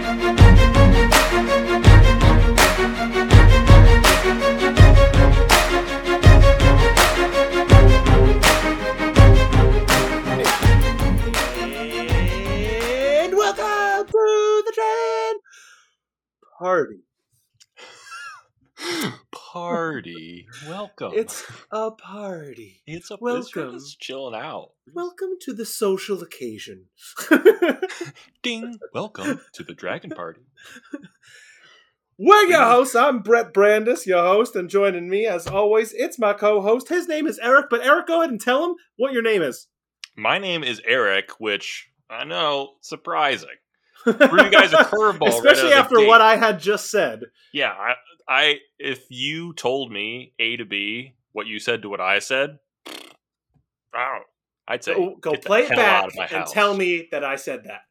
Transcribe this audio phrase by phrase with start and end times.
[0.00, 0.27] And
[20.88, 21.18] Welcome.
[21.18, 22.82] It's a party.
[22.86, 23.74] it's a welcome.
[23.74, 24.70] It's just chilling out.
[24.94, 26.86] Welcome to the social occasion.
[28.42, 28.78] Ding.
[28.94, 30.40] Welcome to the Dragon Party.
[32.16, 32.96] We're your hosts.
[32.96, 36.88] I'm Brett Brandis, your host, and joining me, as always, it's my co-host.
[36.88, 39.66] His name is Eric, but Eric, go ahead and tell him what your name is.
[40.16, 43.48] My name is Eric, which I know surprising.
[44.04, 47.24] Threw you guys a curveball, especially of after what I had just said.
[47.52, 47.94] Yeah, I,
[48.28, 52.58] I if you told me A to B what you said to what I said,
[52.86, 52.92] I
[54.14, 54.24] don't.
[54.66, 57.36] I'd say Go, go play it back out of my and tell me that I
[57.36, 57.82] said that.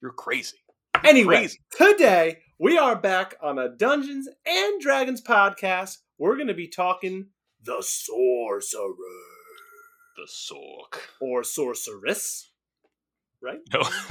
[0.00, 0.56] you're crazy.
[1.04, 1.58] Anyway, Crazy.
[1.76, 5.98] today we are back on a Dungeons and Dragons podcast.
[6.18, 7.26] We're going to be talking
[7.62, 8.94] the sorcerer
[10.16, 11.02] The sock.
[11.20, 12.50] or sorceress,
[13.42, 13.58] right?
[13.72, 13.80] No,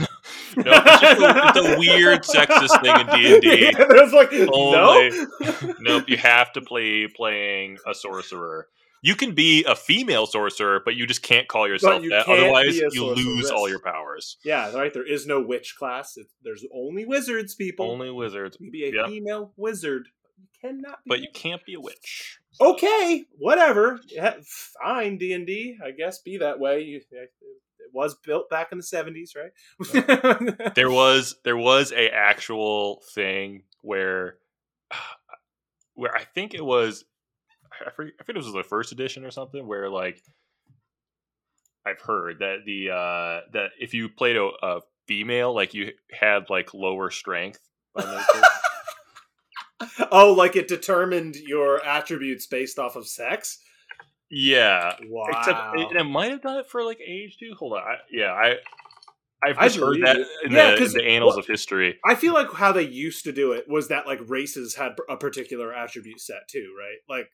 [0.58, 3.72] no, it's, just a, it's a weird sexist thing in D and D.
[3.90, 5.74] There's like Only- no.
[5.80, 8.68] Nope, you have to play playing a sorcerer.
[9.02, 12.28] You can be a female sorcerer, but you just can't call yourself you that.
[12.28, 14.38] Otherwise, you lose all your powers.
[14.44, 14.92] yeah, right.
[14.92, 16.14] There is no witch class.
[16.18, 17.92] It, there's only wizards, people.
[17.92, 19.06] Only wizards, you can be a Yep.
[19.08, 20.08] female wizard.
[20.40, 21.04] You cannot.
[21.04, 22.40] Be but you can't be a witch.
[22.60, 24.00] okay, whatever.
[24.08, 24.36] Yeah,
[24.82, 25.78] fine, D and D.
[25.86, 26.82] I guess be that way.
[26.82, 27.02] You,
[27.86, 29.52] it was built back in the seventies, right?
[30.76, 34.38] There was there was a actual thing where
[35.94, 37.06] where I think it was
[37.86, 40.22] I forget, I think it was the first edition or something where like
[41.86, 46.50] I've heard that the uh that if you played a, a female like you had
[46.50, 47.60] like lower strength
[47.94, 48.24] by
[50.12, 53.60] oh, like it determined your attributes based off of sex.
[54.32, 55.26] Yeah Wow.
[55.30, 58.32] except it, it might have done it for like age too hold on I, yeah
[58.32, 58.56] I
[59.44, 60.28] I've I heard that it.
[60.46, 63.32] in, Yeah, the, the annals what- of history I feel like how they used to
[63.32, 66.98] do it was that like races had a particular attribute set too, right?
[67.08, 67.30] Like,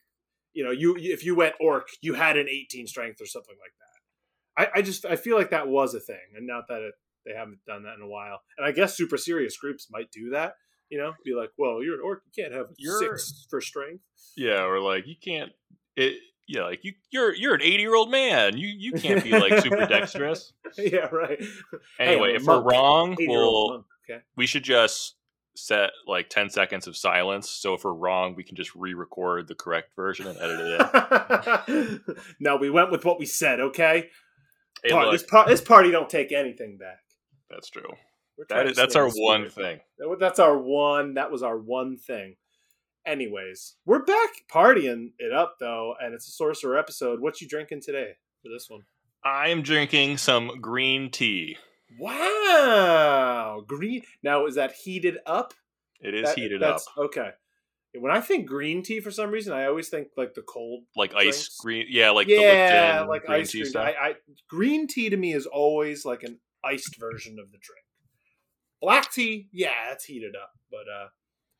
[0.52, 4.66] you know, you if you went orc, you had an 18 strength or something like
[4.66, 4.74] that.
[4.74, 6.92] I, I just I feel like that was a thing, and not that it,
[7.24, 8.40] they haven't done that in a while.
[8.58, 10.54] And I guess super serious groups might do that.
[10.90, 14.02] You know, be like, well, you're an orc, you can't have You're- six for strength.
[14.36, 15.52] Yeah, or like you can't.
[15.96, 16.16] It
[16.48, 18.56] yeah, like you you're you're an eighty year old man.
[18.56, 20.52] You you can't be like super dexterous.
[20.78, 21.42] yeah, right.
[21.98, 24.22] Anyway, a if we're wrong, we'll okay.
[24.36, 25.16] we should just
[25.54, 27.50] set like ten seconds of silence.
[27.50, 30.80] So if we're wrong, we can just re-record the correct version and edit
[31.68, 32.00] it in.
[32.40, 33.60] no, we went with what we said.
[33.60, 34.08] Okay,
[34.82, 37.00] Hey, Par- look, this, par- this party don't take anything back.
[37.48, 37.88] that's true.
[38.48, 39.80] That is, that's our one thing.
[40.18, 41.14] That's our one.
[41.14, 42.34] That was our one thing.
[43.04, 47.20] Anyways, we're back partying it up though, and it's a sorcerer episode.
[47.20, 48.82] What you drinking today for this one?
[49.24, 51.56] I'm drinking some green tea.
[51.98, 54.02] Wow, green.
[54.22, 55.52] Now is that heated up?
[56.00, 57.30] It is That- heated up, Okay.
[57.94, 60.84] When I think green tea, for some reason, I always think like the cold.
[60.96, 61.56] like ice drinks.
[61.58, 61.86] green.
[61.90, 63.70] Yeah, like yeah, the like green ice tea cream.
[63.70, 63.84] stuff.
[63.86, 64.14] I, I
[64.48, 67.84] green tea to me is always like an iced version of the drink.
[68.80, 71.08] Black tea, yeah, it's heated up, but uh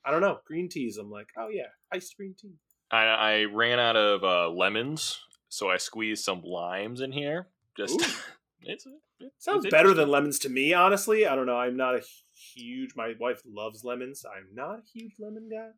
[0.05, 0.41] I don't know.
[0.47, 2.55] Green teas, I'm like, oh yeah, iced green tea.
[2.91, 7.49] I, I ran out of uh, lemons, so I squeezed some limes in here.
[7.77, 8.01] Just
[8.63, 8.87] it's,
[9.21, 11.27] it's Sounds it's better than lemons to me, honestly.
[11.27, 11.57] I don't know.
[11.57, 12.03] I'm not a
[12.55, 12.95] huge.
[12.97, 14.25] My wife loves lemons.
[14.25, 15.71] I'm not a huge lemon guy.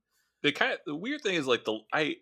[0.43, 2.17] the kind of, the weird thing is like the I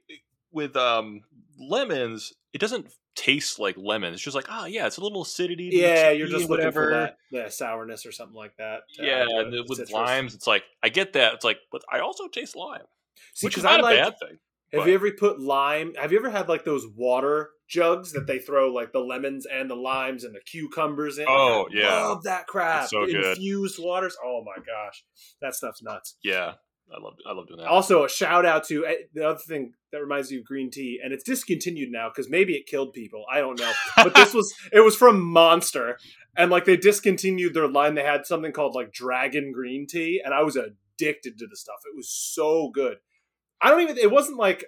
[0.53, 1.23] with um
[1.59, 4.13] lemons, it doesn't taste like lemon.
[4.15, 5.71] It's just like oh yeah, it's a little acidity.
[5.73, 7.15] Yeah, you're just and looking whatever.
[7.31, 8.81] for that, sourness or something like that.
[8.99, 9.93] Yeah, the and with citrus.
[9.93, 11.35] limes, it's like I get that.
[11.35, 12.83] It's like, but I also taste lime,
[13.35, 14.39] See, which is I not a like- bad thing.
[14.73, 15.93] Have but- you ever put lime?
[16.01, 19.69] Have you ever had like those water jugs that they throw like the lemons and
[19.69, 21.27] the limes and the cucumbers in?
[21.29, 22.07] Oh, I yeah.
[22.07, 22.85] love that crap.
[22.85, 23.37] It's so good.
[23.37, 24.17] Infused waters.
[24.25, 25.05] Oh my gosh,
[25.43, 26.17] that stuff's nuts.
[26.25, 26.55] Yeah,
[26.95, 27.67] I love I love doing that.
[27.69, 31.01] Also, a shout out to eh, the other thing that reminds me of green tea,
[31.03, 33.25] and it's discontinued now because maybe it killed people.
[33.33, 35.99] I don't know, but this was it was from Monster,
[36.37, 37.95] and like they discontinued their line.
[37.95, 41.77] They had something called like Dragon Green Tea, and I was addicted to the stuff.
[41.87, 42.99] It was so good.
[43.61, 43.99] I don't even.
[43.99, 44.65] It wasn't like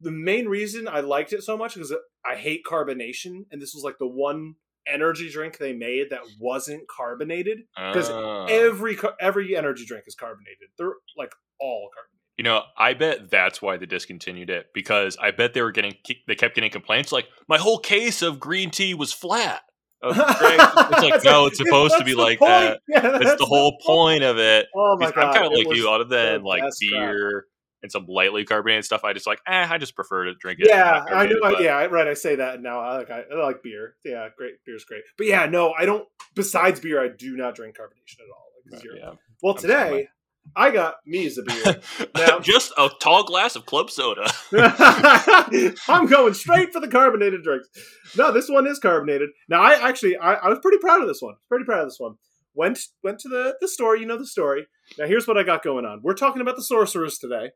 [0.00, 1.94] the main reason I liked it so much because
[2.24, 4.54] I hate carbonation, and this was like the one
[4.86, 7.60] energy drink they made that wasn't carbonated.
[7.76, 8.44] 'cause Oh.
[8.50, 10.68] Every every energy drink is carbonated.
[10.76, 12.10] They're like all carbonated.
[12.36, 15.94] You know, I bet that's why they discontinued it because I bet they were getting
[16.26, 19.62] they kept getting complaints like my whole case of green tea was flat.
[20.02, 22.80] It's like no, it's supposed to be like that.
[22.88, 24.66] Yeah, That's, the whole point of it.
[24.74, 25.24] Oh my god!
[25.28, 27.00] I'm kind of like you, other than like best crap.
[27.08, 27.46] beer
[27.82, 29.04] and some lightly carbonated stuff.
[29.04, 30.68] I just like, eh, I just prefer to drink it.
[30.68, 31.36] Yeah, I know.
[31.40, 32.06] but- Yeah, right.
[32.08, 32.80] I say that now.
[32.80, 33.94] I like I, I like beer.
[34.04, 34.54] Yeah, great.
[34.66, 35.02] Beer's great.
[35.16, 36.06] But yeah, no, I don't.
[36.34, 38.44] Besides beer, I do not drink carbonation at all.
[38.72, 38.94] Like zero.
[38.98, 39.12] yeah.
[39.42, 40.08] Well, today
[40.56, 41.80] I got me as a beer.
[42.14, 44.30] Now- just a tall glass of club soda.
[45.88, 47.68] I'm going straight for the carbonated drinks.
[48.16, 49.30] No, this one is carbonated.
[49.48, 51.34] Now, I actually, I, I was pretty proud of this one.
[51.48, 52.14] Pretty proud of this one.
[52.56, 53.96] Went went to the the store.
[53.96, 54.68] You know the story.
[54.96, 56.00] Now, here's what I got going on.
[56.04, 57.50] We're talking about the sorcerers today.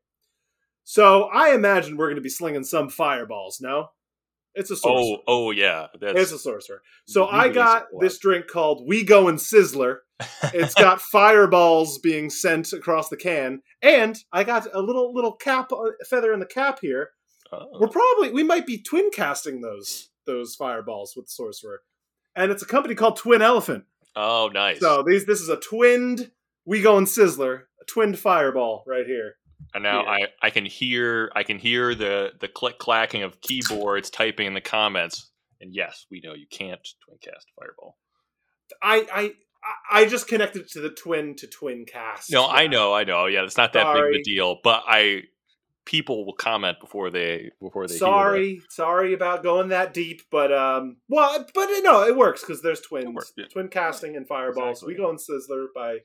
[0.83, 3.61] So I imagine we're going to be slinging some fireballs.
[3.61, 3.91] No,
[4.55, 5.23] it's a oh, sorcerer.
[5.29, 6.83] oh, oh yeah, that's It's a sorcerer.
[7.07, 9.99] So I got this drink called We Go and Sizzler.
[10.55, 15.73] It's got fireballs being sent across the can, and I got a little little cap
[15.73, 17.11] uh, feather in the cap here.
[17.53, 17.67] oh.
[17.81, 21.83] We're probably we might be twin casting those those fireballs with the sorcerer,
[22.37, 23.85] and it's a company called Twin Elephant.
[24.17, 24.81] Oh, nice.
[24.81, 26.31] So these this is a twinned
[26.65, 29.37] We Goin' Sizzler, a twinned fireball right here.
[29.75, 30.27] and now yeah.
[30.43, 34.55] I, I can hear I can hear the the click clacking of keyboards typing in
[34.55, 35.31] the comments.
[35.61, 37.97] And yes, we know you can't twin cast fireball.
[38.83, 39.33] I I
[39.91, 42.31] I- just connected to the twin to twin cast.
[42.31, 43.27] No, I know, I know.
[43.27, 44.59] Yeah, it's not that big of a deal.
[44.63, 45.23] But I
[45.85, 50.99] people will comment before they before they sorry sorry about going that deep but um
[51.09, 53.47] well but no it works because there's twins works, yeah.
[53.51, 54.93] twin casting and fireballs Exactly.
[54.93, 56.01] we go in sizzler by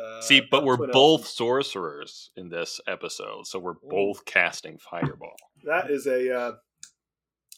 [0.00, 0.20] uh.
[0.22, 1.26] See, but we're both Elephant.
[1.26, 5.34] sorcerers in this episode, so we're both casting fireball.
[5.64, 6.52] that is a uh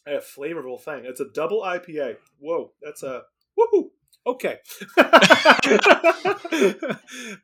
[0.07, 3.25] a flavorful thing it's a double ipa whoa that's a
[3.59, 3.91] woohoo
[4.27, 4.59] okay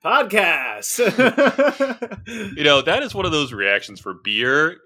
[0.04, 0.98] podcast
[2.56, 4.78] You know, that is one of those reactions for beer.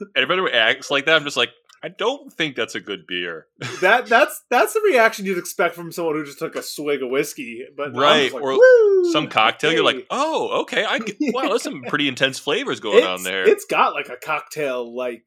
[0.00, 1.50] And if anyone acts like that, I'm just like,
[1.82, 3.46] I don't think that's a good beer.
[3.80, 7.10] that that's that's the reaction you'd expect from someone who just took a swig of
[7.10, 10.84] whiskey but Right, like, or "Woo, Some cocktail, you're like, oh, okay.
[10.84, 13.48] I get, wow, there's some pretty intense flavors going on there.
[13.48, 15.26] It's got like a cocktail, like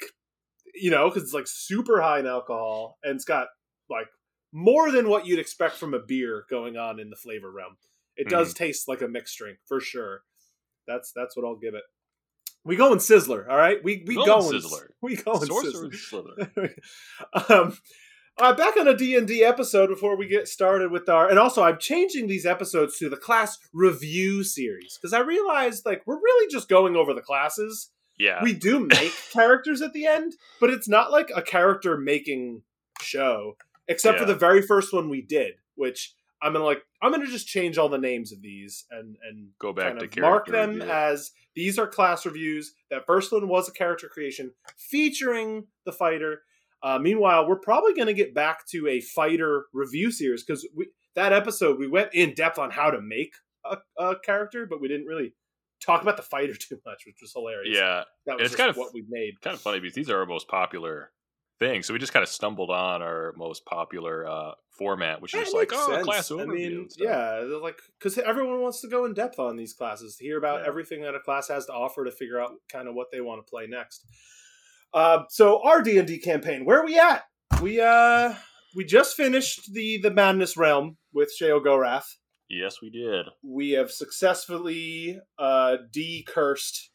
[0.75, 3.47] you know, because it's like super high in alcohol, and it's got
[3.89, 4.07] like
[4.53, 7.75] more than what you'd expect from a beer going on in the flavor realm.
[8.15, 8.63] It does Mm-hmm.
[8.63, 10.21] taste like a mixed drink for sure.
[10.87, 11.83] That's that's what I'll give it.
[12.65, 13.83] We go in Sizzler, all right.
[13.83, 14.87] We we Go go in in Sizzler.
[15.01, 16.73] We go in Sorcerer Sizzler.
[17.49, 17.77] Um,
[18.37, 21.77] uh, back on a D&D episode before we get started with our and also I'm
[21.77, 26.67] changing these episodes to the class review series because I realized like we're really just
[26.69, 27.91] going over the classes.
[28.17, 28.41] Yeah.
[28.43, 32.61] We do make characters at the end, but it's not like a character making
[33.01, 33.55] show
[33.87, 37.47] except for the very first one we did, which I'm gonna like I'm gonna just
[37.47, 40.47] change all the names of these and and Go back kind to of character mark
[40.47, 40.91] them review.
[40.91, 42.73] as these are class reviews.
[42.89, 46.41] That first one was a character creation featuring the fighter.
[46.81, 50.87] Uh, meanwhile, we're probably going to get back to a fighter review series because we
[51.15, 53.33] that episode we went in depth on how to make
[53.63, 55.33] a, a character, but we didn't really
[55.81, 57.77] talk about the fighter too much, which was hilarious.
[57.77, 58.03] yeah.
[58.25, 59.39] that was it's kind of- what we made.
[59.41, 61.11] Kind of funny because these are our most popular
[61.63, 61.87] things.
[61.87, 65.71] So we just kind of stumbled on our most popular uh, format, which is like,
[65.71, 66.41] makes oh, class overview.
[66.41, 70.23] I mean, yeah, like because everyone wants to go in depth on these classes, to
[70.23, 70.67] hear about Yeah.
[70.67, 73.45] everything that a class has to offer, to figure out kind of what they want
[73.45, 74.05] to play next.
[74.93, 77.23] Uh, so our D and D campaign, where are we at?
[77.61, 78.35] We uh
[78.75, 82.05] we just finished the the Madness Realm with Sheogorath.
[82.49, 83.27] Yes, we did.
[83.41, 86.91] We have successfully uh de-cursed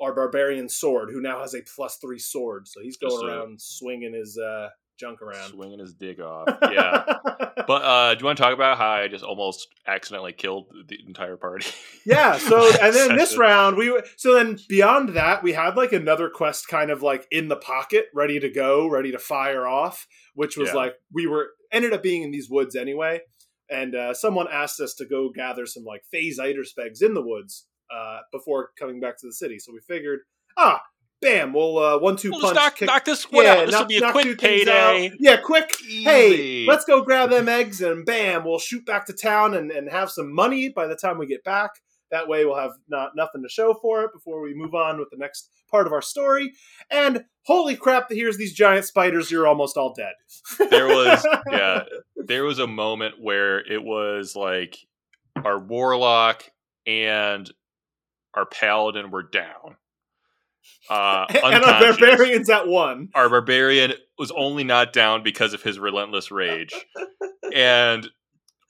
[0.00, 3.36] our barbarian sword, who now has a plus three sword, so he's Just going a-
[3.38, 5.50] around swinging his uh junk around.
[5.50, 6.48] Swinging his dig off.
[6.72, 7.04] Yeah.
[7.66, 10.98] but uh, do you want to talk about how I just almost accidentally killed the
[11.06, 11.66] entire party?
[12.06, 16.28] Yeah, so and then this round we so then beyond that we had like another
[16.28, 20.56] quest kind of like in the pocket, ready to go, ready to fire off, which
[20.56, 20.74] was Yeah.
[20.74, 23.20] like we were ended up being in these woods anyway,
[23.70, 27.66] and uh, someone asked us to go gather some like phase spegs in the woods
[27.94, 29.58] uh, before coming back to the city.
[29.58, 30.20] So we figured,
[30.56, 30.82] ah,
[31.20, 33.66] bam, we'll uh, one two We'll punch, knock, kick, knock this one yeah, out.
[33.66, 35.06] This will knock- be a quick two things payday.
[35.08, 35.12] out.
[35.18, 35.74] Yeah, quick.
[35.88, 39.90] Hey, let's go grab them eggs and bam, we'll shoot back to town and, and
[39.90, 41.70] have some money by the time we get back.
[42.10, 45.08] That way we'll have not nothing to show for it before we move on with
[45.10, 46.52] the next part of our story.
[46.90, 50.12] And holy crap, here's these giant spiders, you're almost all dead.
[50.70, 51.84] There was- yeah,
[52.16, 54.76] there was a moment where it was like
[55.44, 56.44] our warlock
[56.86, 57.50] and
[58.36, 59.76] our paladin were down.
[60.88, 63.08] Uh, and our barbarians at one.
[63.14, 66.74] Our barbarian was only not down because of his relentless rage,
[67.54, 68.06] and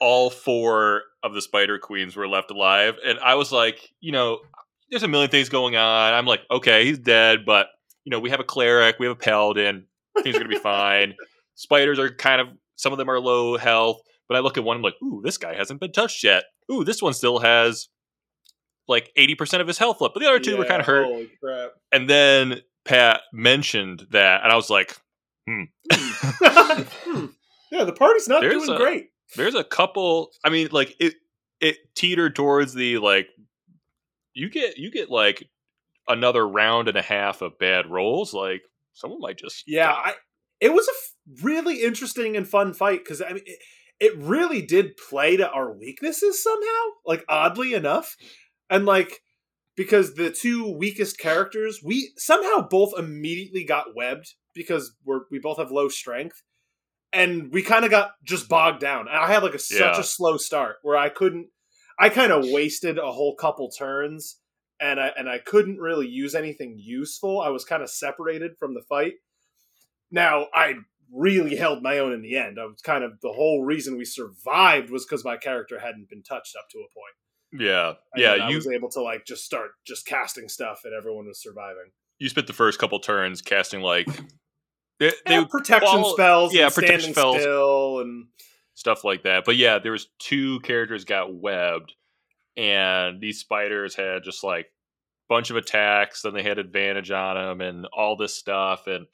[0.01, 2.97] all four of the spider queens were left alive.
[3.05, 4.41] And I was like, you know,
[4.91, 6.13] there's a million things going on.
[6.15, 7.69] I'm like, okay, he's dead, but
[8.05, 9.87] you know, we have a cleric, we have a paladin,
[10.23, 11.15] things are gonna be fine.
[11.55, 14.77] Spiders are kind of some of them are low health, but I look at one
[14.77, 16.45] I'm like, ooh, this guy hasn't been touched yet.
[16.73, 17.89] Ooh, this one still has
[18.89, 21.07] like 80% of his health left, but the other two were kind of hurt.
[21.07, 21.71] Holy crap.
[21.93, 24.97] And then Pat mentioned that, and I was like,
[25.49, 25.65] Hmm.
[27.71, 29.07] yeah, the party's not There's doing a- great.
[29.37, 30.31] there's a couple.
[30.45, 31.15] I mean, like it
[31.61, 33.29] it teetered towards the like
[34.35, 35.49] you get you get like
[36.09, 38.33] another round and a half of bad rolls.
[38.35, 38.63] Like
[38.93, 39.91] someone might just Yeah.
[39.93, 40.15] I,
[40.61, 43.59] it was a f- really interesting and fun fight because I mean, it,
[44.01, 48.17] it really did play to our weaknesses somehow, like oddly enough,
[48.71, 49.21] and like
[49.77, 55.59] because the two weakest characters, we somehow both immediately got webbed because we're we both
[55.59, 56.43] have low strength,
[57.13, 59.09] and we kind of got just bogged down.
[59.09, 59.99] And I had like a such Yeah.
[59.99, 61.49] a slow start where I couldn't,
[61.99, 64.41] I kind of wasted a whole couple turns.
[64.81, 67.41] And I and I couldn't really use anything useful.
[67.41, 69.15] I was kind of separated from the fight.
[70.11, 70.75] Now I
[71.13, 72.59] really held my own in the end.
[72.61, 76.25] I was kind of the whole reason we survived was because my character hadn't been
[76.25, 77.15] touched up to a point.
[77.59, 80.93] Yeah And yeah I you was able to like just start just casting stuff, and
[80.95, 81.91] everyone was surviving.
[82.19, 84.07] you spent the first couple turns casting like
[84.99, 87.41] they, they Yeah, protection follow- spells, yeah, protection spells.
[87.41, 88.27] still, and
[88.75, 89.45] stuff like that.
[89.45, 91.93] But yeah, there was two characters got webbed,
[92.57, 94.67] and these spiders had just like
[95.29, 96.23] bunch of attacks.
[96.23, 98.87] Then they had advantage on them, and all this stuff.
[98.87, 99.07] And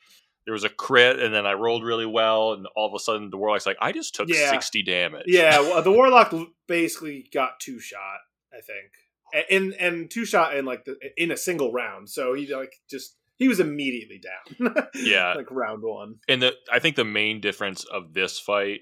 [0.44, 3.30] there was a crit, and then I rolled really well, and all of a sudden
[3.30, 4.50] the warlock's like, I just took Yeah.
[4.50, 5.24] sixty damage.
[5.26, 6.34] yeah, well, the warlock
[6.66, 8.18] basically got two shot,
[8.52, 12.08] I think, and and two shot in like the, in a single round.
[12.10, 14.74] So he like just he was immediately down.
[14.94, 15.34] Yeah.
[15.34, 16.16] like round one.
[16.28, 18.80] and the I think the main difference of this fight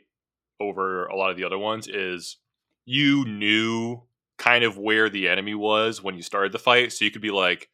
[0.61, 2.39] over a lot of the other ones is
[2.85, 4.03] you knew
[4.39, 7.31] kind of where the enemy was when you started the fight, so you could be
[7.31, 7.69] like,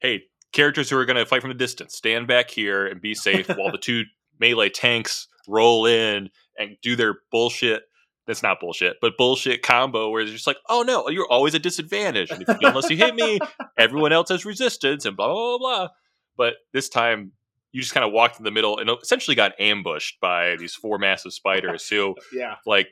[0.00, 3.14] "Hey, characters who are going to fight from a distance, stand back here and be
[3.14, 4.04] safe while the two
[4.38, 7.82] melee tanks roll in and do their bullshit."
[8.26, 11.62] That's not bullshit, but bullshit combo where it's just like, "Oh no, you're always at
[11.62, 13.38] disadvantage, and if you, unless you hit me,
[13.78, 15.58] everyone else has resistance," and blah blah blah.
[15.58, 15.88] blah.
[16.36, 17.32] But this time,
[17.72, 20.98] you just kind of walked in the middle and essentially got ambushed by these four
[20.98, 22.88] massive spiders who Yeah, like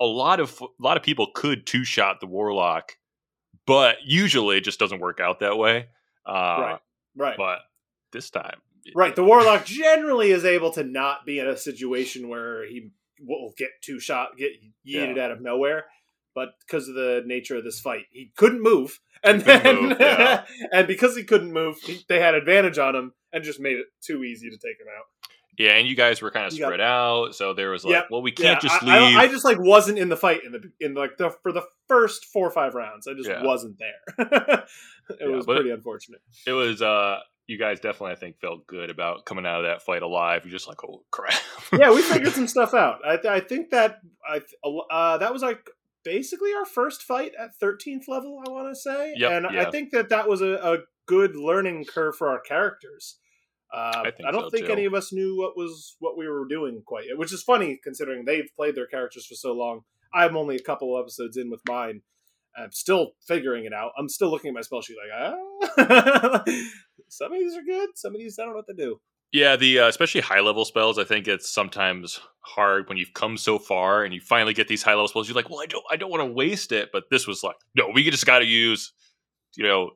[0.00, 2.92] a lot of a lot of people could two shot the warlock
[3.66, 5.88] but usually it just doesn't work out that way
[6.26, 6.78] uh Right.
[7.16, 7.36] right.
[7.36, 7.58] but
[8.12, 8.60] this time
[8.94, 12.90] Right, the warlock generally is able to not be in a situation where he
[13.24, 14.52] will get two shot, get
[14.86, 15.84] yeeted out of nowhere.
[16.34, 19.96] But because of the nature of this fight, he couldn't move, and couldn't then move,
[20.00, 20.44] yeah.
[20.72, 23.86] and because he couldn't move, he, they had advantage on him and just made it
[24.00, 25.04] too easy to take him out.
[25.58, 28.30] yeah and you guys were kind of spread out so there was like well we
[28.32, 30.94] can't Yeah, just leave I, I just like wasn't in the fight in the in
[30.94, 33.06] like the for the first four or five rounds.
[33.08, 33.42] I just Yeah.
[33.44, 34.16] wasn't there.
[35.10, 36.20] it Yeah, was pretty unfortunate.
[36.46, 37.18] it was uh
[37.50, 40.52] you guys definitely i think felt good about coming out of that fight alive you're
[40.52, 41.34] just like oh crap
[41.72, 43.00] yeah, we figured some stuff out.
[43.04, 44.40] I, I think that I
[44.90, 45.68] uh, that was like
[46.04, 48.42] basically our first fight at 13th level.
[48.46, 49.62] I want to say, Yep, and yeah.
[49.62, 53.18] I think that that was a, a good learning curve for our characters.
[53.72, 54.72] Uh, I think I don't so, think too.
[54.72, 57.78] any of us knew what was what we were doing quite yet, which is funny
[57.82, 59.82] considering they've played their characters for so long.
[60.12, 62.02] I'm only a couple of episodes in with mine.
[62.56, 63.92] I'm still figuring it out.
[63.98, 65.32] I'm still looking at my spell sheet like,
[65.78, 66.44] ah.
[67.08, 67.90] some of these are good.
[67.94, 69.00] Some of these I don't know what to do.
[69.32, 70.98] Yeah, the uh, especially high level spells.
[70.98, 74.82] I think it's sometimes hard when you've come so far and you finally get these
[74.82, 75.28] high level spells.
[75.28, 76.90] You're like, well, I don't, I don't want to waste it.
[76.92, 78.92] But this was like, no, we just got to use,
[79.56, 79.90] you know,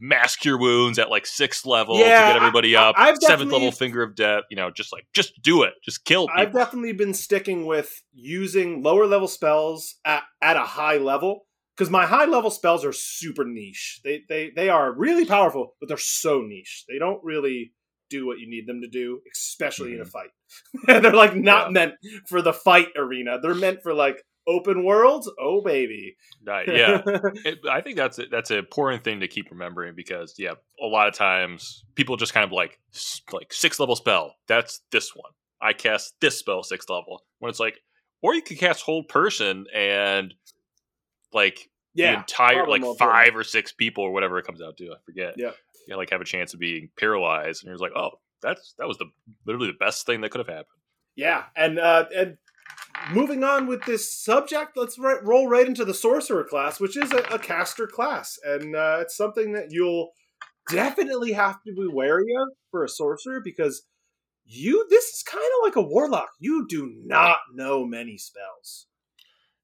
[0.00, 2.96] mass cure wounds at like sixth level to get everybody I- up.
[2.98, 4.44] I've Seventh level finger of death.
[4.50, 6.42] You know, just like just do it, just kill people.
[6.42, 11.90] I've definitely been sticking with using lower level spells at, at a high level because
[11.90, 14.00] my high level spells are super niche.
[14.04, 16.84] They they they are really powerful, but they're so niche.
[16.88, 17.72] They don't really
[18.10, 20.10] do what you need them to do, especially in a mm-hmm.
[20.10, 20.30] fight.
[20.88, 21.72] And they're like not Yeah.
[21.72, 21.94] meant
[22.28, 23.38] for the fight arena.
[23.40, 25.30] They're meant for like open worlds.
[25.40, 27.02] Oh baby, Right, yeah.
[27.44, 30.86] It, I think that's a, that's an important thing to keep remembering because yeah, a
[30.86, 32.78] lot of times people just kind of like
[33.32, 34.34] like sixth level spell.
[34.46, 35.32] That's this one.
[35.60, 37.22] I cast this spell sixth level.
[37.38, 37.80] When it's like,
[38.20, 40.34] or you could cast hold person and
[41.34, 42.18] like the yeah.
[42.18, 44.92] entire like five or six people or whatever it comes out to.
[44.92, 45.34] I forget.
[45.36, 45.52] Yeah.
[45.88, 48.98] You like have a chance of being paralyzed, and you're like, oh, that's that was
[48.98, 49.06] the
[49.46, 50.66] literally the best thing that could have happened.
[51.16, 52.38] Yeah, and uh, and
[53.10, 57.12] moving on with this subject, let's ri- roll right into the sorcerer class, which is
[57.12, 60.12] a, a caster class, and uh, it's something that you'll
[60.70, 63.82] definitely have to be wary of for a sorcerer because
[64.44, 66.30] you this is kind of like a warlock.
[66.38, 68.86] You do not know many spells.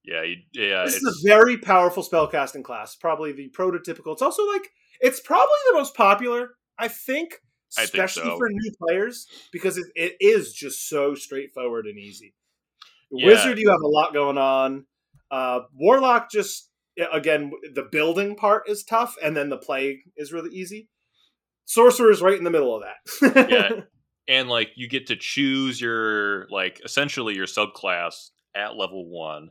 [0.09, 0.85] Yeah, you, yeah.
[0.85, 4.13] this it's, is a very powerful spellcasting class, probably the prototypical.
[4.13, 4.69] It's also like
[5.01, 6.51] it's probably the most popular.
[6.79, 7.35] I think
[7.77, 8.39] I think especially so.
[8.39, 12.35] for new players, because it, it is just so straightforward and easy.
[13.11, 13.27] Yeah.
[13.27, 14.87] Wizard, you have a lot going on.
[15.31, 16.71] Uh, Warlock, just
[17.13, 20.89] again, the building part is tough, and then the play is really easy.
[21.67, 23.51] Sorcerer is right in the middle of that.
[23.51, 23.81] Yeah.
[24.29, 29.51] and like you get to choose your like essentially your subclass at level one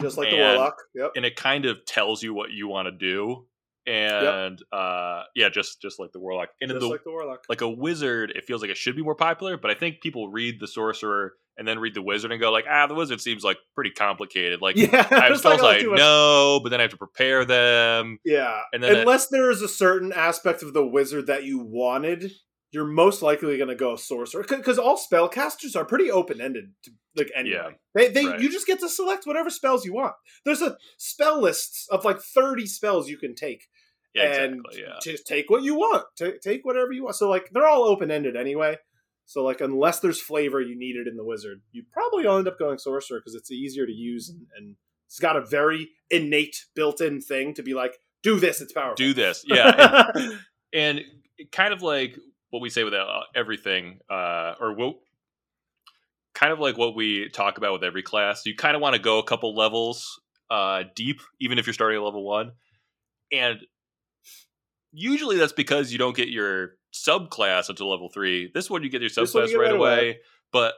[0.00, 0.76] just like the Warlock.
[0.94, 1.12] Yep.
[1.16, 3.46] and it kind of tells you what you want to do
[3.86, 7.44] and uh yeah just just like the warlock and Just the like the Warlock.
[7.48, 10.28] like a wizard it feels like it should be more popular but i think people
[10.28, 13.44] read the sorcerer and then read the wizard and go like ah the wizard seems
[13.44, 16.80] like pretty complicated like yeah, i it's like, spells i too much- know but then
[16.80, 20.64] i have to prepare them Yeah, And then it- unless there is a certain aspect
[20.64, 22.32] of the wizard that you wanted,
[22.76, 26.72] you're most likely going to go sorcerer because all spellcasters are pretty open ended.
[27.16, 28.38] Like anyway, Yeah, they they right.
[28.40, 30.12] you just get to select whatever spells you want.
[30.44, 33.64] There's a spell list of like 30 spells you can take,
[34.14, 36.04] yeah and exactly yeah just take what you want.
[36.18, 37.16] Ta- take whatever you want.
[37.16, 38.76] So like they're all open ended anyway.
[39.24, 42.46] So like unless there's flavor you need it in the wizard, you probably will end
[42.46, 44.76] up going sorcerer because it's easier to use and, and
[45.08, 48.94] it's got a very innate built-in thing to be like, do this, it's powerful.
[48.96, 50.10] do this yeah
[50.72, 51.00] and, and
[51.50, 52.16] kind of like
[52.56, 54.96] what we say with uh, everything uh or what
[56.34, 58.98] kind of like what we talk about with every class you kind of want to
[58.98, 60.18] go a couple levels
[60.50, 62.52] uh deep even if you're starting at level one.
[63.30, 63.58] And
[64.92, 68.50] usually that's because you don't get your subclass until level three.
[68.54, 69.98] This one you get your you subclass get right right away.
[69.98, 70.18] away.
[70.50, 70.74] but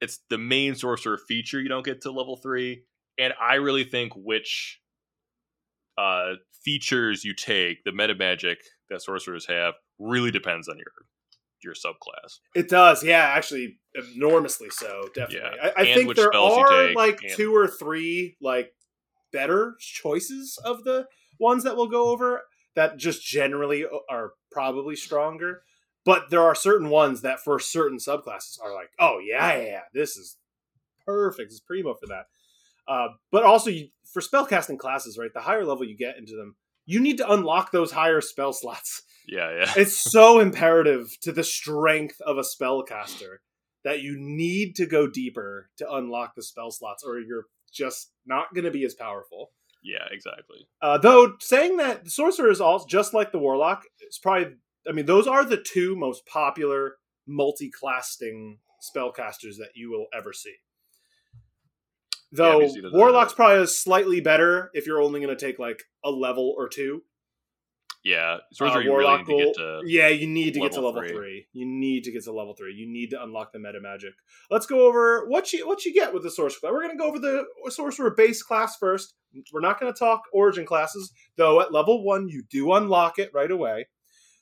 [0.00, 2.82] it's the main sorcerer feature you don't get to level three.
[3.18, 4.80] And i really think which
[5.96, 6.32] uh
[6.64, 8.58] features you take the meta magic
[8.88, 10.92] that sorcerers have really depends on your
[11.62, 13.78] your subclass it does, yeah, actually,
[14.14, 15.50] enormously so, definitely.
[15.56, 18.72] Yeah, I, I think there are like and- two or three like
[19.32, 21.06] better choices of the
[21.38, 22.42] ones that we'll go over
[22.76, 25.62] that just generally are probably stronger.
[26.04, 29.80] But there are certain ones that for certain subclasses are like, oh yeah, yeah, yeah
[29.92, 30.38] this is
[31.04, 31.50] perfect.
[31.52, 32.24] It's primo for that.
[32.88, 35.32] Uh, but also you, for spellcasting classes, right?
[35.32, 39.02] The higher level you get into them, you need to unlock those higher spell slots.
[39.30, 43.36] Yeah yeah It's so imperative to the strength of a spellcaster
[43.84, 48.52] that you need to go deeper to unlock the spell slots, or you're just not
[48.54, 49.52] going to be as powerful.
[49.82, 54.18] yeah exactly Uh, though saying that the sorcerer is also just like the warlock, it's
[54.18, 54.56] probably.
[54.88, 56.94] I mean, those are the two most popular
[57.26, 60.54] multi-classing spellcasters that you will ever see.
[62.32, 66.54] Though because warlock's probably slightly better if you're only going to take like a level
[66.56, 67.02] or two.
[68.04, 70.80] Yeah sorcerer Uh, you really Warlock get will- to yeah, you need to get to
[70.80, 71.10] level three.
[71.12, 71.46] three.
[71.52, 72.72] You need to get to level three.
[72.74, 74.14] You need to unlock the meta magic.
[74.50, 76.72] Let's go over what you what you get with the sorcerer.
[76.72, 79.14] We're gonna go over the sorcerer base class first.
[79.52, 81.60] We're not gonna talk origin classes, though.
[81.60, 83.86] At level one, you do unlock it right away.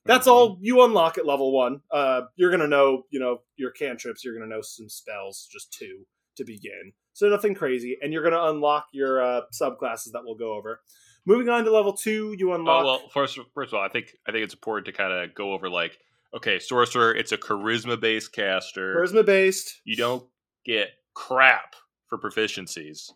[0.04, 0.30] That's Mhm.
[0.32, 1.80] all you unlock at level one.
[1.90, 4.24] Uh, you're gonna know, you know, your cantrips.
[4.24, 6.92] You're gonna know some spells, just two to begin.
[7.12, 10.80] So nothing crazy, and you're gonna unlock your uh, subclasses that we'll go over.
[11.28, 12.82] Moving on to level two, you oh, unlock.
[12.82, 15.34] Oh well, first first of all, I think I think it's important to kind of
[15.34, 15.98] go over like
[16.34, 18.96] okay, sorcerer, it's a charisma based caster.
[18.96, 19.82] charisma based.
[19.84, 20.24] You don't
[20.64, 21.74] get crap
[22.06, 23.10] for proficiencies.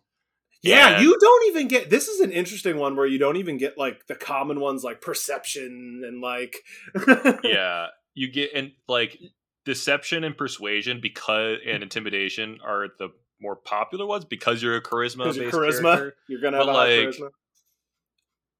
[0.62, 1.88] Yeah, And- you don't even get.
[1.88, 5.00] This is an interesting one where you don't even get like the common ones like
[5.00, 6.56] perception and like.
[7.42, 9.18] yeah, you get and like
[9.64, 11.82] deception and persuasion because and mm-hmm.
[11.84, 13.08] intimidation are the
[13.40, 16.16] more popular ones because you're a charisma Because your based charisma, character.
[16.28, 17.30] you're gonna have But, a high like, charisma.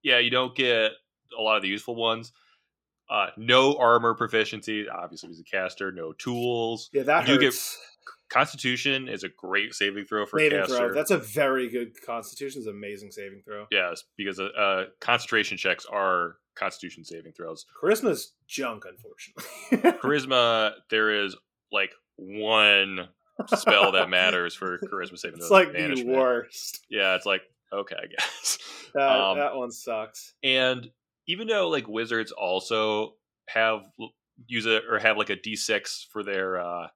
[0.02, 0.92] Yeah, you don't get
[1.38, 2.32] a lot of the useful ones.
[3.10, 5.92] Uh, no armor proficiency, obviously he's a caster.
[5.92, 6.88] No tools.
[6.92, 7.78] Yeah, that you get hurts.
[8.30, 10.76] Constitution is a great saving throw for a saving caster.
[10.76, 10.94] throw.
[10.94, 12.06] That's a very good constitution.
[12.06, 13.66] Constitution's amazing saving throw.
[13.70, 17.66] Yes, because uh, uh, concentration checks are Constitution saving throws.
[17.82, 19.92] Charisma's junk, unfortunately.
[20.02, 21.36] Charisma, there is
[21.70, 23.08] like one
[23.54, 25.44] spell that matters for charisma saving throws.
[25.44, 26.80] it's like the worst.
[26.88, 28.58] Yeah, it's like okay, I guess.
[28.94, 30.34] That Um, that one sucks.
[30.44, 30.90] And
[31.26, 33.14] even though like wizards also
[33.48, 33.80] have
[34.46, 36.88] use it or have like a d6 for their uh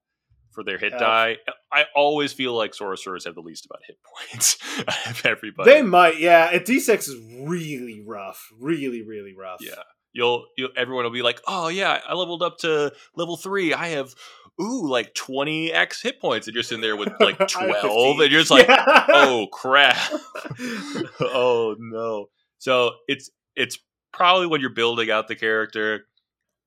[0.52, 1.36] for their hit die,
[1.72, 4.58] I always feel like sorcerers have the least about hit points
[5.06, 5.70] of everybody.
[5.70, 6.48] They might, yeah.
[6.52, 9.60] At D6 is really rough, really, really rough.
[9.60, 9.74] Yeah.
[10.12, 13.74] You'll you'll everyone will be like, "Oh yeah, I leveled up to level 3.
[13.74, 14.14] I have
[14.60, 17.48] ooh like 20 x hit points." And you're sitting there with like 12
[17.82, 18.22] 15.
[18.22, 18.84] and you're just like, Yeah.
[19.08, 19.96] "Oh crap."
[21.20, 22.26] oh no.
[22.58, 23.78] So it's it's
[24.12, 26.06] probably when you're building out the character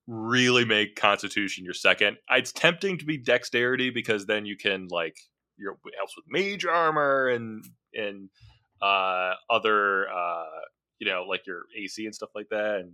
[0.08, 2.17] really make constitution your second.
[2.32, 5.17] It's tempting to be dexterity because then you can like
[5.58, 8.30] your it helps with mage armor and and
[8.82, 10.45] uh other uh
[10.99, 12.93] you know like your AC and stuff like that and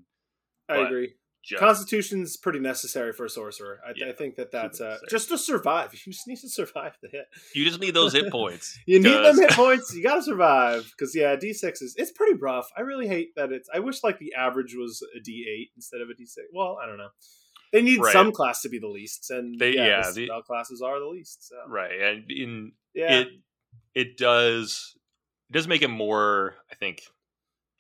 [0.67, 1.13] I but- agree.
[1.45, 3.79] Just Constitution's pretty necessary for a sorcerer.
[3.87, 5.93] I, Yeah, I think that that's uh, just to survive.
[5.93, 7.25] You just need to survive the hit.
[7.53, 8.77] you just need those hit points.
[8.87, 9.93] You need them hit points.
[9.95, 12.69] You got to survive because yeah, D six is it's pretty rough.
[12.77, 13.69] I really hate that it's.
[13.73, 16.47] I wish like the average was a D eight instead of a D six.
[16.53, 17.09] Well, I don't know.
[17.73, 18.13] They need Right.
[18.13, 21.47] some class to be the least, and They- yeah, yeah, the classes are the least.
[21.49, 23.27] So right, and in yeah, it
[23.93, 24.95] it does
[25.49, 27.01] it does make it more i think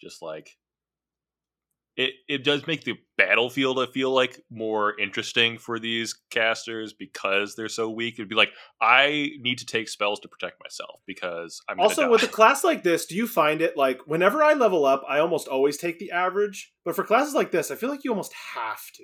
[0.01, 0.49] just like
[1.97, 7.55] it it does make the battlefield i feel like more interesting for these casters because
[7.55, 11.61] they're so weak it'd be like i need to take spells to protect myself because
[11.69, 14.85] i'm also with a class like this, do you find it like whenever I level
[14.85, 18.03] up, I almost always take the average, but for classes like this, I feel like
[18.03, 19.03] you almost have to.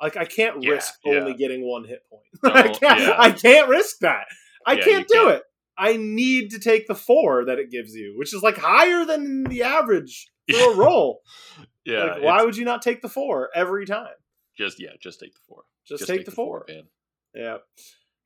[0.00, 1.18] Like I can't Yeah, risk yeah.
[1.20, 2.24] only getting one hit point.
[2.42, 3.00] No, I can't.
[3.00, 3.14] yeah.
[3.18, 4.24] I can't risk that.
[4.66, 5.30] I can't do can't.
[5.36, 5.42] it.
[5.78, 9.44] I need to take the four that it gives you, which is like higher than
[9.44, 11.20] the average for a roll.
[11.84, 14.14] Yeah like, why would you not take the four every time?
[14.56, 16.64] just yeah just take the four Just, take, the four.
[16.68, 16.84] man
[17.34, 17.58] Yeah.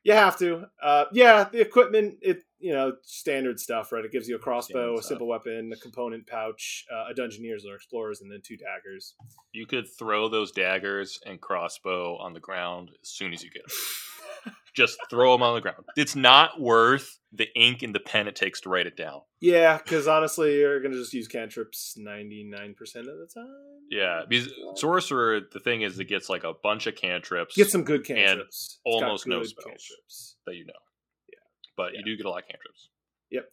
[0.03, 0.67] You have to.
[0.81, 4.05] Uh, yeah, the equipment, it you know, standard stuff, right?
[4.05, 7.75] It gives you a crossbow, a simple weapon, a component pouch, uh, a dungeoneers or
[7.75, 9.15] explorers, and then two daggers.
[9.53, 13.63] you could throw those daggers and crossbow on the ground as soon as you get
[13.63, 13.77] them
[14.77, 18.37] just throw them on the ground it's not worth the ink and the pen it
[18.37, 22.75] takes to write it down Yeah, because honestly, you're gonna just use cantrips ninety nine
[22.75, 23.47] percent of the time.
[23.91, 27.85] Yeah, because sorcerer, the thing is, it gets like a bunch of cantrips Get some
[27.85, 28.49] good cantrips.
[28.49, 29.65] It's almost no spells.
[29.65, 30.37] cantrips.
[30.47, 30.73] that you know.
[31.31, 31.39] Yeah.
[31.77, 31.99] but Yeah.
[32.01, 32.89] you do get a lot of cantrips.
[33.31, 33.45] Yep.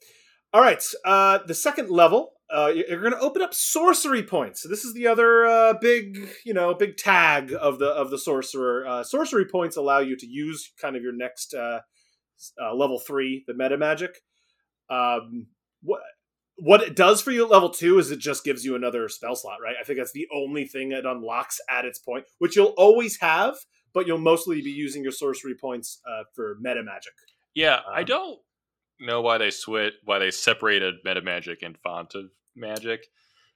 [0.53, 4.61] All right, uh, the second level, uh, you- you're going to open up sorcery points.
[4.61, 8.17] So this is the other uh, big, you know, big tag of the of the
[8.17, 8.85] sorcerer.
[8.87, 11.79] Uh, sorcery points allow you to use kind of your next uh,
[12.61, 14.11] uh, level three, the meta magic.
[14.89, 15.47] Um,
[15.81, 16.01] what
[16.57, 19.35] what it does for you at level two is it just gives you another spell
[19.35, 19.75] slot, right?
[19.79, 23.55] I think that's the only thing it unlocks at its point, which you'll always have,
[23.91, 27.13] but you'll mostly be using your sorcery points uh, for meta magic.
[27.55, 28.39] Yeah, I Um, don't
[28.99, 33.05] know why they switch, why they separated meta magic and font of magic.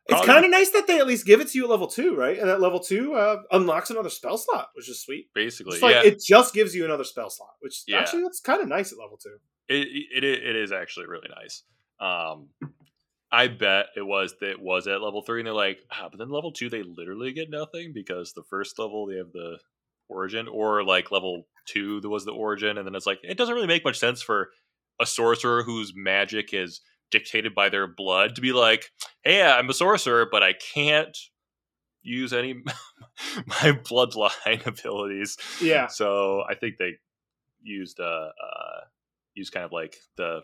[0.09, 2.15] It's kind of nice that they at least give it to you at level two,
[2.15, 2.39] right?
[2.39, 5.27] And at level two uh, unlocks another spell slot, which is sweet.
[5.35, 5.73] basically.
[5.73, 7.99] It's like yeah, it just gives you another spell slot, which Yeah.
[7.99, 9.35] actually that's kind of nice at level two.
[9.67, 11.63] it, it it is actually really nice.
[11.99, 12.49] Um,
[13.29, 16.17] I bet it was that it was at level three, and they're like, ah, but
[16.19, 19.57] then level two they literally get nothing because the first level they have the
[20.07, 23.55] origin, or like level two there was the origin, and then it's like it doesn't
[23.55, 24.51] really make much sense for
[25.01, 26.79] a sorcerer whose magic is
[27.11, 28.91] dictated by their blood to be like,
[29.23, 31.17] hey, I'm a sorcerer, but I can't
[32.01, 32.53] use any
[33.45, 35.37] my bloodline abilities.
[35.61, 36.93] Yeah, So I think they
[37.63, 38.81] used uh, uh
[39.33, 40.41] used kind of like the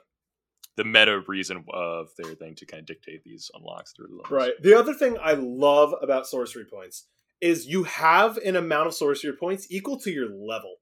[0.75, 4.31] the meta reason of their thing to kind of dictate these unlocks through the levels.
[4.31, 4.53] right.
[4.61, 7.05] The other thing I love about sorcery points
[7.41, 10.77] is you have an amount of sorcery points equal to your level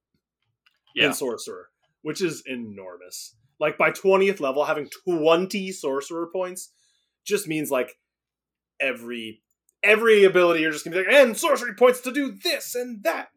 [0.95, 1.07] Yeah.
[1.07, 1.69] in sorcerer,
[2.03, 3.35] which is enormous.
[3.61, 6.71] Like by twentieth level, having twenty sorcerer points
[7.25, 7.93] just means like
[8.79, 9.43] every
[9.83, 13.29] every ability you're just gonna be like, and sorcery points to do this and that.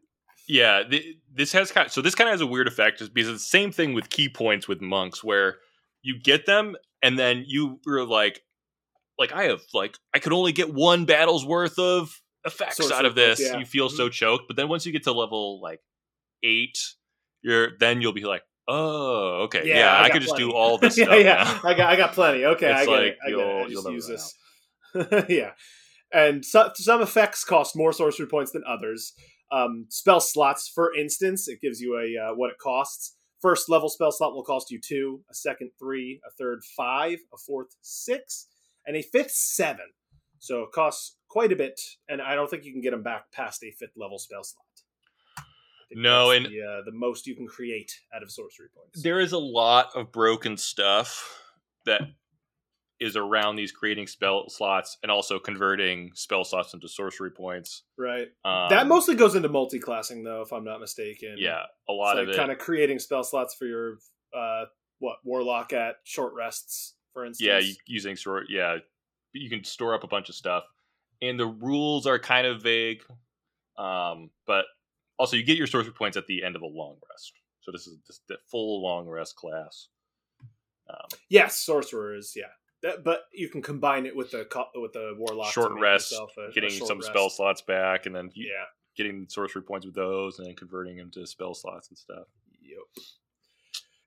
[0.47, 3.13] Yeah, th- this has kind of, so this kind of has a weird effect just
[3.13, 5.57] because it's the same thing with ki points with monks where
[6.03, 8.41] you get them and then you were like
[9.17, 13.05] like I have like I could only get one battle's worth of effects Sorcery out
[13.05, 13.51] of points, this.
[13.51, 13.59] yeah.
[13.59, 14.11] You feel so mm-hmm.
[14.11, 15.81] choked, but then once you get to level like
[16.43, 16.77] 8,
[17.41, 19.63] you're then you'll be like, "Oh, okay.
[19.67, 21.59] Yeah, Yeah, I I, just do all this yeah, stuff yeah.
[21.63, 22.45] now." I got I got plenty.
[22.53, 23.17] Okay, I It's get like it.
[23.25, 23.43] I get it.
[23.45, 24.33] I you'll- just use this.
[25.29, 25.51] yeah,
[26.13, 29.13] and so, some effects cost more sorcery points than others.
[29.51, 33.15] Um, spell slots, for instance, it gives you a uh, what it costs.
[33.41, 37.37] First level spell slot will cost you two, a second three, a third five, a
[37.37, 38.47] fourth six,
[38.87, 39.85] and a fifth seven.
[40.39, 43.31] So it costs quite a bit, and I don't think you can get them back
[43.31, 44.63] past a fifth level spell slot.
[45.95, 49.01] Think No, and- the, uh, the most you can create out of sorcery points.
[49.01, 51.41] there is a lot of broken stuff
[51.85, 52.01] that
[52.99, 57.83] is around these creating spell slots and also converting spell slots into sorcery points.
[57.97, 58.27] right.
[58.45, 61.35] Um, that mostly goes into multi-classing, though, if I'm not mistaken.
[61.37, 62.37] yeah, a lot it's of it.
[62.37, 63.97] kind of creating spell slots for your
[64.33, 64.65] uh,
[64.99, 67.45] what warlock at short rests, for instance.
[67.67, 68.45] yeah, using sort.
[68.49, 68.77] Yeah,
[69.33, 70.63] you can store up a bunch of stuff,
[71.21, 73.01] and the rules are kind of vague.
[73.77, 74.65] Um, but
[75.17, 77.33] also you get your sorcery points at the end of a long rest.
[77.61, 79.87] So this is this, the full long rest class.
[80.89, 82.33] Um, yes, sorcerers.
[82.35, 82.43] yeah,
[82.83, 85.51] that, but you can combine it with the with the warlock.
[85.51, 87.09] short rest, a- a getting short some rest.
[87.09, 88.65] spell slots back, and then you, Yeah.
[88.95, 92.27] getting sorcery points with those, and then converting them to spell slots and stuff.
[92.61, 93.05] Yep.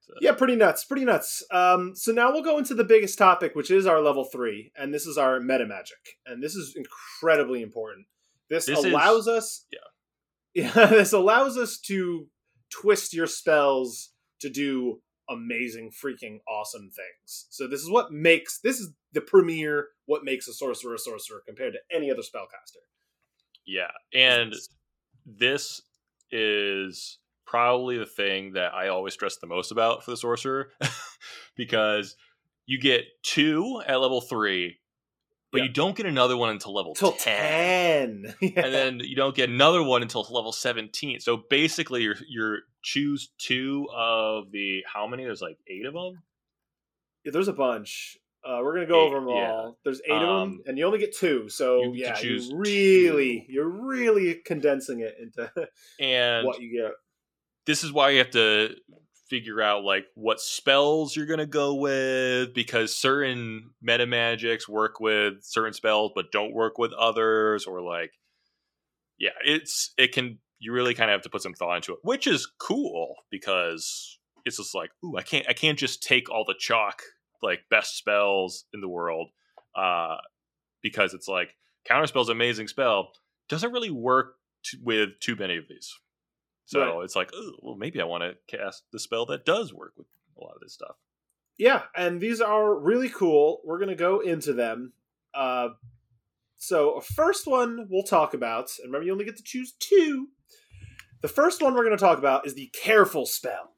[0.01, 1.43] So, Yeah, pretty nuts, pretty nuts.
[1.51, 4.95] Um, so now we'll go into the biggest topic, which is our level three, and
[4.95, 8.07] this is our meta magic, and this is incredibly important
[8.49, 9.67] This, This is- allows us.
[9.71, 9.81] yeah.
[10.55, 10.73] Yeah.
[10.91, 12.27] This allows us to
[12.71, 17.47] twist your spells to do amazing, freaking awesome things.
[17.51, 21.43] So this is what makes this is the premier what makes a sorcerer a sorcerer
[21.47, 22.83] compared to any other spellcaster.
[23.67, 24.55] Yeah, and
[25.27, 25.83] this
[26.31, 30.71] is probably the thing that I always stress the most about for the sorcerer
[31.57, 32.17] because
[32.67, 34.79] you get two at level three,
[35.53, 35.65] but Yeah.
[35.65, 38.25] you don't get another one until level till 10.
[38.29, 38.35] ten.
[38.41, 38.65] Yeah.
[38.65, 41.21] And then you don't get another one until level 17.
[41.21, 45.25] So basically you're you're choose two of the how many?
[45.25, 46.23] There's like eight of them.
[47.25, 48.17] Yeah, there's a bunch.
[48.45, 49.51] Uh, we're gonna go Eight, over them yeah.
[49.51, 49.79] all.
[49.85, 51.49] There's eight of them, Um, and you only get two.
[51.49, 55.51] So you yeah, choose you really, you're really condensing it into
[56.01, 56.93] And what you get.
[57.67, 58.77] this is why you have to
[59.29, 65.35] figure out like what spells you're gonna go with because certain meta magics work with
[65.43, 68.13] certain spells but don't work with others or like
[69.19, 71.99] yeah it's it can you really kind of have to put some thought into it
[72.03, 76.45] which is cool because it's just like ooh i can't i can't just take all
[76.45, 77.03] the chalk
[77.43, 79.29] like best spells in the world
[79.77, 80.17] uh
[80.83, 81.55] because it's like
[81.89, 83.11] counterspell's amazing spell
[83.49, 85.93] doesn't really work t- with too many of these
[86.69, 87.03] so Right.
[87.05, 90.07] it's like, oh, well, maybe I want to cast the spell that does work with
[90.39, 90.97] a lot of this stuff.
[91.57, 93.63] Yeah, and these are really cool.
[93.65, 94.93] We're gonna go into them.
[95.35, 95.71] Uh,
[96.57, 100.29] so first one we'll talk about, and remember you only get to choose two.
[101.23, 103.75] The first one we're gonna talk about is the careful spell.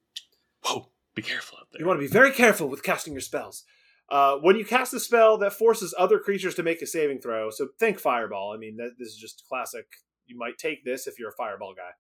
[0.64, 1.80] Whoa, be careful out there.
[1.80, 3.64] You want to be very careful with casting your spells.
[4.10, 7.48] Uh, when you cast a spell that forces other creatures to make a saving throw,
[7.50, 8.52] so think fireball.
[8.52, 9.86] I mean, that, this is just classic.
[10.26, 11.92] You might take this if you're a fireball guy.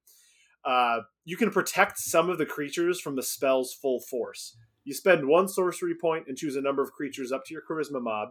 [0.64, 4.56] Uh, you can protect some of the creatures from the spell's full force.
[4.84, 8.02] You spend one sorcery point and choose a number of creatures up to your charisma
[8.02, 8.28] mod,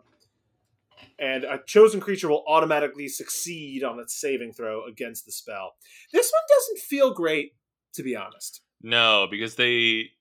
[1.17, 5.73] and a chosen creature will automatically succeed on its saving throw against the spell.
[6.11, 7.53] This one doesn't feel great,
[7.93, 8.61] to be honest.
[8.81, 10.11] no, because they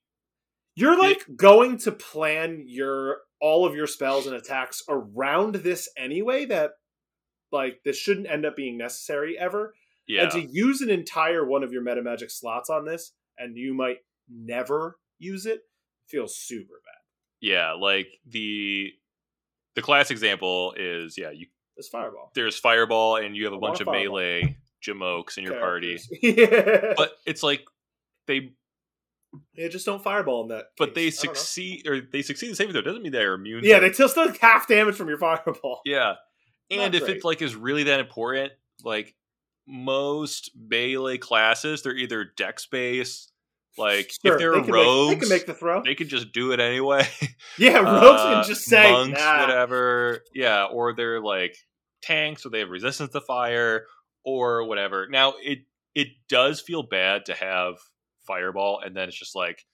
[0.75, 6.45] You're like going to plan your all of your spells and attacks around this anyway
[6.45, 6.71] that
[7.51, 9.73] like this shouldn't end up being necessary ever.
[10.09, 13.55] Yeah And to use an entire one of your meta magic slots on this and
[13.55, 13.97] you might
[14.29, 15.61] never use it
[16.07, 17.01] feels super bad.
[17.47, 18.91] yeah like the
[19.75, 22.31] the class example is yeah you This fireball.
[22.35, 24.17] there's fireball and you have a I bunch of fireball.
[24.17, 26.93] melee jamokes in your party, yeah.
[26.97, 27.61] but it's like
[28.27, 28.51] they
[29.53, 30.65] yeah, just don't fireball in that.
[30.77, 31.19] but they case.
[31.19, 33.61] I succeed or they succeed the saving throw doesn't mean they're immune.
[33.63, 35.81] Yeah, they still still half damage from your fireball.
[35.85, 36.15] Yeah.
[36.71, 37.15] And if great.
[37.17, 39.15] it's like is really that important, like
[39.69, 43.31] most melee classes, they're either dex based.
[43.77, 45.81] Like Sure, if they're they rogues, make, they can make the throw.
[45.83, 47.07] they can just do it anyway.
[47.57, 49.39] yeah, rogues Uh, can just say monks, nah.
[49.41, 50.23] whatever.
[50.33, 51.55] Yeah, or they're like
[52.01, 53.85] tanks, or they have resistance to fire,
[54.25, 55.07] or whatever.
[55.09, 55.59] Now it
[55.95, 57.75] it does feel bad to have
[58.27, 59.65] fireball, and then it's just like,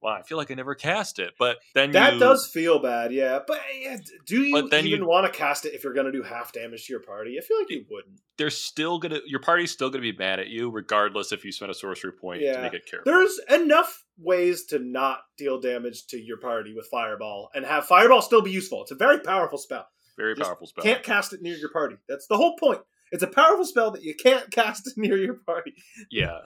[0.00, 1.34] well, I feel like I never cast it.
[1.38, 3.40] But then That you, does feel bad, yeah.
[3.46, 6.12] But yeah, do you But then even want to cast it if you're going to
[6.12, 7.36] do half damage to your party?
[7.38, 8.20] I feel like you wouldn't.
[8.36, 11.70] they're still gonna your party's still gonna be mad at you, regardless if you spend
[11.70, 13.10] a sorcery point to make it careful.
[13.12, 18.22] There's enough ways to not deal damage to your party with Fireball and have Fireball
[18.22, 18.82] still be useful.
[18.82, 19.88] It's a very powerful spell.
[20.16, 20.84] Very just powerful spell.
[20.84, 21.96] You can't cast it near your party.
[22.08, 22.80] That's the whole point.
[23.10, 25.74] It's a powerful spell that you can't cast near your party.
[26.10, 26.38] Yeah.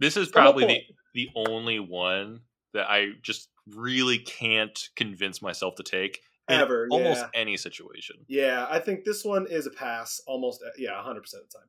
[0.00, 0.80] This is probably the,
[1.14, 2.40] the only one
[2.74, 7.40] that I just really can't convince myself to take in Ever, almost yeah.
[7.40, 8.16] any situation.
[8.28, 11.68] Yeah, I think this one is a pass almost, uh, yeah, 100% of the time.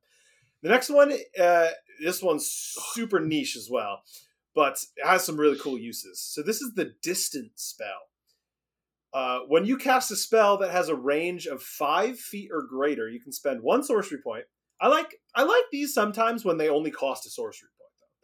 [0.62, 1.68] The next one, uh,
[2.04, 4.02] this one's super niche as well,
[4.54, 6.20] but it has some really cool uses.
[6.20, 8.10] So this is the Distant spell.
[9.14, 13.08] Uh, when you cast a spell that has a range of five feet or greater,
[13.08, 14.44] you can spend one sorcery point.
[14.82, 17.75] I like I like these sometimes when they only cost a sorcery point.
[17.75, 17.75] Though.
[17.75, 17.75] It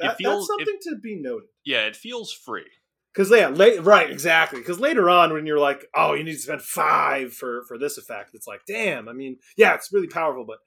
[0.02, 1.48] That, feels- that's something to be noted.
[1.66, 2.66] Yeah, it feels free.
[3.14, 4.60] Because yeah, late, right, exactly.
[4.60, 7.98] Because later on, when you're like, oh, you need to spend five for for this
[7.98, 9.10] effect, it's like, damn.
[9.10, 10.60] I mean, yeah, it's really powerful, but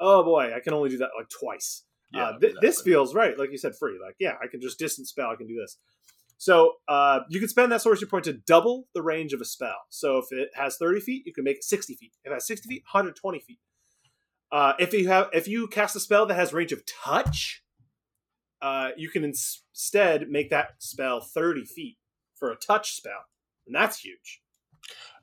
[0.00, 1.84] oh boy, I can only do that like twice.
[2.12, 3.98] Yeah, uh, th- This feels right, like you said, free.
[4.04, 5.30] Like, yeah, I can just distance spell.
[5.30, 5.78] I can do this.
[6.38, 9.76] So uh, you can spend that sorcery point to double the range of a spell.
[9.88, 12.12] So if it has 30 feet, you can make it 60 feet.
[12.24, 13.58] If it has 60 feet, 120 feet.
[14.52, 17.62] Uh, if you have, if you cast a spell that has range of touch,
[18.62, 21.96] uh, you can ins- instead make that spell 30 feet
[22.34, 23.24] for a touch spell,
[23.66, 24.42] and that's huge.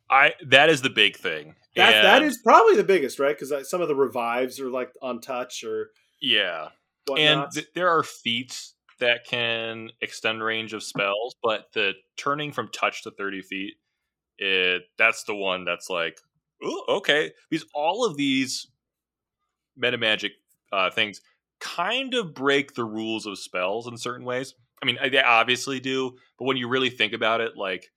[0.10, 1.56] I that is the big thing.
[1.76, 3.38] That that is probably the biggest, right?
[3.38, 5.90] Because some of the revives are like on touch or
[6.22, 6.70] yeah.
[7.08, 7.46] whatnot.
[7.46, 12.70] And th- there are feats that can extend range of spells, but the turning from
[12.70, 13.74] touch to 30 feet,
[14.38, 16.20] it that's the one that's like,
[16.64, 17.32] ooh, okay.
[17.50, 18.68] Because all of these
[19.76, 20.34] meta magic
[20.72, 21.22] uh, things
[21.64, 24.54] kind of break the rules of spells in certain ways.
[24.82, 27.90] I mean, they obviously do, but when you really think about it, like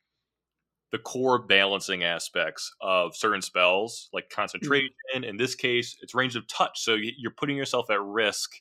[0.92, 5.24] the core balancing aspects of certain spells, like concentration, mm-hmm.
[5.24, 6.80] in this case, it's range of touch.
[6.80, 8.52] So you're putting yourself at risk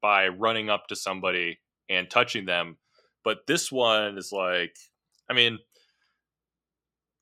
[0.00, 2.78] by running up to somebody and touching them.
[3.24, 4.74] But this one is like,
[5.28, 5.58] I mean,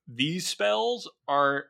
[0.06, 1.66] these spells aren't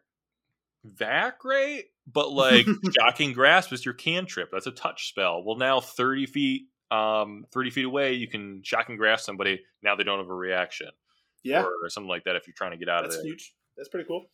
[0.99, 2.67] that great, but like
[2.99, 4.51] shocking grasp is your cantrip.
[4.53, 5.43] That's a touch spell.
[5.45, 9.61] Well, now thirty feet, um, thirty feet away, you can shocking grasp somebody.
[9.83, 10.89] Now they don't have a reaction,
[11.43, 12.37] yeah, or, something like that.
[12.37, 13.55] If you're trying to get out That's of there, That's huge.
[13.77, 14.27] That's pretty cool.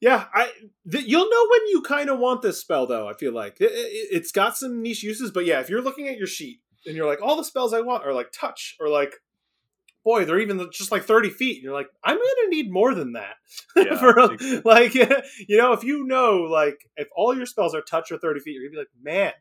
[0.00, 0.50] Yeah, I
[0.90, 3.08] th- you'll know when you kind of want this spell though.
[3.08, 6.08] I feel like it, it, it's got some niche uses, but yeah, if you're looking
[6.08, 8.88] at your sheet and you're like, all the spells I want are like touch or
[8.88, 9.14] like
[10.04, 11.56] boy, they're even just like 30 feet.
[11.56, 13.34] And you're like, I'm going to need more than that.
[13.76, 14.14] Yeah, For,
[14.64, 14.94] like,
[15.48, 18.52] you know, if you know, like, if all your spells are touch or 30 feet,
[18.52, 19.32] you're going to be like, man,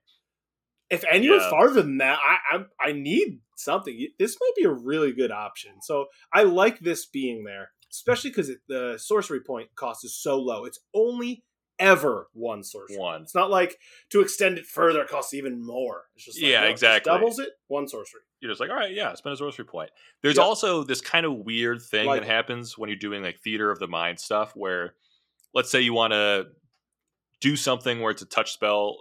[0.89, 1.49] if anyone's yeah.
[1.49, 4.07] farther than that, I, I, I need something.
[4.17, 5.73] This might be a really good option.
[5.81, 10.65] So I like this being there, especially because the sorcery point cost is so low.
[10.65, 11.43] It's only
[11.79, 12.97] ever one sorcery.
[12.97, 13.21] One.
[13.21, 13.77] It's not like
[14.11, 16.03] to extend it further it costs even more.
[16.15, 17.11] It's just like, yeah, exactly.
[17.11, 18.21] doubles it, one sorcery.
[18.39, 19.89] You're just like, all right, yeah, spend a sorcery point.
[20.21, 20.45] There's yep.
[20.45, 23.79] also this kind of weird thing like, that happens when you're doing like theater of
[23.79, 24.95] the mind stuff, where
[25.53, 26.47] let's say you want to
[27.41, 28.97] do something where it's a touch spell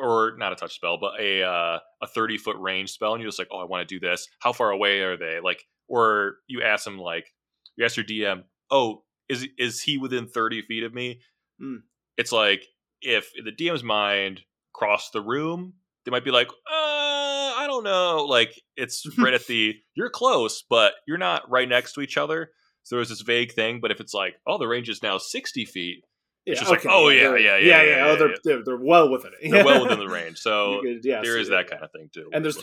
[0.00, 3.28] or not a touch spell, but a uh, a 30 foot range spell, and you're
[3.28, 4.28] just like, oh, I want to do this.
[4.40, 5.40] How far away are they?
[5.42, 7.32] Like, or you ask them like,
[7.76, 11.20] you ask your DM, oh, is is he within 30 feet of me?
[11.60, 11.82] Mm
[12.16, 12.64] it's like
[13.00, 15.74] if the DM's mind crossed the room,
[16.04, 18.26] they might be like, uh, I don't know.
[18.28, 22.50] Like it's right at the you're close, but you're not right next to each other.
[22.82, 23.80] So there's this vague thing.
[23.80, 26.04] But if it's like, oh, the range is now sixty feet,
[26.46, 26.88] it's just okay.
[26.88, 27.82] like, oh yeah, yeah, yeah, yeah, yeah.
[27.82, 29.50] yeah, oh, they're, they're, they're well within it.
[29.50, 30.38] they're well within the range.
[30.44, 32.28] So could, yeah, there is that kind of thing too.
[32.32, 32.62] And there's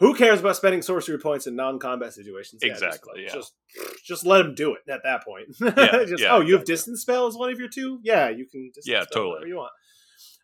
[0.00, 2.62] who cares about spending sorcery points in non-combat situations?
[2.64, 3.22] Yeah, exactly.
[3.22, 3.82] Just, yeah.
[3.84, 5.48] Just, just let them do it at that point.
[5.60, 8.00] Yeah, just, yeah, oh, you have distance spell as one of your two?
[8.02, 8.72] Yeah, you can.
[8.84, 9.48] yeah, totally.
[9.48, 9.72] you want.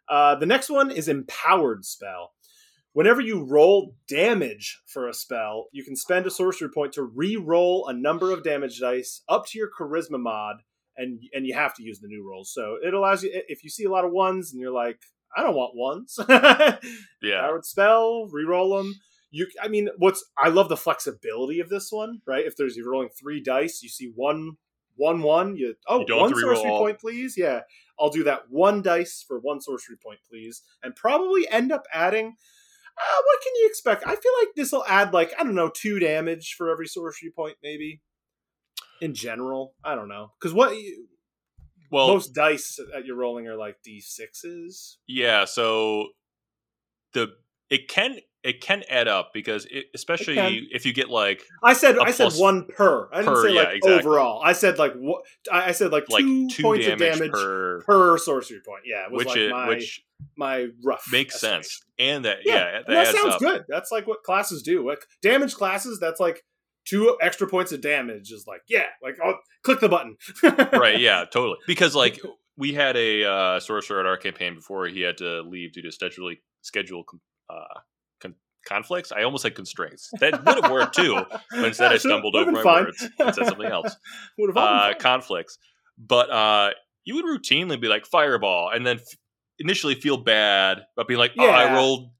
[0.08, 2.32] Uh, the next one is empowered spell.
[2.92, 7.86] Whenever you roll damage for a spell, you can spend a sorcery point to re-roll
[7.88, 10.56] a number of damage dice up to your charisma mod,
[10.96, 12.52] and and you have to use the new rolls.
[12.54, 14.98] So it allows you if you see a lot of ones and you're like,
[15.36, 16.18] I don't want ones.
[17.22, 17.40] yeah.
[17.40, 18.94] Powered spell, re-roll them
[19.30, 22.46] you i mean what's i love the flexibility of this one right?
[22.46, 24.56] If there's you're rolling three dice you see one
[24.96, 27.36] one one you oh you one sorcery point please?
[27.36, 27.60] Yeah.
[27.98, 32.36] I'll do that one dice for one sorcery point please and probably end up adding
[32.98, 34.04] uh, what can you expect?
[34.06, 37.30] I feel like this will add like i don't know two damage for every sorcery
[37.30, 38.00] point maybe.
[39.00, 40.32] In general i don't know.
[40.40, 41.06] Because what you,
[41.90, 46.08] well most dice that you're rolling are like d6s yeah so
[47.12, 47.28] the
[47.70, 50.38] it can it can add up because it, especially
[50.70, 53.08] if you get like I said I said one per.
[53.12, 53.92] I didn't per, say like exactly.
[53.92, 54.40] overall.
[54.42, 57.82] I said like what I said like, like two, two points damage of damage per,
[57.82, 58.82] per sorcery point.
[58.86, 60.04] Yeah, which like it, my, which
[60.36, 61.82] my rough makes sense.
[61.98, 63.40] And that yeah, yeah that, that sounds up.
[63.40, 63.64] good.
[63.68, 64.86] That's like what classes do.
[64.86, 66.44] Like damage classes, that's like
[66.84, 70.16] two extra points of damage is like yeah, like I'll click the button.
[70.72, 71.58] right, yeah, totally.
[71.66, 72.20] Because like
[72.56, 75.90] we had a uh, sorcerer at our campaign before he had to leave due to
[75.90, 76.32] schedule
[76.62, 77.04] schedule
[77.50, 77.80] uh,
[78.66, 79.12] conflicts.
[79.12, 80.10] I almost said constraints.
[80.20, 81.14] That would have worked too,
[81.50, 82.84] but instead I stumbled over my fine.
[82.84, 83.96] words and said something else.
[84.38, 85.58] would have uh, conflicts,
[85.98, 86.70] but uh,
[87.04, 89.16] you would routinely be like fireball, and then f-
[89.58, 92.10] initially feel bad about being like, "Oh, I rolled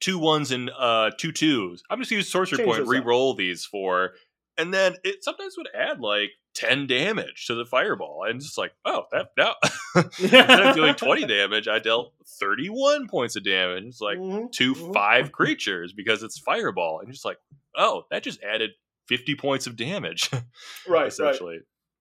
[0.00, 1.82] two ones and uh, two twos.
[1.88, 4.12] I'm just gonna use sorcery Change point, re-roll these for."
[4.58, 8.24] And then it sometimes would add like 10 damage to the fireball.
[8.26, 9.54] And just like, oh, that now
[9.94, 13.84] instead of doing 20 damage, I dealt 31 points of damage.
[13.84, 14.46] It's like mm-hmm.
[14.52, 14.92] 2 mm-hmm.
[14.92, 17.00] five creatures because it's fireball.
[17.00, 17.38] And just like,
[17.76, 18.70] oh, that just added
[19.08, 20.30] 50 points of damage.
[20.88, 21.06] right.
[21.06, 21.56] Essentially.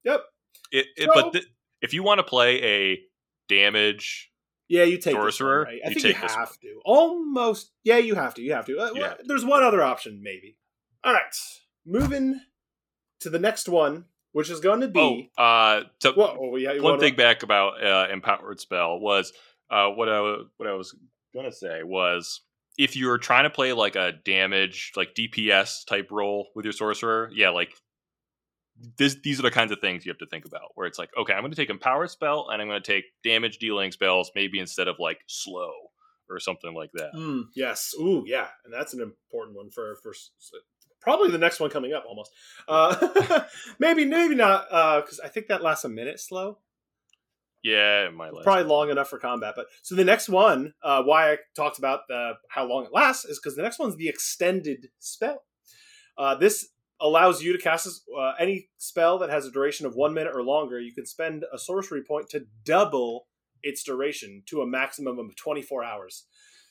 [0.06, 0.14] Right.
[0.14, 0.22] Yep.
[0.72, 1.46] It, it, so, but th-
[1.82, 3.00] if you want to play a
[3.50, 4.32] damage
[4.68, 5.60] yeah, you take sorcerer.
[5.60, 5.82] One, right?
[5.86, 6.82] I you think you have to.
[6.86, 7.72] Almost.
[7.84, 8.42] Yeah, you have to.
[8.42, 8.80] You have to.
[8.80, 9.14] Uh, yeah.
[9.24, 10.58] There's one other option, maybe.
[11.04, 11.22] All right,
[11.86, 12.42] moving
[13.20, 14.06] to the next one
[14.36, 15.32] which is going to be.
[15.38, 17.18] Oh, uh, to, Whoa, yeah, one thing to...
[17.18, 19.32] back about uh, empowered spell was
[19.70, 20.20] uh, what I
[20.58, 20.94] what I was
[21.34, 22.42] going to say was
[22.78, 27.32] if you're trying to play like a damage like DPS type role with your sorcerer,
[27.34, 27.76] yeah, like
[28.98, 30.72] this, these are the kinds of things you have to think about.
[30.76, 33.06] Where it's like, okay, I'm going to take empowered spell and I'm going to take
[33.24, 35.72] damage dealing spells, maybe instead of like slow
[36.30, 37.14] or something like that.
[37.16, 37.94] Mm, yes.
[38.02, 40.14] Ooh, yeah, and that's an important one for for
[41.06, 42.32] probably the next one coming up almost.
[42.68, 43.42] Uh,
[43.80, 44.66] maybe maybe not
[45.02, 46.58] because uh, I think that lasts a minute slow.
[47.64, 48.44] Yeah, it might last.
[48.44, 49.54] probably long enough for combat.
[49.56, 53.24] But so the next one, uh, why I talked about the how long it lasts,
[53.26, 55.44] is because the next one's the extended spell.
[56.18, 57.88] Uh, this allows you to cast
[58.18, 60.80] uh, any spell that has a duration of one minute or longer.
[60.80, 63.28] You can spend a sorcery point to double
[63.62, 66.26] its duration to a maximum of 24 hours.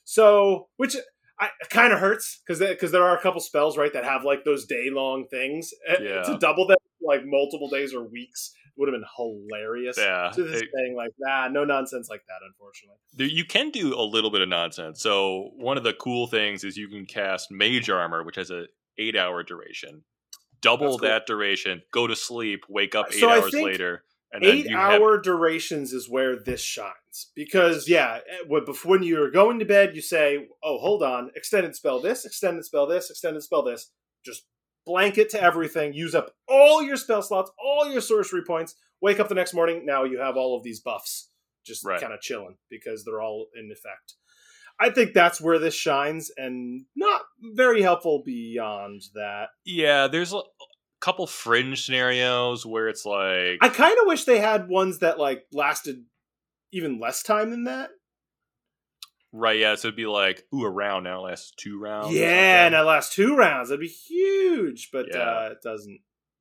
[0.05, 0.97] So, which
[1.41, 4.45] I kind of hurts because because there are a couple spells right that have like
[4.45, 5.72] those day long things.
[5.89, 6.22] Uh, Yeah.
[6.22, 9.97] To double them like multiple days or weeks would have been hilarious.
[9.99, 12.39] Yeah, To this it- thing like nah, no nonsense like that.
[12.47, 12.97] Unfortunately.
[13.37, 15.01] You can do a little bit of nonsense.
[15.03, 18.66] So one of the cool things is you can cast Mage Armor, which has a
[18.99, 20.03] eight hour duration.
[20.61, 20.99] Double cool.
[20.99, 24.03] that duration, go to sleep, wake up eight So hours think later,
[24.43, 29.59] Eight you have hour durations is where this shines because yeah, eh, when- you're going
[29.61, 33.62] to bed, you say, "Oh, hold on, extended spell this, extended spell this, extended spell
[33.62, 33.93] this."
[34.24, 34.47] Just
[34.87, 35.93] blanket to everything.
[35.95, 38.74] Use up all your spell slots, all your sorcery points.
[39.01, 39.85] Wake up the next morning.
[39.87, 41.30] Now you have all of these buffs
[41.64, 42.01] just Right.
[42.01, 44.14] kind of chilling because they're all in effect.
[44.80, 49.51] I think that's where this shines, and not very helpful beyond that.
[49.64, 50.09] yeah.
[50.09, 50.43] There's a
[51.05, 55.45] couple fringe scenarios where it's like I kind of wish they had ones that like
[55.53, 56.05] lasted
[56.73, 57.91] even less time than that.
[59.33, 59.75] right, yeah.
[59.75, 62.15] So it'd be like ooh, a round now lasts two rounds.
[62.15, 62.87] Yeah, and something.
[62.87, 65.19] that last two rounds, that'd be huge, but Yeah.
[65.21, 66.01] uh, it doesn't.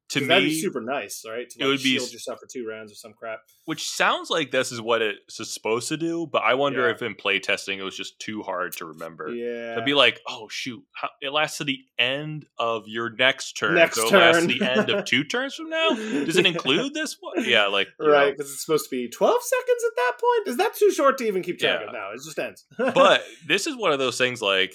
[0.09, 1.49] To me, that'd be super nice, right?
[1.49, 3.39] To it like, would be shield yourself for two rounds or some crap.
[3.65, 5.19] which sounds like this is what it's
[5.53, 6.93] supposed to do, but I wonder Yeah.
[6.93, 9.29] if in playtesting it was just too hard to remember.
[9.29, 10.83] Yeah, It'd be like, oh shoot,
[11.21, 13.75] it lasts to the end of your next turn.
[13.75, 14.47] Next so it lasts turn.
[14.59, 15.89] the end of two turns from now.
[15.95, 17.45] Does it include this one?
[17.47, 18.35] Yeah, like right?
[18.37, 20.47] Because it's supposed to be twelve seconds at that point.
[20.49, 21.87] Is that too short to even keep track Yeah.
[21.87, 21.93] of?
[21.93, 22.65] Now it just ends.
[22.93, 24.73] But this is one of those things like,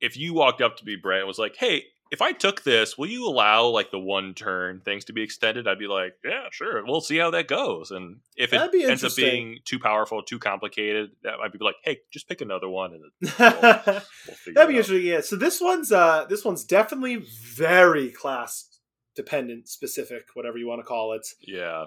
[0.00, 1.84] if you walked up to me, Brett, and was like, hey.
[2.10, 5.66] If I took this, will you allow like the one turn things to be extended?
[5.66, 6.84] I'd be like, yeah, sure.
[6.86, 7.90] We'll see how that goes.
[7.90, 11.74] And if it That'd ends up being too powerful, too complicated, that might be like,
[11.82, 14.70] hey, just pick another one and That'd we'll figure be out.
[14.70, 15.02] interesting.
[15.06, 15.20] Yeah.
[15.20, 18.68] So this one's uh this one's definitely very class
[19.16, 21.26] dependent, specific, whatever you want to call it.
[21.40, 21.86] Yeah,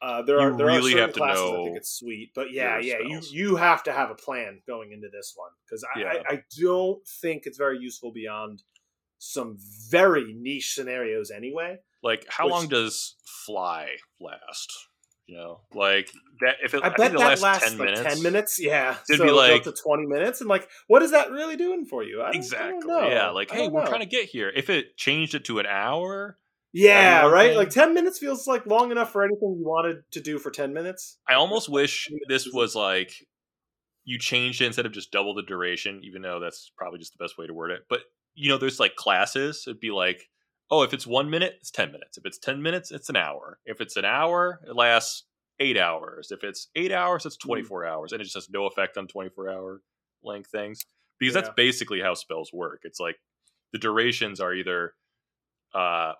[0.00, 2.32] Uh, there You are there really are certain have to classes I think it's sweet,
[2.34, 5.84] but yeah, yeah, you you have to have a plan going into this one because
[5.94, 6.12] I, Yeah.
[6.28, 8.62] I I don't think it's very useful beyond
[9.24, 9.56] some
[9.88, 11.76] very niche scenarios anyway.
[12.02, 13.14] like how Which- long does
[13.46, 14.72] fly last?
[15.26, 16.10] You know, like
[16.40, 16.56] that.
[16.64, 18.14] If it, I, I, bet that lasts lasts ten like minutes.
[18.14, 18.58] ten minutes.
[18.60, 21.54] Yeah, It'd so be like- up to twenty minutes, and like, what is that really
[21.56, 22.20] doing for you?
[22.20, 23.08] I don't, I don't Exactly.
[23.10, 23.30] Yeah.
[23.30, 23.88] Like, hey, we're know.
[23.88, 24.50] trying to get here.
[24.54, 26.38] If it changed it to an hour,
[26.72, 27.50] Yeah, right.
[27.50, 30.50] can- Like ten minutes feels like long enough for anything you wanted to do for
[30.50, 31.18] ten minutes.
[31.28, 33.12] I almost wish this this was like
[34.04, 36.00] you changed it instead of just double the duration.
[36.02, 37.82] Even though that's probably just the best way to word it.
[37.88, 38.00] But
[38.34, 39.64] you know, there's like classes.
[39.66, 40.28] It'd be like,
[40.70, 42.16] oh, if it's one minute, it's ten minutes.
[42.18, 43.58] If it's ten minutes, it's an hour.
[43.66, 45.24] If it's an hour, it lasts
[45.60, 46.30] eight hours.
[46.30, 49.06] If it's eight hours, it's twenty four hours, and it just has no effect on
[49.06, 49.82] twenty four hour
[50.24, 50.84] length things
[51.18, 51.42] because Yeah.
[51.42, 52.80] that's basically how spells work.
[52.84, 53.16] It's like
[53.72, 54.94] the durations are either
[55.74, 56.12] uh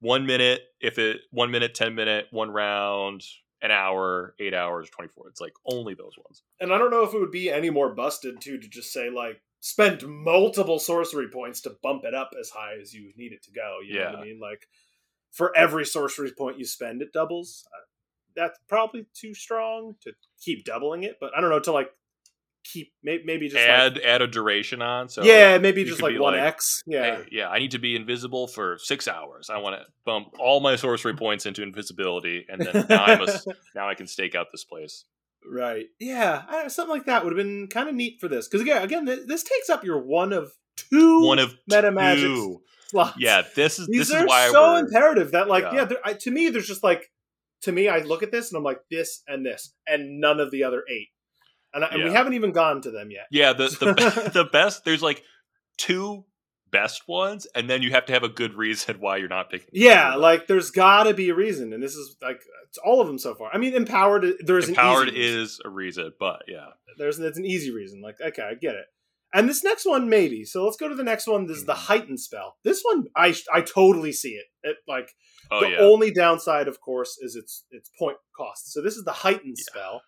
[0.00, 3.22] one minute if it one minute, ten minute, one round,
[3.62, 5.28] an hour, eight hours, twenty four.
[5.28, 6.42] It's like only those ones.
[6.60, 9.10] And I don't know if it would be any more busted too to just say
[9.10, 13.42] like spend multiple sorcery points to bump it up as high as you need it
[13.44, 13.78] to go.
[13.86, 14.18] You know what Yeah.
[14.18, 14.40] I mean?
[14.40, 14.66] Like
[15.32, 17.66] for every sorcery point you spend, it doubles.
[17.74, 17.84] Uh,
[18.36, 21.90] That's probably too strong to keep doubling it, but I don't know to like
[22.64, 25.08] keep maybe, maybe just like, add add a duration on.
[25.08, 26.82] So yeah, maybe just like one like, X.
[26.86, 29.50] Yeah, Hey, yeah, I need to be invisible for six hours.
[29.50, 33.48] I want to bump all my sorcery points into invisibility, and then now I must
[33.74, 35.04] now I can stake out this place.
[35.50, 35.86] Right.
[35.98, 38.82] Yeah, I, something like that would have been kind of neat for this because again,
[38.82, 42.62] again, this, this takes up your one of two One of meta magics two.
[42.90, 43.16] slots.
[43.18, 45.88] Yeah, this is these this are is so imperative that like yeah.
[45.90, 47.10] yeah, I, to me there's just like
[47.62, 50.50] to me I look at this and I'm like this and this and none of
[50.50, 51.08] the other eight,
[51.74, 53.26] and, I, and we haven't even gone to them yet.
[53.30, 54.84] yeah the the the best.
[54.84, 55.22] There's like
[55.76, 56.24] two
[56.70, 59.68] best ones, and then you have to have a good reason why you're not picking.
[59.72, 63.06] Yeah, like there's got to be a reason, and this is like it's all of
[63.06, 63.50] them so far.
[63.52, 64.24] I mean, empowered.
[64.40, 66.66] There's empowered an easy is a reason, but yeah,
[66.98, 68.00] there's it's an easy reason.
[68.00, 68.86] Like, okay, I get it.
[69.34, 70.44] And this next one, maybe.
[70.46, 71.46] So let's go to the next one.
[71.46, 71.86] This is the Mhm.
[71.88, 72.56] heightened spell.
[72.64, 74.46] This one, I I totally see it.
[74.62, 75.10] It like
[75.50, 78.72] oh the yeah, only downside, of course, is its its point cost.
[78.72, 79.64] So this is the heightened Yeah.
[79.70, 80.02] spell.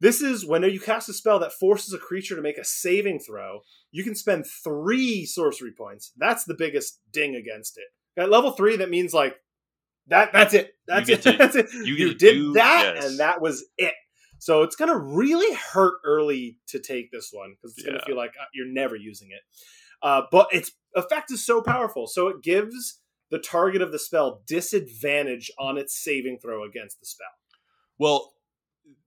[0.00, 3.18] This is when you cast a spell that forces a creature to make a saving
[3.18, 3.60] throw.
[3.92, 6.12] You can spend three sorcery points.
[6.16, 8.20] That's the biggest ding against it.
[8.20, 9.36] At level three, that means like
[10.08, 10.32] that.
[10.32, 10.72] That's it.
[10.86, 11.22] That's it.
[11.22, 11.66] to- that's it.
[11.72, 13.04] you You, did do- that, yes.
[13.06, 13.94] and that was it.
[14.38, 18.30] So it's gonna really hurt early to take this one because it's gonna feel like
[18.40, 19.40] uh, you're never using it.
[20.02, 24.42] Uh, but its effect is so powerful, so it gives the target of the spell
[24.46, 27.26] disadvantage on its saving throw against the spell.
[27.98, 28.32] Well,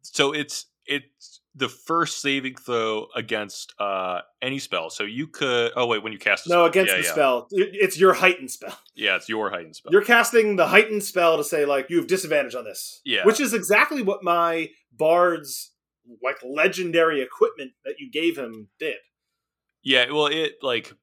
[0.03, 4.89] so it's it's the first saving throw against uh any spell.
[4.89, 5.71] So you could.
[5.75, 6.65] Oh wait, when you cast a No, spell.
[6.65, 7.11] against yeah, the yeah.
[7.11, 7.47] spell.
[7.51, 8.77] It's your heightened spell.
[8.95, 9.91] Yeah, it's your heightened spell.
[9.91, 13.01] You're casting the heightened spell to say like you have disadvantage on this.
[13.05, 13.25] Yeah.
[13.25, 15.71] Which is exactly what my bard's
[16.23, 18.95] like legendary equipment that you gave him did.
[19.83, 20.93] yeah, well, it like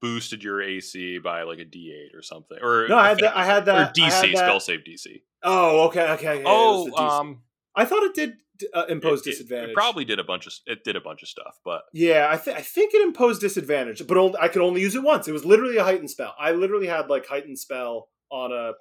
[0.00, 2.56] boosted your AC by like a D8 or something.
[2.62, 5.22] Or No, I had that- I had that- Or DC had that- spell save DC.
[5.42, 6.28] Oh, okay, okay.
[6.38, 6.42] okay.
[6.46, 7.20] oh, It was the DC.
[7.20, 7.42] um,
[7.74, 8.32] I thought it did
[8.74, 9.70] uh, impose it- it- disadvantage.
[9.70, 12.36] It, probably did a bunch of it did a bunch of stuff, but Yeah, I,
[12.36, 15.28] th- I think it imposed disadvantage, but only, I could only use it once.
[15.28, 16.34] It was literally a heightened spell.
[16.38, 18.72] I literally had like heightened spell on a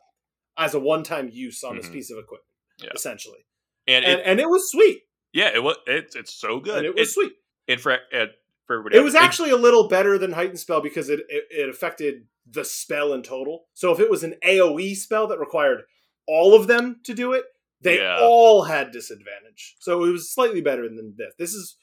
[0.57, 1.93] as a one time use on this Mhm.
[1.93, 2.43] piece of equipment,
[2.81, 2.89] Yeah.
[2.95, 3.45] essentially,
[3.87, 5.01] and, and it, and it was sweet.
[5.33, 6.77] yeah, it was it's it's so good.
[6.79, 7.33] And it was sweet.
[7.67, 8.31] And for and
[8.65, 11.69] for everybody, It was actually a little better than heightened spell because it, it it
[11.69, 13.67] affected the spell in total.
[13.73, 15.83] So if it was an AOE spell that required
[16.27, 17.45] all of them to do it,
[17.81, 18.19] they Yeah.
[18.21, 19.75] all had disadvantage.
[19.79, 21.33] So it was slightly better than this.
[21.37, 21.77] This is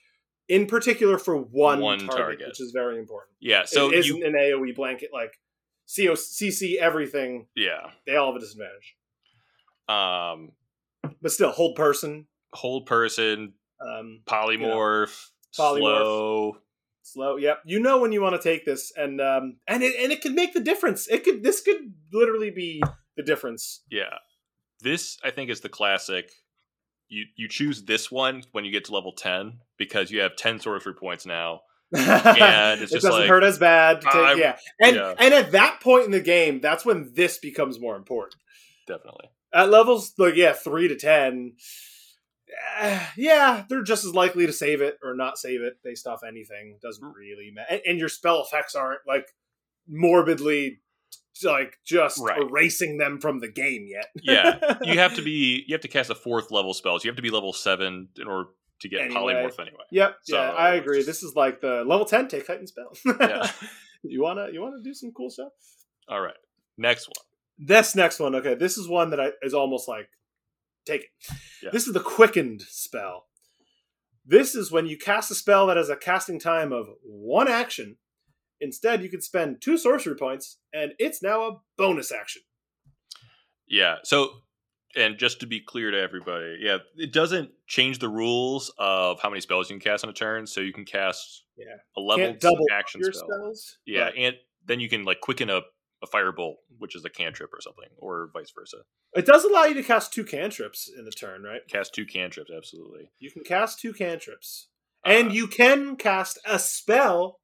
[0.49, 2.47] in particular for one, One target, target.
[2.49, 3.36] which is very important.
[3.40, 3.64] yeah.
[3.64, 5.32] So it isn't you an AOE blanket like
[5.86, 7.47] CO, CC everything.
[7.55, 8.97] yeah They all have a disadvantage,
[9.88, 10.53] um
[11.20, 15.28] but still hold person, hold person um, polymorph,
[15.59, 15.80] polymorph.
[15.99, 16.57] slow.
[17.03, 17.36] slow.
[17.36, 20.22] Yep, you know when you want to take this, and um, and it and it
[20.22, 21.07] can make the difference.
[21.09, 22.82] It could this could literally be
[23.16, 23.82] the difference.
[23.90, 24.14] Yeah.
[24.85, 26.30] This I think is the classic.
[27.09, 30.61] You you choose this one when you get to level ten because you have ten
[30.61, 31.62] sorcery points now.
[31.97, 34.01] and it's it just doesn't like, hurt as bad.
[34.01, 35.14] Take, yeah, and yeah.
[35.18, 38.37] and at that point in the game, that's when this becomes more important.
[38.87, 39.30] Definitely.
[39.53, 41.53] At levels like yeah, three to ten,
[43.16, 46.78] yeah, they're just as likely to save it or not save it based off anything.
[46.82, 47.14] Doesn't mm.
[47.14, 49.28] really matter, and, and your spell effects aren't like
[49.89, 50.80] morbidly
[51.43, 52.41] like just Right.
[52.41, 54.07] erasing them from the game yet.
[54.23, 54.77] Yeah.
[54.83, 56.99] You have to be you have to cast a fourth level spell.
[56.99, 58.51] So you have to be level seven in order
[58.81, 59.21] to get Anyway.
[59.35, 59.85] polymorph anyway.
[59.91, 60.17] Yep.
[60.25, 61.03] So, yeah, I agree.
[61.03, 62.93] This is like the level ten take heightened spell.
[63.21, 63.51] Yeah.
[64.03, 65.53] you wanna you wanna do some cool stuff?
[66.09, 66.35] All right.
[66.77, 67.25] Next one.
[67.67, 70.09] This next one, okay, this is one that I, is almost like
[70.87, 71.09] take it.
[71.62, 71.71] Yeah.
[71.73, 73.27] This is the quickened spell.
[74.27, 77.97] This is when you cast a spell that has a casting time of one action.
[78.61, 82.43] Instead, you could spend two sorcery points, and it's now a bonus action.
[83.67, 83.97] Yeah.
[84.05, 84.31] So
[84.97, 89.29] and just to be clear to everybody, yeah, it doesn't change the rules of how
[89.29, 90.47] many spells you can cast on a turn.
[90.47, 91.77] So you can cast Yeah.
[91.97, 93.27] a level Can't double action spell.
[93.29, 93.79] spells.
[93.87, 95.63] Yeah, and then you can like quicken a,
[96.03, 98.79] a firebolt, which is a cantrip or something, or vice versa.
[99.17, 101.63] it does allow you to cast two cantrips in the turn, right?
[101.69, 103.11] Cast two cantrips, absolutely.
[103.19, 104.69] You can cast two cantrips,
[105.05, 107.41] and Uh, you can cast a spell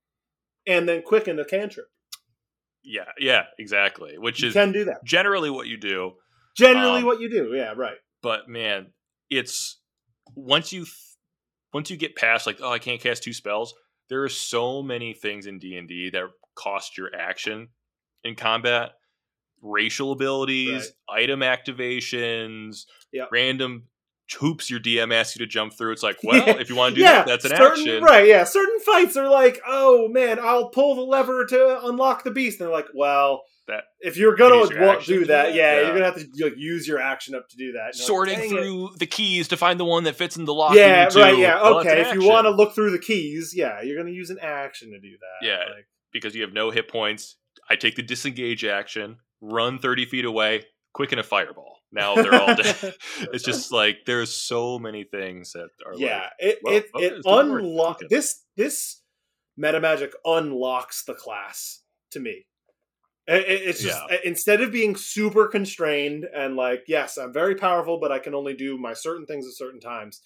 [0.71, 1.87] and then quicken a cantrip.
[2.83, 4.17] Yeah, yeah, exactly.
[4.17, 5.05] Which You is can do that.
[5.05, 6.13] generally what you do.
[6.57, 7.97] Generally, um, what you do, yeah, right.
[8.23, 8.89] But man,
[9.29, 9.79] it's
[10.35, 10.87] once you
[11.75, 13.75] once you get past like oh I can't cast two spells.
[14.09, 16.25] There are so many things in D and D that
[16.57, 17.69] cost your action
[18.25, 18.93] in combat.
[19.63, 23.29] Racial abilities, item activations, Yep.
[23.31, 23.89] random
[24.35, 25.93] hoops your DM asks you to jump through.
[25.93, 26.59] It's like, well, Yeah.
[26.61, 28.03] if you want to do yeah, that, that's an certain, action.
[28.03, 28.27] right?
[28.27, 32.61] Yeah, certain fights are like, oh man, I'll pull the lever to unlock the beast.
[32.61, 35.81] And they're like, well, That- if you're gonna your do to do that, yeah, Yeah.
[35.83, 37.79] you're gonna have to like, use your action up to do that.
[37.79, 40.55] You're like, Sorting it." through the keys to find the one that fits in the
[40.55, 40.75] lock.
[40.75, 41.39] Yeah, you right.
[41.39, 42.01] Yeah, Well, okay.
[42.03, 44.99] If you want to look through the keys, yeah, you're gonna use an action to
[45.01, 45.47] do that.
[45.47, 45.59] Yeah.
[45.75, 47.37] Like, because you have no hit points.
[47.69, 51.79] I take the disengage action, run 30 feet away, quicken a fireball.
[51.93, 52.77] Now they're all dead.
[53.33, 57.13] it's just like there's so many things that are yeah, like, it well, it, it
[57.15, 57.63] it's doing work.
[57.63, 58.07] unlock Okay.
[58.09, 59.03] this this
[59.57, 61.83] meta magic unlocks the class
[62.13, 62.47] to me.
[63.27, 64.19] It- it- it's just Yeah.
[64.25, 68.55] instead of being super constrained and like, yes, I'm very powerful, but I can only
[68.55, 70.21] do my certain things at certain times.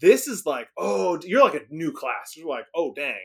[0.00, 2.34] This is like, oh, you're like a new class.
[2.36, 3.16] You're like, oh, dang,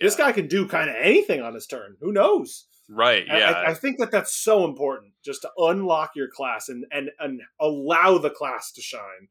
[0.00, 1.96] this guy can do kind of anything on his turn.
[2.00, 2.66] Who knows?
[2.88, 6.84] Right, yeah, I, I think that that's so important just to unlock your class and
[6.90, 9.28] and and allow the class to shine.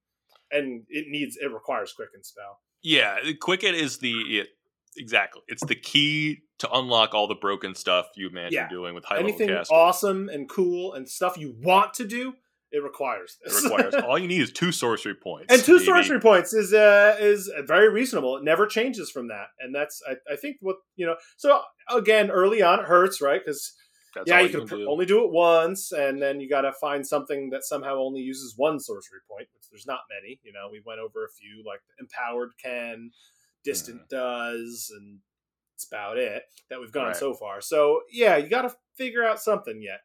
[0.54, 2.60] And it needs it requires quicken spell.
[2.84, 3.18] yeah.
[3.40, 4.48] Quicken is the it,
[4.98, 5.42] exactly.
[5.48, 8.68] It's the key to unlock all the broken stuff you imagine Yeah.
[8.70, 9.78] doing with high Anything level casting.
[9.78, 12.34] awesome and cool and stuff you want to do,
[12.72, 13.64] it requires It this.
[13.64, 15.86] requires all you need is two sorcery points and two baby.
[15.86, 18.38] sorcery points is uh is very reasonable.
[18.38, 21.16] It never changes from that, and that's I, I think what you know.
[21.38, 23.42] So again, early on it hurts, right?
[23.46, 23.74] Because
[24.26, 24.90] yeah, you you can can do.
[24.90, 28.54] only do it once, and then you got to find something that somehow only uses
[28.58, 30.40] one sorcery point, which there's not many.
[30.44, 33.12] You know, we went over a few, like empowered can,
[33.64, 35.20] distant does, and
[35.76, 37.16] it's about it that we've gone Right.
[37.16, 37.62] so far.
[37.62, 40.02] So yeah, you got to figure out something yet.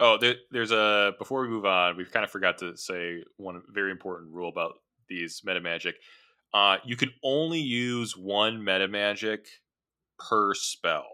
[0.00, 3.62] Oh, there, there's a before we move on, we've kind of forgot to say one
[3.68, 4.74] very important rule about
[5.08, 5.96] these meta magic.
[6.54, 9.46] Uh, you can only use one meta magic
[10.18, 11.04] per spell,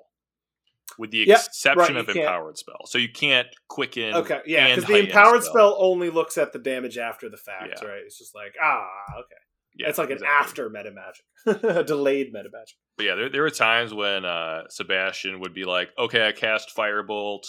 [0.99, 2.87] with the Yep, exception right, of you can't- empowered spell.
[2.87, 4.14] So you can't quicken.
[4.14, 5.72] Okay, yeah, because the empowered spell.
[5.72, 5.76] spell.
[5.78, 7.89] only looks at the damage after the fact, Yeah.
[7.89, 8.03] right?
[8.05, 8.87] It's just like ah,
[9.18, 9.35] okay.
[9.76, 11.24] Yeah, it's like an after meta magic,
[11.64, 12.76] a delayed meta magic.
[12.97, 16.70] But yeah, there, there were times when uh, Sebastian would be like, "Okay, I cast
[16.76, 17.43] Firebolt,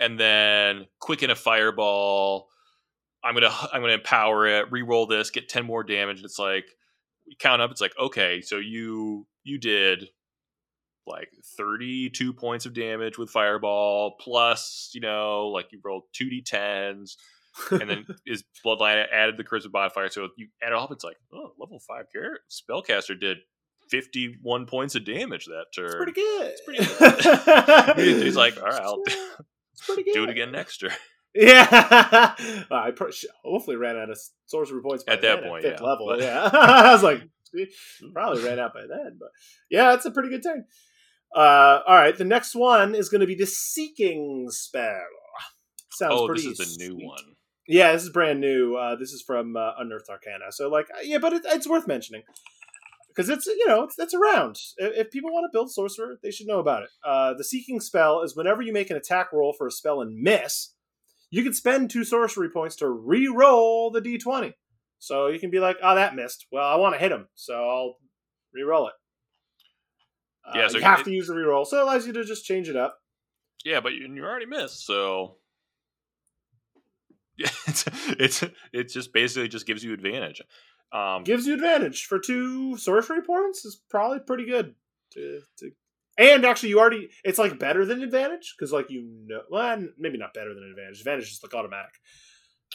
[0.00, 2.48] and then quicken a Fireball.
[3.24, 6.66] I'm gonna I'm gonna empower it, re-roll this, get ten more damage." And it's like
[7.26, 7.70] we count up.
[7.70, 10.08] It's like okay, so you you did
[11.06, 17.16] like 32 points of damage with Fireball, plus you know like you rolled two d10s,
[17.70, 20.08] and then his bloodline added the charisma modifier.
[20.10, 23.38] So you add it up, it's like, oh, level five character spellcaster did
[23.88, 25.86] fifty one points of damage that turn.
[25.86, 26.52] It's pretty good.
[26.52, 28.22] It's pretty good.
[28.22, 29.46] He's like, all right, I'll It's pretty good.
[29.86, 30.92] Do it again next year.
[31.34, 32.34] Yeah,
[32.70, 32.92] Well, I
[33.44, 36.06] hopefully ran out of sorcery points by At that point, fifth yeah, level.
[36.08, 37.22] but- Yeah, I was like,
[38.12, 39.28] probably ran out by then, but
[39.70, 40.64] yeah, it's a pretty good turn.
[41.36, 44.98] Uh, all right, the next one is going to be the Seeking spell.
[45.92, 46.48] Sounds oh, pretty.
[46.48, 47.22] this is the new one.
[47.68, 48.76] Yeah, this is brand new.
[48.76, 50.50] Uh, this is from uh, Unearthed Arcana.
[50.50, 52.22] So, like, yeah, but it, it's worth mentioning
[53.18, 54.56] because it's you know it's, it's around.
[54.76, 56.88] If, if people want to build sorcerer, they should know about it.
[57.04, 60.22] Uh, the Seeking spell is whenever you make an attack roll for a spell and
[60.22, 60.74] miss,
[61.28, 64.52] you can spend two sorcery points to re-roll the d20.
[65.00, 66.46] So you can be like, oh, that missed.
[66.52, 67.96] Well, I want to hit him, so I'll
[68.54, 68.94] re-roll it.
[70.46, 72.24] Uh, Yeah, so you have it- to use the re-roll, so it allows you to
[72.24, 72.98] just change it up.
[73.64, 75.38] Yeah, but you, you already missed, so
[77.36, 77.84] yeah, it's,
[78.18, 80.40] it's it just basically just gives you advantage.
[80.90, 84.74] Um, gives you advantage for two sorcery points is probably pretty good
[85.12, 85.70] to, to
[86.16, 90.16] and actually you already it's like better than advantage because like you know well maybe
[90.18, 91.92] not better than advantage advantage is like automatic.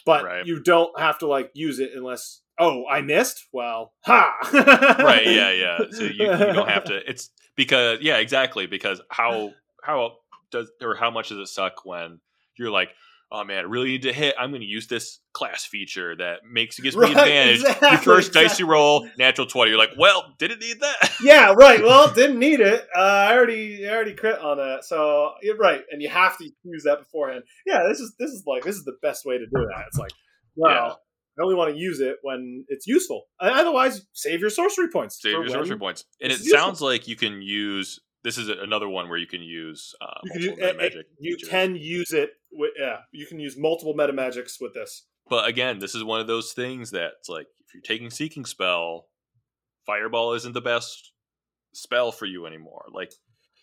[0.06, 0.46] But Right.
[0.46, 3.46] you don't have to like use it unless oh i missed?
[3.52, 4.32] Well ha!
[4.52, 5.78] Right yeah yeah.
[5.90, 9.52] So you, you don't have to it's because yeah exactly because how
[9.82, 10.18] how
[10.50, 12.20] does or how much does it suck when
[12.56, 12.90] you're like
[13.34, 16.38] oh man i really need to hit i'm going to use this class feature that
[16.50, 18.64] makes it gives me Right, advantage exactly, your first dicey exactly.
[18.66, 22.86] roll natural 20 you're like well didn't need that yeah right well didn't need it
[22.96, 26.44] uh, i already I already crit on that so you're right and you have to
[26.62, 29.44] use that beforehand yeah this is this is like this is the best way to
[29.46, 30.12] do that it's like
[30.56, 30.94] well Yeah.
[31.36, 33.24] I only want to use it when it's useful.
[33.40, 35.20] Uh, Otherwise, save your sorcery points.
[35.20, 36.56] save your sorcery points and it useful.
[36.56, 40.30] sounds like you can use this is another one where you can use uh, You
[40.30, 42.30] can, multiple use, meta magic you can use it.
[42.78, 45.06] Yeah, you can use multiple meta magics with this.
[45.28, 49.06] But again, this is one of those things that's like if you're taking Seeking Spell,
[49.86, 51.12] Fireball isn't the best
[51.72, 52.86] spell for you anymore.
[52.92, 53.12] Like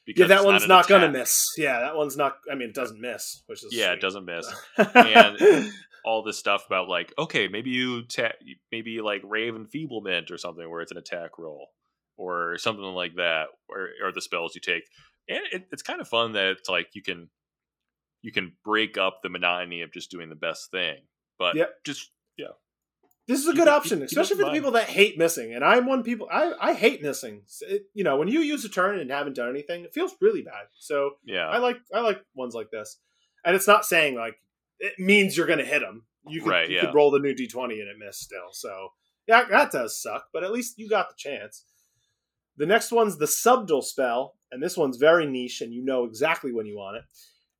[0.07, 1.45] Yeah, that one's an not gonna miss.
[1.57, 2.37] Yeah, that one's not.
[2.51, 4.51] I mean, it doesn't miss, which is Yeah, it doesn't miss.
[4.77, 5.71] and
[6.03, 8.31] All this stuff about like okay, maybe you ta-
[8.71, 11.67] maybe like Ray of Enfeeblement or something where it's an attack roll
[12.17, 14.83] or something like that, or or the spells you take.
[15.29, 17.29] And it, it's kind of fun that it's like you can
[18.21, 20.97] you can break up the monotony of just doing the best thing,
[21.39, 21.83] but Yep.
[21.83, 22.47] just yeah.
[23.27, 25.17] this is a good it- option, keep- keep especially it for the people that hate
[25.17, 25.53] missing.
[25.53, 26.27] And I'm one people.
[26.31, 27.43] I I hate missing.
[27.61, 30.41] It, you know, when you use a turn and haven't done anything, it feels really
[30.41, 30.65] bad.
[30.79, 31.47] So yeah.
[31.47, 32.97] I like I like ones like this,
[33.45, 34.35] and it's not saying like
[34.79, 36.05] it means you're going to hit them.
[36.27, 36.81] You could, Right, you yeah.
[36.85, 38.51] could roll the new d20 and it missed still.
[38.51, 38.89] So
[39.27, 41.65] yeah, that does suck, but at least you got the chance.
[42.57, 46.51] The next one's the subtle spell, and this one's very niche, and you know exactly
[46.51, 47.03] when you want it.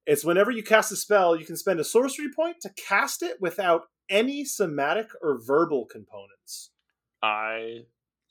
[0.06, 3.38] It's whenever you cast a spell, you can spend a sorcery point to cast it
[3.40, 6.72] without any somatic or verbal components.
[7.22, 7.82] I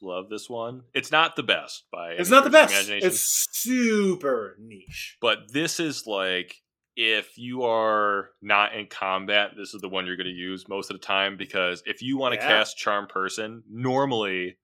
[0.03, 0.83] love this one.
[0.95, 2.89] It's not the best by It's not the best.
[2.91, 3.21] It's
[3.53, 5.17] super niche.
[5.21, 6.57] but this is like
[6.97, 10.91] if you are not in combat, this is the one you're going to use most
[10.91, 12.49] of the time because if you want to Yeah.
[12.49, 14.59] cast Charm Person, normally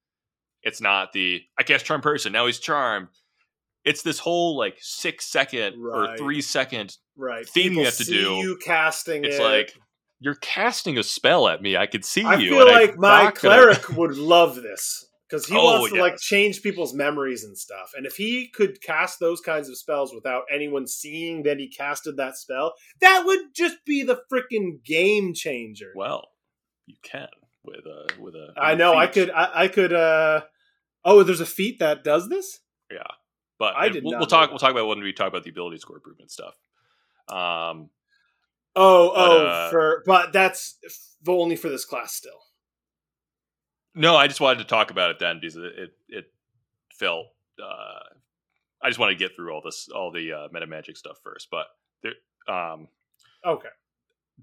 [0.62, 3.08] it's not the I cast Charm Person now he's charmed.
[3.86, 6.96] It's this whole like six second or three second.
[7.16, 7.48] Right.
[7.48, 8.34] thing you have to do.
[8.34, 9.42] You casting It's it.
[9.42, 9.72] like
[10.20, 11.76] you're casting a spell at me.
[11.76, 12.50] I could see I you.
[12.50, 15.92] feel and I'm like my not gonna- cleric would love this because he Oh, wants
[15.94, 17.92] to like change people's memories and stuff.
[17.96, 22.16] And if he could cast those kinds of spells without anyone seeing that he casted
[22.18, 25.92] that spell, that would just be the freaking game changer.
[25.94, 26.28] Well,
[26.86, 27.28] you can
[27.64, 28.48] with a with a.
[28.58, 28.94] I know.
[28.94, 29.30] I could.
[29.30, 29.92] I, I could.
[29.92, 30.42] uh
[31.04, 32.58] Oh, there's a feat that does this.
[32.90, 33.02] Yeah,
[33.58, 34.48] but I did we'll, we'll talk.
[34.48, 34.52] that.
[34.52, 36.54] We'll talk about when we talk about the ability score improvement stuff.
[37.28, 37.90] Um,
[38.78, 42.40] Oh, But, oh, uh, for but that's f- only for this class still.
[43.94, 46.24] no, I just wanted to talk about it then because it it, it
[46.92, 47.26] felt.
[47.62, 48.00] Uh,
[48.82, 51.48] I just want to get through all this, all the uh, meta magic stuff first.
[51.50, 51.66] But
[52.02, 52.12] there,
[52.54, 52.88] um,
[53.46, 53.68] Okay.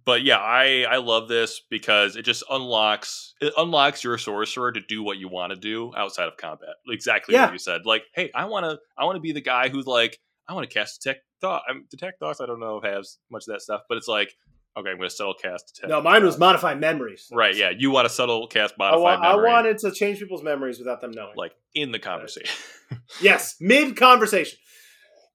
[0.05, 4.81] But yeah, I I love this because it just unlocks it unlocks your sorcerer to
[4.81, 6.75] do what you want to do outside of combat.
[6.89, 7.45] Exactly Yeah.
[7.45, 7.85] what you said.
[7.85, 10.69] Like, hey, I want to I want to be the guy who's like I want
[10.69, 11.63] to cast detect thought.
[11.69, 12.41] I'm detect thoughts.
[12.41, 14.33] I don't know if has much of that stuff, but it's like
[14.75, 15.89] okay, I'm going to subtle cast detect.
[15.91, 17.27] No, mine was modify memories.
[17.31, 17.55] right.
[17.55, 20.79] Yeah, you want to subtle cast I, wa- modify I wanted to change people's memories
[20.79, 21.33] without them knowing.
[21.35, 22.55] like in the conversation.
[23.21, 24.57] yes, mid conversation.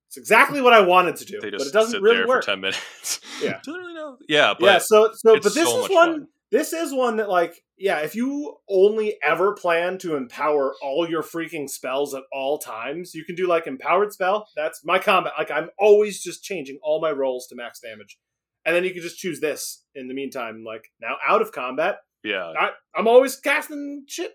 [0.08, 2.42] It's exactly what I wanted to do, they but it doesn't sit really there work.
[2.42, 3.20] for ten minutes.
[3.42, 3.60] Yeah.
[3.64, 4.18] doesn't really know.
[4.28, 6.28] Yeah, but yeah, so so but this so is one fun.
[6.50, 11.22] this is one that like yeah, if you only ever plan to empower all your
[11.22, 14.48] freaking spells at all times, you can do like empowered spell.
[14.56, 15.34] That's my combat.
[15.38, 18.18] Like I'm always just changing all my rolls to max damage.
[18.66, 21.98] And then you can just choose this in the meantime, like now out of combat,
[22.22, 24.32] yeah, I, I'm always casting shit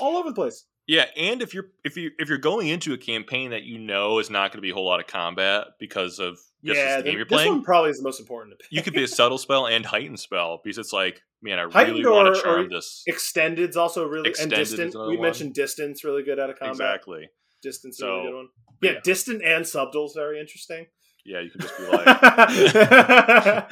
[0.00, 0.66] all over the place.
[0.86, 4.18] Yeah, and if you're if you if you're going into a campaign that you know
[4.18, 7.02] is not going to be a whole lot of combat because of just yeah, the
[7.04, 9.38] game you're this one probably is the most important to you could be a subtle
[9.38, 13.04] spell and heightened spell because it's like, man, I Heightened really want to charm this.
[13.06, 14.94] Extended's also really Extended and is distant.
[15.08, 15.22] We one.
[15.22, 16.72] mentioned distance really good out of combat.
[16.74, 17.28] Exactly.
[17.62, 18.48] Distance is a So, really good one.
[18.82, 19.00] Yeah, yeah.
[19.04, 20.86] distant and subtle is very interesting.
[21.24, 23.66] Yeah, you can just be like, I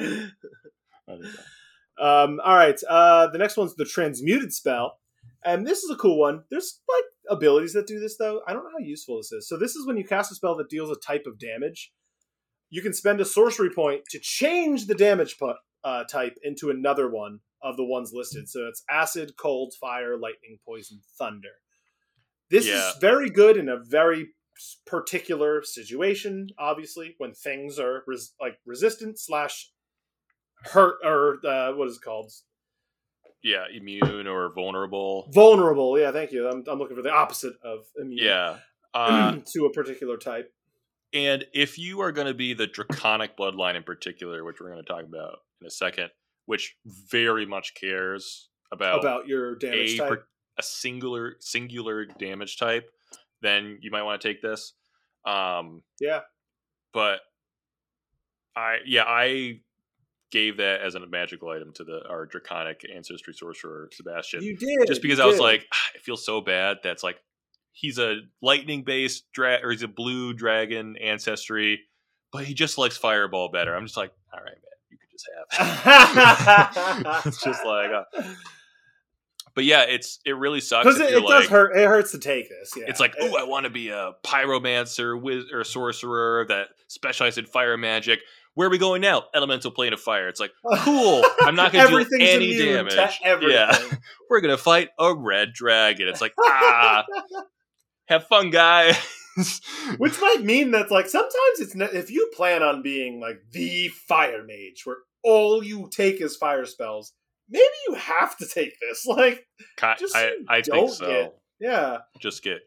[1.07, 2.03] think so.
[2.03, 2.79] um, all right.
[2.89, 4.99] Uh, the next one's the transmuted spell,
[5.43, 6.43] and this is a cool one.
[6.49, 8.41] There's like abilities that do this though.
[8.47, 9.47] I don't know how useful this is.
[9.47, 11.91] So this is when you cast a spell that deals a type of damage.
[12.69, 17.09] You can spend a sorcery point to change the damage pu- uh, type into another
[17.09, 18.49] one of the ones listed.
[18.49, 21.49] So it's acid, cold, fire, lightning, poison, thunder.
[22.49, 22.89] This Yeah.
[22.89, 24.29] is very good in a very
[24.85, 26.47] particular situation.
[26.59, 29.71] Obviously, when things are res- like resistant slash
[30.65, 32.31] hurt or uh, what is it called?
[33.43, 35.29] Yeah, immune or vulnerable.
[35.33, 35.99] Vulnerable.
[35.99, 36.47] Yeah, thank you.
[36.49, 38.25] I'm, I'm looking for the opposite of immune.
[38.25, 38.57] Yeah.
[38.93, 40.51] Uh, to a particular type.
[41.13, 44.83] and if you are going to be the draconic bloodline in particular, which we're going
[44.83, 46.09] to talk about in a second,
[46.45, 46.75] which
[47.09, 50.25] very much cares about about your damage a, type.
[50.59, 52.89] a singular singular damage type,
[53.41, 54.73] then you might want to take this.
[55.25, 56.19] Um, yeah.
[56.93, 57.21] but
[58.57, 59.61] I yeah I
[60.31, 64.87] gave that as a magical item to the our draconic ancestry sorcerer Sebastian, You did.
[64.87, 65.41] just because I was did.
[65.43, 66.77] like "Ah, it feels so bad.
[66.83, 67.17] That's like
[67.73, 71.81] he's a lightning based dra- or he's a blue dragon ancestry,
[72.31, 73.75] but he just likes fireball better.
[73.75, 77.15] I'm just like, all right, man, you could just have.
[77.15, 78.03] it." it's just like, uh,
[79.53, 80.85] but yeah, it's it really sucks.
[80.85, 81.75] because it, it like, does hurt.
[81.75, 82.71] It hurts to take this.
[82.77, 82.85] Yeah.
[82.87, 87.45] It's like, oh, I want to be a pyromancer wiz- or sorcerer that specializes in
[87.45, 88.19] fire magic.
[88.53, 89.23] Where are we going now?
[89.33, 90.27] Elemental plane of fire.
[90.27, 91.23] It's like, cool.
[91.41, 92.95] I'm not going to do any damage.
[93.23, 93.77] Yeah,
[94.29, 96.07] we're going to fight a red dragon.
[96.07, 97.05] It's like, ah,
[98.07, 98.97] have fun, guys.
[99.97, 104.43] Which might mean that like sometimes it's if you plan on being like the fire
[104.43, 107.13] mage where all you take is fire spells,
[107.49, 109.05] maybe you have to take this.
[109.05, 109.47] Like,
[109.97, 111.07] just so I, I think so.
[111.07, 112.59] get yeah, Just get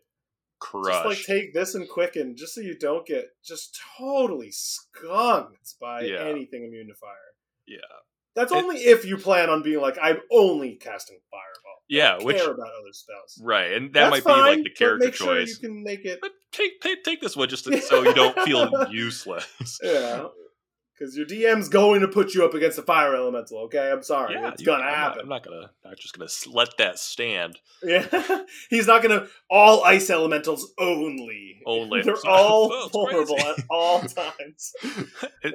[0.60, 0.90] crushed.
[0.92, 6.02] just like take this and quicken, just so you don't get just totally skunked by
[6.02, 6.24] Yeah.
[6.24, 7.10] anything immune to fire.
[7.66, 7.78] yeah,
[8.34, 11.78] That's It- only if you plan on being like, I'm only casting fireball.
[11.78, 12.12] I yeah.
[12.16, 13.40] don't Which care about other spells.
[13.42, 15.50] right, and that That's might fine, be like the character make sure choice.
[15.62, 16.18] you can make it.
[16.20, 19.78] But take, take take this one just to, so you don't feel useless.
[19.82, 20.26] Yeah.
[20.96, 23.90] Because your DM's going to put you up against a fire elemental, okay?
[23.90, 24.36] I'm sorry.
[24.36, 25.20] it's gonna I'm not- happen.
[25.22, 25.70] I'm not, gonna.
[25.84, 27.58] I'm just gonna let that stand.
[27.82, 28.06] Yeah.
[28.70, 31.60] He's not gonna all ice elementals only.
[31.66, 32.02] Only.
[32.02, 33.48] They're all Oh, vulnerable crazy.
[33.58, 34.72] at all times.
[35.42, 35.54] It-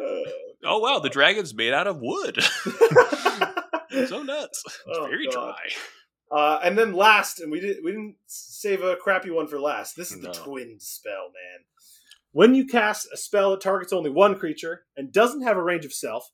[0.65, 2.37] oh wow, the dragon's made out of wood.
[3.01, 4.61] Uh, so nuts.
[4.65, 5.55] It's Oh, very God.
[5.55, 6.37] dry.
[6.37, 9.95] uh, and then last, and we didn't we didn't save a crappy one for last.
[9.95, 10.31] This is No.
[10.31, 11.63] the twin spell, man.
[12.31, 15.85] When you cast a spell that targets only one creature and doesn't have a range
[15.85, 16.29] of self,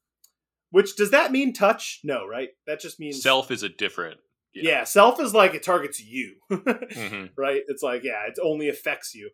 [0.70, 2.02] which does that mean touch?
[2.04, 2.50] No, right?
[2.68, 4.20] That just means Self is a different.
[4.54, 7.32] Yeah, self is like it targets you, Mhm.
[7.38, 7.62] right?
[7.68, 9.30] It's like yeah, it only affects you.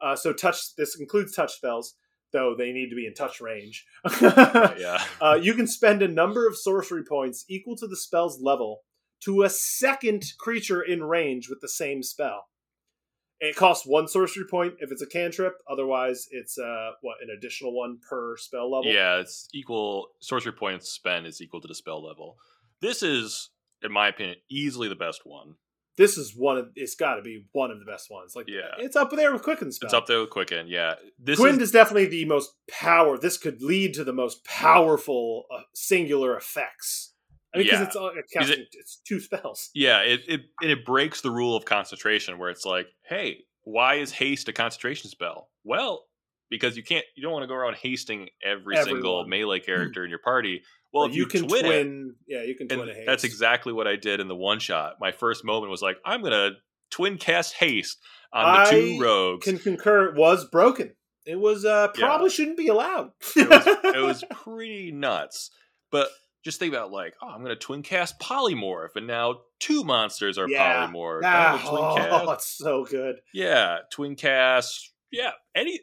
[0.00, 0.74] Uh, so touch.
[0.76, 1.94] This includes touch spells,
[2.32, 3.84] though they need to be in touch range.
[4.20, 5.02] Yeah.
[5.20, 8.80] uh, you can spend a number of sorcery points equal to the spell's level
[9.24, 12.46] to a second creature in range with the same spell.
[13.40, 15.54] It costs one sorcery point if it's a cantrip.
[15.70, 18.90] Otherwise, it's uh, what an additional one per spell level.
[18.92, 20.08] Yeah, it's equal.
[20.20, 22.36] Sorcery points spent is equal to the spell level.
[22.80, 23.50] This is,
[23.82, 25.54] in my opinion, easily the best one.
[25.96, 26.68] This is one of.
[26.76, 28.34] It's got to be one of the best ones.
[28.36, 28.74] Like Yeah.
[28.78, 29.86] it's up there with Quicken spell.
[29.88, 30.66] It's up there with Quicken.
[30.68, 33.18] Yeah, this Quind is is definitely the most power.
[33.18, 37.14] This could lead to the most powerful uh, singular effects.
[37.54, 37.86] I mean, because Yeah.
[37.86, 39.70] it's uh, Is casting, it's two spells.
[39.74, 40.00] yeah.
[40.00, 44.12] It it and it breaks the rule of concentration where it's like, hey, why is
[44.12, 45.48] haste a concentration spell?
[45.64, 46.04] Well,
[46.50, 50.10] because you can't you don't want to go around hasting every single melee character in
[50.10, 50.62] your party.
[50.92, 53.06] Well, if you, you, can twin, it, yeah, you can twin a haste.
[53.06, 54.94] that's exactly what I did in the one shot.
[54.98, 56.52] My first moment was like, I'm gonna
[56.90, 57.98] twin cast haste
[58.32, 59.44] on the two I rogues.
[59.44, 60.06] Can concur.
[60.08, 60.94] It was broken.
[61.26, 62.06] It was uh Yeah.
[62.06, 63.10] probably shouldn't be allowed.
[63.36, 65.50] it, was, it was pretty nuts.
[65.90, 66.08] But
[66.48, 70.48] just think about like, oh, I'm gonna twin cast polymorph, and now two monsters are
[70.48, 70.86] Yeah.
[70.88, 71.20] polymorph.
[71.24, 73.16] ah, oh, cast, it's so good.
[73.34, 75.80] yeah, twin cast, yeah, any,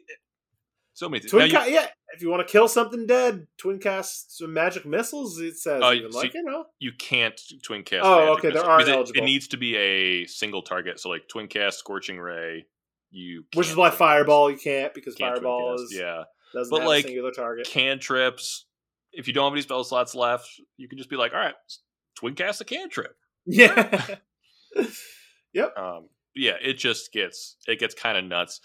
[0.94, 1.30] so many things.
[1.30, 1.86] Twin you- yeah.
[2.14, 5.38] If you want to kill something dead, twin cast some magic missiles.
[5.38, 6.64] It says Oh, even so like you know.
[6.78, 8.04] you can't twin cast.
[8.06, 9.20] Oh, okay, there it- eligible.
[9.22, 10.98] It, needs to be a single target.
[11.00, 12.66] So like twin cast, scorching ray.
[13.10, 13.98] You Which is why twin cast.
[13.98, 17.66] fireball you can't because Can't fireball is yeah doesn't But, have like, a singular target.
[17.66, 18.65] cantrips.
[19.16, 21.54] If you don't have any spell slots left, you can just be like, all right,
[22.16, 23.16] twin cast a cantrip.
[23.46, 24.06] Yeah.
[25.76, 28.60] Um, yeah, it just gets it gets kind of nuts.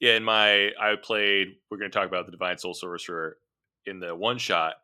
[0.00, 1.56] Yeah, in my I played.
[1.70, 3.38] We're going to talk about the divine soul sorcerer
[3.84, 4.74] in the one shot,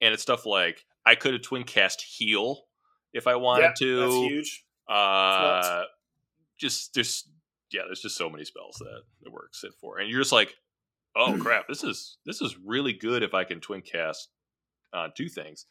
[0.00, 2.62] and it's stuff like I could have twin cast heal
[3.12, 4.00] if I wanted yeah, to.
[4.00, 4.64] That's huge.
[4.88, 5.82] Uh,
[6.58, 7.28] just there's
[7.72, 10.54] yeah, there's just so many spells that it works it for, and you're just like,
[11.16, 14.28] oh crap, this is this is really good if I can twin cast
[14.92, 15.66] uh, two things.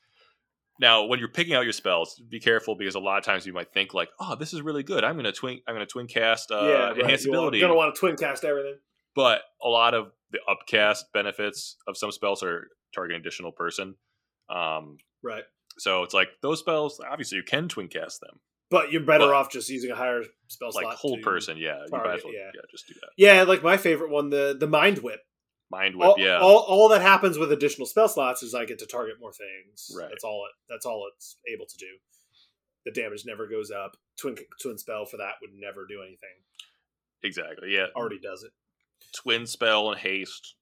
[0.80, 3.54] Now, when you're picking out your spells, be careful because a lot of times you
[3.54, 5.04] might think like, oh, this is really good.
[5.04, 6.98] I'm gonna twin I'm gonna twin cast uh, yeah, right.
[7.00, 8.78] enhance You want- ability, You're gonna want to twin cast everything.
[9.16, 13.96] but a lot of the upcast benefits of some spells are targeting additional person.
[14.50, 15.44] Um, Right.
[15.78, 17.00] so it's like those spells.
[17.08, 18.40] Obviously, you can twin cast them,
[18.72, 20.96] But you're better But- off just using a higher spell like slot.
[20.96, 21.58] hold to- person.
[21.58, 22.52] Yeah, you might as target, well, yeah.
[22.56, 23.10] yeah, just do that.
[23.18, 25.20] Yeah, like my favorite one, the the mind whip.
[25.72, 26.38] Mind whip, all, yeah.
[26.40, 29.90] all, all that happens with additional spell slots is I get to target more things.
[29.98, 30.10] Right.
[30.10, 30.52] That's all it.
[30.70, 31.86] That's all it's able to do.
[32.86, 33.96] The damage never goes up.
[34.20, 36.36] Twin twin spell for that would never do anything.
[37.24, 37.74] exactly.
[37.74, 37.86] Yeah.
[37.96, 38.52] Already does it.
[39.16, 40.56] Twin spell and haste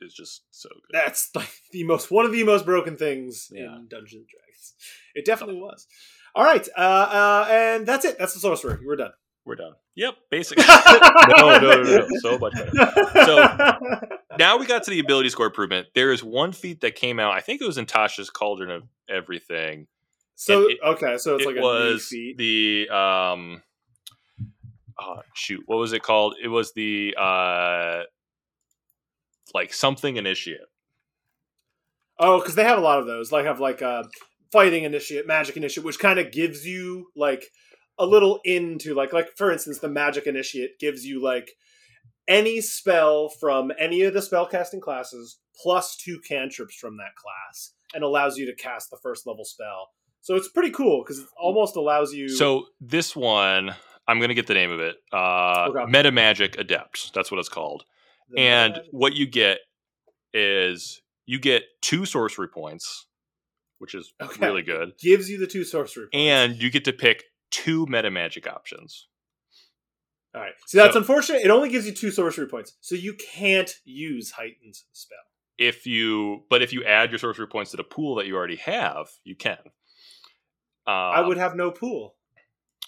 [0.00, 0.92] is just so good.
[0.98, 3.76] That's like the most one of the most broken things Yeah.
[3.76, 4.74] in Dungeons and Dragons.
[5.14, 5.86] It definitely was.
[6.34, 8.16] All right, uh, uh, and that's it.
[8.18, 8.80] That's the sorcerer.
[8.82, 9.10] We're done.
[9.44, 9.72] We're done.
[9.96, 10.64] Yep, basically.
[11.36, 12.70] no, no, no, no, so much better.
[13.24, 14.00] So-
[14.38, 15.88] Now we got to the ability score improvement.
[15.94, 17.32] There is one feat that came out.
[17.34, 19.88] I think it was in Tasha's Cauldron of Everything.
[20.36, 22.38] so it- okay, so it's it like a was new feat.
[22.38, 23.62] the um.
[25.00, 25.62] Oh shoot!
[25.66, 26.34] What was it called?
[26.42, 28.02] It was the uh,
[29.54, 30.60] like something initiate.
[32.18, 33.32] Oh, because they have a lot of those.
[33.32, 34.04] Like have like uh,
[34.52, 37.42] fighting initiate, magic initiate, which kind of gives you like
[37.98, 41.50] a little into like like for instance, the magic initiate gives you like
[42.28, 48.02] any spell from any of the spellcasting classes plus two cantrips from that class, and
[48.04, 49.90] allows you to cast the first level spell.
[50.22, 52.28] So it's pretty cool because it almost allows you.
[52.28, 53.74] So this one,
[54.08, 54.96] I'm gonna get the name of it.
[55.12, 55.84] Uh, Okay.
[55.90, 57.12] Meta Magic Adept.
[57.14, 57.84] That's what it's called.
[58.30, 59.58] the and magic- what you get
[60.32, 63.06] is you get two sorcery points,
[63.78, 64.46] which is Okay.
[64.46, 66.04] really good, gives you the two sorcery.
[66.04, 66.14] points.
[66.16, 69.06] and you get to pick two meta magic options.
[70.34, 71.42] all right, see that's so- unfortunate.
[71.42, 75.18] It only gives you two sorcery points, so you can't use heightened spell.
[75.58, 78.56] If you, but if you add your sorcery points to the pool that you already
[78.56, 79.58] have, you can.
[80.86, 82.16] Uh, I would have no pool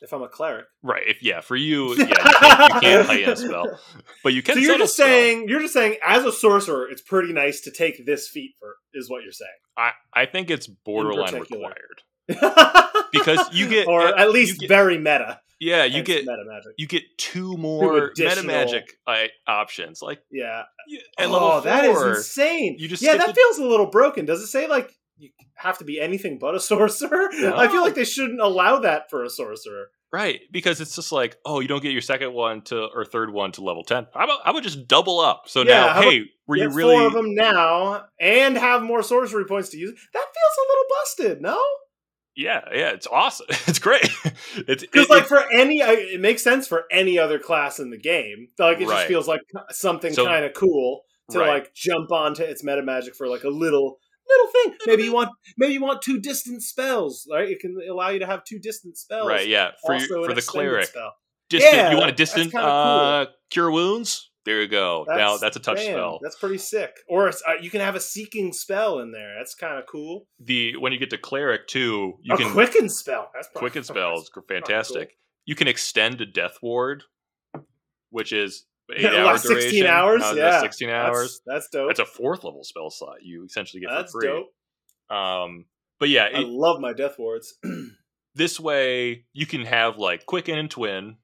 [0.03, 0.67] if I'm a cleric.
[0.83, 1.03] right.
[1.07, 3.79] If yeah, for you, yeah, you can't, you can't heighten a spell,
[4.25, 4.55] but you can.
[4.55, 8.05] So you're just saying you're just saying as a sorcerer, it's pretty nice to take
[8.05, 9.51] this feat for is what you're saying.
[9.77, 15.41] I, I think it's borderline required because you get or at least get- very meta.
[15.61, 16.73] yeah, you get meta magic.
[16.79, 20.03] you get two more meta magic uh, options.
[20.03, 20.63] Like Yeah.
[21.19, 22.77] at oh, that is insane.
[22.79, 24.25] you just yeah, that the- feels a little broken.
[24.25, 27.29] Does it say like you have to be anything but a sorcerer?
[27.33, 29.89] I feel like they shouldn't allow that for a sorcerer.
[30.13, 30.41] right?
[30.51, 33.53] Because it's just like, oh, you don't get your second one to or third one
[33.53, 34.07] to level ten.
[34.15, 35.45] How about how about just double up?
[35.47, 36.97] So Yeah, now, how about hey, were you really?
[36.97, 39.93] four of them now and have more sorcery points to use?
[40.13, 40.85] That feels a little
[41.31, 41.61] busted, no?
[42.37, 43.47] Yeah, yeah, it's awesome.
[43.67, 44.03] It's great.
[44.57, 47.99] it's Because it- like for any, it makes sense for any other class in the
[47.99, 48.49] game.
[48.59, 51.49] Like it just feels like something So- kind of cool to right.
[51.55, 54.75] like jump onto its meta magic for like a little little thing.
[54.87, 57.49] Maybe you want maybe you want two distant spells, right?
[57.49, 59.29] It can allow you to have two distant spells.
[59.29, 60.87] right, yeah, for also you, for the cleric.
[60.87, 61.13] spell.
[61.51, 62.61] Distant, Yeah, you want a distant cool.
[62.63, 64.31] uh, cure wounds?
[64.45, 65.07] There you go.
[65.09, 66.19] now that's a touch damn, spell.
[66.23, 66.91] That's pretty sick.
[67.09, 69.35] Or it's, uh, you can have a seeking spell in there.
[69.39, 70.27] That's kind of cool.
[70.39, 73.31] The when you get to cleric too, you a can quicken spell.
[73.35, 75.17] That's probably, quicken spells fantastic.
[75.47, 77.05] You can extend a death ward,
[78.11, 80.23] which is eight hour last 16 hours?
[80.23, 80.61] Uh, Yeah.
[80.61, 81.41] sixteen That's- hours.
[81.47, 81.89] That's, dope.
[81.89, 84.29] That's a fourth level spell slot you essentially get That's for free.
[84.29, 85.17] dope.
[85.17, 85.65] Um,
[86.01, 87.55] but yeah, I it, love my death wards.
[88.35, 91.17] this way you can have like quicken and twin,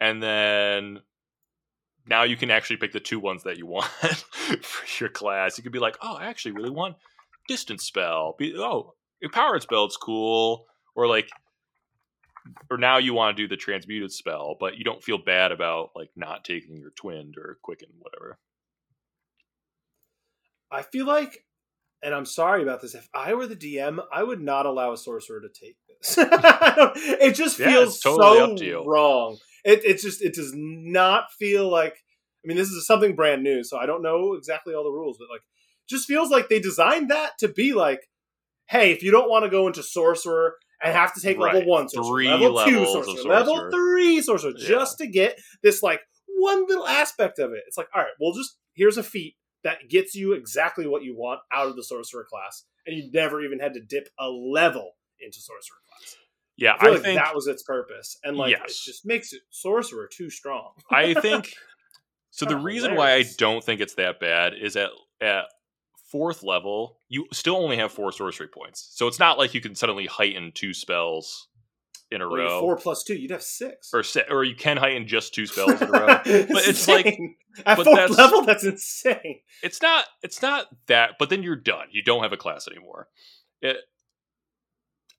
[0.00, 1.00] and then
[2.06, 3.86] now you can actually pick the two ones that you want
[4.62, 5.56] for your class.
[5.56, 6.96] You could be like, oh, I actually really want
[7.48, 8.34] distance spell.
[8.38, 10.66] Be, oh, empowered spell, it's cool.
[10.94, 11.28] Or like,
[12.70, 15.90] or now you want to do the transmuted spell, but you don't feel bad about
[15.96, 18.38] like not taking your twinned or quicken, whatever.
[20.70, 21.44] I feel like,
[22.02, 22.94] and I'm sorry about this.
[22.94, 26.16] If I were the DM, I would not allow a sorcerer to take this.
[26.18, 29.38] it just feels totally so wrong.
[29.64, 31.96] It it just it does not feel like.
[32.44, 35.16] I mean, this is something brand new, so I don't know exactly all the rules,
[35.18, 35.40] but like,
[35.88, 38.00] just feels like they designed that to be like,
[38.66, 41.54] hey, if you don't want to go into sorcerer and have to take Right.
[41.54, 44.68] level one sorcerer, Three level two of sorcerer, level three sorcerer, Yeah.
[44.68, 47.62] just to get this like one little aspect of it.
[47.66, 51.16] It's like, all right, well, just here's a feat that gets you exactly what you
[51.16, 54.92] want out of the sorcerer class, and you never even had to dip a level
[55.18, 56.16] into sorcerer class.
[56.56, 59.42] Yeah, I I like think that was its purpose, and like it just makes it
[59.50, 60.70] sorcerer too strong.
[60.90, 61.52] I think
[62.30, 62.46] so.
[62.46, 64.90] The reason why I don't think it's that bad is at
[65.20, 65.46] at
[66.12, 68.88] fourth level, you still only have four sorcery points.
[68.92, 71.48] So it's not like you can suddenly heighten two spells
[72.12, 73.90] in a Well, row, four plus two, you'd have six.
[73.92, 76.20] or se- or you can heighten just two spells in a row.
[76.24, 77.18] it's it's like-
[77.66, 79.40] at but fourth that's- level, that's insane.
[79.64, 80.04] It's not.
[80.22, 81.12] It's not that.
[81.18, 81.86] But then you're done.
[81.90, 83.08] You don't have a class anymore.
[83.60, 83.78] It.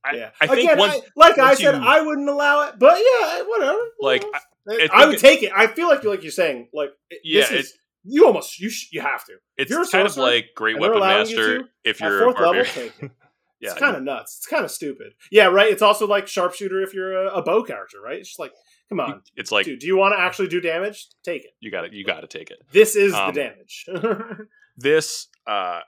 [0.05, 2.67] I, yeah, I think Again, once, I, like I once said, you- I wouldn't allow
[2.67, 3.79] it, but yeah, whatever.
[4.01, 4.39] like, I,
[4.69, 5.51] I I would think take it.
[5.55, 8.89] I feel like like you're saying, like it- Yeah, this is you almost you sh-
[8.91, 9.33] you have to.
[9.57, 12.39] it's you're kind of like Great Weapon allowing you Master to, if you're a fourth
[12.45, 13.11] level, take it.
[13.59, 14.37] yeah, it's kind of nuts.
[14.37, 15.13] It's kind of stupid.
[15.31, 15.71] Yeah, right.
[15.71, 18.19] It's also like sharpshooter if you're a, a bow character, right?
[18.19, 18.51] It's just like,
[18.89, 19.79] come on, it's like dude.
[19.79, 21.07] Do you want to actually do damage?
[21.23, 21.51] Take it.
[21.61, 22.59] you got to You got to take it.
[22.71, 23.85] This is Um, the damage.
[24.77, 25.79] this uh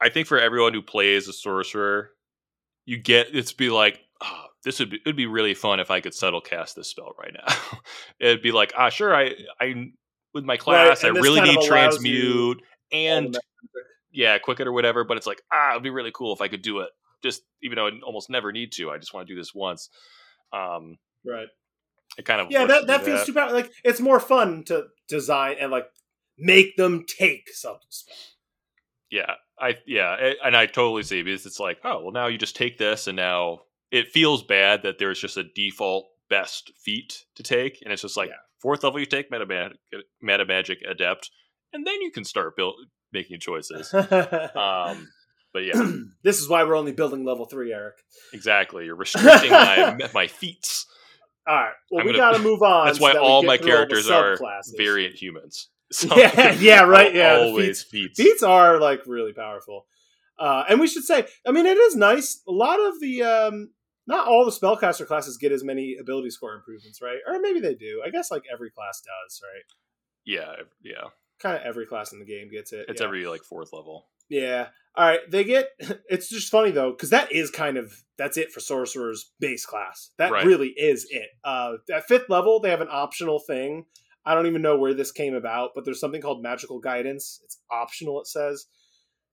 [0.00, 2.10] i think for everyone who plays a sorcerer
[2.86, 6.00] you get it's be like oh, this would be it'd be really fun if i
[6.00, 7.78] could subtle cast this spell right now
[8.20, 9.90] it'd be like ah sure i i
[10.32, 12.62] with my class i really need transmute
[12.92, 13.38] and
[14.12, 16.62] yeah quicken or whatever but it's like ah it'd be really cool if i could
[16.62, 16.90] do it
[17.22, 19.90] just even though i almost never need to i just want to do this once
[20.52, 21.48] um right.
[22.16, 23.52] it kind of Yeah, that, that feels too bad.
[23.52, 25.86] Like it's more fun to design and like
[26.38, 27.88] make them take something.
[29.10, 32.56] Yeah, I yeah, and I totally see because it's like, oh, well, now you just
[32.56, 37.42] take this, and now it feels bad that there's just a default best feat to
[37.42, 38.36] take, and it's just like Yeah.
[38.60, 39.78] fourth level you take meta magic,
[40.20, 41.30] meta magic adept,
[41.72, 42.74] and then you can start build
[43.12, 43.94] making choices.
[43.94, 45.08] Um,
[45.52, 45.90] but yeah,
[46.22, 47.94] this is why we're only building level three, Eric.
[48.32, 48.84] exactly.
[48.84, 50.86] You're restricting my my feats.
[51.48, 51.72] All right.
[51.90, 52.86] Well, I'm we got to move on.
[52.86, 54.36] That's so why that all my through all characters are
[54.76, 55.68] variant humans.
[56.16, 58.20] Yeah, yeah, right, yeah, always feats.
[58.20, 59.86] Feats are like really powerful.
[60.38, 62.42] Uh, and we should say, I mean, it is nice.
[62.46, 63.70] A lot of the, um,
[64.06, 67.18] not all the spellcaster classes get as many ability score improvements, right?
[67.26, 68.02] Or maybe they do.
[68.04, 69.62] I guess like every class does, right?
[70.24, 71.08] Yeah, yeah.
[71.38, 72.86] Kind of every class in the game gets it.
[72.88, 73.06] It's yeah.
[73.06, 74.06] every like fourth level.
[74.28, 74.68] Yeah.
[74.96, 75.20] All right.
[75.30, 75.68] They get.
[76.08, 80.10] It's just funny though, because that is kind of that's it for sorcerer's base class.
[80.18, 80.44] That Right.
[80.46, 81.28] really is it.
[81.44, 83.86] Uh, at fifth level, they have an optional thing.
[84.26, 87.40] I don't even know where this came about, but there's something called magical guidance.
[87.44, 88.20] It's optional.
[88.20, 88.66] It says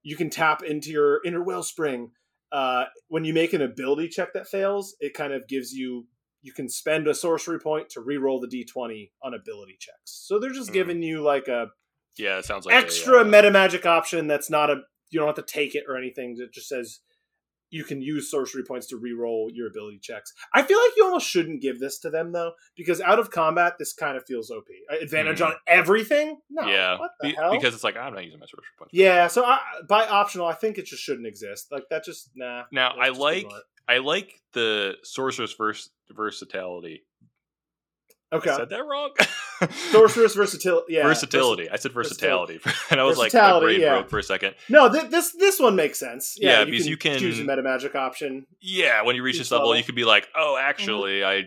[0.03, 2.11] you can tap into your inner wellspring.
[2.51, 6.05] Uh, when you make an ability check that fails, it kind of gives you.
[6.45, 9.97] You can spend a sorcery point to re-roll the d20 on ability checks.
[10.27, 10.73] So they're just Mm.
[10.73, 11.67] giving you like a
[12.17, 15.27] Yeah, it sounds like a, extra uh, meta magic option that's not a you don't
[15.27, 16.99] have to take it or anything it just says
[17.73, 20.31] you can use sorcery points to re-roll your ability checks.
[20.53, 23.73] I feel like you almost shouldn't give this to them though because out of combat
[23.79, 25.47] this kind of feels op Uh, advantage Mhm.
[25.47, 26.39] on everything?
[26.49, 26.67] No.
[26.67, 27.51] Yeah, what the be- hell?
[27.51, 28.93] because it's like I'm not using my sorcery points.
[28.93, 29.59] yeah so I,
[29.89, 31.71] by optional i think it just shouldn't exist.
[31.71, 32.63] Like that just nah.
[32.71, 33.47] Now, I like-
[33.87, 37.05] I like the sorcerer's vers- versatility.
[38.33, 39.11] I okay said that wrong.
[39.91, 41.69] sorcerer's versatility yeah versatility.
[41.69, 42.59] I said versatility,
[42.89, 43.93] and I was like, my brain yeah.
[43.93, 44.55] broke for a second.
[44.69, 47.61] no th- this this one makes sense yeah, Yeah, because you can- choose a meta
[47.61, 49.77] magic option Yeah, when you reach this level, level.
[49.77, 51.43] you could be like, oh, actually, I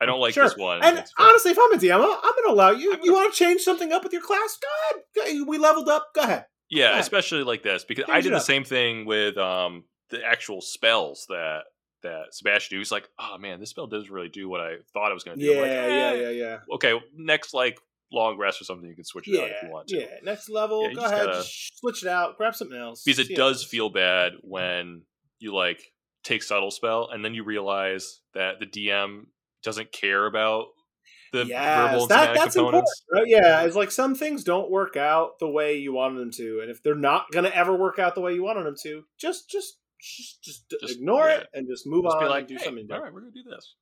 [0.00, 0.44] I don't like Sure.
[0.44, 0.82] this one.
[0.82, 2.92] And honestly, if I'm a DM, I'm going to allow you.
[2.94, 4.58] I'm You want to change something up with your class?
[4.60, 5.46] Go ahead.
[5.46, 6.08] We leveled up.
[6.14, 6.46] Go ahead.
[6.68, 6.98] yeah, yeah.
[6.98, 11.60] especially like this because I did the same thing with um the actual spells that
[12.04, 12.78] that Sebastian.
[12.78, 15.38] He's like, oh man, this spell doesn't really do what I thought it was going
[15.38, 15.50] to do.
[15.52, 16.58] Yeah, like, yeah, "Eh, yeah, yeah.
[16.74, 17.78] Okay, next like
[18.12, 19.98] long rest or something, you can switch it out if you want to.
[19.98, 20.06] yeah.
[20.22, 20.86] Next level.
[20.88, 21.26] Yeah, go ahead.
[21.26, 22.36] gotta- switch it out.
[22.36, 23.02] Grab something else.
[23.04, 25.02] because it does feel bad when
[25.40, 25.82] you like
[26.22, 29.24] take subtle spell and then you realize that the DM
[29.62, 30.66] doesn't care about
[31.32, 33.04] the Yes, verbal that- that's components.
[33.12, 36.60] Right, yeah, it's like some things don't work out the way you wanted them to,
[36.60, 39.50] and if they're not gonna ever work out the way you wanted them to, just
[39.50, 41.38] just just just, Just- ignore yeah.
[41.38, 43.04] it and just move Just on be like, and do "Hey, something all different.
[43.04, 43.74] right, we're gonna do this.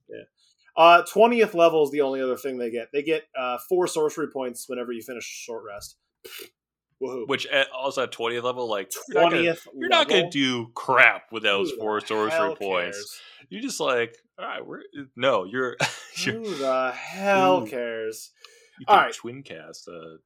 [0.77, 2.89] Uh, twentieth level is the only other thing they get.
[2.93, 5.97] They get uh, four sorcery points whenever you finish short rest.
[7.03, 7.27] Woohoo!
[7.27, 9.67] Which at, also at 20th level, like you're not gonna- Twentieth.
[9.77, 12.97] you're not going to do crap with those Who four sorcery points.
[12.97, 13.21] cares?
[13.51, 14.83] You're just like, all right, we're
[15.17, 15.77] no, you're,
[16.19, 17.67] you're Who the hell Ooh.
[17.67, 18.31] cares?
[18.79, 19.15] you All can right.
[19.15, 20.19] twin cast uh,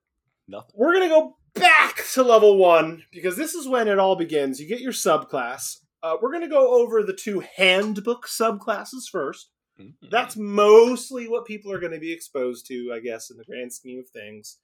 [0.46, 0.70] nothing.
[0.74, 4.60] We're gonna go back to level one because this is when it all begins.
[4.60, 5.78] You get your subclass.
[6.06, 9.50] Uh, we're gonna go over the two handbook subclasses first.
[9.80, 10.10] Mhm.
[10.10, 13.72] That's mostly what people are going to be exposed to, I guess, in the grand
[13.72, 14.58] scheme of things.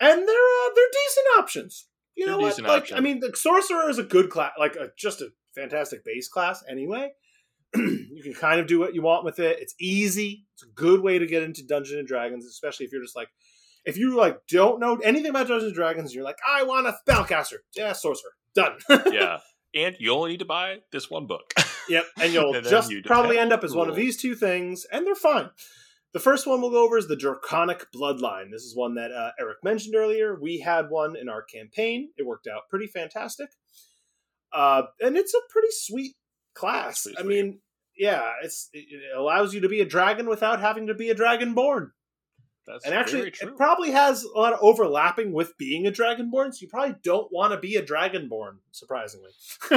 [0.00, 1.88] And they're uh, they're decent options.
[2.14, 2.60] You They're know what?
[2.62, 2.92] Like.
[2.92, 6.62] I mean, the sorcerer is a good class, like a, just a fantastic base class.
[6.68, 7.12] Anyway,
[7.74, 9.58] you can kind of do what you want with it.
[9.60, 10.46] It's easy.
[10.54, 13.28] It's a good way to get into Dungeons and Dragons, especially if you're just like,
[13.84, 16.96] if you like don't know anything about Dungeons and Dragons, you're like, I want a
[17.06, 17.58] spellcaster.
[17.74, 18.32] Yeah, sorcerer.
[18.54, 18.78] Done.
[19.12, 19.38] yeah,
[19.74, 21.54] and you only need to buy this one book.
[21.88, 24.84] Yep, and you'll And just you probably end up as one of these two things,
[24.92, 25.48] and they're fine.
[26.12, 28.50] The first one we'll go over is the Draconic Bloodline.
[28.50, 30.38] This is one that uh, Eric mentioned earlier.
[30.38, 32.10] We had one in our campaign.
[32.18, 33.48] It worked out pretty fantastic,
[34.52, 36.16] uh, and it's a pretty sweet
[36.54, 37.04] class.
[37.04, 37.28] Pretty I sweet.
[37.44, 37.60] mean,
[37.96, 41.14] yeah, it's it it allows you to be a dragon without having to be a
[41.14, 41.92] dragonborn.
[42.70, 46.58] That's And actually, it probably has a lot of overlapping with being a dragonborn, so
[46.60, 48.56] you probably don't want to be a dragonborn.
[48.72, 49.30] Surprisingly,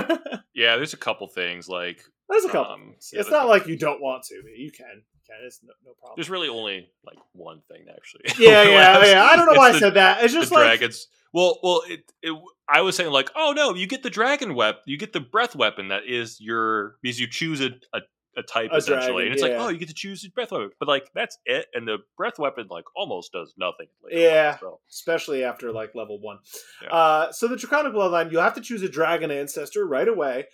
[0.53, 2.73] yeah, there's a couple things like There's a couple.
[2.73, 3.11] Um, things.
[3.13, 4.35] yeah, it's not like you don't want to.
[4.35, 4.85] You can.
[4.87, 5.45] You can.
[5.45, 6.15] It's no, no problem.
[6.17, 8.23] there's really only like one thing actually.
[8.45, 9.23] yeah, yeah, yeah.
[9.23, 10.23] I don't know why I the- said that.
[10.23, 11.07] It's the just like dragons.
[11.33, 12.37] Well, well, it, it.
[12.67, 15.55] I was saying like, oh no, you get the dragon weapon, you get the breath
[15.55, 18.01] weapon that is your because you choose a a,
[18.37, 20.51] a type A essentially, dragon, and it's like, oh, you get to choose your breath
[20.51, 23.87] weapon, but like that's it, and the breath weapon like almost does nothing.
[24.03, 24.57] later on, Yeah.
[24.59, 24.79] so.
[24.89, 26.37] especially after like level one.
[26.81, 26.89] Yeah.
[26.93, 30.45] Uh, so the Draconic Bloodline, you have to choose a dragon ancestor right away.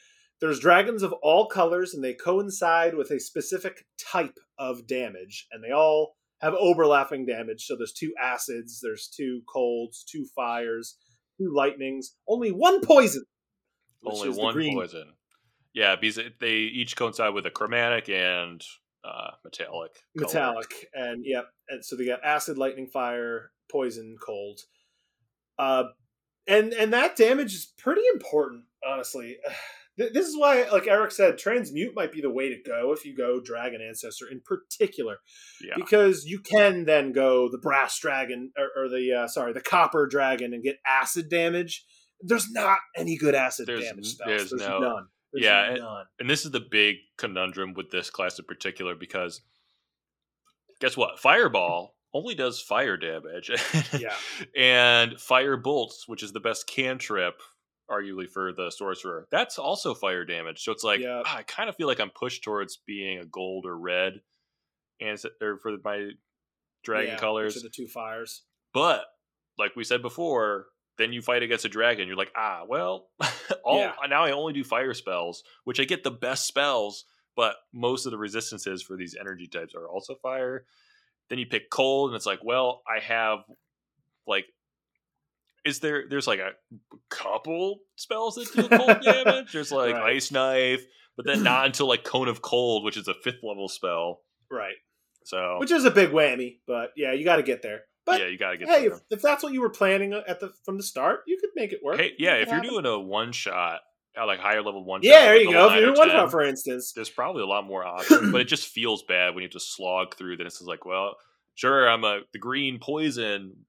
[0.41, 5.63] There's dragons of all colors, and they coincide with a specific type of damage, and
[5.63, 7.65] they all have overlapping damage.
[7.65, 10.97] So there's two acids, there's two colds, two fires,
[11.39, 13.23] two lightnings, only one poison.
[14.01, 14.75] which only is the one green.
[14.77, 15.13] poison.
[15.77, 18.63] Yeah, because they each coincide with a chromatic and
[19.03, 19.91] uh, metallic.
[20.17, 20.27] color.
[20.27, 24.59] metallic and yep and so they got acid lightning fire poison cold
[25.59, 25.83] uh
[26.47, 29.37] and and that damage is pretty important honestly
[29.97, 33.15] this is why like eric said transmute might be the way to go if you
[33.15, 35.17] go dragon ancestor in particular
[35.65, 39.61] Yeah, because you can then go the brass dragon or, or the uh, sorry the
[39.61, 41.85] copper dragon and get acid damage
[42.21, 44.27] there's not any good acid There's damage spells.
[44.27, 45.07] there's There's, no- none
[45.39, 48.95] There's Yeah, and- none and this is the big conundrum with this class in particular
[48.95, 49.41] because
[50.79, 51.19] guess what?
[51.19, 53.51] Fireball only does fire damage.
[53.99, 54.15] Yeah.
[54.55, 57.35] and fire bolts, which is the best cantrip,
[57.89, 60.63] arguably for the sorcerer, that's also fire damage.
[60.63, 61.21] So it's like Yeah.
[61.25, 64.21] ah, I kind of feel like I'm pushed towards being a gold or red,
[64.99, 66.09] and or for my
[66.83, 67.61] dragon Yeah, colors.
[67.61, 69.05] the two fires But
[69.57, 70.67] like we said before,
[70.97, 72.07] then you fight against a dragon.
[72.07, 73.07] You're like, ah, well,
[73.63, 73.93] all Yeah.
[74.09, 78.11] now I only do fire spells, which I get the best spells, but most of
[78.11, 80.65] the resistances for these energy types are also fire.
[81.29, 83.39] Then you pick cold, and it's like, well, I have
[84.25, 84.45] like,
[85.65, 86.05] is there?
[86.09, 86.51] There's like a
[87.09, 89.51] couple spells that do cold damage.
[89.51, 90.15] There's like Right.
[90.15, 90.83] ice knife,
[91.15, 94.21] but then not until like cone of cold, which is a fifth level spell.
[94.49, 94.75] right
[95.25, 96.59] So which is a big whammy.
[96.65, 97.81] But yeah, you got to get there.
[98.07, 100.53] But yeah, you gotta get hey, if, if that's what you were planning at the
[100.63, 101.99] from the start, you could make it work.
[101.99, 102.69] Hey, yeah, if you're happen.
[102.71, 103.81] doing a one shot,
[104.19, 105.09] uh, like higher level one shot.
[105.09, 105.65] yeah, shot, there like you go.
[105.67, 108.31] If you're or doing one 10, shot, for instance, there's probably a lot more options,
[108.31, 110.37] but it just feels bad when you have to slog through.
[110.37, 111.17] Then it's just like, well,
[111.55, 113.65] sure, I'm a the green poison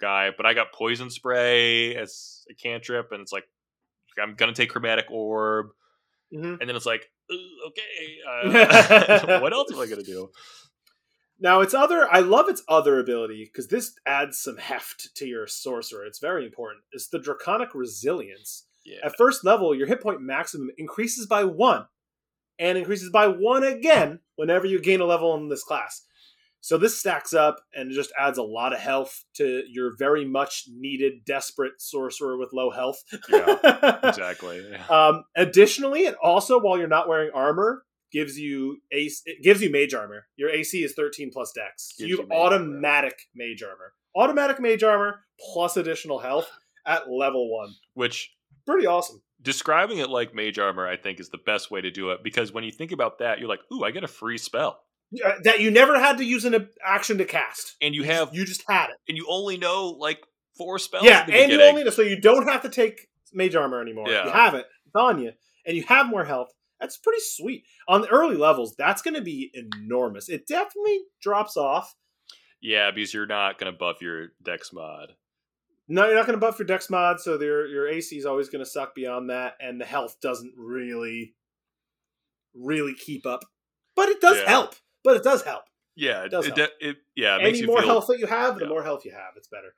[0.00, 3.44] guy, but I got poison spray as a cantrip, and it's like
[4.20, 5.68] I'm gonna take chromatic orb,
[6.34, 6.58] Mhm.
[6.60, 10.30] and then it's like, okay, uh, what else am I gonna do?
[11.42, 12.08] Now its other.
[12.10, 16.06] I love its other ability because this adds some heft to your sorcerer.
[16.06, 16.84] It's very important.
[16.92, 18.66] It's the draconic resilience.
[18.84, 21.86] Yeah, At first level, your hit point maximum increases by one,
[22.58, 26.02] and increases by one again whenever you gain a level in this class.
[26.60, 30.66] So this stacks up and just adds a lot of health to your very much
[30.72, 33.02] needed, desperate sorcerer with low health.
[33.28, 33.98] Yeah.
[34.04, 34.64] exactly.
[34.88, 39.22] Um, additionally, it also, while you're not wearing armor, gives you AC.
[39.26, 40.26] It gives you mage armor.
[40.36, 41.94] Your AC is 13 plus Dex.
[41.96, 42.54] So you you have mage armor.
[42.54, 43.92] automatic mage armor.
[44.16, 45.20] Automatic mage armor
[45.52, 46.50] plus additional health
[46.86, 47.74] at level one.
[47.94, 48.30] Which
[48.66, 49.20] Pretty awesome.
[49.40, 52.52] describing it like mage armor, I think, is the best way to do it because
[52.52, 54.80] when you think about that, you're like, ooh, I get a free spell.
[55.10, 57.76] Yeah, that you never had to use an action to cast.
[57.82, 58.96] And you have you just had it.
[59.08, 60.20] and you only know like
[60.56, 61.04] four spells.
[61.04, 61.66] yeah, and you beginning.
[61.80, 64.08] only so you don't have to take mage armor anymore.
[64.08, 64.26] Yeah.
[64.26, 64.64] You have it.
[64.86, 65.32] It's on you,
[65.66, 66.48] and you have more health.
[66.82, 67.64] That's pretty sweet.
[67.86, 70.28] On the early levels, that's going to be enormous.
[70.28, 71.94] It definitely drops off.
[72.60, 75.12] Yeah, because you're not going to buff your dex mod.
[75.88, 78.48] No, you're not going to buff your dex mod, so your your AC is always
[78.48, 81.34] going to suck beyond that, and the health doesn't really,
[82.54, 83.44] really keep up.
[83.94, 84.48] But it does Yeah.
[84.48, 84.74] help.
[85.04, 85.64] But it does help.
[85.94, 86.70] Yeah, it, does it, help.
[86.80, 88.68] it- yeah, it Any more feel, health that you have, the yeah.
[88.70, 89.74] more health you have, it's better.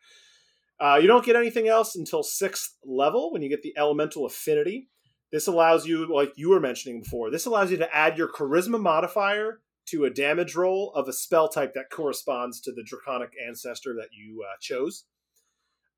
[0.80, 4.88] Uh, you don't get anything else until sixth level when you get the elemental affinity.
[5.34, 8.80] This allows you, like you were mentioning before, this allows you to add your charisma
[8.80, 13.94] modifier to a damage roll of a spell type that corresponds to the draconic ancestor
[13.94, 15.06] that you uh, chose.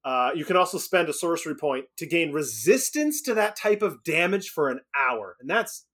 [0.07, 4.03] Uh, you can also spend a sorcery point to gain resistance to that type of
[4.05, 5.85] damage for an hour, and that's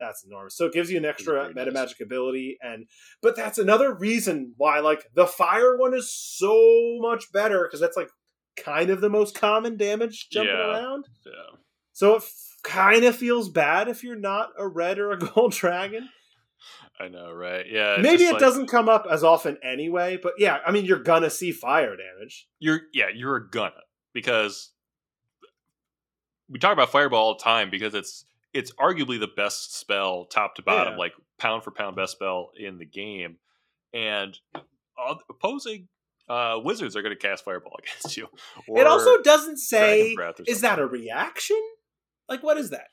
[0.00, 0.56] that's enormous.
[0.56, 1.74] So it gives you an extra meta nice.
[1.74, 2.86] magic ability, and
[3.22, 7.96] but that's another reason why like the fire one is so much better because that's
[7.96, 8.08] like
[8.56, 10.80] kind of the most common damage jumping Yeah.
[10.80, 11.04] around.
[11.24, 11.58] Yeah.
[11.92, 12.24] So it
[12.62, 16.08] kind of feels bad if you're not a red or a gold dragon.
[17.00, 17.64] I know, right?
[17.68, 17.96] Yeah.
[18.00, 21.30] Maybe it like- doesn't come up as often anyway, but yeah, I mean you're gonna
[21.30, 22.46] see fire damage.
[22.60, 23.72] You're yeah, you're gonna
[24.12, 24.70] because
[26.48, 30.54] we talk about fireball all the time because it's it's arguably the best spell top
[30.56, 30.98] to bottom, Yeah.
[30.98, 33.38] like pound for pound best spell in the game,
[33.94, 34.38] and
[35.30, 35.88] opposing
[36.28, 38.28] uh, wizards are going to cast fireball against you.
[38.68, 40.14] it also doesn't say
[40.46, 41.60] is that a reaction?
[42.28, 42.88] Like what is that?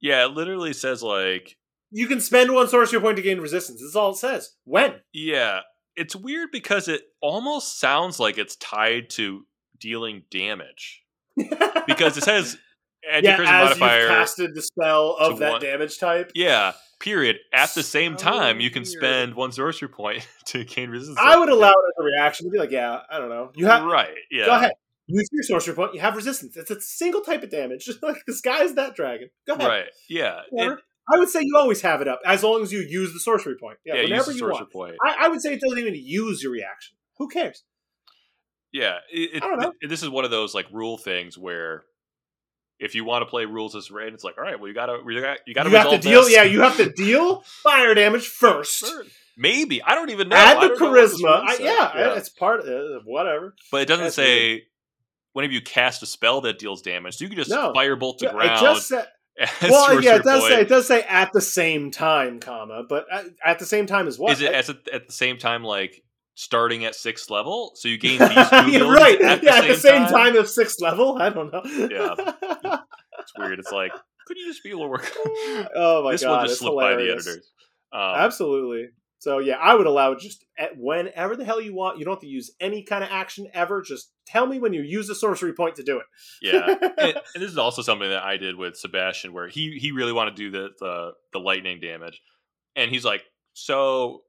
[0.00, 0.24] yeah?
[0.24, 1.56] It literally says like
[1.90, 3.80] You can spend one sorcery point to gain resistance.
[3.82, 4.52] That's all it says.
[4.64, 4.94] When?
[5.12, 5.60] yeah.
[5.96, 9.44] It's weird because it almost sounds like it's tied to
[9.78, 11.02] dealing damage
[11.86, 12.56] because it says
[13.10, 14.00] add yeah, your charisma as modifier.
[14.00, 16.30] you've casted the spell of that one- damage type.
[16.34, 17.36] Yeah, period.
[17.52, 21.18] At the same So time, you can spend one sorcery point to gain resistance.
[21.20, 23.50] I would allow it as a reaction to be like, yeah, I don't know.
[23.56, 24.14] You have right.
[24.30, 24.46] Yeah.
[24.46, 24.72] go ahead.
[25.12, 25.94] Use your sorcery point.
[25.94, 26.56] You have resistance.
[26.56, 27.84] It's a single type of damage.
[27.86, 29.30] Just like the sky is that dragon.
[29.46, 29.68] Go ahead.
[29.68, 29.84] Right.
[30.08, 30.40] Yeah.
[30.52, 30.78] Or- It-
[31.12, 33.56] I would say you always have it up as long as you use the sorcery
[33.56, 33.78] point.
[33.84, 34.00] Yeah, yeah.
[34.02, 34.70] use whenever you want.
[34.72, 34.94] point.
[35.04, 36.96] I, I would say it doesn't even use your reaction.
[37.18, 37.64] Who cares?
[38.72, 38.98] Yeah.
[39.10, 39.72] It, I don't know.
[39.80, 41.82] it- this is one of those like rule things where
[42.78, 44.98] if you want to play rules as red, it's like, all right, well, you gotta,
[45.04, 46.22] you gotta, you gotta you have to resolve deal.
[46.22, 46.32] this.
[46.34, 48.78] Yeah, you have to deal fire damage first.
[48.78, 49.04] Sure.
[49.36, 50.36] Maybe I don't even know.
[50.36, 51.42] Add the don't know what this charisma.
[51.46, 51.64] I, says.
[51.66, 53.54] yeah, it's part of uh, whatever.
[53.72, 54.64] but it doesn't that's say.
[55.32, 57.72] Whenever you cast a spell that deals damage, so you can just No.
[57.72, 58.78] firebolt to ground.
[58.90, 59.08] it
[59.62, 63.26] well, yeah, it does say it does say at the same time, comma, but at,
[63.44, 64.32] at the same time as what?
[64.32, 66.02] Is it at, at the same time like
[66.34, 67.72] starting at sixth level?
[67.76, 69.20] So you gain these two right.
[69.20, 70.12] at yeah, same at the same time?
[70.12, 71.16] time, of sixth level.
[71.20, 71.62] I don't know.
[71.64, 72.80] Yeah.
[73.20, 73.58] It's weird.
[73.58, 73.92] It's like,
[74.26, 74.98] could you just be lower?
[75.76, 77.52] oh my this god, one just it's slipped by the editors.
[77.92, 78.88] Um, Absolutely.
[79.20, 81.98] So yeah, I would allow it just at whenever the hell you want.
[81.98, 83.82] You don't have to use any kind of action ever.
[83.82, 86.06] Just tell me when you use a sorcery point to do it.
[86.40, 86.66] yeah,
[86.98, 90.14] and, and this is also something that I did with Sebastian, where he he really
[90.14, 92.20] wanted to do the the, the lightning damage,
[92.74, 93.22] and he's like,
[93.52, 94.22] so.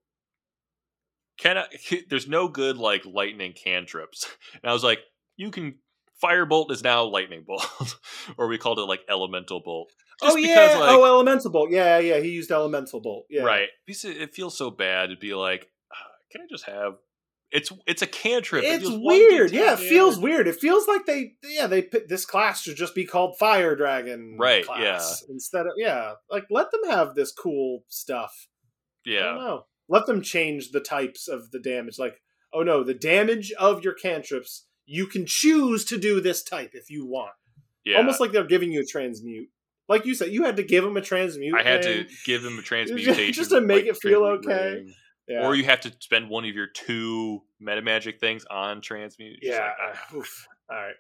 [1.40, 1.66] Can I,
[2.10, 4.28] there's no good like lightning cantrips,
[4.62, 5.00] and I was like,
[5.38, 5.76] you can
[6.22, 7.98] firebolt is now lightning bolt,
[8.38, 9.90] or we called it like elemental bolt.
[10.22, 10.48] Just oh yeah.
[10.48, 11.72] because, like- oh, elemental bolt.
[11.72, 12.20] Yeah, yeah.
[12.20, 13.26] He used elemental bolt.
[13.30, 13.44] Yeah.
[13.44, 13.70] Right.
[13.86, 16.96] Because it, it feels so bad to be like, "Ah, can I just have?
[17.52, 18.64] It's it's a cantrip.
[18.64, 19.52] It's 1d10 weird.
[19.52, 20.48] Yeah, it feels weird.
[20.48, 24.38] It feels like they, yeah, they put this class should just be called Fire Dragon.
[24.40, 28.48] Right, Class Instead of, yeah, like let them have this cool stuff.
[29.06, 29.34] Yeah.
[29.34, 29.66] know.
[29.90, 32.00] Let them change the types of the damage.
[32.00, 32.22] Like,
[32.54, 36.90] oh no, the damage of your cantrips, you can choose to do this type if
[36.90, 37.34] you want.
[37.84, 37.98] Yeah.
[37.98, 39.50] Almost like they're giving you a transmute.
[39.92, 41.54] Like you said, you had to give him a transmute.
[41.54, 42.08] I had thing.
[42.08, 44.86] to give him a transmutation Just to make like, it feel okay.
[45.28, 45.46] Yeah.
[45.46, 49.40] Or you have to spend one of your two meta magic things on transmute.
[49.42, 49.72] Yeah.
[50.14, 50.26] like.
[50.70, 50.96] All right.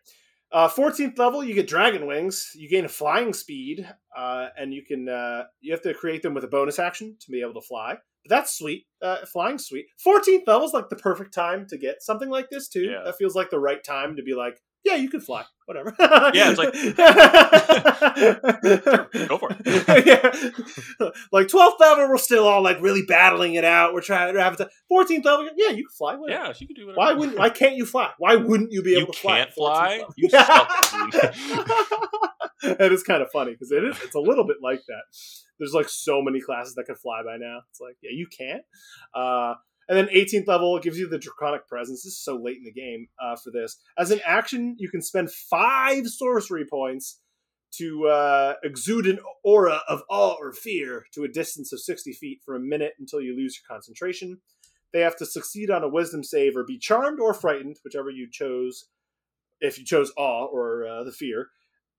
[0.52, 2.52] Uh, 14th level, you get dragon wings.
[2.54, 6.34] You gain a flying speed, uh, and you can uh, you have to create them
[6.34, 7.96] with a bonus action to be able to fly.
[8.24, 8.88] But that's sweet.
[9.02, 9.86] Uh, flying sweet.
[10.06, 12.84] 14th level is like the perfect time to get something like this too.
[12.84, 13.04] Yeah.
[13.06, 15.44] That feels like the right time to be like, yeah, you can fly.
[15.66, 15.96] Whatever.
[16.34, 16.74] Yeah, it's like
[19.30, 20.06] Go for it.
[20.06, 20.32] yeah.
[21.32, 23.94] Like 12th level, we're still all like really battling it out.
[23.94, 24.68] We're trying to have it.
[24.92, 26.16] 14th level, yeah, you can fly.
[26.16, 26.46] Whatever.
[26.46, 26.98] yeah, you can do whatever.
[26.98, 27.38] Why wouldn't?
[27.38, 28.10] Why can't you fly?
[28.18, 29.48] Why wouldn't you be able You to fly?
[30.18, 31.32] You can't at 14th fly?
[32.64, 33.98] You that is kind of funny because it is.
[34.04, 35.04] It's a little bit like that.
[35.60, 37.60] There's like so many classes that can fly by now.
[37.70, 38.64] It's like, yeah, you can't.
[39.14, 39.56] Uh,
[39.92, 42.04] and then 18th level gives you the draconic presence.
[42.04, 43.76] This is so late in the game uh, for this.
[43.98, 47.20] As an action, you can spend five sorcery points
[47.72, 52.40] to uh, exude an aura of awe or fear to a distance of 60 feet
[52.46, 54.40] for a minute until you lose your concentration.
[54.94, 58.30] They have to succeed on a wisdom save or be charmed or frightened, whichever you
[58.32, 58.86] chose.
[59.60, 61.50] If you chose awe or uh, the fear,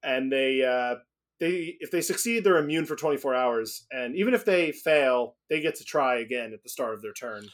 [0.03, 1.01] and they uh,
[1.41, 5.61] they if they succeed, they're immune for 24 hours, and even if they fail, they
[5.61, 7.49] get to try again at the start of their turn.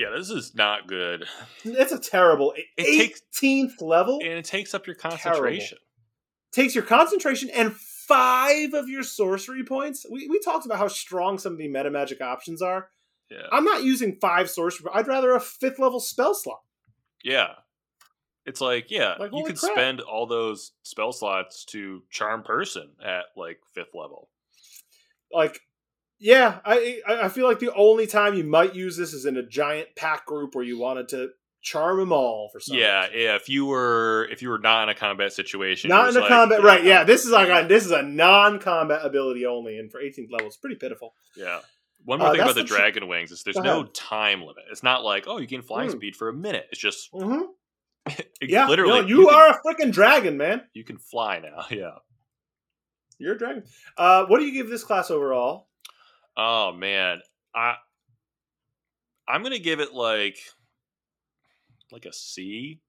[0.00, 1.26] Yeah, this is not good.
[1.62, 4.18] It's a terrible It takes- 18th level.
[4.22, 5.76] And it takes up your concentration.
[6.52, 10.06] takes your concentration and five of your sorcery points.
[10.10, 12.88] We, we talked about how strong some of the meta magic options are.
[13.30, 13.46] Yeah.
[13.52, 14.86] I'm not using five sorcery.
[14.94, 16.60] I'd rather a fifth level spell slot.
[17.22, 17.48] Yeah.
[18.46, 19.72] It's like, yeah, Like, you could crap.
[19.72, 24.30] spend all those spell slots to charm person at like fifth level.
[25.30, 25.60] Like,
[26.20, 29.42] yeah, I I feel like the only time you might use this is in a
[29.42, 31.30] giant pack group where you wanted to
[31.62, 33.36] charm them all for some yeah, yeah.
[33.36, 36.28] If you were if you were not in a combat situation, Not in a like,
[36.28, 36.84] combat, right?
[36.84, 40.46] Yeah, this is like a, this is a non-combat ability only, and for 18th level,
[40.46, 41.14] it's pretty pitiful.
[41.36, 41.60] Yeah.
[42.04, 44.64] One more Uh, thing about the the tr- dragon wings is there's no time limit.
[44.70, 45.96] It's not like oh you gain flying Hmm.
[45.96, 46.66] speed for a minute.
[46.72, 47.42] It's just Mm-hmm.
[48.06, 50.62] it Yeah, literally literally, you, can, are a freaking dragon, man.
[50.72, 51.64] you can fly now.
[51.70, 51.96] Yeah.
[53.18, 53.64] You're a dragon.
[53.98, 55.68] Uh, what do you give this class overall?
[56.36, 57.20] Oh man,
[57.54, 57.74] I
[59.28, 60.38] I'm gonna give it like
[61.92, 62.80] like a C.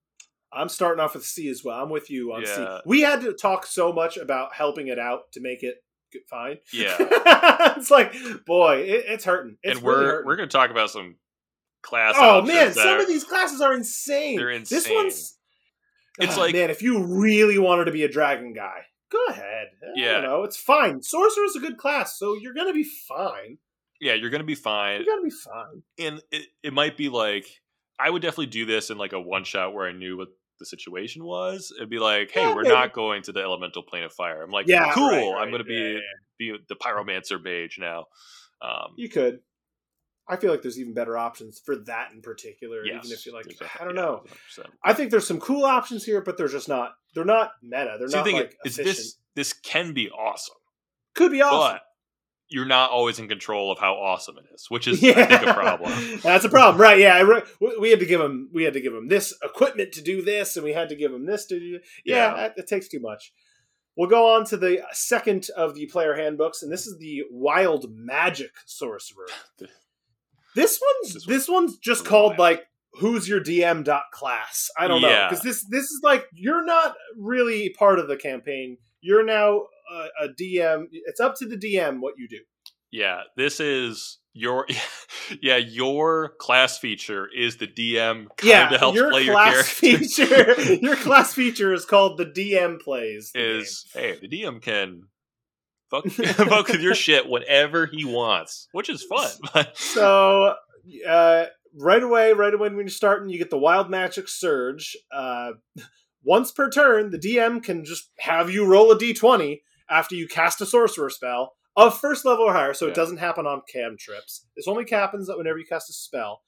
[0.53, 1.81] I'm starting off with C as well.
[1.81, 2.65] I'm with you on C.
[2.85, 5.75] We had to talk so much about helping it out to make it
[6.11, 6.57] good- fine.
[6.73, 6.95] Yeah.
[7.77, 8.13] it's like,
[8.45, 9.57] boy, it, it's hurting.
[9.63, 10.25] It's and we're hurting.
[10.27, 11.15] we're gonna talk about some
[11.81, 12.15] class.
[12.17, 14.37] oh man, some are- of these classes are insane.
[14.37, 14.77] They're insane.
[14.79, 15.37] This one's.
[16.19, 18.81] It's Ah, like- man, if you really wanted to be a dragon guy,
[19.11, 19.67] go ahead.
[19.83, 20.11] I Yeah.
[20.13, 20.43] don't know.
[20.43, 21.01] It's fine.
[21.01, 23.57] Sorcerer's a good class, so you're gonna be fine.
[23.99, 25.03] yeah, you're gonna be fine.
[25.03, 25.83] You're gonna be fine.
[25.99, 27.45] and it, it might be like
[27.99, 30.29] I would definitely do this in like a one shot where I knew what
[30.59, 31.71] the situation was.
[31.77, 32.73] It'd be like, hey, Yeah, we're maybe.
[32.75, 34.41] not going to the elemental plane of fire.
[34.41, 35.05] I'm like, Yeah, cool.
[35.07, 35.99] right, I'm going to be Yeah, yeah,
[36.39, 38.05] be the pyromancer mage now.
[38.61, 39.39] Um, You could.
[40.31, 42.85] I feel like there's even better options for that in particular.
[42.85, 43.47] yes, even if you're like,
[43.79, 44.23] I don't yeah, know.
[44.57, 44.65] 100%.
[44.81, 46.93] I think there's some cool options here, but they're just not.
[47.13, 47.97] They're not meta.
[47.99, 48.95] They're the not thing like is, efficient.
[48.97, 50.55] this this can be awesome,
[51.15, 51.73] Could be awesome.
[51.75, 51.81] but
[52.47, 55.53] you're not always in control of how awesome it is, which is I think a
[55.53, 56.19] problem.
[56.23, 56.97] That's a problem, right?
[56.99, 57.43] Yeah, re-
[57.79, 60.55] we- had to give him we had to give him this equipment to do this,
[60.55, 61.79] and we had to give him this to do.
[62.05, 62.35] Yeah, Yeah.
[62.35, 63.33] That, that takes too much.
[63.97, 67.87] We'll go on to the second of the player handbooks, and this is the Wild
[67.93, 69.27] Magic Sorcerer.
[70.55, 72.63] This one's This this, one's just called like
[72.93, 74.69] who's your DM dot class.
[74.77, 78.77] I don't know because this this is like you're not really part of the campaign.
[79.01, 80.85] You're now a, a DM.
[80.91, 82.39] It's up to the DM what you do.
[82.91, 84.65] Yeah, this is your
[85.41, 89.63] yeah your class feature is the DM kind yeah, of helps your play your character.
[89.63, 90.61] feature.
[90.81, 93.31] your class feature is called the DM plays.
[93.33, 95.03] the is hey the DM can
[95.91, 99.67] fuck, fuck with your shit whenever he wants, which is fun.
[99.75, 100.55] So
[101.07, 101.45] uh,
[101.79, 104.97] right away, right away when you're starting, you get the wild magic surge.
[105.13, 105.51] Uh,
[106.23, 110.61] once per turn, the DM can just have you roll a d20 after you cast
[110.61, 112.73] a sorcerer spell of first level or higher.
[112.73, 112.91] So Yeah.
[112.91, 114.45] it doesn't happen on cantrips.
[114.55, 116.41] This only happens whenever you cast a spell.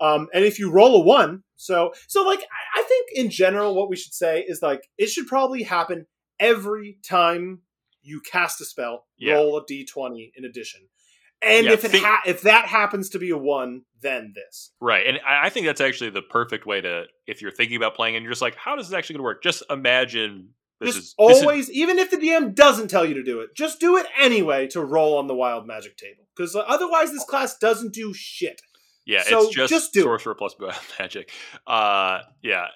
[0.00, 3.74] Um, and if you roll a one, so so like I, I think in general,
[3.74, 6.06] what we should say is like it should probably happen
[6.38, 7.60] every time
[8.10, 9.06] you cast a spell.
[9.18, 9.34] Yeah.
[9.34, 10.82] Roll a d20 in addition,
[11.42, 14.72] and Yeah, if it think- ha- if that happens to be a one, then this.
[14.80, 18.16] right, and I, think that's actually the perfect way to if you're thinking about playing
[18.16, 19.42] and you're just like, how is this actually going to work?
[19.42, 20.50] Just imagine
[20.80, 23.40] this just is this is- always, even if the DM doesn't tell you to do
[23.40, 26.24] it, just do it anyway to roll on the wild magic table.
[26.36, 28.60] Because otherwise, this class doesn't do shit.
[29.06, 30.04] yeah, so it's just, just do it.
[30.04, 31.30] sorcerer plus wild magic.
[31.66, 32.68] Uh, yeah,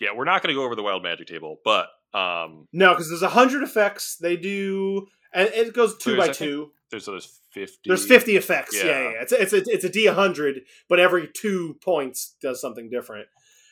[0.00, 3.08] yeah, we're not going to go over the wild magic table, but um, No, because
[3.08, 4.16] there's a hundred effects.
[4.16, 6.72] They do, and it goes two by two.
[6.90, 7.78] there's so there's fifty.
[7.86, 8.76] There's 50 effects.
[8.76, 9.02] Yeah, Yeah.
[9.02, 9.22] yeah.
[9.22, 13.28] It's it's a, it's a D100, but every two points does something different.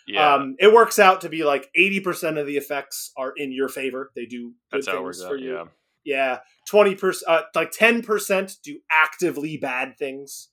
[0.07, 3.71] Yeah, Um, it works out to be like 80% of the effects are in your
[3.71, 4.11] favor.
[4.15, 5.41] They do good that's how it things works for out.
[5.41, 5.55] you.
[5.55, 5.65] Yeah.
[6.07, 6.39] Yeah,
[6.71, 10.49] 20%, uh, like 10% do actively bad things.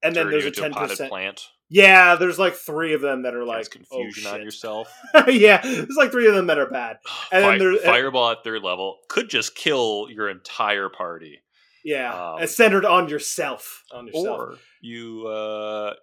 [0.00, 1.08] And then Turn there's a 10%.
[1.08, 1.48] plant.
[1.70, 4.92] Yeah, there's like three of them that are Like like confusion oh, on yourself.
[5.28, 6.98] yeah, there's like three of them that are bad.
[7.32, 11.40] And then Fi- there- fireball at third level could just kill your entire party,
[11.84, 13.84] Yeah, Um, it's centered on yourself.
[13.92, 14.26] On yourself.
[14.40, 15.94] or you uh,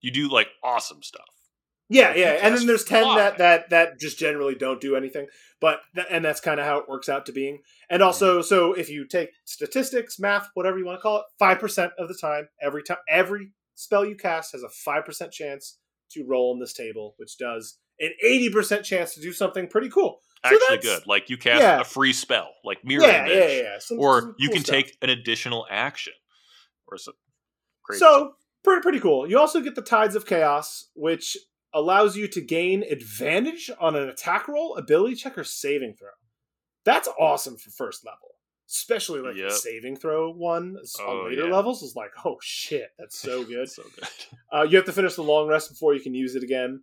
[0.00, 1.24] you do like awesome stuff.
[1.88, 3.16] Yeah, Like, yeah, and then there's ten fly.
[3.16, 5.28] that that that just generally don't do anything,
[5.60, 7.60] but th- and that's kind of how it works out to being.
[7.88, 11.60] And also, so if you take statistics, math, whatever you want to call it, five
[11.60, 15.78] percent of the time, every time, every spell you cast has a five percent chance
[16.10, 19.88] to roll on this table, which does an eighty percent chance to do something pretty
[19.88, 20.18] cool.
[20.44, 21.06] So Actually, good.
[21.06, 21.80] Like you cast yeah.
[21.80, 23.78] a free spell, like mirror Yeah, image, yeah, yeah, yeah.
[23.78, 24.74] Some- or some you cool can stuff.
[24.74, 26.12] take an additional action,
[26.88, 27.14] or some.
[27.84, 28.32] crazy So
[28.62, 29.28] pretty pretty cool.
[29.28, 31.36] You also get the Tides of Chaos, which
[31.74, 36.08] allows you to gain advantage on an attack roll, ability check, or saving throw.
[36.84, 38.35] That's awesome for first level.
[38.68, 39.48] Especially like Yep.
[39.50, 41.54] the saving throw one s- Oh, on later yeah.
[41.54, 43.68] levels is like, oh shit, that's so good.
[43.70, 44.08] so good.
[44.52, 46.82] Uh, you have to finish the long rest before you can use it again.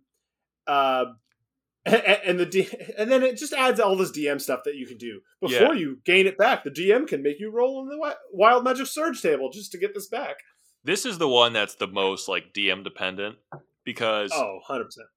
[0.66, 1.06] Uh,
[1.86, 4.86] and, and the D- and then it just adds all this DM stuff that you
[4.86, 6.64] can do before you gain it back.
[6.64, 9.92] The DM can make you roll in the Wild Magic Surge table just to get
[9.94, 10.36] this back.
[10.84, 13.36] This is the one that's the most like DM dependent
[13.84, 15.08] because Oh, 100 percent.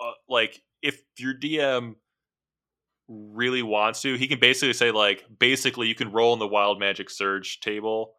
[0.00, 1.96] uh, like if your DM
[3.08, 6.78] really wants to, he can basically say like basically you can roll in the wild
[6.80, 8.14] magic surge table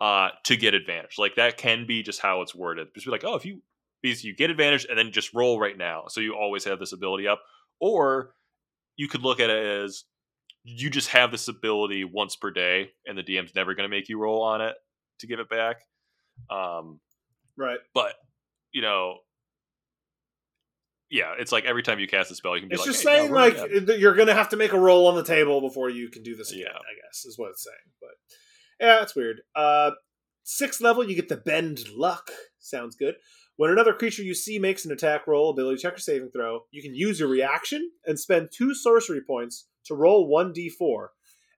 [0.00, 1.16] uh to get advantage.
[1.18, 2.88] Like that can be just how it's worded.
[2.94, 3.62] Just be like, "Oh, if you
[4.02, 6.92] because you get advantage and then just roll right now." So you always have this
[6.92, 7.40] ability up
[7.80, 8.34] or
[8.96, 10.04] you could look at it as
[10.64, 14.08] you just have this ability once per day and the DM's never going to make
[14.08, 14.74] you roll on it
[15.20, 15.76] to give it back.
[16.50, 17.00] Um
[17.56, 17.78] Right.
[17.94, 18.14] but
[18.72, 19.18] you know
[21.10, 23.02] yeah it's like every time you cast a spell you can be It's like just
[23.02, 25.60] "Hey, saying roll like again." you're gonna have to make a roll on the table
[25.60, 26.64] before you can do this again.
[26.66, 26.76] Yeah.
[26.78, 27.76] I guess is what it's saying.
[28.00, 28.10] But
[28.84, 29.40] yeah, it's weird.
[29.54, 29.92] Uh,
[30.44, 32.30] sixth level, you get the bend luck.
[32.58, 33.14] Sounds good.
[33.56, 36.82] When another creature you see makes an attack roll, ability check, or saving throw, you
[36.82, 41.08] can use your reaction and spend two sorcery points to roll one d4,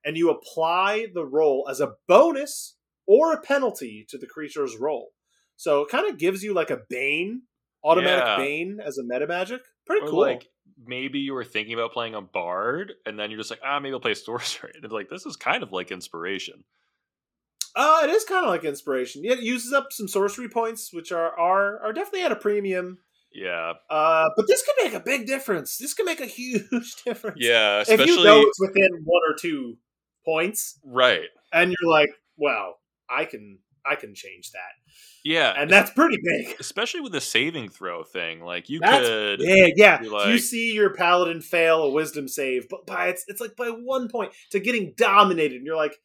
[0.05, 5.09] and you apply the roll as a bonus or a penalty to the creature's roll.
[5.57, 7.41] So it kind of gives you like a bane,
[7.83, 8.37] automatic Yeah.
[8.37, 9.61] bane as a meta magic.
[9.85, 10.19] Pretty or cool.
[10.19, 10.47] like
[10.85, 13.93] maybe you were thinking about playing a bard and then you're just like ah maybe
[13.93, 16.63] i'll play sorcery and they're like this is kind of like inspiration
[17.75, 19.23] Uh, it is kind of like inspiration.
[19.23, 22.97] Yeah, it uses up some sorcery points, which are are are definitely at a premium.
[23.31, 25.77] yeah Uh, but this could make a big difference.
[25.77, 27.37] This could make a huge difference.
[27.39, 29.77] yeah if you know it's within one or two
[30.25, 32.79] points, right and you're like, "Well,
[33.09, 34.73] I can I can change that,"
[35.23, 36.55] yeah and that's pretty big.
[36.59, 40.01] especially with the saving throw thing like you That's- could Yeah, yeah.
[40.01, 43.67] You're you see your paladin fail a wisdom save, but by it's it's like by
[43.69, 45.97] one point to getting dominated, and you're like,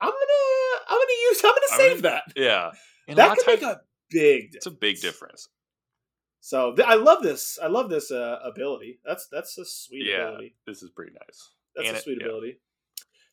[0.00, 2.70] "I'm gonna I'm gonna use I'm gonna I'm save gonna- that." yeah
[3.08, 3.80] and That could make a
[4.10, 4.56] big Difference.
[4.56, 5.48] it's a big difference
[6.40, 7.58] So th- I love this.
[7.60, 9.00] I love this uh, ability.
[9.04, 10.28] That's that's a sweet Yeah.
[10.28, 10.54] ability.
[10.66, 12.26] this is pretty nice That's And a it- sweet yeah.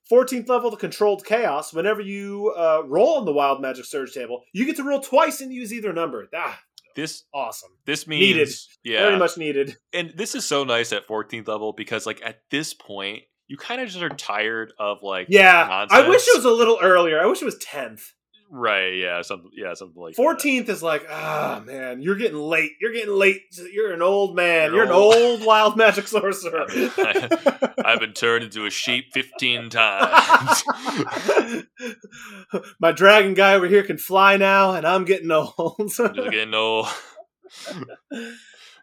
[0.06, 0.10] Ability.
[0.10, 1.74] Fourteenth level, the controlled chaos.
[1.74, 5.42] Whenever you uh, roll on the wild magic surge table, you get to roll twice
[5.42, 6.28] and use either number.
[6.36, 6.60] Ah,
[6.96, 7.72] this awesome.
[7.86, 8.50] this means Needed.
[8.84, 9.78] yeah Very much needed.
[9.94, 13.82] and this is so nice at 14th level because like at this point you kind
[13.82, 17.20] of just are tired of like Yeah, I wish it was a little earlier.
[17.20, 18.14] I wish it was tenth.
[18.54, 20.16] Right yeah something yeah something like.
[20.16, 22.74] Fourteenth is like, ah man, you're getting late.
[22.80, 23.42] You're getting late.
[23.72, 24.72] You're an old man.
[24.72, 25.16] You're You're, an old.
[25.16, 26.66] old wild magic sorcerer.
[27.84, 30.64] I've been turned into a sheep 15 times
[32.80, 35.92] My dragon guy over here can fly now, and I'm getting old.
[36.00, 36.88] I'm getting old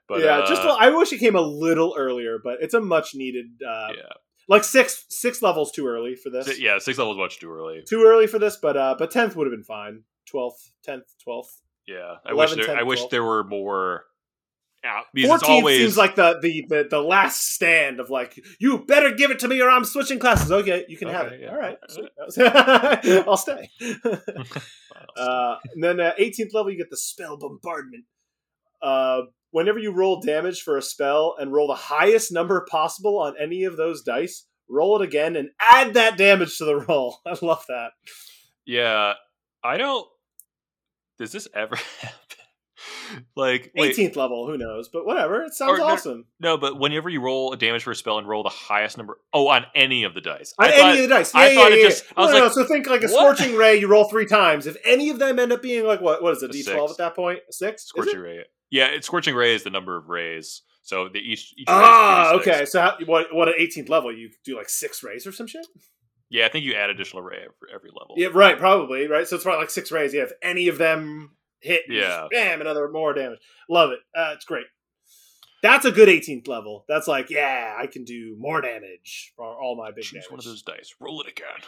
[0.08, 2.80] but yeah, uh, just a- I wish it came a little earlier, but it's a
[2.80, 3.46] much needed.
[3.66, 4.12] Uh, yeah
[4.50, 6.58] Like six six levels too early for this.
[6.60, 9.46] Yeah six levels much too early Too early for this, but uh, but tenth would
[9.46, 10.02] have been fine.
[10.26, 11.62] Twelfth, tenth, twelfth.
[11.86, 14.04] yeah I wish there 10, I wish there were more
[14.84, 19.12] out because always seems like the, the the the last stand of like you better
[19.12, 20.50] give it to me or I'm switching classes.
[20.50, 21.40] Okay, you can have it.
[21.40, 21.50] yeah.
[21.50, 21.78] All right.
[23.28, 23.70] I'll stay.
[25.16, 28.04] Uh, and then uh, 18th level, you get the spell bombardment.
[28.80, 33.34] Uh, whenever you roll damage for a spell and roll the highest number possible on
[33.40, 37.18] any of those dice, roll it again and add that damage to the roll.
[37.26, 37.90] I love that.
[38.66, 39.14] yeah
[39.64, 40.06] I don't
[41.18, 42.16] does this ever happen
[43.36, 44.88] like 18th level, who knows?
[44.88, 45.42] But whatever.
[45.42, 46.26] It sounds Or awesome.
[46.38, 49.18] No, but whenever you roll a damage for a spell and roll the highest number,
[49.32, 50.54] oh, on any of the dice.
[50.58, 51.34] On I any thought- of the dice.
[51.34, 52.12] Yeah, I yeah, thought it yeah, just- yeah.
[52.16, 53.36] I was no, no, like, so think like a what?
[53.36, 54.66] scorching ray, you roll three times.
[54.66, 56.22] If any of them end up being like, what?
[56.22, 57.40] What is it, A D12 at that point?
[57.48, 57.84] A six?
[57.84, 58.44] Scorching ray.
[58.70, 60.62] Yeah, it's scorching ray is the number of rays.
[60.82, 62.52] So the each each Ah, ray is 3d6.
[62.54, 62.64] okay.
[62.66, 64.12] So how, what, what at 18th level?
[64.16, 65.66] You do like six rays or some shit?
[66.30, 68.14] Yeah, I think you add additional ray every, every level.
[68.16, 69.26] Yeah, right, probably, right?
[69.26, 70.14] So it's probably like six rays.
[70.14, 72.00] Yeah, if any of them hit, Yeah.
[72.22, 73.40] just, bam, another more damage.
[73.68, 73.98] Love it.
[74.16, 74.66] Uh, it's great.
[75.62, 76.84] That's a good 18th level.
[76.88, 80.30] That's like, yeah, I can do more damage for all my big Choose damage.
[80.30, 80.94] one of those dice.
[81.00, 81.60] Roll it again.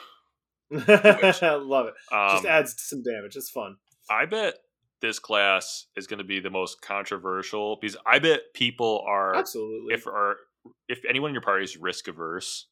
[1.69, 1.95] Love it.
[2.11, 3.37] Um, Just adds some damage.
[3.37, 3.77] It's fun.
[4.09, 4.55] I bet
[5.03, 9.93] this class is going to be the most controversial because I bet people are Absolutely.
[9.93, 10.37] if are
[10.89, 12.69] if anyone in your party is risk averse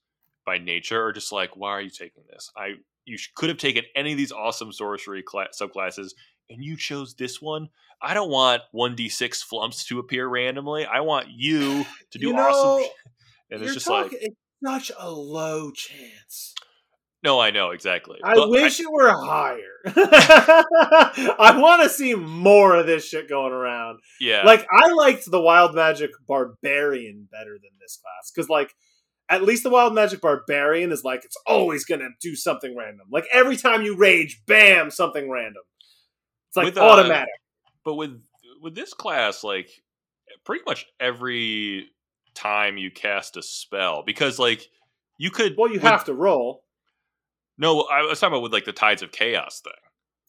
[0.47, 2.75] by nature or just like why are you taking this i
[3.05, 6.13] you could have taken any of these awesome sorcery cla subclasses
[6.49, 7.69] and you chose this one
[8.01, 12.81] i don't want 1d6 flumphs to appear randomly i want you to do You awesome
[12.81, 13.11] know, sh-
[13.51, 14.37] and it's just talking, like it's
[14.89, 16.55] such a low chance.
[17.23, 19.61] No i know exactly I But wish it were higher.
[19.87, 24.01] I want to see more of this shit going around.
[24.21, 28.75] yeah like I liked the wild magic barbarian better than this class because like
[29.29, 33.07] at least the Wild Magic Barbarian is like it's always gonna do something random.
[33.13, 35.63] Like every time you rage, bam, something random.
[36.49, 37.29] It's like With, uh, automatic.
[37.85, 38.21] But with
[38.61, 39.71] with this class, like
[40.45, 41.91] pretty much every
[42.35, 44.67] time you cast a spell, because like
[45.17, 45.55] you could.
[45.57, 46.65] well, you with- have to roll.
[47.61, 49.73] No, I was talking about with like the Tides of Chaos thing.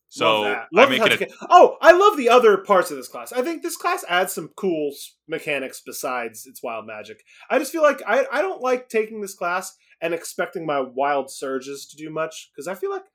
[0.10, 0.58] So Love that.
[0.60, 1.34] I'm Love making it.
[1.50, 3.32] Oh, I love the other parts of this class.
[3.32, 4.92] I think this class adds some cool
[5.30, 7.24] mechanics besides its wild magic.
[7.50, 11.32] I just feel like I, I don't like taking this class and expecting my wild
[11.32, 13.06] surges to do much because I feel like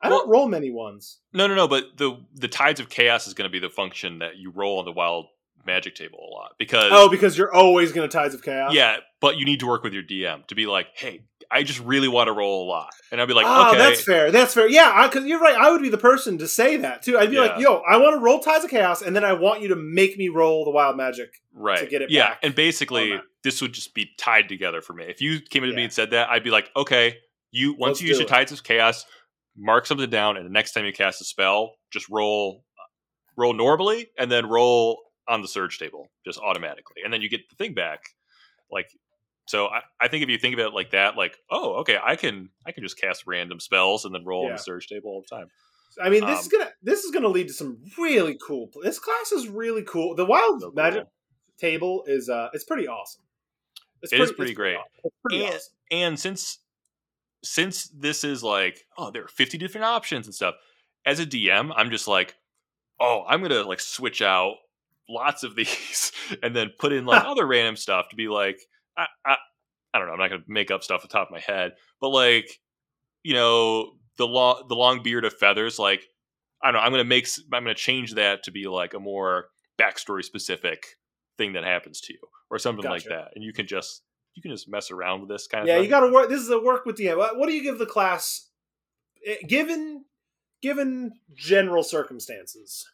[0.00, 1.18] I don't roll many ones.
[1.32, 1.66] No, no, no.
[1.66, 4.78] But the the Tides of Chaos is going to be the function that you roll
[4.78, 5.26] on the Wild
[5.66, 8.74] Magic table a lot because Oh, because you're always going to tides of chaos.
[8.74, 11.22] yeah, but you need to work with your DM to be like, hey,
[11.54, 14.02] I just really want to roll a lot, and I'd be like, oh, okay, that's
[14.02, 14.30] fair.
[14.30, 14.68] That's fair.
[14.68, 15.54] Yeah, because you're right.
[15.56, 17.16] I would be the person to say that too.
[17.16, 19.62] I'd be like, "Yo, I want to roll Tides of Chaos, and then I want
[19.62, 22.12] you to make me roll the Wild Magic." right to get it back.
[22.12, 23.14] yeah and basically
[23.44, 26.10] this would just be tied together for me if you came into me and said
[26.10, 27.16] that i'd be like okay
[27.52, 29.06] you once Let's you use your tides of chaos
[29.56, 32.82] mark something down and the next time you cast a spell just roll uh,
[33.36, 34.98] roll normally and then roll
[35.28, 38.00] on the surge table just automatically and then you get the thing back
[38.68, 38.88] like
[39.46, 42.16] so I, I think if you think of it like that like oh okay i
[42.16, 45.24] can i can just cast random spells and then roll on the surge table all
[45.28, 45.48] the time
[46.02, 48.68] I mean, this Um, is gonna this is gonna lead to some really cool.
[48.82, 50.16] This class is really cool.
[50.16, 50.74] The Wild So cool.
[50.74, 51.04] Magic
[51.56, 53.22] table is uh, it's pretty awesome.
[54.02, 54.74] It's It is pretty it's great.
[54.74, 54.90] awesome.
[55.04, 55.74] It's pretty And- awesome.
[55.92, 56.58] and since
[57.44, 60.54] since this is like oh there are 50 different options and stuff
[61.06, 62.34] as a dm i'm just like
[63.00, 64.54] oh i'm gonna like switch out
[65.08, 66.10] lots of these
[66.42, 68.60] and then put in like other random stuff to be like
[68.96, 69.36] I, I
[69.92, 71.72] i don't know i'm not gonna make up stuff off the top of my head
[72.00, 72.60] but like
[73.22, 76.04] you know the long the long beard of feathers like
[76.62, 79.46] i don't know i'm gonna make I'm gonna change that to be like a more
[79.78, 80.86] backstory specific
[81.36, 84.02] thing that happens to you or something like that and you can just
[84.34, 86.28] you can just mess around with this kind of Yeah, you got to work.
[86.28, 87.16] This is a work with DM.
[87.16, 88.48] What, what do you give the class,
[89.26, 90.04] eh, given
[90.60, 92.86] given general circumstances?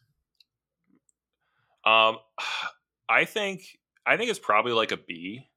[1.85, 2.17] Um,
[3.09, 5.47] I think I think it's probably like a B.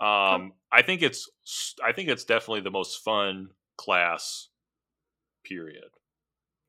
[0.00, 1.28] Um, I think it's
[1.84, 4.48] I think it's definitely the most fun class.
[5.44, 5.90] Period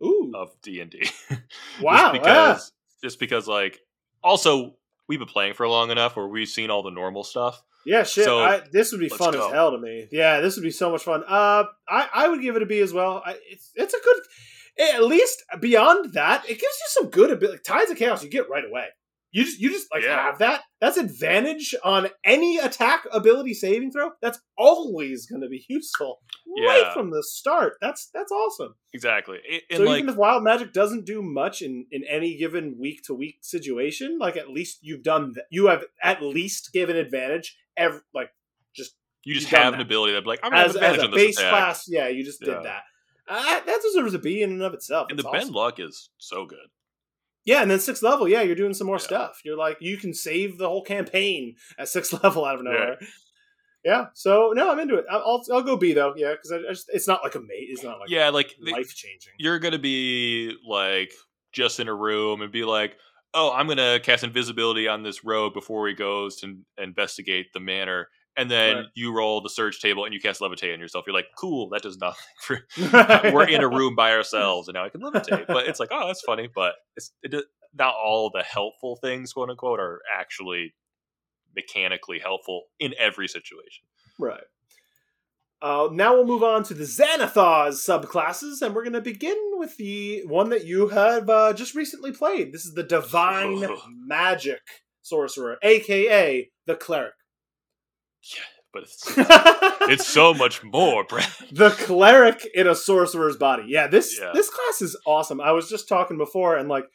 [0.03, 1.05] Ooh, of D and D.
[1.81, 2.71] Wow, Just because,
[3.03, 3.79] just because, like,
[4.23, 4.75] also
[5.07, 7.61] we've been playing for long enough where we've seen all the normal stuff.
[7.85, 8.23] yeah, shit.
[8.23, 10.07] so, I, this would be fun as hell to me.
[10.11, 11.23] Yeah, this would be so much fun.
[11.27, 13.21] Uh, I I would give it a B as well.
[13.25, 14.23] I, it's it's a good.
[14.95, 17.57] At least beyond that, it gives you some good ability.
[17.57, 18.85] Like, Tides of Chaos, you get right away.
[19.31, 20.23] You just you just like Yeah.
[20.23, 20.63] have that.
[20.81, 24.11] That's advantage on any attack ability saving throw.
[24.21, 26.21] That's always going to be useful
[26.65, 27.73] right from the start.
[27.79, 28.73] That's that's awesome.
[28.93, 32.77] Exactly, It- so like even if wild magic doesn't do much in in any given
[32.79, 35.45] week to week situation, like at least you've done that.
[35.51, 37.55] You have at least given advantage.
[37.77, 38.31] Every like
[38.75, 38.95] just
[39.25, 39.81] you just done an that.
[39.81, 41.51] ability that like I'm gonna have as, as a base attack.
[41.51, 42.61] class, yeah, you just did Yeah.
[42.63, 42.81] that.
[43.27, 45.05] Uh, that deserves a B in and of itself.
[45.11, 46.57] and the That's bend luck is so good.
[47.49, 49.09] Yeah, and then sixth level, yeah, you're doing some more Yeah.
[49.11, 49.41] stuff.
[49.43, 52.97] You're like you can save the whole campaign at sixth level out of nowhere.
[53.83, 55.05] Yeah, so no, I'm into it.
[55.09, 57.67] I'll I'll, I'll go B though, yeah, because it's not like a mate.
[57.69, 59.33] It's not like yeah, like life changing.
[59.37, 61.11] you're gonna be like
[61.53, 62.97] just in a room and be like,
[63.33, 67.59] "Oh, I'm gonna cast invisibility on this rogue before he goes to in- investigate the
[67.61, 68.85] manor." And then Right.
[68.93, 71.05] you roll the surge table and you cast levitate on yourself.
[71.05, 72.59] You're like, "Cool, that does nothing for."
[73.33, 75.47] We're in a room by ourselves and now I can levitate.
[75.47, 76.47] But it's like, oh, that's funny.
[76.53, 77.33] But it's it,
[77.73, 80.73] not all the helpful things, quote unquote, are actually
[81.55, 83.83] mechanically helpful in every situation.
[84.17, 84.43] Right.
[85.61, 89.75] Uh, now we'll move on to the Xanathars subclasses, and we're going to begin with
[89.75, 92.53] the one that you have uh, just recently played.
[92.53, 93.67] This is the Divine
[94.07, 94.61] Magic
[95.01, 97.13] Sorcerer, aka the Cleric.
[98.23, 98.41] Yeah,
[98.73, 99.03] but it's
[99.89, 101.27] it's so much more, Brad.
[101.51, 103.63] the cleric in a sorcerer's body.
[103.67, 104.31] Yeah, this Yeah.
[104.33, 105.39] this class is awesome.
[105.41, 106.85] I was just talking before, and like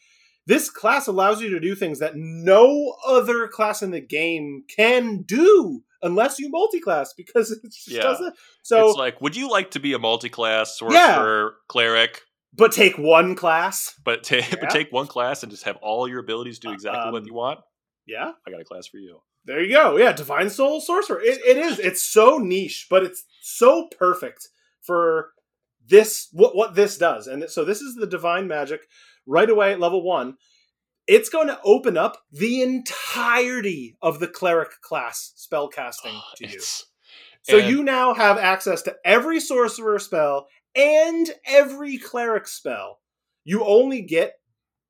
[0.47, 5.23] this class allows you to do things that no other class in the game can
[5.23, 8.03] do unless you multi-class because it just Yeah.
[8.03, 8.35] doesn't.
[8.63, 12.21] So, it's like, would you like to be a multi-class sorcerer cleric,
[12.53, 13.95] but take one class.
[14.05, 14.57] but, ta- Yeah.
[14.61, 17.33] but take one class and just have all your abilities do exactly what Um, you
[17.33, 17.61] want?
[18.07, 19.21] Yeah, I got a class for you.
[19.45, 19.97] There you go.
[19.97, 21.21] Yeah, divine soul sorcerer.
[21.21, 21.79] It, it is.
[21.79, 24.49] It's so niche, but it's so perfect
[24.81, 25.31] for
[25.87, 26.29] this.
[26.33, 28.83] What what this does, and so this is the divine magic
[29.27, 30.37] right away at level one.
[31.07, 36.61] It's going to open up the entirety of the cleric class spell casting to you.
[37.43, 43.01] So and- you now have access to every sorcerer spell and every cleric spell.
[43.45, 44.35] You only get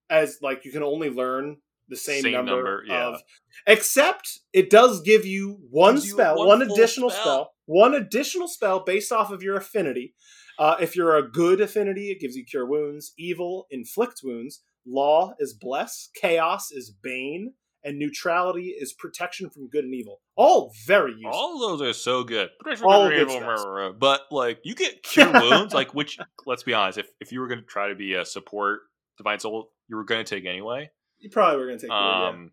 [0.08, 1.56] as like you can only learn
[1.88, 3.08] the same, Same number, number, yeah.
[3.08, 3.22] of
[3.66, 7.22] except it does give you one Gives you spell, one one, additional spell.
[7.22, 7.50] spell.
[7.66, 10.14] one additional spell based off of your affinity.
[10.58, 13.12] Uh, if you're a good affinity, it gives you cure wounds.
[13.18, 14.62] Evil inflict wounds.
[14.86, 16.10] Law is bless.
[16.14, 20.20] Chaos is bane, and neutrality is protection from good and evil.
[20.36, 21.32] All very useful.
[21.32, 22.50] All of those are so good.
[22.82, 23.94] All good spells.
[23.98, 27.48] But like you get cure wounds, like which let's be honest, if if you were
[27.48, 28.80] gonna try to be a support
[29.18, 30.90] divine soul, you were gonna take anyway.
[31.24, 31.90] You probably were going to take.
[31.90, 32.50] Um,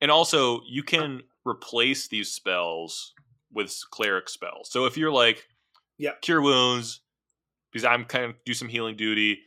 [0.00, 3.12] and also you can replace these spells
[3.52, 4.70] with cleric spells.
[4.70, 5.46] So if you're like
[5.98, 7.00] yeah, cure wounds,
[7.72, 9.40] because I'm kind of do some healing duty,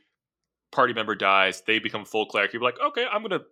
[0.71, 3.45] party member dies, they become full cleric, you're like, okay, I'm gonna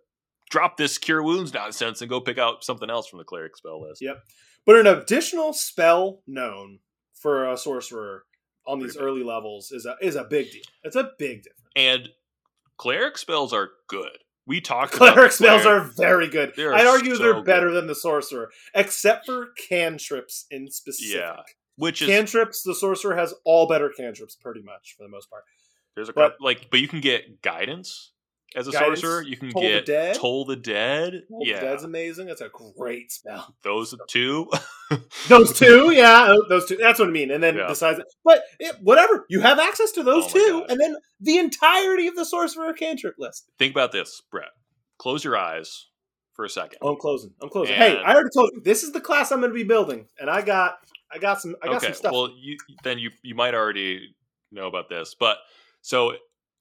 [0.50, 3.80] drop this cure wounds nonsense and go pick out something else from the cleric spell
[3.80, 4.02] list.
[4.02, 4.22] Yep.
[4.66, 6.80] But an additional spell known
[7.14, 8.24] for a sorcerer
[8.66, 9.06] on these Pretty big.
[9.06, 10.62] early levels is a is a big deal.
[10.82, 11.72] It's a big difference.
[11.74, 12.10] And
[12.76, 14.18] cleric spells are good.
[14.46, 16.58] We talked about Cleric spells are very good.
[16.58, 17.44] Are I'd argue so they're good.
[17.44, 21.16] better than the sorcerer, except for cantrips in specific.
[21.16, 21.36] Yeah,
[21.76, 25.44] which is Cantrips, the sorcerer has all better cantrips, pretty much for the most part.
[25.94, 28.12] there's a but- like, but you can get guidance
[28.56, 29.22] as a Guidance, sorcerer.
[29.22, 30.16] You can Toll the get Dead?
[30.16, 31.22] toll the dead.
[31.28, 32.26] Well, yeah, that's amazing.
[32.26, 33.54] That's a great spell.
[33.62, 34.50] those two.
[35.28, 36.76] Those two, yeah, oh, those two.
[36.76, 37.30] That's what I mean.
[37.30, 37.68] And then Yeah.
[37.68, 40.70] besides, but it, whatever, you have access to those Oh two, God.
[40.72, 43.48] and then the entirety of the sorcerer cantrip list.
[43.56, 44.48] Think about this, Brett.
[44.98, 45.86] Close your eyes
[46.32, 46.78] for a second.
[46.82, 47.30] Oh, I'm closing.
[47.40, 47.76] I'm closing.
[47.76, 50.28] hey, I already told you this is the class I'm going to be building, and
[50.28, 50.78] I got,
[51.14, 52.12] I got some, I got okay, some stuff.
[52.12, 54.16] well, you then you you might already
[54.50, 55.38] know about this, but
[55.82, 56.14] so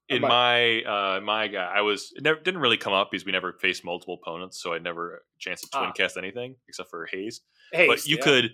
[0.10, 3.31] in my uh my guy, I was it never didn't really come up because we
[3.31, 5.91] never faced multiple opponents, so I never a chance to twin Ah.
[5.91, 7.41] cast anything except for haze.
[7.72, 8.23] hey, but you yeah.
[8.23, 8.52] could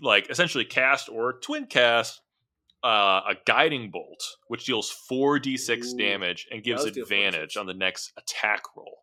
[0.00, 2.20] like essentially cast or twin cast
[2.84, 7.12] uh, a guiding bolt, which deals four d six damage and gives does deal 4d6.
[7.12, 8.98] advantage on the next attack roll.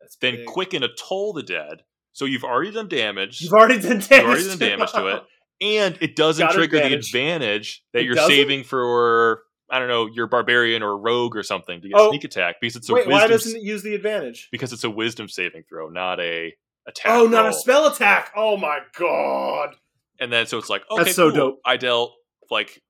[0.00, 0.46] That's Then big.
[0.46, 1.84] quicken a toll the dead.
[2.12, 3.40] So you've already done damage.
[3.40, 4.10] You've already done damage.
[4.10, 5.22] You've already done damage to it,
[5.62, 7.10] and it doesn't Got trigger advantage.
[7.12, 8.30] the advantage that It you're doesn't?
[8.30, 9.44] saving for.
[9.70, 12.10] I don't know, your barbarian or rogue or something to get Oh.
[12.10, 14.48] sneak attack because it's a Wait, wisdom why doesn't it use the advantage?
[14.52, 16.52] because it's a wisdom saving throw, not a
[16.86, 17.12] attack.
[17.12, 18.32] Oh, not a spell attack.
[18.36, 19.76] Oh my god.
[20.20, 21.36] And then so it's like, okay, That's so cool.
[21.36, 21.60] dope.
[21.64, 22.12] I dealt
[22.50, 22.82] like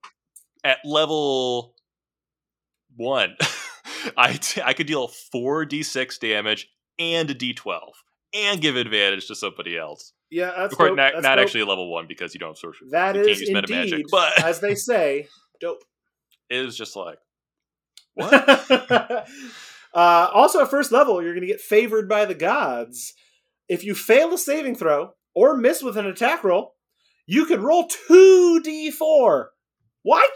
[0.65, 1.75] at level
[2.97, 3.37] one,
[4.17, 6.69] I t- I could deal four d6 damage
[6.99, 7.81] and a d12
[8.35, 10.13] and give advantage to somebody else.
[10.31, 10.97] Yeah, that's of course, dope.
[10.97, 11.45] not, That's not dope.
[11.45, 12.89] actually a level one because you don't have sorcery.
[12.91, 15.29] That you is can't use meta indeed, magic, but as they say,
[15.61, 15.83] dope.
[16.53, 17.19] Is just like
[18.21, 19.23] uh,
[19.95, 23.15] also, at first level, you're going to get favored by the gods.
[23.69, 26.75] If you fail a saving throw or miss with an attack roll,
[27.27, 29.47] you can roll 2d4.
[30.03, 30.29] Why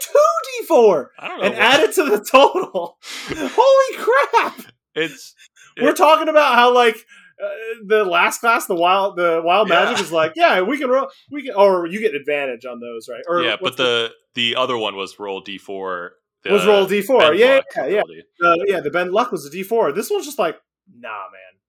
[0.69, 1.07] 2d4?
[1.19, 1.43] I don't know.
[1.45, 2.97] And what- add it to the total.
[3.29, 4.73] Holy crap!
[4.95, 5.35] it's
[5.79, 6.97] We're it- talking about how, like,
[7.43, 7.47] uh,
[7.85, 9.83] the last class, the wild, the wild Yeah.
[9.85, 13.07] magic is like, yeah, we can roll, we can, or you get advantage on those,
[13.09, 13.23] right?
[13.27, 16.09] Or yeah, but the the other one was roll d4.
[16.43, 17.19] The was roll d4.
[17.19, 18.47] Ben Yeah, yeah, yeah.
[18.47, 19.93] Uh, yeah, the Bend Luck was a D4.
[19.93, 20.57] This one's just like,
[20.95, 21.59] nah, man.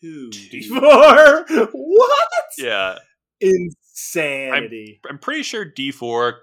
[0.00, 0.58] Two Two.
[0.80, 1.68] D4.
[1.72, 2.28] what?
[2.58, 2.98] Yeah,
[3.40, 5.00] Insanity.
[5.08, 6.34] I'm pretty sure D4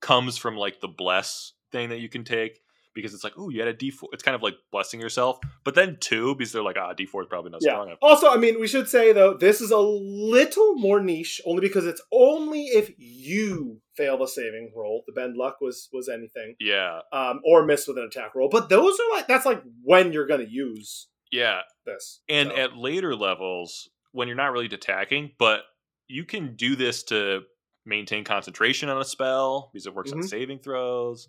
[0.00, 2.60] comes from like the bless thing that you can take
[2.94, 4.04] because it's like, oh, you had a D4.
[4.12, 5.38] It's kind of like blessing yourself.
[5.64, 7.72] But then two, because they're like, ah, D4 is probably not yeah.
[7.72, 7.98] strong enough.
[8.02, 11.86] Also, I mean, we should say though, this is a little more niche, only because
[11.86, 15.02] it's only if you fail the saving roll.
[15.06, 18.48] The bend luck was was anything, Yeah, um, or miss with an attack roll.
[18.48, 21.60] But those are like that's like when you're gonna use yeah.
[21.86, 22.20] this.
[22.28, 25.60] And So, at later levels, when you're not really attacking, but
[26.08, 27.42] you can do this to
[27.86, 30.28] maintain concentration on a spell because it works on Mhm.
[30.28, 31.28] saving throws.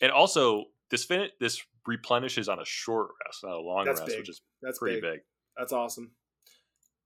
[0.00, 4.10] And also, this fin- this replenishes on a short rest, not a long That's rest,
[4.12, 4.18] big.
[4.20, 5.10] which is that's pretty big.
[5.14, 5.20] big.
[5.56, 6.12] That's awesome.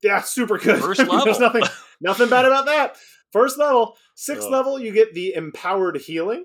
[0.02, 0.80] Yeah, super good.
[0.82, 1.24] First level.
[1.24, 1.62] There's nothing
[2.02, 2.96] Nothing bad about that.
[3.32, 4.52] First level, sixth Ugh.
[4.52, 6.44] level, you get the empowered healing.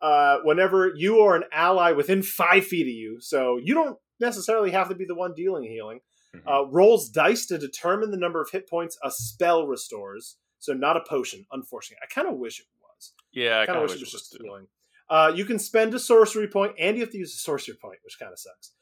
[0.00, 4.72] Uh, whenever you or an ally within five feet of you, so you don't necessarily
[4.72, 6.00] have to be the one dealing healing.
[6.34, 6.40] Mhm.
[6.46, 10.38] Uh, rolls dice to determine the number of hit points a spell restores.
[10.58, 12.00] So not a potion, unfortunately.
[12.02, 13.12] I kind of wish it was.
[13.32, 14.66] yeah, I kind of wish it was just healing.
[15.08, 17.98] Uh, you can spend a sorcery point, and you have to use a sorcery point,
[18.04, 18.72] which kind of sucks,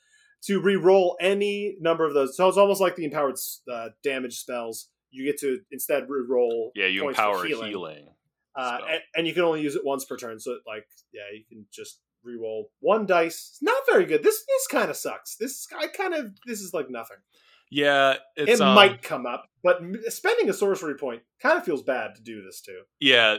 [0.45, 2.37] to re-roll any number of those.
[2.37, 3.37] So it's almost like the empowered
[3.71, 4.89] uh, damage spells.
[5.11, 6.73] You get to instead re-roll.
[6.75, 7.69] Yeah, you empower healing.
[7.69, 8.09] healing.
[8.55, 10.39] Uh, and, and you can only use it once per turn.
[10.39, 13.51] So like, yeah, you can just re-roll one dice.
[13.53, 14.23] It's not very good.
[14.23, 15.37] This this kind of sucks.
[15.37, 17.19] This I kind of this is like nothing.
[17.71, 21.83] Yeah, it's it um, might come up, but spending a sorcery point kind of feels
[21.83, 22.83] bad to do this too.
[22.99, 23.39] Yeah,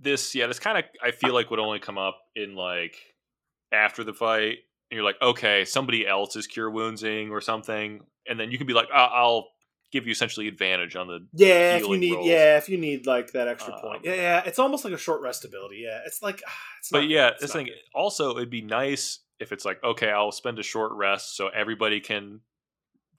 [0.00, 2.96] this yeah, this kind of I feel like would only come up in like
[3.72, 4.58] after the fight.
[4.90, 8.66] And you're like, okay, somebody else is cure woundsing or something, and then you can
[8.66, 9.46] be like, "I- I'll
[9.92, 12.26] give you essentially advantage on the Yeah, if you need, rolls.
[12.26, 14.98] yeah, if you need like that extra Um, point, yeah, yeah, it's almost like a
[14.98, 15.76] short rest ability.
[15.84, 16.42] Yeah, it's like,
[16.80, 17.74] it's But not yeah, this thing good.
[17.94, 22.00] also it'd be nice if it's like, okay, I'll spend a short rest so everybody
[22.00, 22.40] can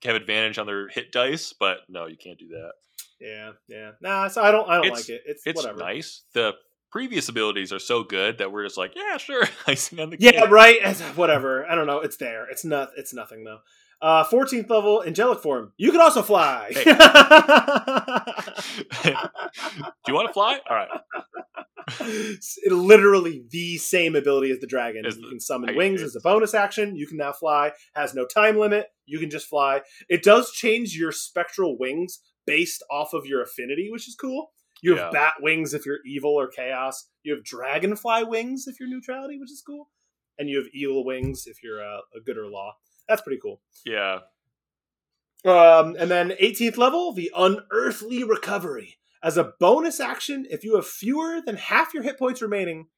[0.04, 2.72] have advantage on their hit dice, but no, you can't do that.
[3.18, 3.90] Yeah, yeah.
[4.02, 5.22] Nah, so I don't, I don't It's- like it.
[5.24, 5.78] It's, It's whatever.
[5.78, 6.22] nice.
[6.34, 6.52] The
[6.92, 10.34] previous abilities are so good that we're just like, yeah, sure, icing on the cake.
[10.34, 10.96] Yeah, right.
[11.16, 11.66] Whatever.
[11.66, 11.98] I don't know.
[12.00, 12.46] It's there.
[12.50, 12.90] It's not.
[12.96, 13.58] It's nothing though.
[14.00, 15.72] Uh, 14th level angelic form.
[15.76, 16.72] You can also fly.
[16.74, 16.84] Hey.
[19.04, 19.10] Do
[20.08, 20.58] you want to fly?
[20.68, 20.88] All right.
[22.00, 25.04] It's literally the same ability as the dragon.
[25.06, 26.96] Is you the- can summon I- wings as a bonus action.
[26.96, 27.72] You can now fly.
[27.94, 28.86] Has no time limit.
[29.06, 29.82] You can just fly.
[30.08, 34.50] It does change your spectral wings based off of your affinity, which is cool.
[34.82, 35.10] You have Yeah.
[35.10, 37.08] bat wings if you're evil or chaos.
[37.22, 39.88] You have dragonfly wings if you're neutrality, which is cool.
[40.38, 42.74] And you have eel wings if you're uh, a good or law.
[43.08, 43.60] That's pretty cool.
[43.86, 44.20] Yeah.
[45.44, 48.96] Um, and then 18th level, the Unearthly Recovery.
[49.24, 52.88] As a bonus action, if you have fewer than half your hit points remaining,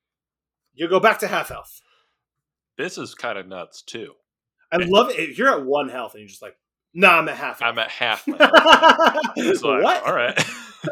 [0.75, 1.81] you go back to half health.
[2.79, 4.15] This is kind of nuts too.
[4.73, 5.19] I love it.
[5.19, 6.57] If you're at one health and you're just like,
[6.95, 7.73] nah, I'm at half health.
[7.73, 9.33] I'm at half my health.
[9.37, 10.07] It's like, what?
[10.07, 10.39] all right.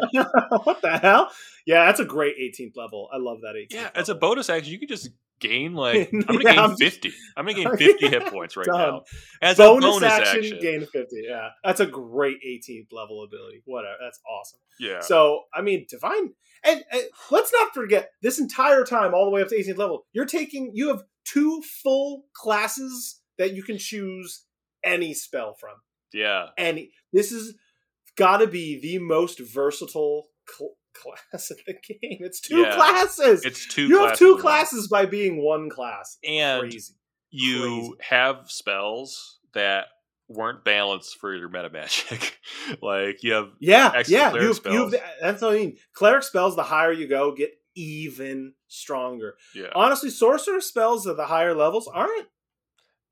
[0.65, 1.31] what the hell?
[1.67, 3.09] Yeah, that's a great 18th level.
[3.13, 3.93] I love that 18th yeah, level.
[4.01, 5.11] as a bonus action, you can just
[5.41, 7.13] gain like I'm gonna Yeah, gain I'm- 50.
[7.37, 8.79] I'm gonna gain 50 hit points right Done.
[8.79, 9.03] now.
[9.41, 10.59] As bonus, a bonus action, action.
[10.61, 11.23] gain 50.
[11.29, 13.63] Yeah, that's a great 18th level ability.
[13.65, 13.97] Whatever.
[14.01, 14.61] That's awesome.
[14.81, 15.01] Yeah.
[15.01, 16.33] So, I mean, divine,
[16.65, 20.05] and, and let's not forget this entire time, all the way up to 18th level,
[20.13, 24.45] you're taking, you have two full classes that you can choose
[24.85, 25.75] any spell from.
[26.13, 26.47] Yeah.
[26.59, 27.55] Any, this is
[28.17, 32.19] got to be the most versatile cl- class in the game.
[32.21, 32.75] It's two Yeah.
[32.77, 33.45] classes.
[33.45, 36.19] It's two you have two classes by being one class.
[36.27, 36.95] And Crazy.
[37.31, 39.87] you have spells that
[40.29, 42.39] weren't balanced for your meta magic.
[42.83, 44.31] like you have Yeah, yeah.
[44.31, 45.77] cleric You have, you have that's what I mean.
[45.95, 49.35] Cleric spells, the higher you go, get even stronger.
[49.55, 49.69] yeah.
[49.75, 52.29] Honestly, sorcerer spells at the higher levels aren't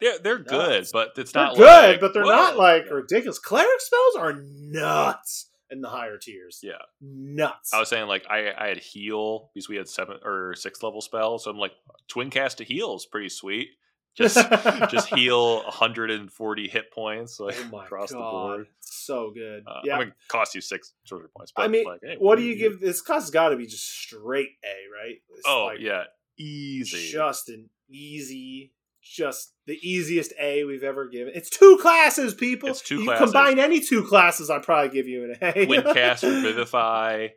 [0.00, 2.30] They're they're good, but it's they're not good, like, but they're whoa.
[2.30, 2.92] not like Yeah.
[2.94, 3.38] ridiculous.
[3.38, 6.60] Cleric spells are nuts in the higher tiers.
[6.62, 6.78] Yeah.
[7.00, 7.72] Nuts.
[7.72, 11.00] I was saying like I I had heal because we had seven or six level
[11.00, 11.72] spells, so I'm like
[12.08, 13.68] twin cast to heal is pretty sweet.
[14.16, 14.34] Just
[14.90, 18.66] just heal 140 hit points like oh my across god, the board.
[18.80, 19.62] so good.
[19.66, 19.96] Uh, yeah.
[19.96, 21.52] I mean, cost you six sorcery points.
[21.54, 23.86] But I mean, like, hey, what do you give this cost's got to be just
[23.86, 24.74] straight A,
[25.04, 25.16] right?
[25.30, 26.04] It's Oh like yeah,
[26.36, 27.08] easy.
[27.12, 28.72] just an easy,
[29.16, 31.32] just the easiest A we've ever given.
[31.34, 32.68] It's two classes, people.
[32.70, 33.24] It's two you classes.
[33.32, 35.66] combine any two classes, I'd probably give you an A.
[35.66, 37.28] Twin cast Revivify,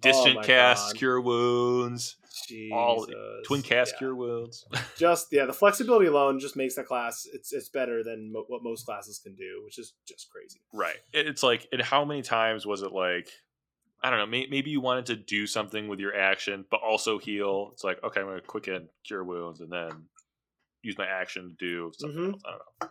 [0.00, 0.98] distant Oh cast God.
[0.98, 2.16] Cure Wounds,
[2.72, 3.06] all-
[3.44, 3.98] twin cast Yeah.
[3.98, 4.66] Cure Wounds.
[4.98, 7.26] Just yeah, the flexibility alone just makes that class.
[7.32, 10.60] It's it's better than mo- what most classes can do, which is just crazy.
[10.72, 10.96] right.
[11.12, 13.28] It's like, and how many times was it like?
[14.02, 14.26] I don't know.
[14.26, 17.70] May, maybe you wanted to do something with your action, but also heal.
[17.72, 19.88] It's like, okay, I'm going to quicken Cure Wounds and then
[20.82, 22.32] use my action to do something Mhm.
[22.32, 22.42] else.
[22.46, 22.90] I don't know.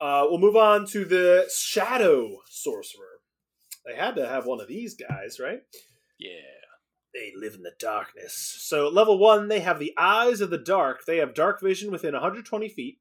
[0.00, 3.20] Uh, we'll move on to the Shadow Sorcerer.
[3.86, 5.60] They had to have one of these guys, right?
[6.18, 6.40] Yeah.
[7.14, 8.34] They live in the darkness.
[8.60, 11.04] So, level one, they have the Eyes of the Dark.
[11.04, 13.00] They have dark vision within 120 feet.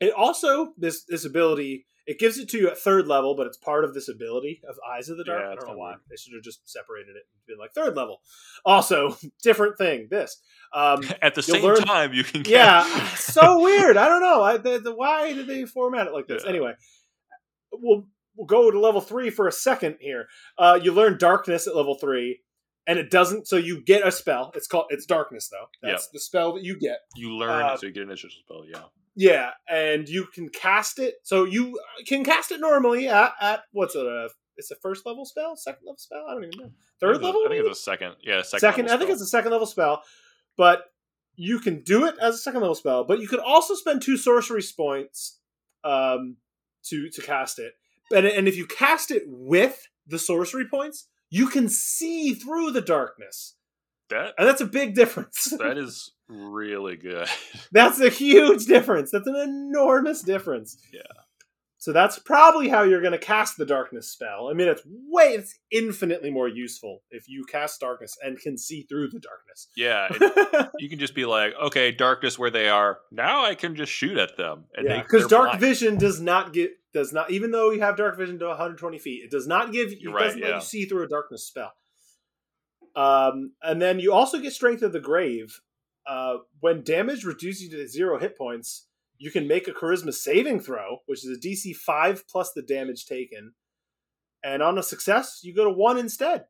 [0.00, 3.58] It also, this this ability, it gives it to you at third level, but it's
[3.58, 5.42] part of this ability of Eyes of the Dark.
[5.44, 5.90] Yeah, I don't know why.
[5.90, 6.00] weird.
[6.08, 8.22] They should have just separated it and been like third level.
[8.64, 10.08] Also, different thing.
[10.10, 10.40] This.
[10.72, 13.98] Um, At the same learn- time, you can get yeah, so weird.
[13.98, 14.42] I don't know.
[14.42, 16.44] I, the, the, why did they format it like this?
[16.44, 16.50] Yeah.
[16.50, 16.72] Anyway,
[17.74, 20.28] we'll we'll go to level three for a second here.
[20.56, 22.40] Uh, you learn darkness at level three,
[22.86, 23.48] and it doesn't.
[23.48, 24.50] So you get a spell.
[24.54, 25.66] It's called it's darkness though.
[25.86, 27.00] That's the spell that you get.
[27.16, 28.62] you learn uh, so you get an initial spell.
[28.66, 28.84] Yeah.
[29.18, 31.16] Yeah, and you can cast it.
[31.24, 31.76] So you
[32.06, 34.06] can cast it normally at, at what's it?
[34.06, 36.24] A, it's a first level spell, second level spell.
[36.28, 36.70] I don't even know.
[37.00, 37.42] Third think level.
[37.44, 38.14] I think it's a second.
[38.22, 38.60] Yeah, second.
[38.60, 40.02] second, level I think it's a second level spell,
[40.56, 40.84] but
[41.34, 43.02] you can do it as a second level spell.
[43.02, 45.40] But you could also spend two sorcery points
[45.82, 46.36] um,
[46.84, 47.72] to to cast it.
[48.14, 52.80] And and if you cast it with the sorcery points, you can see through the
[52.80, 53.56] darkness,
[54.10, 54.34] that.
[54.38, 55.52] and that's a big difference.
[55.58, 57.28] That is really good.
[57.72, 59.10] that's a huge difference.
[59.10, 60.76] That's an enormous difference.
[60.92, 61.02] Yeah.
[61.80, 64.48] So that's probably how you're going to cast the darkness spell.
[64.50, 68.82] I mean, it's way, it's infinitely more useful if you cast darkness and can see
[68.82, 69.68] through the darkness.
[69.76, 72.98] yeah, it- you can just be like, okay, darkness where they are.
[73.12, 74.64] Now I can just shoot at them.
[74.74, 75.60] And yeah, because dark blind.
[75.60, 79.22] vision does not get does not even though you have dark vision to 120 feet,
[79.24, 80.54] it does not give You're right, doesn't let yeah.
[80.56, 81.72] you see through a darkness spell.
[82.96, 85.60] Um, and then you also get strength of the grave.
[86.06, 88.86] Uh, when damage reduces you to zero hit points,
[89.18, 93.06] you can make a charisma saving throw, which is a DC 5 plus the damage
[93.06, 93.52] taken.
[94.42, 96.44] And on a success, you go to 1 instead.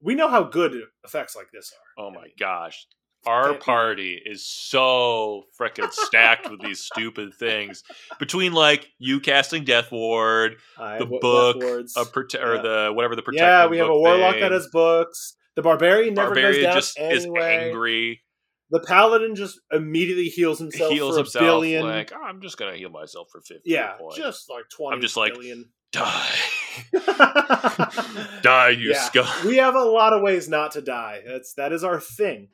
[0.00, 2.04] We know how good effects like this are.
[2.04, 2.86] Oh my gosh.
[3.26, 7.82] Our party is so freaking stacked with these stupid things.
[8.18, 13.22] Between like you casting Death Ward, I the book, a prote- or the whatever the
[13.22, 13.42] protect.
[13.42, 15.36] yeah, we have a warlock that has books.
[15.56, 18.20] The barbarian never goes Barbarian down just is angry.
[18.70, 21.84] The paladin just immediately heals himself heals for a himself billion.
[21.86, 23.70] like "Oh, I'm just gonna heal myself for fifty.
[23.70, 24.16] yeah, points.
[24.16, 24.96] just like twenty.
[24.96, 25.70] I'm just like, billion.
[25.92, 26.30] die,
[28.42, 29.00] die, you Yeah.
[29.04, 29.26] scum.
[29.46, 31.22] we have a lot of ways not to die.
[31.26, 32.48] That's that is our thing.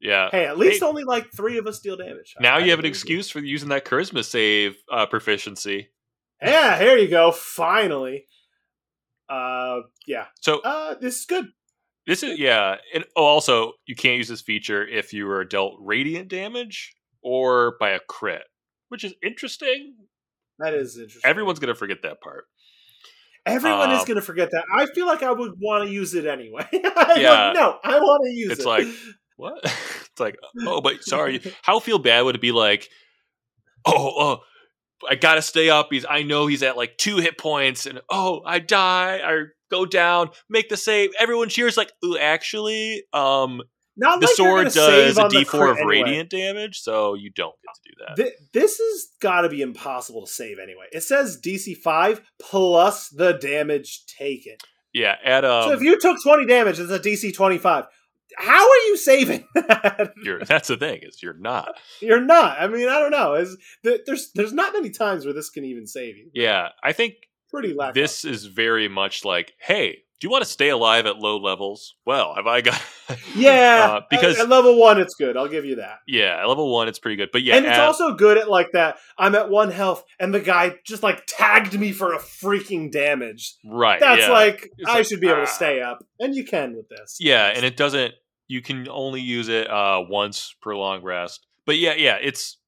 [0.00, 0.28] Yeah.
[0.30, 0.86] Hey, at least Hey.
[0.86, 2.34] only like three of us deal damage.
[2.40, 5.90] Now I- you have an excuse for using that charisma save uh, proficiency.
[6.42, 7.32] Yeah, here you go.
[7.32, 8.26] Finally.
[9.28, 10.26] Uh, yeah.
[10.40, 11.46] So Uh, this is good.
[12.06, 12.76] This is yeah.
[12.94, 17.76] And oh, also, you can't use this feature if you were dealt radiant damage or
[17.78, 18.42] by a crit,
[18.88, 19.94] which is interesting.
[20.58, 21.28] That is interesting.
[21.28, 22.46] Everyone's gonna forget that part.
[23.46, 24.64] Everyone is um, going to forget that.
[24.70, 26.68] I feel like I would want to use it anyway.
[26.72, 27.52] Like, Yeah.
[27.54, 28.66] no, I want to use It's it.
[28.66, 28.86] like,
[29.40, 29.60] What?
[29.64, 30.36] it's like,
[30.66, 31.40] oh, but sorry.
[31.62, 32.52] How feel bad would it be?
[32.52, 32.88] Like,
[33.86, 34.40] oh, oh,
[35.08, 35.88] I gotta stay up.
[35.90, 39.20] He's, I know he's at like two hit points, and oh, I die.
[39.24, 40.30] I go down.
[40.50, 41.10] Make the save.
[41.18, 41.76] Everyone cheers.
[41.76, 43.62] Like, ooh, actually, um,
[43.96, 46.02] Not the like sword does a D4 crit of anyway.
[46.02, 48.16] radiant damage, so you don't get to do that.
[48.16, 50.84] Th- this has got to be impossible to save anyway.
[50.92, 54.56] It says DC five plus the damage taken.
[54.92, 57.86] yeah, at um, so if you took twenty damage, it's a DC twenty five.
[58.36, 60.12] How are you saving that?
[60.22, 61.74] you're that's the thing is you're not.
[62.00, 62.60] You're not.
[62.60, 63.34] I mean, I don't know.
[63.34, 66.30] Is th- there's there's not many times where this can even save you.
[66.34, 67.14] Yeah, I think
[67.50, 68.00] Pretty lackluster.
[68.00, 71.94] this is very much like, hey, do you want to stay alive at low levels?
[72.04, 72.80] Well, have I got?
[73.34, 75.34] yeah, uh, because- at, at level one, it's good.
[75.34, 76.00] I'll give you that.
[76.06, 77.30] yeah, at level one, it's pretty good.
[77.32, 78.98] But yeah, and it's at- also good at like that.
[79.18, 83.56] I'm at one health, and the guy just like tagged me for a freaking damage.
[83.64, 83.98] right.
[83.98, 84.30] That's yeah.
[84.30, 85.46] like It's I like, should be able ah.
[85.46, 87.16] to stay up, and you can with this.
[87.18, 88.12] Yeah, and it doesn't.
[88.46, 91.46] You can only use it uh, once per long rest.
[91.64, 92.58] But yeah, yeah, it's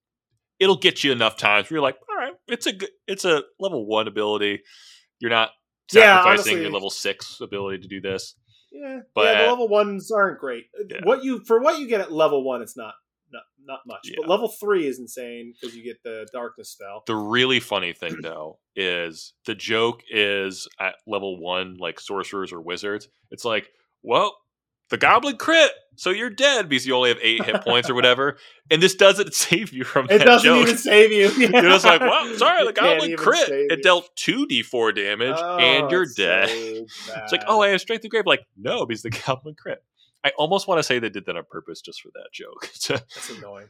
[0.58, 3.42] it'll get you enough times where you're like, all right, it's a good, it's a
[3.58, 4.60] level one ability.
[5.18, 5.50] You're not
[5.92, 8.34] Yeah, sacrificing honestly- your level six ability to do this.
[8.70, 9.42] yeah, But yeah.
[9.42, 10.66] The level ones aren't great.
[10.78, 11.00] Uh, yeah.
[11.04, 12.94] What you for what you get at level one, it's not
[13.32, 14.10] not not much.
[14.16, 17.02] But level three is insane because you get the darkness spell.
[17.06, 22.60] The really funny thing though is the joke is at level one, like sorcerers or
[22.60, 23.08] wizards.
[23.30, 23.70] It's like,
[24.02, 24.36] well,
[24.92, 28.36] the goblin crit, so you're dead because you only have eight hit points or whatever.
[28.70, 30.62] And this doesn't save you from It that doesn't joke.
[30.62, 31.28] even save you.
[31.48, 33.50] You're just like, well, sorry, the goblin crit.
[33.50, 36.48] It dealt two d4 damage, and Oh, you're dead.
[36.88, 38.24] so It's like, oh, I have strength of grave.
[38.24, 39.82] Like, no, because the goblin crit.
[40.24, 42.70] I almost want to say they did that on purpose just for that joke.
[42.88, 43.68] That's annoying.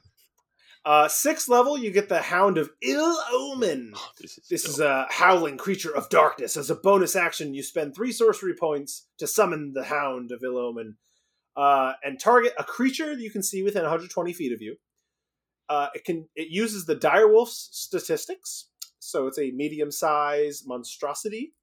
[0.84, 3.94] Uh, sixth level, you get the Hound of Ill Omen.
[4.20, 6.56] this is, This is a howling creature of darkness.
[6.56, 10.58] As a bonus action, you spend three sorcery points to summon the Hound of Ill
[10.58, 10.96] Omen,
[11.56, 14.76] uh, and target a creature that you can see within 120 feet of you.
[15.68, 18.68] Uh, it can it uses the direwolf's statistics,
[18.98, 21.54] so it's a medium size monstrosity.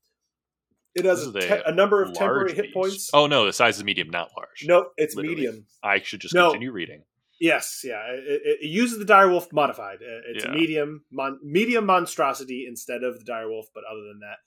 [0.95, 3.09] It has a, te- a number of temporary large hit points.
[3.13, 4.65] Oh no, the size is medium, not large.
[4.65, 5.35] no, it's literally.
[5.35, 5.65] medium.
[5.83, 6.47] I should just No.
[6.49, 7.03] continue reading.
[7.39, 8.01] Yes, yeah.
[8.11, 9.99] It, it, it uses the direwolf modified.
[10.01, 10.51] Uh, It's Yeah.
[10.51, 13.65] medium mon, medium monstrosity instead of the direwolf.
[13.73, 14.37] But other than that,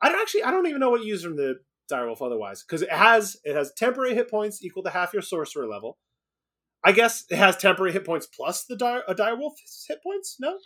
[0.00, 0.44] I don't actually.
[0.44, 1.56] I don't even know what you use from the
[1.92, 5.66] direwolf otherwise because it has it has temporary hit points equal to half your sorcerer
[5.66, 5.98] level.
[6.84, 10.36] I guess it has temporary hit points plus the dire, a uh, direwolf's hit points.
[10.40, 10.58] No,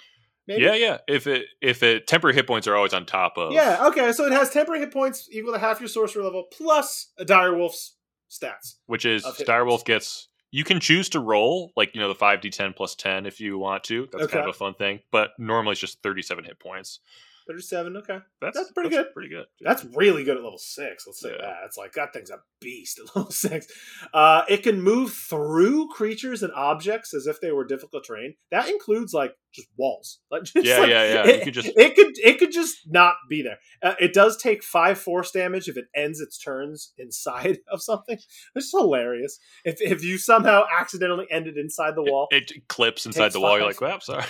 [0.47, 0.63] maybe.
[0.63, 0.99] Yeah, yeah.
[1.07, 3.87] If it if it temporary hit points are always on top of Yeah.
[3.89, 4.13] Okay.
[4.13, 7.97] So it has temporary hit points equal to half your sorcerer level plus a direwolf's
[8.31, 8.77] stats.
[8.87, 12.95] which is Direwolf gets you can choose to roll like you know the 5d10 plus
[12.95, 16.03] 10 if you want to that's kind of a fun thing but normally it's just
[16.03, 17.01] 37 hit points
[17.49, 17.97] Thirty-seven.
[17.99, 18.19] Okay.
[18.41, 19.13] that's, That's pretty good.
[19.13, 21.07] pretty good That's really good at level six.
[21.07, 21.43] Let's say Yeah.
[21.47, 21.57] that.
[21.67, 23.67] It's like that thing's a beast at level six.
[24.13, 28.35] Uh, it can move through creatures and objects as if they were difficult terrain.
[28.51, 30.19] That includes like just walls.
[30.31, 31.25] Like, just, Yeah, like, yeah, yeah.
[31.25, 33.59] You It, could just- it could it could just not be there.
[33.83, 38.19] Uh, it does take five force damage if it ends its turns inside of something.
[38.57, 39.39] It's hilarious.
[39.65, 43.57] If if you somehow accidentally ended inside the wall, it, it clips inside the wall
[43.57, 44.25] you're like well sorry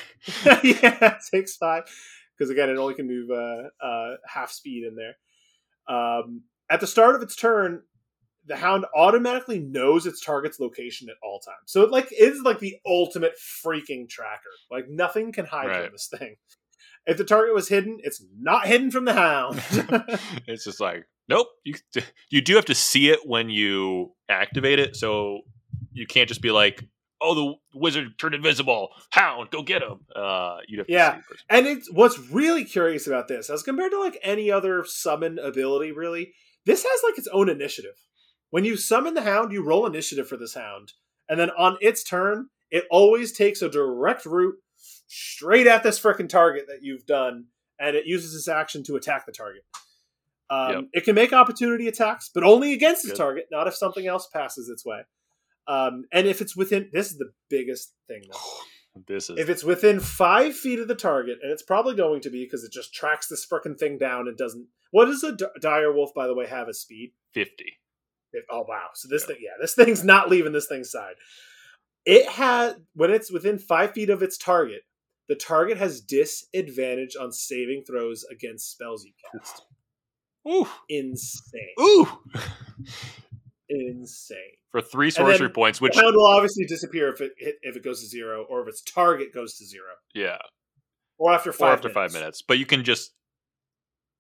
[0.45, 1.85] yeah, it takes five
[2.37, 5.15] because again, it only can move uh, uh, half speed in there.
[5.89, 7.83] Um, at the start of its turn,
[8.47, 11.57] the hound automatically knows its target's location at all times.
[11.67, 13.35] So it like is like the ultimate
[13.65, 14.51] freaking tracker.
[14.71, 15.83] Like nothing can hide Right.
[15.85, 16.37] from this thing.
[17.07, 19.63] If the target was hidden, it's not hidden from the hound.
[20.47, 21.75] it's just like nope you
[22.31, 25.41] you do have to see it when you activate it so
[25.93, 26.85] you can't just be like
[27.21, 28.91] oh, the wizard turned invisible.
[29.11, 30.01] Hound, go get him.
[30.15, 31.21] Uh, you'd have to Yeah.
[31.49, 35.93] And it's what's really curious about this, as compared to like any other summon ability,
[35.93, 36.33] really,
[36.65, 37.95] this has like its own initiative.
[38.51, 40.93] When you summon the hound, you roll initiative for this hound,
[41.29, 44.57] and then on its turn, it always takes a direct route
[45.09, 47.47] straight at this frickin' target that you've done,
[47.79, 49.63] and it uses its action to attack the target.
[50.49, 50.85] Um, Yep.
[50.93, 54.69] It can make opportunity attacks, but only against its target, not if something else passes
[54.69, 55.01] its way.
[55.69, 58.23] Um, and if it's within, this is the biggest thing.
[58.31, 58.39] Though.
[59.07, 62.31] This is If it's within five feet of the target, and it's probably going to
[62.31, 64.69] be because it just tracks this frickin' thing down and doesn't.
[64.91, 67.13] What does a d- dire wolf, by the way, have as speed?
[67.35, 67.53] 50.
[68.33, 68.87] It- oh wow!
[68.95, 69.27] So this Yeah.
[69.27, 71.17] thing, yeah, this thing's not leaving this thing's side.
[72.07, 74.81] It had when it's within five feet of its target,
[75.29, 79.67] the target has disadvantage on saving throws against spells you cast.
[80.49, 80.67] Ooh.
[80.89, 82.09] Insane, Ooh.
[83.69, 84.39] insane.
[84.71, 88.07] For three sorcery points, which will obviously disappear if it hit, if it goes to
[88.07, 90.39] zero, or if its target goes to zero, yeah,
[91.19, 91.73] or after or five.
[91.75, 92.43] after five minutes.
[92.47, 93.13] But you can just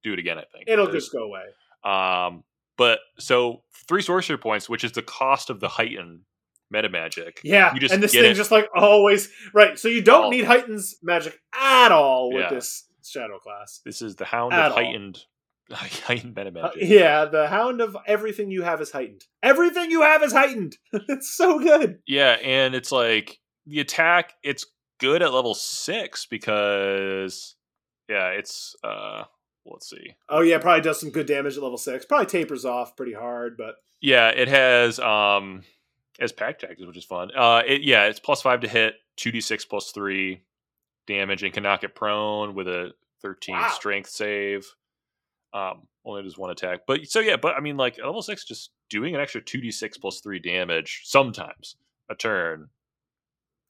[0.02, 0.38] do it again.
[0.38, 1.44] I think it'll There's- just go away.
[1.84, 2.44] Um,
[2.78, 6.20] but so three sorcery points, which is the cost of the heightened
[6.70, 7.40] meta magic.
[7.44, 8.34] Yeah, You just and this thing it.
[8.34, 9.78] just like always right.
[9.78, 12.50] So you don't All- need heightens magic at all with Yeah.
[12.50, 13.80] this shadow class.
[13.84, 14.78] This is the hound At of all.
[14.78, 15.24] heightened
[15.72, 19.24] heightened Uh, yeah, the hound of everything you have is heightened.
[19.42, 20.76] Everything you have is heightened.
[20.92, 21.98] it's so good.
[22.06, 24.34] Yeah, and it's like the attack.
[24.42, 24.66] It's
[24.98, 27.56] good at level six because
[28.08, 29.24] yeah, it's uh.
[29.68, 30.14] Let's see.
[30.28, 32.04] Oh yeah, probably does some good damage at level six.
[32.04, 35.64] Probably tapers off pretty hard, but Yeah, it has um
[36.20, 37.32] as pack tactics, which is fun.
[37.36, 40.42] Uh, it, yeah, it's plus five to hit, two d six plus three
[41.08, 43.70] damage, and can knock it prone with a thirteen Wow.
[43.74, 44.72] strength save.
[45.56, 48.72] Um, only does one attack, but so yeah, but I mean, like level six, just
[48.90, 51.76] doing an extra two d six plus three damage sometimes
[52.10, 52.68] a turn,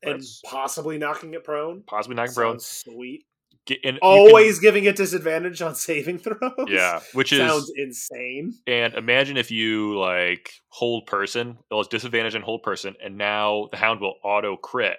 [0.02, 2.58] and possibly knocking it prone, possibly knocking prone.
[2.58, 3.24] Sweet.
[3.66, 6.66] Get, and Always can, giving it disadvantage on saving throws.
[6.66, 8.54] Yeah, which is sounds insane.
[8.66, 13.68] And imagine if you like hold person, it was disadvantage and hold person, and now
[13.70, 14.98] the hound will auto crit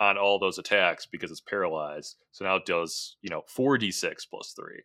[0.00, 2.16] on all those attacks because it's paralyzed.
[2.32, 4.82] So now it does, you know, 4d6 plus 3.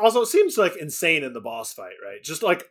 [0.00, 2.22] Also, it seems like insane in the boss fight, right?
[2.22, 2.64] Just like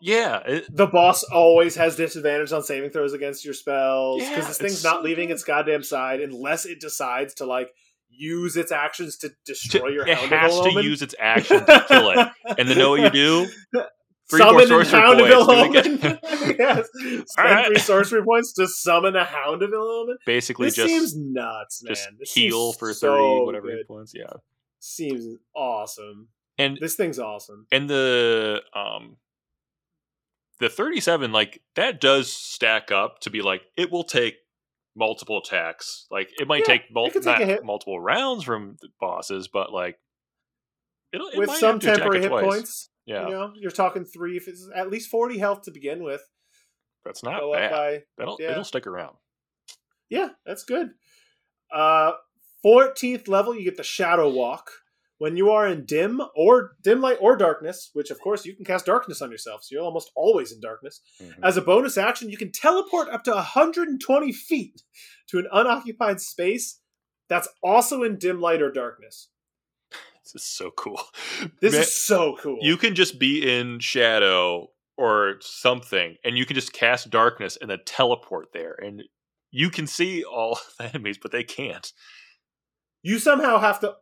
[0.00, 4.48] Yeah, it, the boss always has disadvantage on saving throws against your spells because Yeah,
[4.48, 5.34] this thing's not so leaving good.
[5.34, 7.68] its goddamn side unless it decides to like
[8.10, 10.84] use its actions to destroy your it hound of has to Omen.
[10.84, 12.28] use its action to kill it.
[12.58, 13.48] And then know what you do?
[14.30, 15.94] Three summon more sorcery hound points.
[15.94, 16.18] of Omen.
[16.58, 16.88] yes.
[16.92, 17.66] Spend Alright.
[17.66, 20.16] three sorcery points to summon a hound of Omen.
[20.26, 21.94] Basically, This just seems nuts, man.
[21.94, 23.86] just This heal for so thirty whatever good.
[23.86, 24.12] points.
[24.14, 24.24] Yeah,
[24.80, 26.28] Seems awesome.
[26.58, 27.66] And This thing's awesome.
[27.72, 29.16] and the um
[30.60, 34.34] the 37 like that does stack up to be like it will take
[34.96, 39.46] multiple attacks like it might Yeah, take, mul- it take multiple rounds from the bosses
[39.46, 39.98] but like
[41.12, 42.44] it'll, it With some have to attack temporary hit twice.
[42.44, 44.36] points, yeah you know, you're talking three.
[44.36, 46.22] If it's at least forty health to begin with,
[47.04, 48.50] that's not go bad by that'll yeah.
[48.50, 49.16] it'll stick around
[50.10, 50.88] Yeah, that's good.
[51.72, 52.12] Uh,
[52.66, 54.70] 14th level, you get the Shadow Walk.
[55.18, 58.64] When you are in dim or dim light or darkness, which of course you can
[58.64, 61.00] cast darkness on yourself, so you're almost always in darkness.
[61.20, 61.40] Mhm.
[61.42, 64.82] As a bonus action, you can teleport up to 120 feet
[65.28, 66.80] to an unoccupied space
[67.28, 69.28] that's also in dim light or darkness.
[70.24, 71.00] this is so cool
[71.60, 72.58] This Man, is so cool.
[72.60, 77.70] you can just be in shadow or something and you can just cast darkness and
[77.70, 79.02] then teleport there and
[79.50, 81.92] you can see all the enemies but they can't
[83.02, 83.94] you somehow have to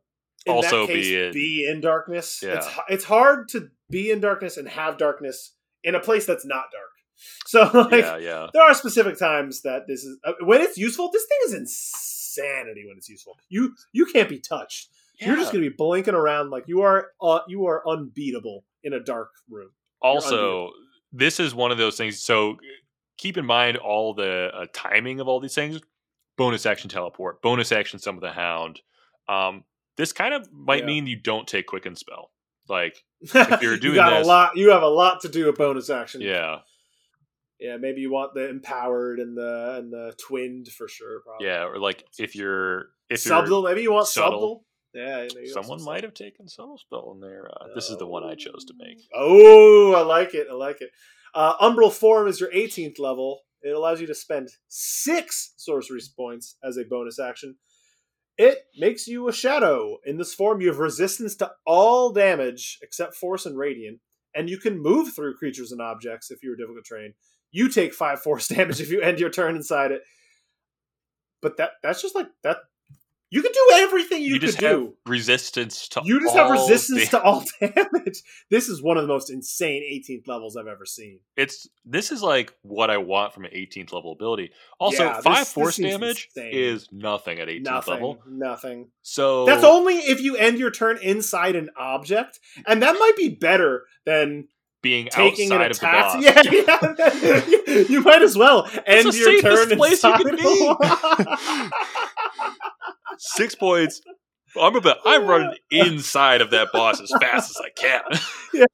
[0.52, 2.40] Also case, be in- be in darkness.
[2.42, 2.56] Yeah.
[2.56, 5.54] It's it's hard to be in darkness and have darkness
[5.84, 6.90] in a place that's not dark.
[7.46, 11.10] So like yeah yeah there are specific times that this is uh, when it's useful.
[11.10, 13.38] This thing is insanity when it's useful.
[13.48, 14.90] You you can't be touched.
[15.18, 18.92] You're just going to be blinking around like you are uh, you are unbeatable in
[18.92, 19.70] a dark room.
[20.02, 20.70] also
[21.12, 22.56] this is one of those things so
[23.16, 25.80] keep in mind all the uh, timing of all these things
[26.36, 28.80] bonus action teleport bonus action some of the hound
[29.28, 29.64] um
[29.96, 30.86] this kind of might Yeah.
[30.86, 32.30] mean you don't take quicken spell
[32.68, 34.56] like If you're doing you got this- a lot.
[34.56, 36.20] You have a lot to do with bonus action.
[36.20, 36.58] yeah
[37.58, 37.76] yeah.
[37.78, 41.20] Maybe you want the empowered and the and the twinned for sure.
[41.24, 41.46] Probably.
[41.46, 43.62] yeah or like if you're if you're subtle.
[43.62, 44.30] Maybe you want subtle.
[44.32, 44.64] subtle.
[44.94, 48.24] Yeah, you someone might have taken subtle spell in there uh, this is the one
[48.24, 50.46] i chose to make Oh, I like it.
[50.50, 50.88] I like it.
[51.34, 53.40] Uh, Umbral Form is your 18th level.
[53.60, 57.56] It allows you to spend six sorcery points as a bonus action.
[58.38, 59.98] It makes you a shadow.
[60.04, 64.00] In this form, you have resistance to all damage except force and radiant,
[64.34, 67.14] and you can move through creatures and objects if you're difficult terrain.
[67.50, 70.02] You take five force damage if you end your turn inside it.
[71.40, 72.58] But that that's just like that.
[73.28, 74.94] You can do everything you, You could just have do.
[75.04, 78.22] resistance to You just have resistance da- to all damage.
[78.50, 81.18] This is one of the most insane 18th levels I've ever seen.
[81.36, 84.52] It's this is like what I want from an 18th level ability.
[84.78, 86.50] Also, Yeah, five this force seems damage insane.
[86.54, 87.94] is nothing at 18th Nothing.
[87.94, 88.18] level.
[88.28, 88.88] Nothing.
[89.02, 93.28] So That's only if you end your turn inside an object, and that might be
[93.30, 94.46] better than
[94.82, 96.22] being taking an outside of the boss.
[97.66, 97.84] Yeah, yeah.
[97.88, 100.22] you might as well end your turn place you inside.
[100.22, 101.70] could be.
[103.18, 104.00] Six points.
[104.60, 104.98] I'm about.
[105.04, 108.02] I'm running inside of that boss as fast as I can.
[108.54, 108.64] Yeah.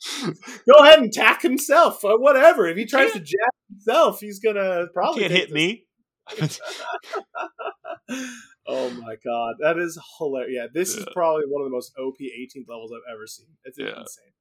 [0.71, 2.05] Go ahead and tack himself.
[2.05, 2.69] Or whatever.
[2.69, 5.87] If he tries to jab himself, he's gonna probably Can't hit this- me.
[8.69, 10.53] oh my god, that is hilarious.
[10.55, 13.47] Yeah, this is probably one of the most OP 18th levels I've ever seen.
[13.65, 14.01] It's Yeah.
[14.01, 14.33] insane.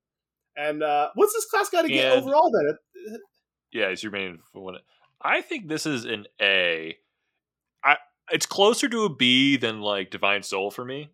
[0.55, 2.77] And uh, what's this class got to get overall then?
[3.71, 4.75] Yeah, it's your main one.
[5.21, 6.97] I think this is an A.
[8.31, 11.11] It's closer to a B than like Divine Soul for me.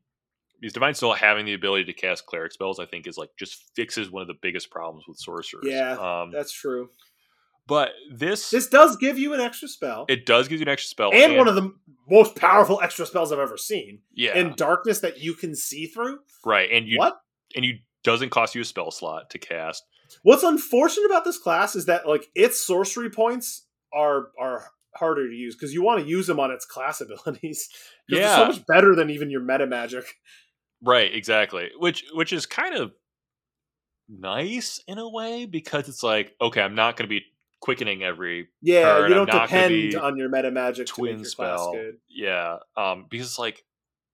[0.60, 3.64] Because Divine Soul having the ability to cast cleric spells, I think, is like just
[3.76, 5.64] fixes one of the biggest problems with sorcerers.
[5.68, 6.89] Yeah, Um, That's true.
[7.68, 10.88] but this, This does give you an extra spell, it does give you an extra
[10.89, 11.72] spell, and one of the
[12.10, 16.19] most powerful extra spells I've ever seen yeah, in darkness that you can see through.
[16.44, 17.19] right, and you what?
[17.56, 19.84] and you doesn't cost you a spell slot to cast.
[20.23, 25.33] What's unfortunate about this class is that like its sorcery points are are harder to
[25.35, 27.69] use because you want to use them on its class abilities.
[28.09, 28.35] Yeah.
[28.35, 30.05] so much better than even your meta magic.
[30.83, 31.69] Right, exactly.
[31.77, 32.91] Which which is kind of
[34.09, 37.25] nice in a way because it's like, okay, I'm not going to be
[37.59, 41.25] quickening every Yeah, Turn, you don't depend be on your meta magic to twin your
[41.25, 41.73] spell.
[41.73, 41.97] good.
[42.09, 43.63] Yeah, um, because it's like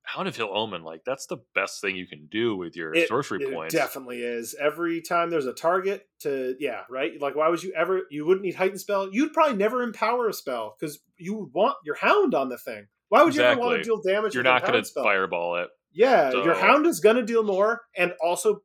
[0.06, 3.08] Hound of Ill Omen, like that's the best thing you can do with your It-
[3.08, 3.74] sorcery It points.
[3.74, 4.54] definitely is.
[4.60, 7.20] Every time there's a target to yeah, right?
[7.22, 9.10] Like why would you ever you wouldn't need heightened spell?
[9.12, 12.88] You'd probably never empower a spell because you would want your hound on the thing.
[13.10, 14.34] Why would you ever want to deal damage?
[14.34, 15.70] You're not going going to to fireball it.
[15.92, 18.62] Yeah, your hound is going to deal more and also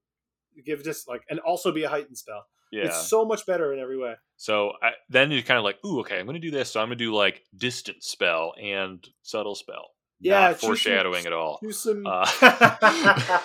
[0.65, 2.47] give just like and also be a heightened spell.
[2.73, 2.85] Yeah.
[2.87, 4.15] It's so much better in every way.
[4.37, 6.71] so I, then you're kind of like, ooh, okay, I'm going to do this.
[6.71, 9.91] So I'm going to do like distant spell and subtle spell.
[10.21, 11.61] Yeah, choose some- foreshadowing at all.
[11.71, 12.05] Some.
[12.07, 12.27] Uh,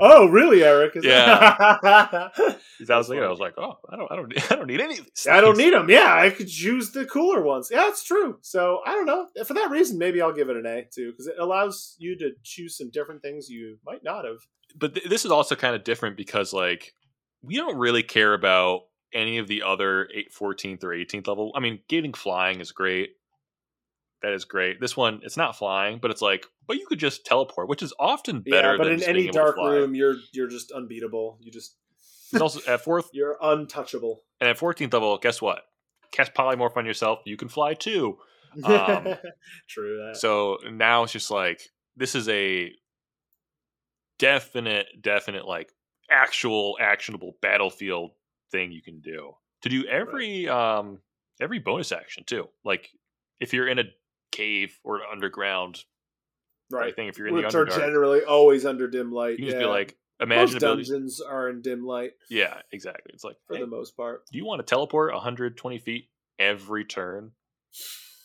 [0.00, 0.96] oh, really, Eric?
[0.96, 1.78] Is Yeah.
[1.82, 2.32] that-
[2.90, 4.98] I was thinking, I was like, oh, I don't, I don't, I don't need any
[4.98, 5.26] of these.
[5.30, 5.88] I don't need them.
[5.88, 7.68] Yeah, I could use the cooler ones.
[7.70, 8.38] Yeah, it's true.
[8.42, 9.26] So I don't know.
[9.44, 12.32] For that reason, maybe I'll give it an A too, because it allows you to
[12.42, 14.38] choose some different things you might not have.
[14.78, 16.92] but th- this is also kind of different because like
[17.42, 18.82] we don't really care about
[19.14, 23.10] any of the other 8 14th or 18th level i mean getting flying is great
[24.22, 24.80] that is great.
[24.80, 27.92] This one it's not flying but it's like but you could just teleport which is
[27.98, 31.38] often better yeah, but in any dark room, you're you're just unbeatable.
[31.40, 31.76] You just
[32.32, 34.22] It's also at fourth you're untouchable.
[34.40, 35.62] and at 14th level guess what?
[36.12, 38.18] Cast polymorph on yourself you can fly too.
[38.64, 39.14] Um,
[39.68, 40.16] True that.
[40.16, 41.60] so now it's just like
[41.96, 42.72] this is a
[44.18, 45.70] definite definite like
[46.10, 48.12] actual actionable battlefield
[48.50, 49.32] thing you can do.
[49.62, 51.00] To do every um
[51.40, 52.48] every bonus action too.
[52.64, 52.88] Like
[53.40, 53.84] if you're in a
[54.32, 55.84] cave or underground
[56.70, 56.88] right.
[56.88, 59.32] i think if you're in the Which are generally always under dim light.
[59.32, 59.62] you can just yeah.
[59.62, 63.60] be like imagine ability dungeons are in dim light yeah exactly it's like for hey,
[63.60, 64.24] the most part.
[64.30, 66.08] do you want to teleport 120 feet
[66.38, 67.32] every turn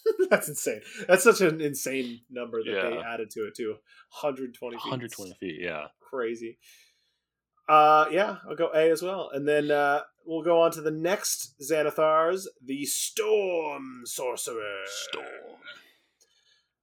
[0.29, 0.81] That's insane.
[1.07, 3.75] That's such an insane number that they added to it too.
[4.21, 4.83] 120 feet.
[4.83, 6.57] 120 feet yeah Crazy.
[7.69, 9.29] Uh yeah, I'll go A as well.
[9.33, 14.83] And then uh we'll go on to the next Xanathar's, the Storm Sorcerer.
[14.85, 15.59] storm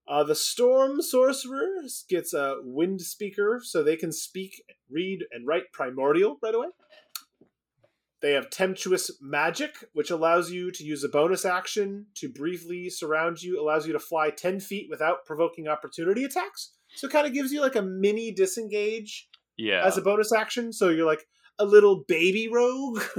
[0.08, 5.70] Uh, the Storm Sorcerer gets a Wind Speaker, so they can speak, read, and write
[5.72, 6.68] Primordial right away.
[8.20, 13.42] They have Tempestuous Magic, which allows you to use a bonus action to briefly surround
[13.42, 16.72] you, allows you to fly 10 feet without provoking opportunity attacks.
[16.96, 20.72] So it kind of gives you like a mini disengage yeah as a bonus action.
[20.72, 21.26] So you're like
[21.58, 23.02] a little baby rogue.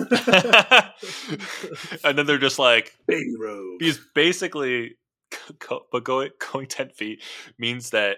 [2.04, 3.80] and then they're just like baby rogue.
[3.80, 4.96] He's basically
[5.60, 7.22] go, but going going 10 feet
[7.58, 8.18] means that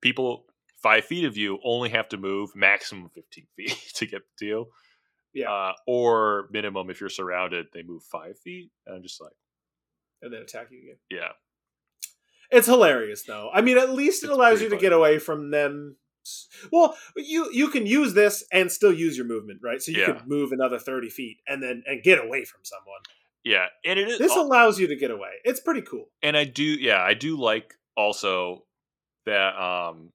[0.00, 0.44] people
[0.82, 4.66] five feet of you only have to move maximum 15 feet to get to you
[5.34, 5.50] Yeah.
[5.50, 9.32] uh, or minimum if you're surrounded they move five feet and i'm just like
[10.22, 10.96] And then attack you again.
[11.10, 11.32] yeah
[12.50, 13.48] It's hilarious, though.
[13.52, 14.80] I mean, at least it It's allows you to funny.
[14.80, 15.96] get away from them.
[16.72, 19.80] Well, you you can use this and still use your movement, right?
[19.80, 20.06] So you Yeah.
[20.12, 23.00] could move another thirty feet and then and get away from someone.
[23.44, 25.30] Yeah and it is This al- allows you to get away.
[25.44, 26.06] It's pretty cool.
[26.22, 28.64] and i do yeah i do like also
[29.26, 30.12] that um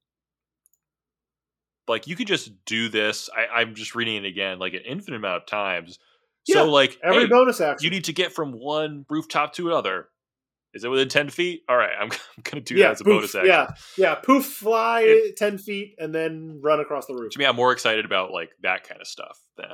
[1.88, 5.18] like you could just do this I, i'm just reading it again like an infinite
[5.18, 6.00] amount of times
[6.48, 7.84] Yeah, so like Every hey, bonus action.
[7.84, 10.08] you need to get from one rooftop to another.
[10.76, 11.64] Is it within ten feet?
[11.70, 13.48] All right, I'm, I'm gonna do yeah, that as a poof, bonus action.
[13.50, 14.16] Yeah, yeah.
[14.16, 17.32] Poof, fly It- ten feet and then run across the roof.
[17.32, 19.70] To me, I'm more excited about like that kind of stuff than.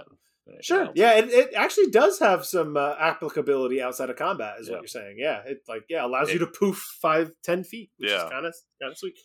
[0.62, 0.90] Sure.
[0.96, 4.74] Yeah, it, it actually does have some uh, applicability outside of combat, is Yeah.
[4.74, 5.16] what you're saying.
[5.20, 8.26] Yeah, it like yeah allows you to poof five, ten feet, which Yeah.
[8.26, 9.18] is kind of kind of sweet.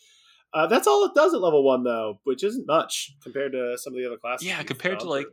[0.52, 3.92] Uh, that's all it does at level one, though, which isn't much compared to some
[3.92, 4.46] of the other classes.
[4.46, 5.26] Yeah, compared to like.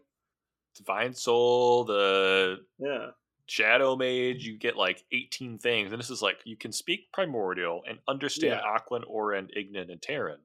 [0.75, 3.11] Divine Soul, the yeah,
[3.45, 7.83] Shadow Mage, you get like 18 things, and this is like you can speak Primordial
[7.87, 8.77] and understand Yeah.
[8.79, 10.39] Aquan, Auran, Ignan, and Terran.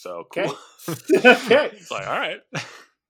[0.00, 0.46] So Okay.
[0.46, 0.58] cool.
[1.14, 1.70] okay.
[1.72, 2.40] it's like all right.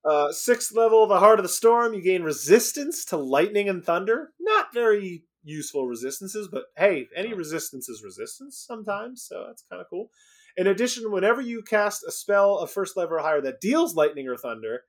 [0.03, 1.93] Uh, sixth level, the Heart of the Storm.
[1.93, 4.31] You gain resistance to lightning and thunder.
[4.39, 9.87] Not very useful resistances, but hey, any resistance is resistance sometimes, so that's kind of
[9.89, 10.09] cool.
[10.57, 14.27] In addition, whenever you cast a spell of first level or higher that deals lightning
[14.27, 14.81] or thunder,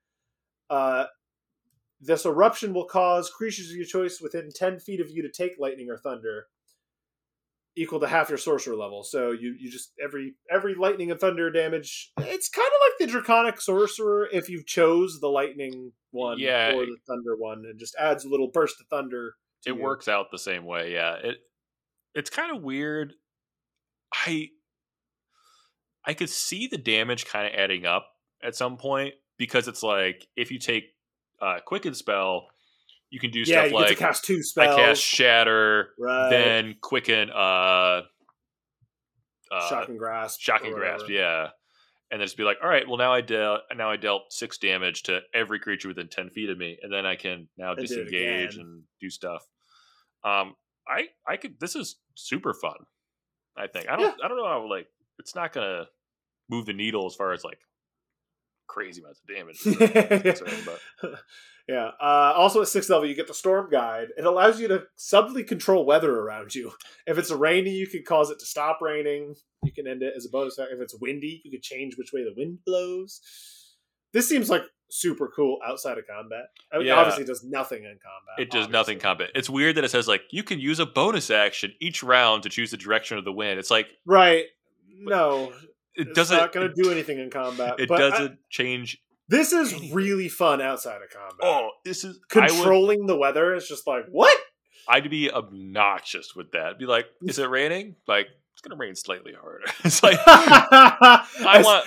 [0.69, 1.07] uh,
[2.01, 5.59] this eruption will cause creatures of your choice within 10 feet of you to take
[5.59, 6.47] lightning or thunder
[7.77, 9.03] equal to half your sorcerer level.
[9.05, 12.13] So you, you just every every lightning and thunder damage.
[12.19, 16.75] It's kind of like the draconic sorcerer if you chose the lightning one Yeah.
[16.75, 19.35] or the thunder one, and just adds a little burst of thunder.
[19.65, 19.83] to it you.
[19.83, 20.93] works out the same way.
[20.93, 21.37] Yeah, it
[22.15, 23.13] it's kind of weird.
[24.13, 24.49] I
[26.05, 28.07] I could see the damage kind of adding up
[28.43, 30.85] at some point because it's like if you take
[31.41, 32.49] uh, quicken spell,
[33.11, 36.31] you can do Yeah, stuff you like get to cast two I cast shatter, right.
[36.31, 38.03] then quicken, uh,
[39.53, 40.41] uh, shocking grasp.
[40.41, 41.13] shocking grasp, whatever.
[41.13, 41.49] yeah,
[42.11, 44.59] and then just be like, all right, well now I dealt now I dealt six
[44.59, 47.81] damage to every creature within ten feet of me, and then I can now And
[47.81, 48.61] disengage again.
[48.61, 49.45] and do stuff.
[50.25, 50.55] Um,
[50.87, 52.77] I I could this is super fun.
[53.57, 54.87] I think I don't I don't know how like
[55.19, 55.87] it's not gonna
[56.49, 57.59] move the needle as far as like
[58.71, 59.67] crazy amounts of damage.
[59.67, 60.63] is concerned,
[61.03, 61.19] but
[61.69, 61.91] yeah.
[62.01, 64.09] Uh, also at sixth level, you get the storm guide.
[64.17, 66.73] It allows you to subtly control weather around you.
[67.07, 69.35] If it's rainy, you can cause it to stop raining.
[69.65, 70.59] You can end it as a bonus.
[70.59, 73.21] If it's windy, you can change which way the wind blows.
[74.13, 76.47] This seems like super cool outside of combat.
[76.73, 76.97] I mean, Yeah.
[76.97, 78.39] obviously, does nothing in combat.
[78.39, 79.31] It does nothing combat.
[79.35, 82.49] It's weird that it says like you can use a bonus action each round to
[82.49, 83.59] choose the direction of the wind.
[83.61, 84.47] It's like Right?
[85.03, 85.53] No,
[85.95, 86.37] it it's doesn't.
[86.37, 87.75] not going to do anything in combat.
[87.79, 88.99] It doesn't change.
[89.29, 89.95] this is anything.
[89.95, 91.39] really fun outside of combat.
[91.43, 92.49] Oh, this is I would.
[92.51, 94.37] controlling the weather is just like what?
[94.89, 96.79] I'd be obnoxious with that.
[96.79, 97.97] Be like, is it raining?
[98.09, 99.65] Like it's gonna rain slightly harder.
[99.85, 101.87] it's like I I want.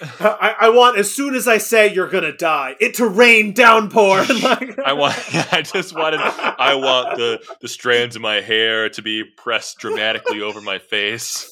[0.00, 4.24] I, I want as soon as I say you're gonna die, it to rain downpour.
[4.42, 5.14] Like- I want.
[5.52, 6.20] I just wanted.
[6.20, 11.50] I want the the strands of my hair to be pressed dramatically over my face.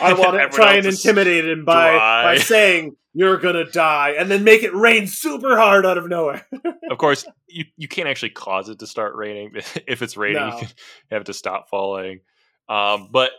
[0.00, 2.22] I want to try and intimidate him by dry.
[2.24, 6.46] by saying you're gonna die, and then make it rain super hard out of nowhere.
[6.90, 9.52] Of course, you you can't actually cause it to start raining.
[9.86, 10.58] if it's raining, No.
[10.60, 10.66] you
[11.10, 12.20] have to stop falling.
[12.68, 13.30] Um, but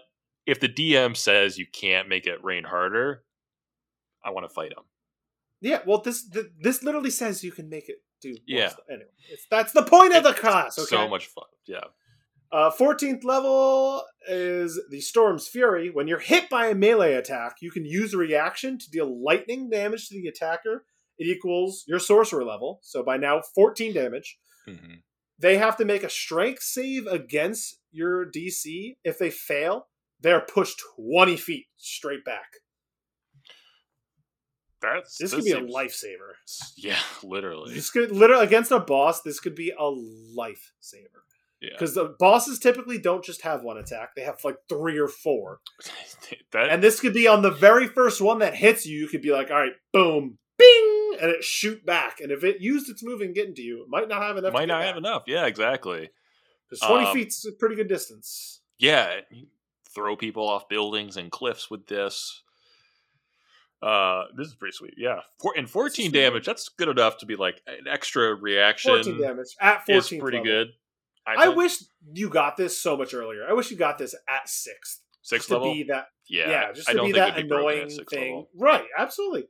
[0.46, 3.24] if the DM says you can't make it rain harder,
[4.24, 4.84] I want to fight him.
[5.62, 8.36] Yeah, well, this th- this literally says you can make it do.
[8.46, 8.70] Yeah.
[8.70, 8.86] stuff.
[8.90, 10.78] Anyway, it's, that's the point of the class.
[10.78, 10.88] Okay.
[10.88, 11.46] So much fun.
[11.66, 11.86] Yeah.
[12.52, 15.90] Uh, 14th level is the Storm's Fury.
[15.90, 19.70] When you're hit by a melee attack, you can use a reaction to deal lightning
[19.70, 20.86] damage to the attacker.
[21.18, 24.38] It equals your sorcerer level, so by now 14 damage.
[24.68, 24.96] hmm
[25.40, 28.98] They have to make a strength save against your DC.
[29.04, 29.88] If they fail,
[30.20, 32.46] they're pushed 20 feet straight back.
[34.84, 36.34] That's This that could be a lifesaver.
[36.78, 37.74] Yeah, literally.
[37.74, 39.22] This could literally against a boss.
[39.22, 39.84] This could be a
[40.38, 41.22] lifesaver
[41.62, 41.70] Yeah.
[41.72, 45.60] because the bosses typically don't just have one attack; they have like three or four.
[46.52, 48.98] that And this could be on the very first one that hits you.
[49.00, 52.20] You could be like, all right, boom, bing, and it shoot back.
[52.20, 54.54] And if it used its move and getting to you, it might not have enough.
[54.54, 55.24] might not have enough.
[55.28, 56.10] Yeah, exactly.
[56.70, 58.62] Because twenty Um, feet's a pretty good distance.
[58.80, 59.22] Yeah,
[59.94, 62.43] throw people off buildings and cliffs with this.
[63.84, 64.94] Uh, this is pretty sweet.
[64.98, 66.20] Yeah, Four, and fourteen Sweet.
[66.20, 66.46] damage.
[66.46, 68.92] That's good enough to be like an extra reaction.
[68.94, 70.20] Fourteen damage at is fourteen.
[70.22, 70.68] pretty good.
[71.26, 71.56] I, think.
[71.58, 71.74] wish
[72.14, 73.46] you got this so much earlier.
[73.50, 75.02] I wish you got this at sixth.
[75.22, 77.90] sixth to be that yeah, yeah, just I to don't be think that be annoying
[77.90, 78.06] thing.
[78.36, 78.50] level.
[78.58, 79.46] Right, absolutely.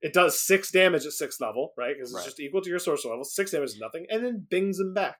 [0.00, 1.94] It does six damage at sixth level, right?
[1.96, 2.20] Because Right.
[2.20, 3.24] it's just equal to your sorcerer level.
[3.24, 5.16] Six damage is nothing, and then bings him back.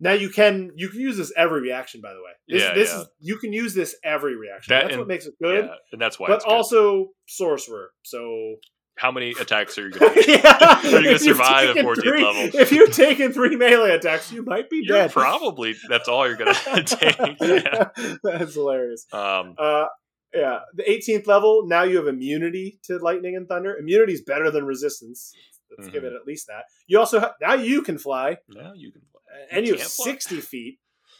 [0.00, 2.00] Now you can you can use this every reaction.
[2.00, 3.00] By the way, this, Yeah, this yeah.
[3.00, 4.72] is you can use this every reaction.
[4.74, 5.66] That That's and- what makes it good.
[5.66, 6.28] Yeah, and that's why.
[6.28, 7.90] but also sorcerer.
[8.02, 8.56] So
[8.96, 10.30] how many attacks are you going to?
[10.30, 12.60] yeah, Are you gonna survive at taken 14th three- level?
[12.60, 15.12] If you've taken three melee attacks, you might be You're dead.
[15.12, 17.16] probably that's all you're going to take.
[17.40, 17.88] Yeah.
[18.22, 19.06] That's hilarious.
[19.12, 19.86] Um, Uh,
[20.34, 21.66] yeah, the 18th level.
[21.66, 23.76] Now you have immunity to lightning and thunder.
[23.76, 25.32] Immunity is better than resistance.
[25.70, 25.94] Let's Mm-hmm.
[25.94, 26.64] give it at least that.
[26.88, 29.02] You also ha- now you can fly, Now you can
[29.50, 30.04] and you have fly.
[30.04, 30.78] sixty feet.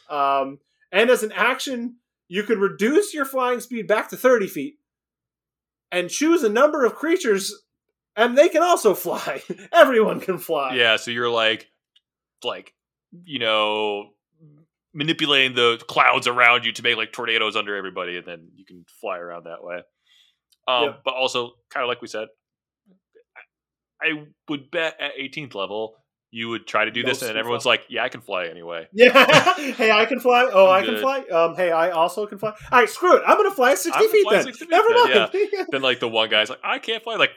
[0.09, 0.59] Um,
[0.91, 1.97] and as an action,
[2.27, 4.75] you could reduce your flying speed back to thirty feet,
[5.91, 7.53] and choose a number of creatures,
[8.15, 9.41] and they can also fly.
[9.73, 10.75] Everyone can fly.
[10.75, 11.67] Yeah, so you're like,
[12.43, 12.73] like,
[13.23, 14.09] you know,
[14.93, 18.85] manipulating the clouds around you to make like tornadoes under everybody, and then you can
[18.99, 19.81] fly around that way.
[20.67, 21.01] Um, Yep.
[21.05, 22.27] But also, kind of like we said,
[24.01, 25.95] I would bet at 18th level
[26.33, 27.73] you would try to do this, and everyone's fly.
[27.73, 29.53] like, "Yeah, I can fly anyway." Yeah.
[29.55, 30.49] hey, I can fly.
[30.51, 31.01] Oh, I can Good.
[31.01, 31.19] fly.
[31.31, 32.49] Um, hey, I also can fly.
[32.71, 33.23] All right, screw it.
[33.27, 34.43] I'm gonna fly 60 feet fly then.
[34.45, 35.67] 60 feet Never then, mind.
[35.71, 37.31] Then like the one guy's like, "I can't fly." Like,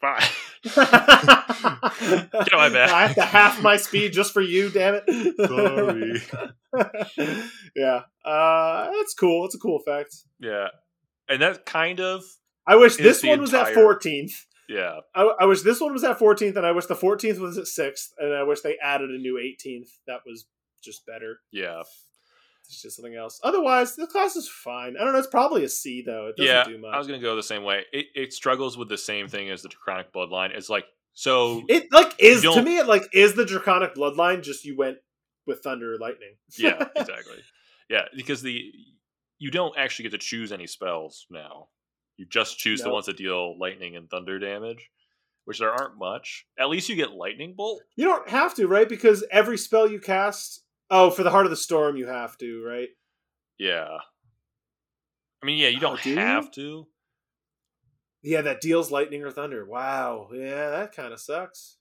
[0.00, 0.20] fine.
[0.64, 2.90] Get my back.
[2.90, 4.68] I have to half my speed just for you.
[4.70, 5.36] Damn it.
[5.48, 6.20] Sorry.
[7.76, 8.00] yeah.
[8.24, 9.46] Uh, that's cool.
[9.46, 10.14] It's a cool effect.
[10.38, 10.68] yeah,
[11.28, 12.22] and that kind of
[12.66, 14.32] I wish this one was at 14th.
[14.68, 15.00] Yeah.
[15.14, 17.64] I, I wish this one was at 14th, and I wish the 14th was at
[17.64, 19.88] 6th, and I wish they added a new 18th.
[20.06, 20.46] That was
[20.82, 21.40] just better.
[21.50, 21.82] Yeah,
[22.66, 23.40] It's just something else.
[23.42, 24.96] Otherwise, the class is fine.
[24.98, 25.18] I don't know.
[25.18, 26.26] It's probably a C though.
[26.28, 26.64] It doesn't yeah.
[26.64, 26.94] do much.
[26.94, 27.84] I was gonna go the same way.
[27.92, 30.50] It, it struggles with the same thing as the Draconic Bloodline.
[30.54, 30.84] It's like
[31.14, 31.62] so.
[31.68, 32.78] It like is to me.
[32.78, 34.42] It like is the draconic bloodline.
[34.42, 34.98] Just you went
[35.46, 36.34] with thunder or lightning.
[36.58, 37.38] yeah, exactly.
[37.88, 38.72] Yeah, because the
[39.38, 41.68] you don't actually get to choose any spells now.
[42.16, 44.90] You just choose the ones that deal lightning and thunder damage,
[45.44, 46.46] which there aren't much.
[46.58, 47.82] At least you get lightning bolt.
[47.96, 48.88] you don't have to, right?
[48.88, 50.62] Because every spell you cast.
[50.90, 52.88] Oh, for the heart of the storm, you have to, right?
[53.58, 53.88] Yeah.
[55.42, 56.16] I mean, yeah, you Oh, don't do you?
[56.16, 56.86] have to.
[58.22, 59.64] Yeah, that deals lightning or thunder.
[59.66, 60.28] Wow.
[60.32, 61.76] Yeah, that kind of sucks.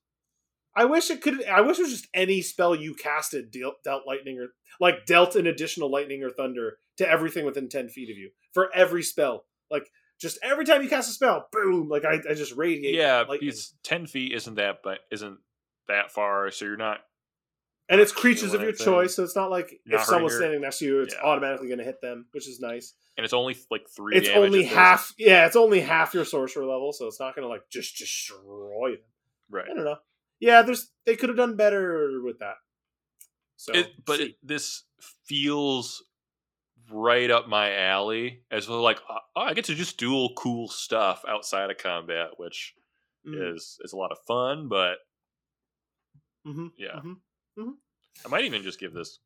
[0.75, 1.45] I wish it could.
[1.45, 4.47] I wish it was just any spell you casted dealt, dealt lightning or
[4.79, 8.73] like dealt an additional lightning or thunder to everything within ten feet of you for
[8.73, 9.45] every spell.
[9.69, 9.87] Like
[10.23, 11.87] just every time you cast a spell, boom!
[11.89, 12.95] Like I, I just radiate.
[12.95, 13.41] Yeah, lightning.
[13.41, 15.37] because ten feet isn't that, but isn't
[15.87, 16.49] that far.
[16.49, 16.99] So you're not.
[17.89, 18.85] and it's creatures of your anything.
[18.85, 21.21] choice, so it's not like You're if not someone's standing next to you, it's Yeah.
[21.29, 22.93] automatically going to hit them, which is nice.
[23.17, 24.15] And it's only like three.
[24.15, 25.13] It's only half.
[25.19, 28.91] Yeah, it's only half your sorcerer level, so it's not going to like just destroy
[28.91, 29.05] them.
[29.51, 29.65] Right.
[29.69, 29.97] I don't know.
[30.39, 32.55] Yeah, there's they could have done better with that.
[33.57, 34.83] So, It, but it, this
[35.25, 36.03] feels
[36.93, 38.81] right up my alley as well.
[38.81, 42.73] Like, oh, I get to just do all cool stuff outside of combat, which
[43.25, 44.67] Mm, is is a lot of fun.
[44.67, 44.97] But
[46.45, 46.99] mhm, yeah,
[47.57, 47.73] mhm.
[48.25, 49.19] I might even just give this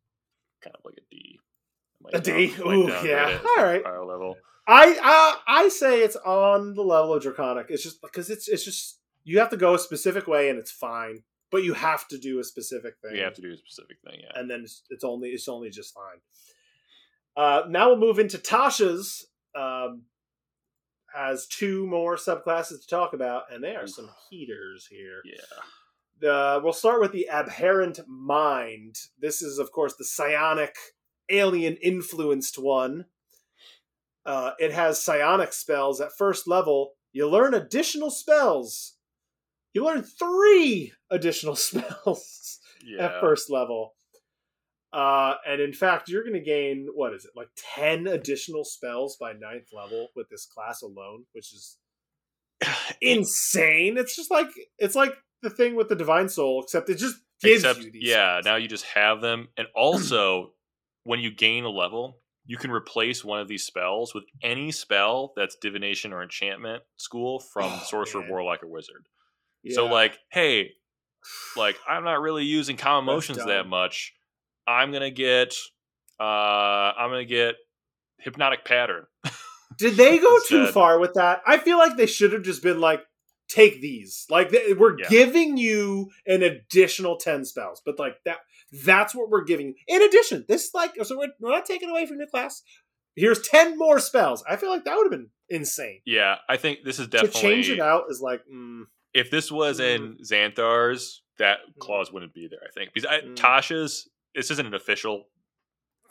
[0.62, 1.40] kind of like a D.
[2.14, 2.56] A D?
[2.56, 3.40] down- Ooh, yeah.
[3.58, 3.84] All right.
[3.84, 4.36] level.
[4.68, 7.68] I, I I say it's on the level of draconic.
[7.70, 10.72] It's just because it's it's just you have to go a specific way and it's
[10.72, 13.16] fine, but you have to do a specific thing.
[13.16, 14.20] You have to do a specific thing.
[14.24, 14.40] Yeah.
[14.40, 16.20] and then it's, it's only it's only just fine.
[17.38, 19.28] Uh, now we'll move into Tasha's.
[19.56, 20.04] Um,
[21.14, 25.22] has two more subclasses to talk about, and they are some heaters here.
[25.24, 25.62] yeah.
[26.20, 28.96] The we'll start with the Abhorrent Mind.
[29.20, 30.76] This is, of course, the psionic
[31.30, 33.06] alien influenced one.
[34.26, 36.94] Uh, it has psionic spells at first level.
[37.14, 38.96] You learn additional spells.
[39.74, 43.06] You learn three additional spells Yeah.
[43.06, 43.94] at first level.
[44.94, 49.18] Uh, and in fact, you're going to gain what is it like ten additional spells
[49.20, 51.78] by ninth level with this class alone, which is
[53.02, 53.98] insane.
[53.98, 54.48] It's just like
[54.78, 58.04] it's like the thing with the divine soul, except it just gives Except, you these.
[58.10, 58.46] yeah, spells.
[58.46, 59.50] now you just have them.
[59.58, 60.54] And also,
[61.04, 65.34] when you gain a level, you can replace one of these spells with any spell
[65.36, 68.32] that's divination or enchantment school from Oh, sorcerer, man.
[68.32, 69.08] warlock, or wizard.
[69.70, 70.72] So, like, hey,
[71.58, 74.14] like I'm not really using common That's motions that much.
[74.68, 75.56] I'm gonna get,
[76.20, 77.56] uh, I'm gonna get
[78.20, 79.06] hypnotic pattern.
[79.78, 81.42] did they go too far with that?
[81.48, 83.02] I feel like they should have just been like,
[83.50, 84.26] take these.
[84.30, 85.08] Like they, we're Yeah.
[85.10, 88.40] giving you an additional ten spells, but like that.
[88.84, 89.76] That's what we're giving.
[89.88, 92.62] In addition, this like so we're, we're not taking away from your class.
[93.16, 94.44] Here's ten more spells.
[94.50, 96.02] I feel like that would have been insane.
[96.06, 98.84] Yeah, I think this is definitely to change it out is like, mm,
[99.14, 102.60] if this was in Xanathar's, that clause wouldn't be there.
[102.68, 103.36] I think because I, Mm.
[103.36, 104.10] Tasha's.
[104.38, 105.26] This isn't an official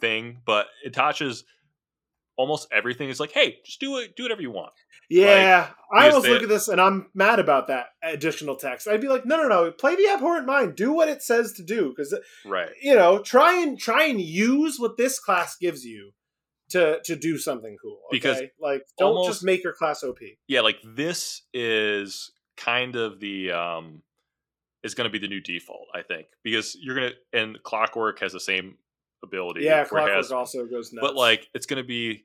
[0.01, 1.45] thing, but in Tasha's
[2.37, 4.73] almost everything is like, hey, just do it, do whatever you want.
[5.09, 5.69] yeah.
[5.91, 8.87] I because almost look at this and I'm mad about that additional text.
[8.89, 9.71] I'd be like, no, no, no.
[9.71, 10.75] Play the abhorrent mind.
[10.75, 12.69] Do what it says to do because Right.
[12.83, 16.11] you know try and try and use what this class gives you
[16.71, 18.01] to to do something cool.
[18.09, 18.17] Okay?
[18.19, 20.19] Because like don't almost- just make your class OP.
[20.49, 24.03] Yeah, like this is kind of the um
[24.83, 28.33] is going to be the new default, I think, because you're gonna and Clockwork has
[28.33, 28.77] the same
[29.25, 29.63] ability.
[29.65, 31.07] Yeah, clockwork has- also goes nuts.
[31.07, 32.25] but like it's going to be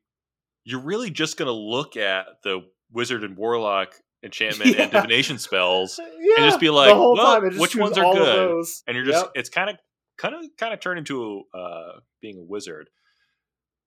[0.63, 2.59] you're really just going to look at the
[2.91, 4.83] wizard and warlock enchantment Yeah.
[4.83, 8.65] and divination spells, yeah, and just be like, well, which ones are good?
[8.87, 9.31] and you're just Yep.
[9.35, 9.77] it's kind of
[10.17, 12.89] kind of kind of turned into uh being a wizard.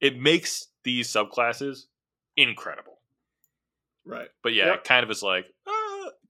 [0.00, 1.84] It makes these subclasses
[2.36, 2.98] incredible.
[4.04, 4.28] right.
[4.42, 4.74] But yeah, Yep.
[4.78, 5.70] it kind of is like uh,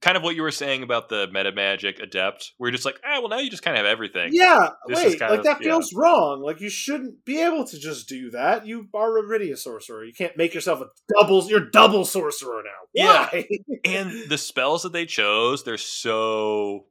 [0.01, 2.53] kind of what you were saying about the meta magic adept.
[2.57, 4.29] Where you're just like, ah, well, now you just kind of have everything.
[4.33, 5.67] Yeah, This wait, like of- that yeah.
[5.69, 6.41] feels wrong.
[6.41, 8.65] Like you shouldn't be able to just do that.
[8.65, 10.03] You are already a sorcerer.
[10.05, 10.87] You can't make yourself a
[11.19, 11.43] double.
[11.47, 12.69] You're double sorcerer now.
[12.93, 13.41] Yeah.
[13.85, 16.85] And the spells that they chose, they're so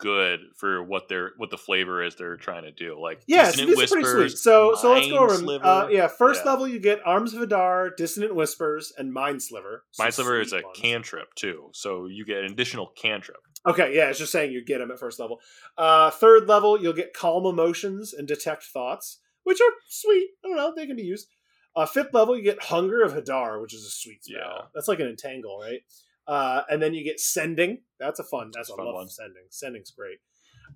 [0.00, 3.00] good for what they're what the flavor is they're trying to do.
[3.00, 4.38] Like yeah, Dissonant are pretty sweet.
[4.38, 5.24] So, so let's go over.
[5.26, 5.34] over.
[5.34, 5.40] 'em.
[5.40, 5.64] Sliver.
[5.66, 6.50] Uh, yeah, first Yeah.
[6.52, 9.84] level you get Arms of Hadar, Dissonant Whispers, and Mind Sliver.
[9.92, 10.78] Some Mind Sliver is a ones.
[10.78, 13.40] cantrip too, so you get an additional cantrip.
[13.66, 15.40] Okay, yeah, it's just saying you get them at first level.
[15.76, 20.30] Uh, third level you'll get Calm Emotions and Detect Thoughts, which are sweet.
[20.44, 21.28] I don't know, they can be used.
[21.76, 24.40] Uh, fifth level you get Hunger of Hadar, which is a sweet spell.
[24.40, 24.62] Yeah.
[24.74, 25.80] That's like an entangle, right?
[26.26, 27.82] Uh, and then you get Sending.
[27.98, 28.50] That's a fun.
[28.54, 29.08] That's That's a fun love one.
[29.08, 29.44] Sending.
[29.50, 30.18] Sending's great.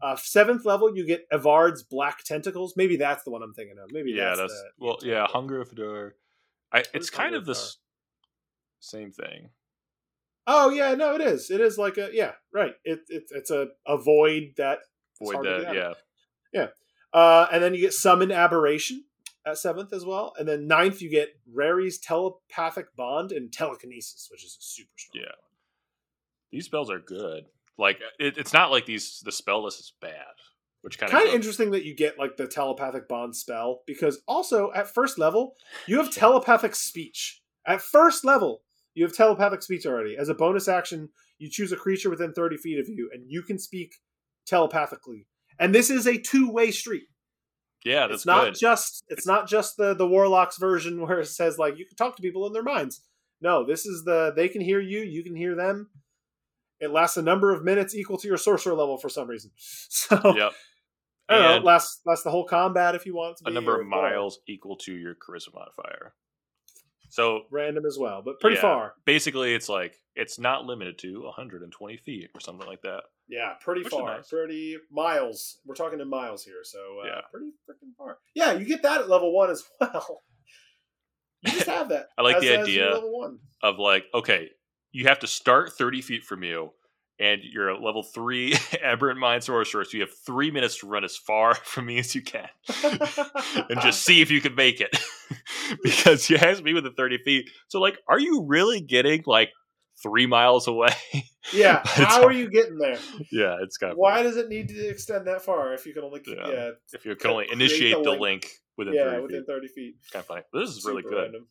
[0.02, 2.74] Uh, seventh level you get Evard's Black Tentacles.
[2.76, 3.90] Maybe that's the one I'm thinking of.
[3.92, 5.26] Maybe yeah, that's, that's the, well, yeah.
[5.26, 6.12] Hunger of Hadar.
[6.72, 7.76] I, it's kind of of the s-
[8.80, 9.50] same thing.
[10.46, 11.50] Oh yeah, no, it is.
[11.50, 12.74] It is like a yeah, right.
[12.84, 14.80] It, it it's a, a void that
[15.22, 15.92] Void that, yeah
[16.54, 16.68] yeah.
[17.12, 19.04] Uh, and then you get Summon Aberration
[19.46, 20.34] at seventh as well.
[20.38, 25.24] And then ninth, you get Rary's Telepathic Bond and Telekinesis, which is a super strong.
[25.24, 25.32] Yeah.
[26.50, 27.44] These spells are good.
[27.76, 30.12] Like it, it's not like these the spell list is bad,
[30.82, 34.20] which kind, Kind of of interesting that you get like the Telepathic Bond spell because
[34.28, 35.54] also at first level,
[35.86, 37.42] you have Telepathic Speech.
[37.66, 38.62] At first level,
[38.94, 40.16] you have Telepathic Speech already.
[40.16, 41.08] As a bonus action,
[41.38, 43.96] you choose a creature within 30 feet of you and you can speak
[44.46, 45.26] telepathically.
[45.58, 47.08] And this is a two way street.
[47.84, 48.54] Yeah, that's it's not good.
[48.58, 52.16] just it's, not just the the warlocks version where it says like you can talk
[52.16, 53.02] to people in their minds
[53.40, 55.90] no this is the they can hear you you can hear them
[56.80, 60.14] it lasts a number of minutes equal to your sorcerer level for some reason so
[60.36, 60.52] yep.
[61.28, 63.78] i don't know And- lasts lasts the whole combat if you want to A number
[63.80, 64.10] of whatever.
[64.14, 66.14] miles equal to your charisma modifier.
[67.10, 68.62] So random as well but pretty Yeah.
[68.62, 73.02] far basically, it's like it's not limited to 120 feet or something like that.
[73.28, 74.28] yeah pretty Which far nice.
[74.28, 77.20] pretty miles we're talking in miles here so uh, Yeah.
[77.32, 80.22] pretty freaking far yeah you get that at level one as well
[81.42, 83.00] you just have that I like as- the idea
[83.62, 84.50] Of like, okay,
[84.92, 86.70] you have to start 30 feet from you,
[87.18, 91.02] and you're a level three aberrant mind sorcerer, so you have three minutes to run
[91.04, 92.48] as far from me as you can,
[93.68, 94.94] and just see if you can make it.
[95.82, 97.50] because you has to be within 30 feet.
[97.68, 99.50] So, like, are you really getting like
[100.04, 100.94] three miles away?
[101.52, 102.98] yeah how are you getting there
[103.32, 106.04] yeah, it's kind of Why does it need to extend that far if you can
[106.04, 106.48] only Yeah.
[106.48, 108.20] yeah if you can only initiate the link?
[108.20, 108.46] link,
[108.78, 109.46] within yeah 30 within feet.
[109.46, 109.94] thirty feet?
[110.12, 110.42] Kind of funny.
[110.52, 111.14] This is really good.
[111.22, 111.48] Random.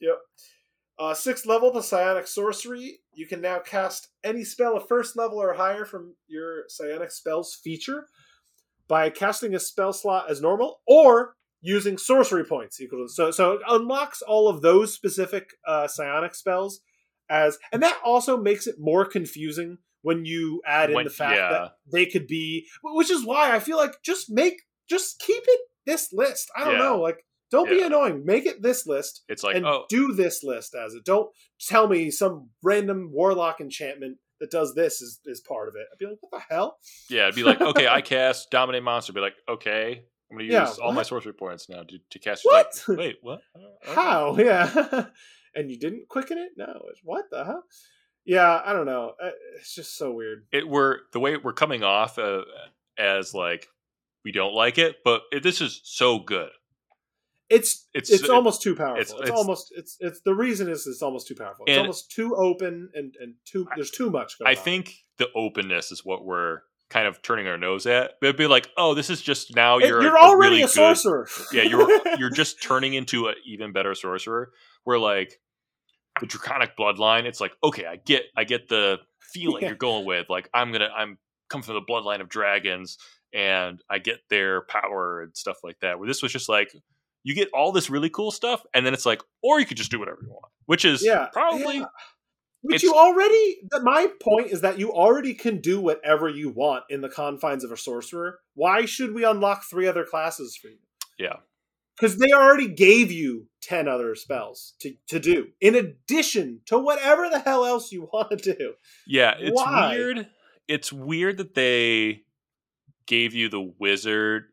[0.00, 0.18] Yep.
[0.96, 3.00] Uh, sixth level, the Psionic Sorcery.
[3.12, 7.54] You can now cast any spell of first level or higher from your Psionic Spells
[7.54, 8.06] feature
[8.86, 13.52] by casting a spell slot as normal or using sorcery points equal to so so
[13.52, 16.80] it unlocks all of those specific uh, psionic spells
[17.28, 21.36] as and that also makes it more confusing when you add in When- the fact
[21.36, 21.48] yeah.
[21.50, 25.60] that they could be which is why i feel like just make just keep it
[25.86, 26.78] this list i don't Yeah.
[26.78, 30.42] know like don't be annoying make it this list It's like, and oh, do this
[30.42, 31.30] list as it don't
[31.60, 35.98] tell me some random warlock enchantment that does this is, is part of it i'd
[35.98, 36.78] be like what the hell
[37.08, 39.12] yeah, I'd be like, okay, I cast Dominate Monster.
[39.12, 41.06] Be like, okay, I'm going to use Yeah, all my what?
[41.06, 42.42] sorcery points now to, to cast.
[42.42, 42.98] She's like, What?
[42.98, 43.40] Wait, what?
[43.54, 43.94] Uh.
[43.94, 44.36] How?
[44.38, 45.06] Yeah.
[45.54, 46.50] And you didn't quicken it?
[46.56, 46.64] No.
[46.64, 47.64] It's- What the hell?
[48.24, 49.12] Yeah, I don't know.
[49.22, 50.46] Uh, It's just so weird.
[50.52, 52.42] It we're the way we're coming off uh,
[52.98, 53.68] as like
[54.24, 56.48] we don't like it, but it, this is so good.
[57.50, 59.00] It's It's it's, it- almost too powerful.
[59.00, 61.64] it's- It's, it's- almost it's it's the reason is it's almost too powerful.
[61.68, 64.64] It's almost too open and and too there's too much going I on.
[64.64, 68.12] think the openness is what we're kind of turning our nose at.
[68.22, 70.72] It'd be like, oh, this is just now you're you're, a, already really a good-
[70.72, 71.28] sorcerer.
[71.52, 74.50] yeah, you're you're just turning into an even better sorcerer.
[74.84, 75.38] Where like
[76.20, 78.98] the draconic bloodline, it's like okay, I get I get the
[79.32, 79.68] feeling Yeah.
[79.68, 80.28] you're going with.
[80.30, 81.18] Like I'm gonna I'm
[81.50, 82.98] come from the bloodline of dragons,
[83.32, 85.98] and I get their power and stuff like that.
[85.98, 86.72] Where this was just like
[87.24, 89.90] you get all this really cool stuff, and then it's like, or you could just
[89.90, 91.86] do whatever you want, which is Yeah, probably yeah.
[92.66, 93.58] Which you already.
[93.82, 97.70] My point is that you already can do whatever you want in the confines of
[97.70, 98.38] a sorcerer.
[98.54, 100.78] Why should we unlock three other classes for you?
[101.18, 101.36] yeah.
[101.98, 107.28] Because they already gave you 10 other spells to, to do in addition to whatever
[107.30, 108.74] the hell else you want to do
[109.06, 109.96] Yeah, it's Why?
[109.96, 110.26] weird.
[110.68, 112.22] It's weird that they
[113.06, 114.44] gave you the wizard.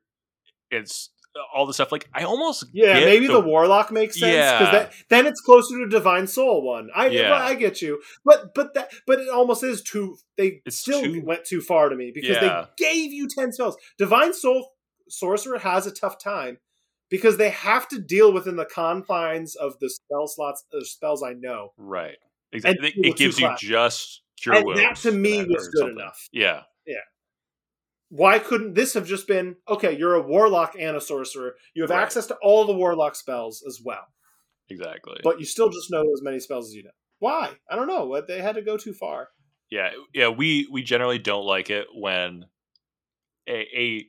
[0.70, 1.10] It's
[1.56, 1.92] all the stuff.
[1.94, 4.90] Like I almost Yeah, maybe the, warlock makes sense because Yeah.
[5.10, 6.90] then it's closer to divine soul one.
[6.94, 7.34] I Yeah.
[7.34, 10.18] I get you, but but that but it almost is too.
[10.38, 12.66] They It's still too- went too far to me because Yeah.
[12.78, 13.78] they gave you ten spells.
[13.98, 14.74] Divine soul
[15.08, 16.58] sorcerer has a tough time
[17.12, 21.34] because they have to deal within the confines of the spell slots, the spells I
[21.34, 22.18] know, right.
[22.54, 22.92] Exactly.
[22.98, 23.70] It, gives you classes.
[23.70, 24.82] just cure and wounds.
[24.82, 25.98] that to me was good something.
[26.00, 26.28] enough.
[26.34, 26.62] Yeah.
[26.88, 26.96] Yeah.
[28.10, 29.96] Why couldn't this have just been okay?
[29.98, 31.54] You're a warlock and a sorcerer.
[31.74, 32.02] You have Right.
[32.02, 34.06] access to all the warlock spells as well.
[34.70, 35.20] Exactly.
[35.24, 36.92] but you still just know as many spells as you know.
[37.20, 37.52] Why?
[37.70, 38.06] I don't know.
[38.06, 39.30] What they had to go too far.
[39.70, 40.28] yeah, yeah.
[40.30, 42.46] We we generally don't like it when
[43.48, 44.06] a, a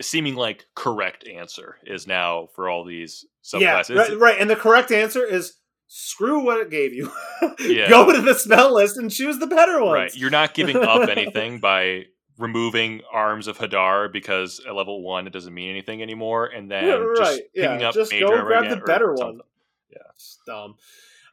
[0.00, 3.96] seeming like correct answer is now for all these Yeah, subclasses.
[3.96, 4.40] right, right.
[4.40, 5.54] And the correct answer is
[5.86, 7.10] screw what it gave you.
[7.60, 7.88] Yeah.
[7.90, 9.94] Go to the spell list and choose the better ones.
[9.94, 10.16] Right.
[10.16, 12.06] You're not giving up anything by
[12.38, 16.84] removing arms of Hadar because at level one it doesn't mean anything anymore, and then
[16.86, 19.18] Yeah, just picking Yeah, up just Major go grab the better one.
[19.18, 19.40] something.
[20.16, 20.76] It's dumb.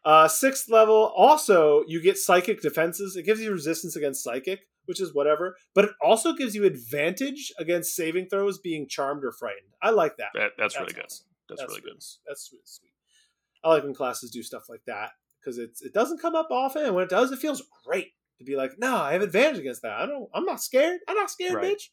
[0.03, 1.11] Uh, sixth level.
[1.15, 3.15] Also, you get psychic defenses.
[3.15, 4.61] It gives you resistance against psychic,
[4.91, 5.55] which is whatever.
[5.73, 9.71] But it also gives you advantage against saving throws being charmed or frightened.
[9.81, 10.31] I like that.
[10.33, 11.05] That, that's, really good.
[11.05, 11.27] awesome.
[11.47, 11.95] That's, really good.
[12.27, 12.91] That's really sweet.
[13.63, 16.83] I like when classes do stuff like that because it's it doesn't come up often,
[16.85, 18.07] and when it does, it feels great
[18.39, 19.93] to be like, "No, I have advantage against that.
[19.93, 20.27] I don't.
[20.33, 20.99] I'm not scared.
[21.07, 21.77] I'm not scared, Right.
[21.77, 21.89] bitch."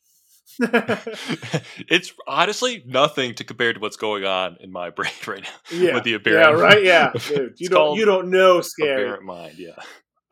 [1.91, 5.95] it's honestly nothing to compare to what's going on in my brain right now yeah,
[5.95, 7.13] with the yeah, right, yeah.
[7.29, 9.03] Dude, you don't you don't know scary.
[9.05, 9.55] aberrant mind.
[9.59, 9.77] Yeah,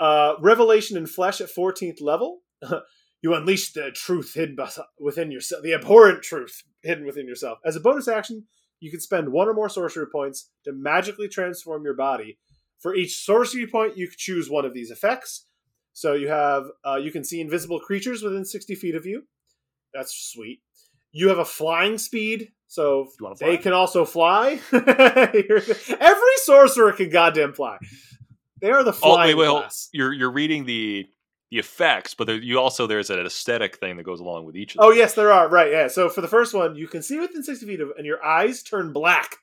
[0.01, 2.41] Uh, Revelation in flesh at 14th level.
[3.23, 4.57] you unleash the truth hidden
[4.99, 7.59] within yourself, the abhorrent truth hidden within yourself.
[7.65, 8.45] As a bonus action,
[8.81, 12.39] you can spend one or more sorcery points to magically transform your body.
[12.79, 15.47] For each sorcery point, you can choose one of these effects.
[15.93, 19.23] So you have uh, you can see invisible creatures within 60 feet of you.
[19.95, 20.61] That's sweet.
[21.13, 24.61] You have a flying speed, so you want to they can also fly.
[24.73, 27.79] Every sorcerer can goddamn fly.
[28.61, 29.89] They are the Oh, flying wait, wait, class.
[29.93, 31.07] you're you're reading the
[31.51, 34.73] the effects, but there, you also there's an aesthetic thing that goes along with each
[34.75, 34.87] of them.
[34.87, 35.49] Oh yes, there are.
[35.49, 35.89] Right, yeah.
[35.89, 38.63] So for the first one, you can see within sixty feet of, and your eyes
[38.63, 39.37] turn black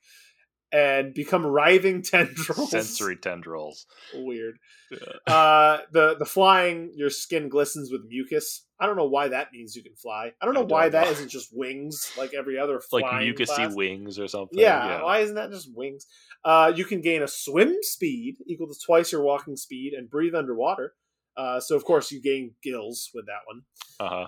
[0.71, 2.71] and become writhing tendrils.
[2.71, 3.85] sensory tendrils.
[4.13, 4.57] weird.
[4.91, 5.34] Yeah.
[5.34, 8.65] Uh, the the flying, your skin glistens with mucus.
[8.80, 10.31] I don't know why that means you can fly.
[10.41, 11.11] I don't know I why don't that know.
[11.11, 13.75] isn't just wings like every other like flying mucousy class.
[13.75, 14.59] wings or something.
[14.59, 16.05] Yeah, why isn't that just wings?
[16.43, 20.35] Uh, you can gain a swim speed equal to twice your walking speed and breathe
[20.35, 20.93] underwater.
[21.35, 23.61] Uh, so of course you gain gills with that one.
[23.99, 24.27] Uh huh.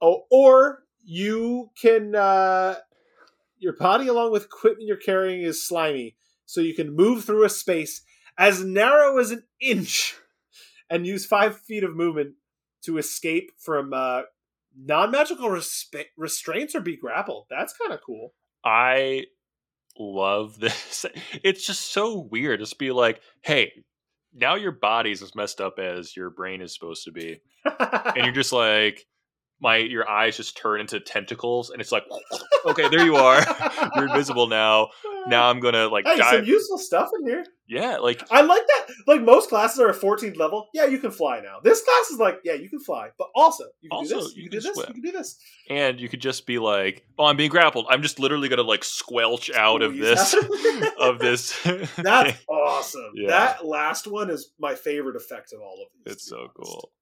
[0.00, 2.76] Oh, or you can uh
[3.58, 6.16] your body along with equipment you're carrying is slimy,
[6.46, 8.02] so you can move through a space
[8.38, 10.16] as narrow as an inch
[10.90, 12.34] and use five feet of movement
[12.82, 14.22] to escape from uh
[14.76, 17.46] non-magical respe- restraints or be grappled.
[17.50, 18.34] That's kind of cool.
[18.64, 19.26] I
[19.98, 21.06] love this.
[21.44, 22.60] It's just so weird.
[22.60, 23.72] Just be like, hey,
[24.34, 28.32] now your body's as messed up as your brain is supposed to be, and you're
[28.32, 29.06] just like,
[29.62, 32.04] my your eyes just turn into tentacles, and it's like,
[32.66, 33.40] okay, there you are.
[33.94, 34.88] You're invisible now.
[35.28, 37.44] Now I'm gonna like Hey, some useful stuff in here.
[37.68, 38.94] Yeah, like I like that.
[39.06, 40.68] Like most classes are at 14th level.
[40.74, 41.58] Yeah, you can fly now.
[41.62, 44.42] This class is like, yeah, you can fly, but also you can do this, you,
[44.42, 45.38] you can do can this, you can do this.
[45.70, 47.86] and you could just be like, oh, I'm being grappled.
[47.88, 50.34] I'm just literally gonna like squelch out of Squeeze this
[50.98, 51.62] of this.
[51.96, 53.12] That's awesome.
[53.14, 53.28] Yeah.
[53.28, 56.14] That last one is my favorite effect of all of these.
[56.14, 56.54] It's so honest.
[56.56, 56.92] cool.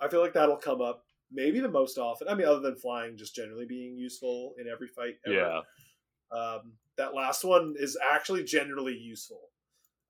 [0.00, 2.28] I feel like that'll come up maybe the most often.
[2.28, 5.14] I mean, other than flying, just generally being useful in every fight.
[5.26, 5.34] Ever.
[5.34, 5.60] Yeah.
[6.36, 9.40] Um, that last one is actually generally useful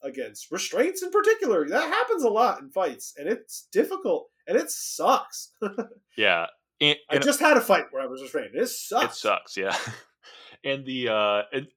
[0.03, 1.69] against restraints in particular.
[1.69, 5.53] That happens a lot in fights, and it's difficult and it sucks.
[6.17, 6.47] Yeah.
[6.83, 8.55] And, I just had a fight where I was restrained.
[8.55, 9.17] It sucks.
[9.17, 9.77] it sucks, yeah.
[10.65, 11.69] and the uh and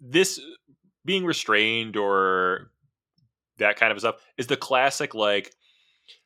[0.00, 0.40] this
[1.04, 2.70] being restrained or
[3.58, 5.54] that kind of stuff is the classic like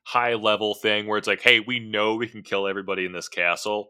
[0.06, 3.28] high level thing where it's like, hey, we know we can kill everybody in this
[3.28, 3.88] castle,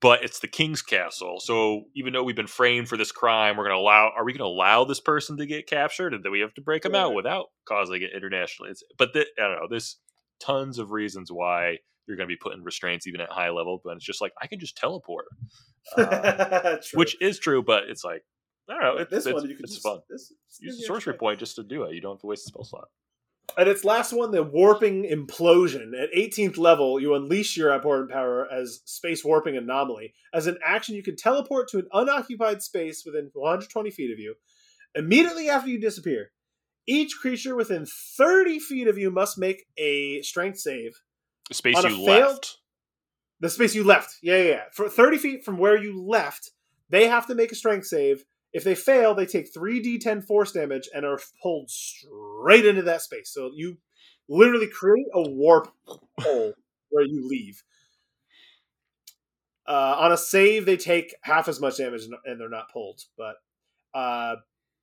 [0.00, 1.40] but it's the king's castle.
[1.40, 4.44] So even though we've been framed for this crime, we're gonna allow are we gonna
[4.44, 7.46] allow this person to get captured and then we have to break them out without
[7.66, 8.70] causing it internationally?
[8.70, 9.96] It's, but the, I don't know, there's
[10.40, 13.96] tons of reasons why you're gonna be put in restraints even at high level, but
[13.96, 15.26] it's just like I can just teleport.
[15.96, 18.22] Uh, which is true, but it's like
[18.68, 19.00] I don't know.
[19.00, 19.98] It's, this it's, one you can it's just, fun.
[20.10, 21.94] This, Use a sorcery point just to do it.
[21.94, 22.88] You don't have to waste a spell slot.
[23.56, 25.92] And its last one, the warping implosion.
[26.00, 30.14] At 18th level, you unleash your abhorrent power as space warping anomaly.
[30.32, 34.34] As an action, you can teleport to an unoccupied space within 120 feet of you.
[34.94, 36.32] Immediately after you disappear,
[36.86, 41.00] each creature within 30 feet of you must make a strength save.
[41.48, 42.56] The space you failed- left.
[43.40, 44.16] The space you left.
[44.22, 44.64] Yeah, yeah, yeah.
[44.72, 46.50] For 30 feet from where you left,
[46.90, 48.24] they have to make a strength save.
[48.52, 53.30] If they fail, they take 3d10 force damage and are pulled straight into that space.
[53.32, 53.78] So you
[54.28, 55.72] literally create a warp
[56.20, 56.54] hole
[56.90, 57.62] where you leave.
[59.68, 63.02] Uh, on a save, they take half as much damage and they're not pulled.
[63.16, 63.36] But
[63.94, 64.36] uh,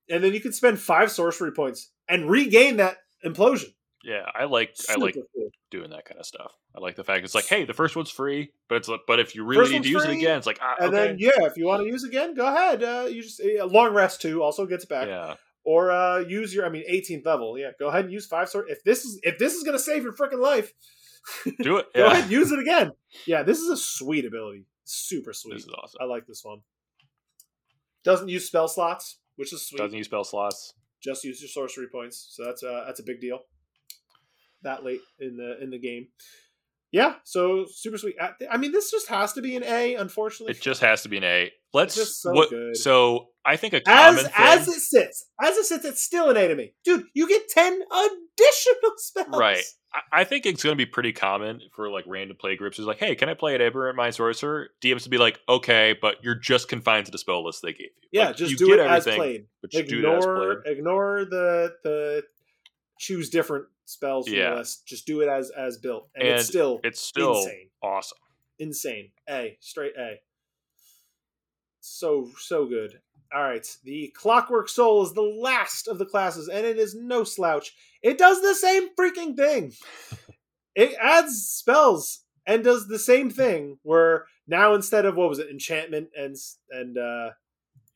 [0.09, 3.73] and then you can spend five sorcery points and regain that implosion.
[4.03, 5.49] Yeah, I like I like cool.
[5.71, 6.53] doing that kind of stuff.
[6.75, 9.19] I like the fact it's like, hey, the first one's free, but it's like, but
[9.19, 11.07] if you really need to use free, it again, it's like, ah, and okay.
[11.07, 12.83] then yeah, if you want to use it again, go ahead.
[12.83, 15.07] Uh, you just uh, long rest too also gets back.
[15.07, 15.35] Yeah.
[15.63, 17.57] Or uh, use your, I mean, 18th level.
[17.57, 18.67] Yeah, go ahead and use five sword.
[18.69, 20.71] If this is if this is gonna save your freaking life,
[21.61, 21.87] do it.
[21.95, 22.11] go yeah.
[22.11, 22.91] ahead, use it again.
[23.25, 24.65] Yeah, this is a sweet ability.
[24.85, 25.55] Super sweet.
[25.55, 25.97] This is awesome.
[25.99, 26.59] I like this one.
[28.03, 29.79] Doesn't use spell slots, which is sweet.
[29.79, 30.75] Doesn't use spell slots.
[31.03, 32.27] Just use your sorcery points.
[32.31, 33.41] So that's uh that's a big deal
[34.63, 36.07] that late in the in the game.
[36.91, 38.15] Yeah, so super sweet.
[38.49, 39.95] I mean, this just has to be an A.
[39.95, 41.51] Unfortunately, it just has to be an A.
[41.73, 42.77] Let's so what, good.
[42.77, 46.29] So I think a common as thing, as it sits, as it sits, it's still
[46.29, 47.03] an A to me, dude.
[47.13, 49.27] You get ten additional spells.
[49.37, 49.63] Right.
[49.93, 52.79] I, I think it's going to be pretty common for like random play groups.
[52.79, 54.69] Is like, hey, can I play an Aberrant Mind Sorcerer?
[54.81, 57.81] DMs to be like, okay, but you're just confined to the spell list they gave
[57.81, 58.09] you.
[58.13, 59.47] Yeah, like, just you do it as played.
[59.61, 62.23] But ignore ignore the the
[62.99, 64.51] choose different spells from yeah.
[64.51, 64.85] the list.
[64.85, 68.17] Just do it as as built, and, and it's still it's still insane, awesome,
[68.59, 69.11] insane.
[69.29, 70.19] A straight A.
[71.79, 72.99] So so good.
[73.33, 77.23] All right, the Clockwork Soul is the last of the classes, and it is no
[77.23, 77.73] slouch.
[78.01, 79.73] It does the same freaking thing.
[80.75, 83.79] it adds spells and does the same thing.
[83.83, 86.35] Where now instead of what was it, enchantment and
[86.71, 87.31] and uh,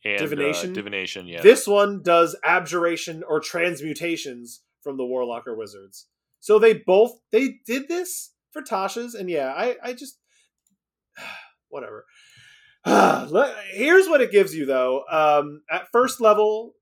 [0.03, 1.41] and, divination, uh, divination, yeah.
[1.41, 6.08] This one does abjuration or transmutations from the Warlock or Wizards.
[6.40, 10.18] So they both they did this for Tasha's, and yeah, I I just
[11.70, 12.06] whatever.
[12.86, 15.03] Here's what it gives you though.
[15.10, 16.74] Um, at first level,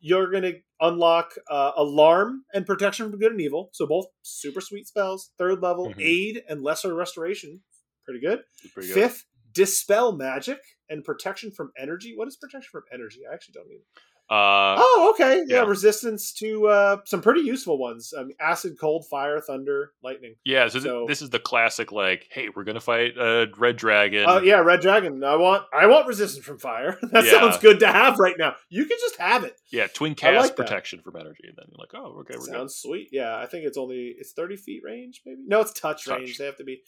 [0.00, 3.70] you're gonna unlock uh, alarm and protection from good and evil.
[3.72, 5.30] So both super sweet spells.
[5.38, 6.00] Third level, mm-hmm.
[6.00, 7.62] aid and lesser restoration.
[8.04, 8.40] Pretty good.
[8.72, 8.94] Pretty good.
[8.94, 12.14] Fifth, dispel magic and protection from energy.
[12.16, 13.20] What is protection from energy?
[13.28, 13.82] I actually don't even.
[14.30, 15.44] Uh, oh, okay.
[15.46, 15.62] Yeah.
[15.62, 15.62] yeah.
[15.62, 20.34] resistance to uh, some pretty useful ones: um, acid, cold, fire, thunder, lightning.
[20.44, 21.92] Yeah, so, so, this is the classic.
[21.92, 24.26] Like, hey, we're gonna fight a red dragon.
[24.28, 25.24] Oh uh, yeah, red dragon.
[25.24, 26.98] I want, I want resistance from fire.
[27.02, 27.30] that yeah.
[27.30, 28.54] sounds good to have right now.
[28.68, 29.58] You can just have it.
[29.72, 32.74] Yeah, twin cast like protection from energy, and then you're like, oh, okay, we're sounds
[32.74, 32.88] good.
[32.88, 33.08] sweet.
[33.10, 35.44] Yeah, I think it's only it's thirty feet range, maybe.
[35.46, 36.18] No, it's touch, touch.
[36.18, 36.36] range.
[36.36, 36.82] They have to be,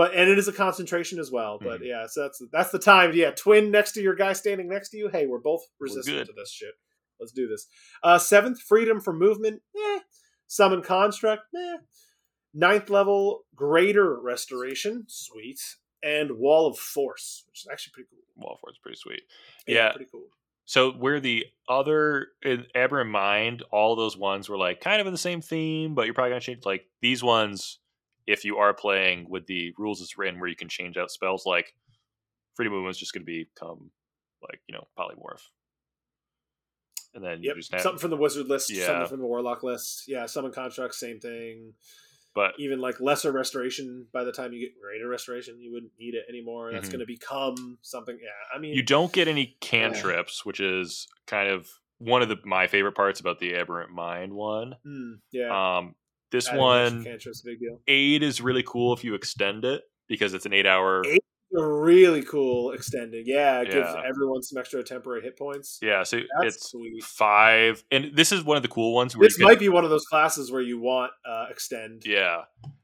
[0.00, 1.58] but and it is a concentration as well.
[1.60, 1.88] But mm.
[1.88, 3.12] yeah, so that's that's the time.
[3.12, 5.10] Yeah, twin next to your guy standing next to you.
[5.12, 6.72] Hey, we're both resistant we're to this shit.
[7.20, 7.66] Let's do this.
[8.02, 9.60] Uh, seventh, freedom from movement.
[9.76, 9.98] Eh.
[10.46, 11.42] Summon construct.
[11.54, 11.76] Eh.
[12.54, 15.04] Ninth level, greater restoration.
[15.06, 15.60] Sweet.
[16.02, 18.20] And wall of force, which is actually pretty cool.
[18.42, 19.20] Wall of force, pretty sweet.
[19.66, 19.92] Yeah, yeah.
[19.92, 20.28] pretty cool.
[20.64, 25.12] So where the other in Aberrant Mind, all those ones were like kind of in
[25.12, 27.80] the same theme, but you're probably gonna change like these ones.
[28.26, 31.46] If you are playing with the rules it's written, where you can change out spells,
[31.46, 31.74] like
[32.54, 33.90] freedom movement is just going to become
[34.42, 35.42] like you know polymorph
[37.14, 37.56] and then yep.
[37.56, 38.86] you just have, something from the wizard list, yeah.
[38.86, 40.04] something from the warlock list.
[40.06, 41.74] Yeah, summon construct, same thing.
[42.34, 46.14] But even like lesser restoration, by the time you get greater restoration, you wouldn't need
[46.14, 46.70] it anymore.
[46.72, 46.92] That's mm-hmm.
[46.92, 48.16] going to become something.
[48.22, 50.48] Yeah, I mean, you don't get any cantrips, yeah.
[50.48, 51.66] which is kind of
[51.98, 54.76] one of the my favorite parts about the aberrant mind one.
[54.86, 55.78] Mm, yeah.
[55.78, 55.96] Um,
[56.30, 57.80] this Adding one, cantrips, big deal.
[57.86, 61.02] Aid is really cool if you extend it because it's an eight hour.
[61.06, 63.24] Eight really cool extending.
[63.26, 63.74] Yeah, it yeah.
[63.74, 65.78] gives everyone some extra temporary hit points.
[65.82, 67.02] Yeah, so That's it's sweet.
[67.02, 69.14] five, and this is one of the cool ones.
[69.14, 72.02] this might be one of those classes where you want uh, extend.
[72.04, 72.42] Yeah,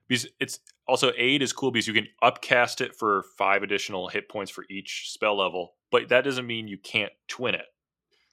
[0.09, 4.29] because it's also aid is cool because you can upcast it for five additional hit
[4.29, 7.67] points for each spell level, but that doesn't mean you can't twin it.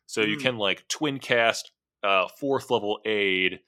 [0.06, 0.30] So mm.
[0.30, 0.42] you hmm.
[0.42, 1.72] can like twin cast
[2.03, 3.59] uh, fourth level aid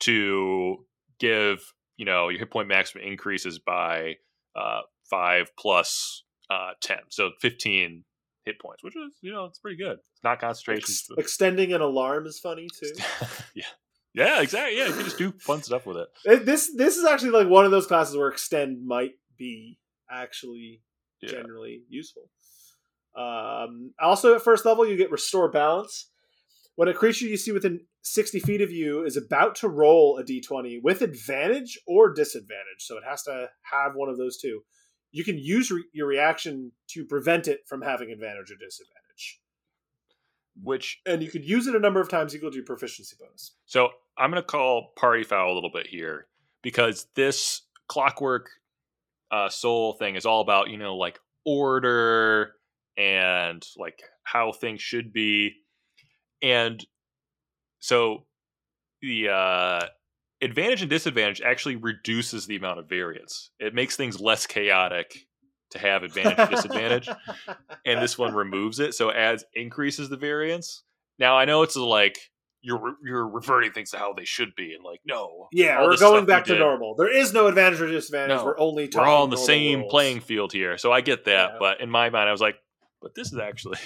[0.00, 0.84] to
[1.18, 1.60] give
[1.96, 4.14] you know your hit point maximum increases by
[4.56, 8.04] uh, five plus uh, ten, so fifteen
[8.44, 9.98] hit points, which is you know it's pretty good.
[10.14, 10.82] It's not concentration.
[10.82, 12.92] Ex- extending an alarm is funny too.
[13.54, 13.64] yeah.
[14.14, 14.78] Yeah, exactly.
[14.78, 16.44] Yeah, you can just do fun stuff with it.
[16.44, 19.78] This this is actually like one of those classes where extend might be
[20.10, 20.82] actually
[21.20, 21.30] yeah.
[21.30, 22.30] generally useful.
[23.16, 26.10] Um, also, at first level, you get restore balance.
[26.78, 30.22] When a creature you see within 60 feet of you is about to roll a
[30.22, 34.62] d20 with advantage or disadvantage, so it has to have one of those two
[35.10, 39.40] you can use re- your reaction to prevent it from having advantage or disadvantage.
[40.62, 43.52] Which and you could use it a number of times equal to your proficiency bonus.
[43.66, 46.26] So I'm going to call party foul a little bit here
[46.62, 48.48] because this clockwork
[49.30, 52.54] uh, soul thing is all about you know like order
[52.96, 55.54] and like how things should be,
[56.42, 56.84] and
[57.80, 58.24] so
[59.02, 59.86] the uh,
[60.42, 63.50] advantage and disadvantage actually reduces the amount of variance.
[63.58, 65.26] It makes things less chaotic
[65.70, 67.08] to have advantage and disadvantage,
[67.86, 70.82] and this one removes it, so it adds increases the variance.
[71.18, 72.18] Now I know it's like
[72.60, 75.96] you're you're reverting things to how they should be, and like no, Yeah, we're going
[75.96, 76.94] stuff we back to normal.
[76.96, 78.38] There is no advantage or disadvantage.
[78.38, 79.90] No, we're only We're all on the same rules.
[79.90, 81.50] playing field here, so I get that.
[81.52, 81.56] Yeah.
[81.58, 82.56] But in my mind, I was like,
[83.00, 83.78] but this is actually.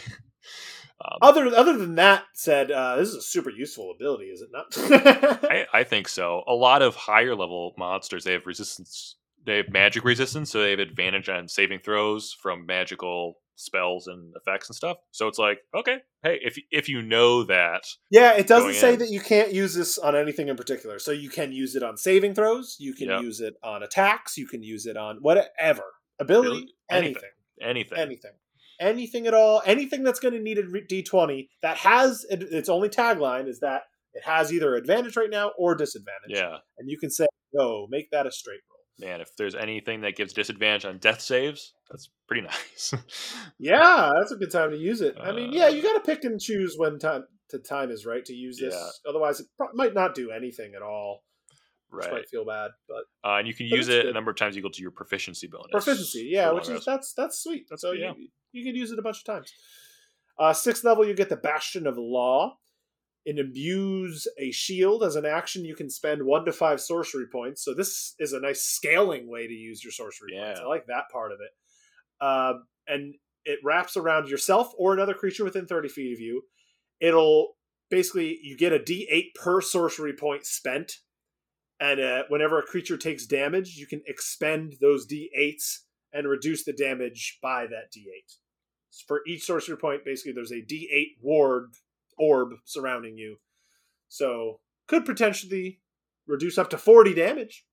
[1.05, 4.51] Um, Other other than that, said uh, this is a super useful ability, is it
[4.53, 4.67] not?
[5.51, 6.43] I, I think so.
[6.47, 9.17] A lot of higher level monsters they have resistance.
[9.45, 14.33] They have magic resistance, so they have advantage on saving throws from magical spells and
[14.37, 14.99] effects and stuff.
[15.11, 18.99] So it's like, okay, hey, if if you know that, yeah, it doesn't say in.
[19.01, 20.99] that you can't use this on anything in particular.
[20.99, 22.77] So you can use it on saving throws.
[22.79, 23.23] You can Yep.
[23.23, 24.37] use it on attacks.
[24.37, 25.83] You can use it on whatever
[26.21, 27.23] ability, anything,
[27.61, 28.33] anything anything
[28.83, 33.49] at all anything that's going to need a re- d20 that has its only tagline
[33.49, 33.83] is that
[34.15, 38.11] it has either advantage right now or disadvantage yeah, and you can say no make
[38.11, 39.21] that a straight roll man.
[39.21, 42.93] If there's anything that gives disadvantage on death saves, that's pretty nice.
[43.59, 46.01] yeah that's a good time to use it i mean yeah Uh, you got to
[46.01, 49.11] pick and choose when time the time is right to use this Yeah.
[49.11, 51.23] otherwise it might not do anything at all
[51.93, 54.37] which right, might feel bad but uh, and you can use it a number of
[54.37, 55.71] times equal to your proficiency bonus.
[55.71, 57.67] proficiency yeah which is that's that's sweet.
[57.69, 58.13] That's- so yeah.
[58.17, 59.53] you, you can use it a bunch of times.
[60.39, 62.57] Uh sixth level you get the bastion of law.
[63.25, 65.05] It imbues a shield.
[65.05, 67.65] As an action you can spend one to five sorcery points.
[67.65, 70.61] So this is a nice scaling way to use your sorcery points.
[70.61, 72.25] I like that part of it.
[72.25, 73.15] Um, and
[73.45, 76.43] it wraps around yourself or another creature within 30 feet of you.
[77.01, 77.57] It'll
[77.91, 80.95] basically you get a d8 per sorcery point spent
[81.83, 85.79] and uh, whenever a creature takes damage you can expend those d8s
[86.13, 88.37] and reduce the damage by that d8
[89.07, 91.73] for each sorcery point basically there's a d8 ward
[92.19, 93.37] orb surrounding you
[94.09, 95.81] so could potentially
[96.27, 97.65] reduce up to 40 damage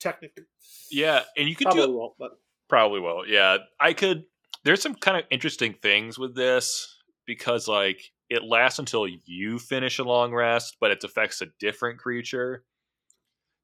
[0.00, 0.44] technically
[0.90, 2.32] Yeah, and you could probably do won't but
[2.68, 3.26] Probably will.
[3.26, 4.24] Yeah, I could.
[4.64, 9.98] There's some kind of interesting things with this because, like, it lasts until you finish
[9.98, 12.64] a long rest, but it affects a different creature.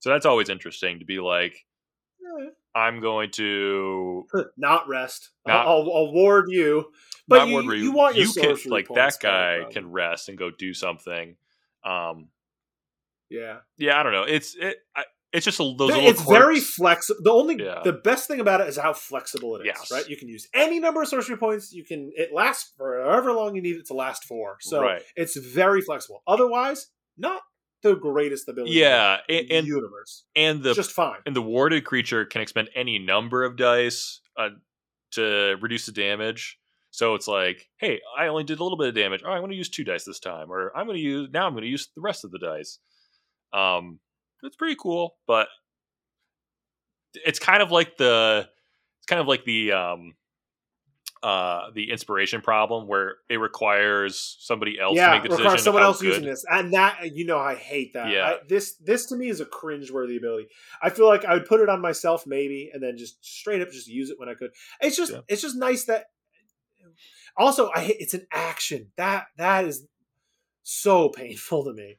[0.00, 1.64] So that's always interesting to be like,
[2.74, 6.86] I'm going to not rest Not- I'll, I'll award you
[7.26, 9.72] but you, ward where you want your you can like that guy from.
[9.72, 11.36] can rest and go do something.
[11.84, 12.28] Um,
[13.28, 14.24] yeah yeah, I don't know.
[14.24, 14.78] It's it.
[14.94, 16.08] I, it's just a, those little.
[16.08, 17.20] it's very flexible.
[17.22, 17.82] The only Yeah.
[17.84, 19.66] the best thing about it is how flexible it is.
[19.66, 19.90] Yes.
[19.90, 21.72] Right, you can use any number of sorcery points.
[21.72, 24.56] You can it lasts for however long you need it to last for.
[24.60, 25.02] So right.
[25.14, 26.22] it's very flexible.
[26.26, 27.42] Otherwise, not
[27.83, 28.73] the greatest ability.
[28.73, 30.25] Yeah, in and the and, universe.
[30.36, 31.18] and the just fine.
[31.26, 34.50] and the warded creature can expend any number of dice uh,
[35.12, 36.59] to reduce the damage.
[36.92, 39.23] So it's like, hey, I only did a little bit of damage.
[39.25, 41.47] Oh, I'm going to use two dice this time, or I'm going to use now.
[41.47, 42.78] I'm going to use the rest of the dice.
[43.52, 44.00] Um,
[44.42, 45.49] it's pretty cool, but
[47.15, 48.49] it's kind of like the
[48.99, 50.15] it's kind of like the um
[51.23, 55.62] uh the inspiration problem where it requires somebody else to yeah, make the decision requires
[55.65, 56.08] someone else good.
[56.08, 58.10] using this, and that you know I hate that.
[58.10, 58.24] Yeah.
[58.24, 60.49] I, this this to me is a cringe-worthy ability.
[60.82, 63.70] I feel like I would put it on myself maybe, and then just straight up
[63.70, 64.50] just use it when I could.
[64.81, 65.20] It's just Yeah.
[65.28, 66.07] it's just nice that.
[67.36, 69.86] Also, I hate it's an action that that is
[70.62, 71.99] so painful to me.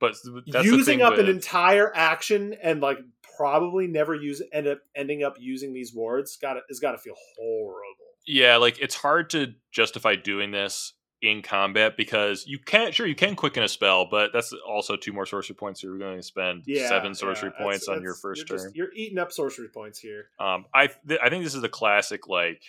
[0.00, 0.16] But
[0.62, 2.98] using up an entire action and like
[3.36, 7.14] probably never use end up ending up using these wards got is got to feel
[7.36, 8.03] horrible.
[8.26, 12.94] Yeah, like it's hard to justify doing this in combat because you can't.
[12.94, 15.80] Sure, you can quicken a spell, but that's also two more sorcery points.
[15.80, 18.58] So you're going to spend Yeah, seven sorcery yeah, points that's- on your first you're
[18.58, 18.66] turn.
[18.66, 20.28] just- you're eating up sorcery points here.
[20.38, 22.62] Um, I th- I think this is the classic like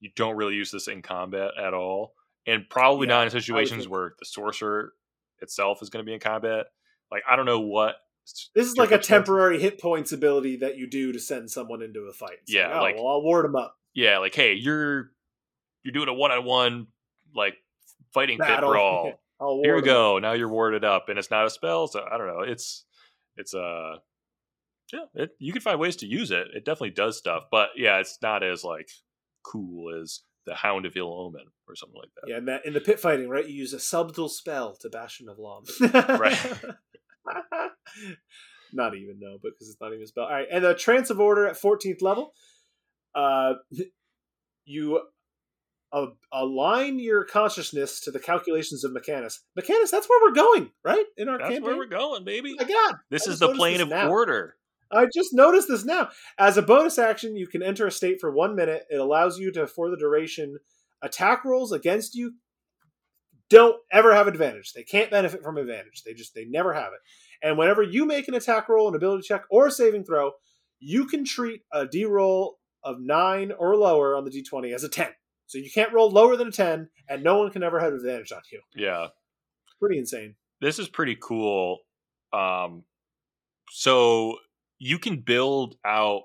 [0.00, 2.14] you don't really use this in combat at all,
[2.46, 4.94] and probably Yeah, not in situations think- where the sorcerer
[5.40, 6.66] itself is going to be in combat.
[7.10, 7.96] Like I don't know what.
[8.54, 12.00] This is like a temporary hit points ability that you do to send someone into
[12.02, 12.38] a fight.
[12.42, 13.76] It's Yeah, oh, like- well, I'll ward them up.
[13.94, 15.10] Yeah, like hey, you're
[15.82, 16.86] you're doing a one on one
[17.34, 17.54] like
[18.12, 18.70] fighting pit Battle.
[18.70, 19.12] brawl.
[19.40, 20.18] I'll here we go.
[20.18, 21.86] Now you're warded up, and it's not a spell.
[21.86, 22.40] So I don't know.
[22.40, 22.84] It's
[23.36, 23.96] it's uh
[24.92, 25.04] yeah.
[25.14, 26.48] It, you can find ways to use it.
[26.54, 28.90] It definitely does stuff, but yeah, it's not as like
[29.42, 32.28] cool as the Hound of Ill Omen or something like that.
[32.28, 33.46] Yeah, and that in the pit fighting, right?
[33.46, 35.64] You use a subtle spell to Bastion of Lom.
[35.80, 36.38] Right.
[38.72, 40.24] not even no, because it's not even a spell.
[40.24, 42.32] All right, and the Trance of Order at 14th level,
[43.14, 43.54] uh,
[44.64, 45.00] you
[45.92, 49.40] uh, align your consciousness to the calculations of Mechanus.
[49.56, 51.04] Mechanus, that's where we're going, right?
[51.16, 51.64] In our That's campaign.
[51.64, 52.54] where we're going, baby.
[52.58, 54.08] My God, This I is the plane of now.
[54.08, 54.56] order.
[54.92, 56.08] I just noticed this now.
[56.38, 58.84] As a bonus action, you can enter a state for one minute.
[58.90, 60.58] It allows you to, for the duration,
[61.02, 62.34] attack rolls against you
[63.48, 64.72] don't ever have advantage.
[64.72, 66.02] They can't benefit from advantage.
[66.04, 67.00] They just they never have it.
[67.42, 70.32] And whenever you make an attack roll, an ability check, or a saving throw,
[70.78, 74.88] you can treat a D roll of nine or lower on the D20 as a
[74.88, 75.08] 10.
[75.46, 78.32] So you can't roll lower than a 10, and no one can ever have advantage
[78.32, 78.60] on you.
[78.74, 79.08] Yeah.
[79.80, 80.36] Pretty insane.
[80.60, 81.78] This is pretty cool.
[82.32, 82.84] Um,
[83.70, 84.36] so
[84.78, 86.22] you can build out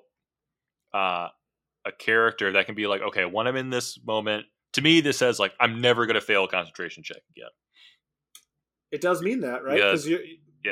[0.93, 1.29] uh,
[1.85, 5.17] a character that can be like, okay, when I'm in this moment, to me, this
[5.17, 7.49] says like I'm never going to fail a concentration check again.
[8.91, 9.79] It does mean that, right?
[9.79, 9.85] Yeah.
[9.87, 10.19] Because you,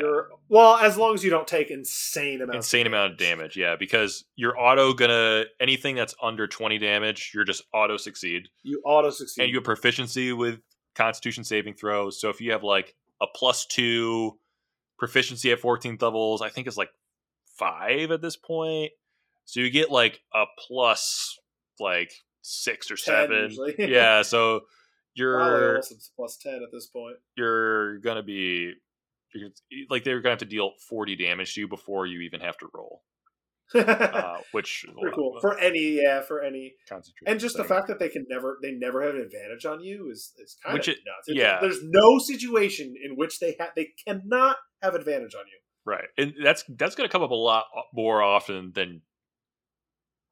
[0.01, 0.21] Yeah.
[0.49, 4.25] well, as long as you don't take insane amounts, Insane amount of damage, yeah, because
[4.35, 8.49] you're auto gonna anything that's under 20 damage, you're just auto succeed.
[8.63, 9.43] You auto succeed.
[9.43, 10.59] and you have proficiency with
[10.95, 12.19] constitution saving throws.
[12.19, 14.37] So if you have like a plus two
[14.97, 16.89] proficiency at 14th levels, I think it's like
[17.57, 18.91] five at this point.
[19.45, 21.37] So you get like a plus
[21.79, 23.43] like six or 10 seven.
[23.49, 23.75] usually.
[23.79, 24.61] yeah, so
[25.15, 25.81] you're
[26.15, 27.17] plus ten at this point.
[27.35, 28.73] you're gonna be
[29.33, 29.49] you're,
[29.89, 32.67] like they're gonna have to deal 40 damage to you before you even have to
[32.73, 33.01] roll.
[33.75, 37.97] Uh, which Pretty cool for any, yeah, for any, concentration and just the fact that
[37.97, 40.95] they can never, they never have an advantage on you is is kind Which of
[40.95, 41.29] it- nuts.
[41.29, 41.57] It's- yeah.
[41.59, 45.59] there's no situation in which they have they cannot have advantage on you.
[45.85, 49.01] Right, and that's that's going to come up a lot more often than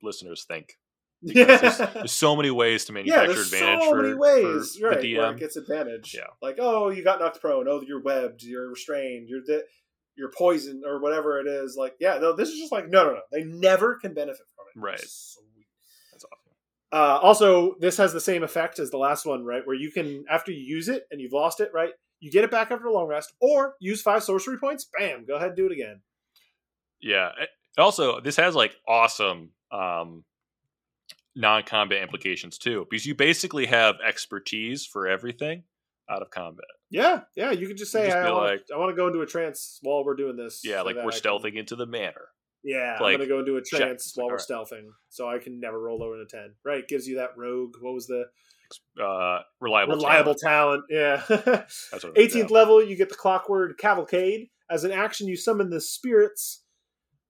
[0.03, 0.73] listeners think.
[1.24, 2.95] Yeah, There's so many ways to yeah.
[2.95, 5.01] manufacture There's advantage so for, many ways, for right?
[5.01, 5.33] the Where DM.
[5.35, 6.16] it gets advantage.
[6.17, 6.27] Yeah.
[6.41, 7.67] like oh, you got knocked prone.
[7.67, 8.43] Oh, you're webbed.
[8.43, 9.30] You're restrained.
[9.30, 9.64] You're di-
[10.16, 11.75] you're poisoned or whatever it is.
[11.77, 13.22] Like yeah, no, this is just like no, no, no.
[13.32, 14.85] They never can benefit from it.
[14.85, 15.00] Right.
[15.00, 15.67] Sweet.
[16.11, 16.38] That's awesome.
[16.91, 19.66] Uh, also, this has the same effect as the last one, right?
[19.66, 21.91] Where you can, after you use it and you've lost it, right?
[22.19, 24.85] You get it back after a long rest, or use five sorcery points.
[24.98, 25.25] Bam!
[25.25, 26.01] Go ahead and do it again.
[27.01, 27.30] Yeah.
[27.77, 30.24] Also, this has like awesome um,
[31.35, 35.64] non-combat implications too, because you basically have expertise for everything
[36.10, 36.66] out of combat.
[36.90, 37.51] Yeah, yeah.
[37.51, 39.80] You can just say, just I, want like- I want to go into a trance
[39.82, 40.61] while we're doing this.
[40.64, 42.27] Yeah, so like we're I can- stealthing into the manor.
[42.64, 44.18] Yeah, like, I'm gonna go into a trance check.
[44.22, 44.68] while we're Alright.
[44.69, 46.53] stealthing, so I can never roll than a ten.
[46.64, 46.88] Right?
[46.88, 47.72] Gives you that rogue.
[47.82, 48.26] What was the
[49.03, 49.95] Uh, reliable.
[49.95, 50.84] reliable talent.
[50.90, 51.24] talent?
[51.30, 51.38] Yeah.
[51.92, 52.45] That's what 18th yeah.
[52.56, 54.50] level, you get the Clockwork Cavalcade.
[54.69, 56.64] As an action, you summon the spirits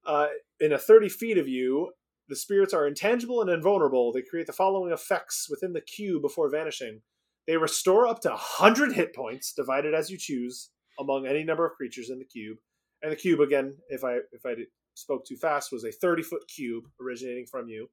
[0.05, 0.27] uh,
[0.59, 1.91] in a 30 feet of you.
[2.31, 4.13] The spirits are intangible and invulnerable.
[4.13, 7.01] They create the following effects within the cube before vanishing.
[7.45, 11.73] They restore up to 100 hit points, divided as you choose, among any number of
[11.73, 12.57] creatures in the cube.
[13.03, 14.53] And the cube, again, if I if I
[14.93, 17.89] spoke too fast, was a 30 foot cube originating from you.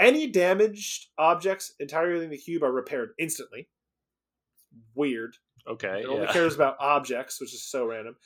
[0.00, 3.68] Any damaged objects entirely in the cube are repaired instantly.
[4.96, 5.36] Weird.
[5.68, 6.00] Okay.
[6.00, 8.16] It only cares about objects, which is so random.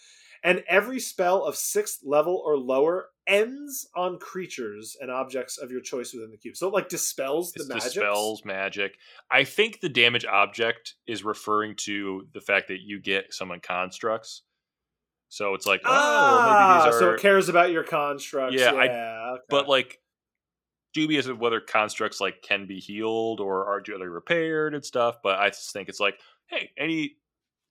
[0.43, 5.81] And every spell of sixth level or lower ends on creatures and objects of your
[5.83, 6.57] choice within the cube.
[6.57, 7.85] So it like dispels the magic.
[7.93, 8.97] dispels magic.
[9.31, 14.43] I think the damage object is referring to the fact that you get summon constructs.
[15.29, 16.99] So it's like, oh, Ah, maybe these are.
[17.01, 18.57] so it cares about your constructs.
[18.59, 19.43] Yeah, Yeah, I- okay.
[19.51, 19.99] but like,
[20.93, 25.19] dubious of whether constructs like can be healed or are generally repaired and stuff.
[25.23, 27.17] But I just think it's like, hey, any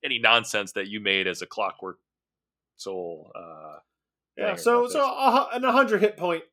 [0.06, 1.98] any nonsense that you made as a clockwork
[2.80, 3.32] soul.
[3.36, 3.78] Uh,
[4.38, 4.56] yeah.
[4.56, 6.44] So so a, an 100 hit point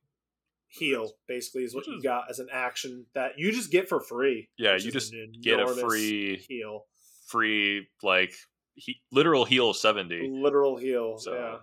[0.68, 3.88] heal basically is what Which you is- got as an action that you just get
[3.88, 4.48] for free.
[4.58, 6.84] Yeah, you just get a free- heal,
[7.28, 8.32] free like
[8.74, 10.28] he, literal heal of seventy.
[10.30, 11.18] literal heal.
[11.18, 11.56] So- Yeah.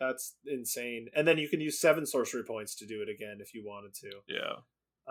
[0.00, 1.08] That's insane.
[1.12, 3.94] And then you can use seven sorcery points to do it again if you wanted
[3.94, 4.10] to.
[4.28, 4.52] Yeah,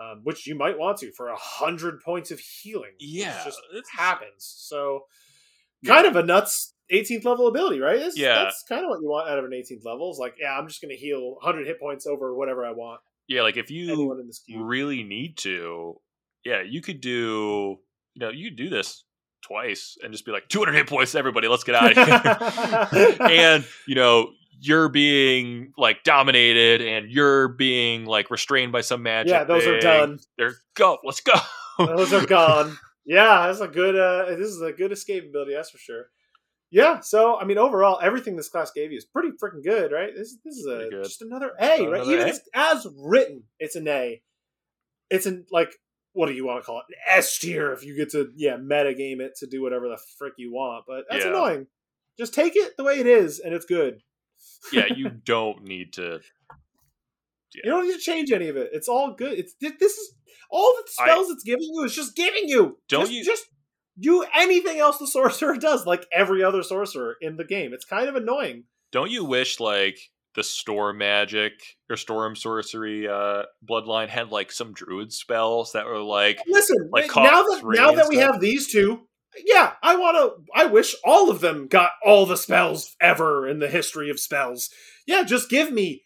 [0.02, 2.92] um, which you might want to for a hundred points of healing.
[2.98, 3.60] Yeah, just
[3.94, 4.46] happens.
[4.56, 5.04] So,
[5.82, 5.92] Yeah.
[5.92, 7.96] kind of a nuts 18th level ability, right?
[7.96, 8.44] It's- Yeah.
[8.44, 10.10] that's kind of what you want out of an 18th level.
[10.10, 13.00] Is like, yeah, I'm just going to heal 100 hit points over whatever I want.
[13.28, 13.42] yeah.
[13.42, 16.00] Like if you in this really need to,
[16.44, 17.78] yeah, you could do.
[18.14, 19.04] You know, you do this
[19.42, 21.46] twice and just be like 200 hit points, everybody.
[21.46, 23.16] Let's get out of here.
[23.20, 29.30] and you know you're being like dominated and you're being like restrained by some magic
[29.30, 30.18] yeah, those are done.
[30.36, 31.32] they're go let's go
[31.78, 32.76] Those are gone.
[33.06, 33.96] Yeah, that's a good.
[33.96, 36.06] Uh, this is a good escape ability, that's for sure.
[36.70, 40.10] Yeah, so I mean, overall, everything this class gave you is pretty freaking good, right?
[40.14, 42.02] This this is a just another A, right?
[42.02, 42.30] Another Even A.
[42.30, 44.20] as, as written, it's an A.
[45.10, 45.74] It's an like
[46.12, 46.84] what do you want to call it?
[46.90, 49.98] An S tier if you get to yeah meta game it to do whatever the
[50.18, 51.30] frick you want, but that's Yeah.
[51.30, 51.66] annoying.
[52.18, 54.02] Just take it the way it is, and it's good.
[54.72, 56.20] yeah you don't need to
[57.54, 58.70] You don't need to change any of it.
[58.72, 59.38] It's all good.
[59.38, 60.14] It's this is
[60.50, 62.78] all the spells it's giving you is just giving you.
[62.88, 63.44] Don't just, you- just
[63.98, 67.72] do anything else the sorcerer does, like every other sorcerer in the game?
[67.72, 68.64] It's kind of annoying.
[68.92, 69.98] don't you wish like
[70.34, 71.52] the storm magic
[71.90, 77.10] or storm sorcery uh bloodline had like some druid spells that were like Listen, Like
[77.16, 78.32] now that now that we stuff.
[78.32, 79.08] have these two,
[79.44, 80.42] yeah, I want to.
[80.54, 84.70] I wish all of them got all the spells ever in the history of spells.
[85.06, 86.02] Yeah, just give me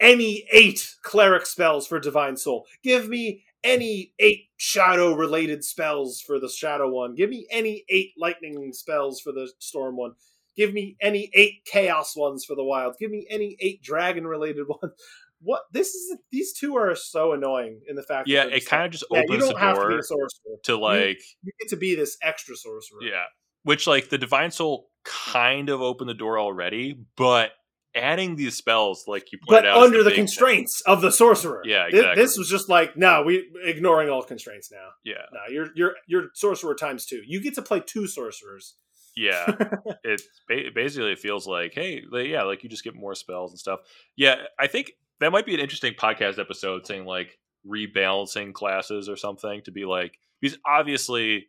[0.00, 2.64] any eight cleric spells for divine soul.
[2.82, 7.14] Give me any eight shadow related spells for the shadow one.
[7.14, 10.12] Give me any eight lightning spells for the storm one.
[10.56, 12.96] Give me any eight chaos ones for the wild.
[12.98, 14.92] Give me any eight dragon related ones.
[15.40, 16.16] What this is?
[16.32, 18.28] These two are so annoying in the fact.
[18.28, 21.20] yeah it kind of just yeah, you opens don't the to door a to like
[21.44, 22.98] You get to be this extra sorcerer.
[23.02, 23.24] yeah
[23.62, 27.52] which like the divine soul kind of opened the door already but
[27.98, 30.24] adding these spells like you pointed but out under the big thing.
[30.24, 31.62] constraints of the sorcerer.
[31.64, 32.22] Yeah, exactly.
[32.22, 34.88] This was just like, no, we ignoring all constraints now.
[35.04, 37.20] yeah No, you're you're you're sorcerer times two.
[37.26, 38.76] You get to play two sorcerers.
[39.16, 39.46] yeah
[40.04, 43.58] it ba- basically it feels like hey yeah like you just get more spells and
[43.58, 43.80] stuff
[44.16, 47.36] yeah i think that might be an interesting podcast episode saying like
[47.66, 51.46] rebalancing classes or something to be like because obviously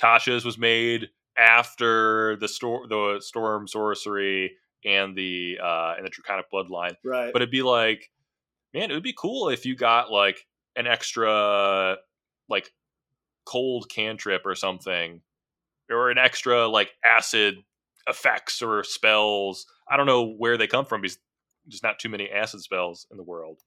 [0.00, 4.52] tasha's was made after the storm the storm sorcery
[4.84, 7.32] and the uh and the draconic bloodline Right.
[7.32, 8.10] but it'd be like
[8.74, 10.46] man it would be cool if you got like
[10.76, 11.96] an extra
[12.48, 12.70] like
[13.44, 15.20] cold cantrip or something
[15.90, 17.56] or an extra like acid
[18.08, 21.18] effects or spells i don't know where they come from because
[21.66, 23.60] there's not too many acid spells in the world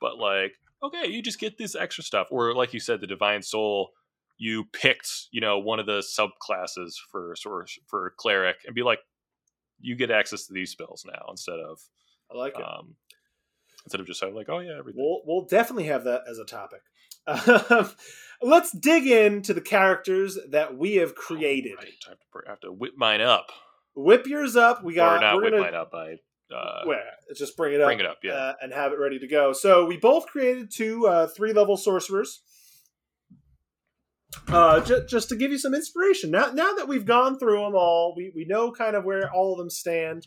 [0.00, 3.42] but like okay you just get this extra stuff or like you said the divine
[3.42, 3.90] soul
[4.36, 9.00] you picked you know one of the subclasses for sort for cleric and be like
[9.80, 11.80] you get access to these spells now instead of
[12.32, 12.64] I like it.
[12.64, 12.94] um,
[13.84, 15.02] instead of just having like, oh yeah, everything.
[15.02, 16.80] We'll we'll definitely have that as a topic.
[17.26, 17.90] Um,
[18.42, 21.74] Let's dig into the characters that we have created.
[21.78, 23.50] Right, I have to, I have to whip mine up,
[23.96, 24.84] Whip yours up.
[24.84, 25.16] We got.
[25.16, 25.90] or not we're whip gonna mine up.
[25.92, 26.16] I
[26.54, 27.02] uh, Where?
[27.36, 27.88] Just bring it up.
[27.88, 28.18] bring it up.
[28.22, 29.52] Yeah, uh, and have it ready to go.
[29.52, 32.40] So we both created two uh, three level sorcerers.
[34.48, 36.30] Uh, ju- just to give you some inspiration.
[36.30, 39.52] Now, now that we've gone through them all, we, we know kind of where all
[39.52, 40.24] of them stand.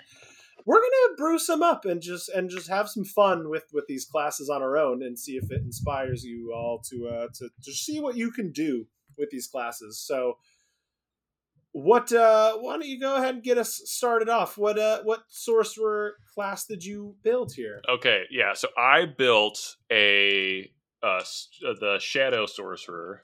[0.66, 4.06] We're gonna brew some up and just and just have some fun with with these
[4.06, 7.72] classes on our own and see if it inspires you all to uh to, to
[7.72, 8.86] see what you can do
[9.18, 10.00] with these classes.
[10.00, 10.38] So,
[11.72, 14.56] what uh why don't you go ahead and get us started off?
[14.56, 17.82] What uh what sorcerer class did you build here?
[17.90, 18.54] Okay, yeah.
[18.54, 20.72] So I built a
[21.02, 21.24] uh,
[21.62, 23.24] the shadow sorcerer.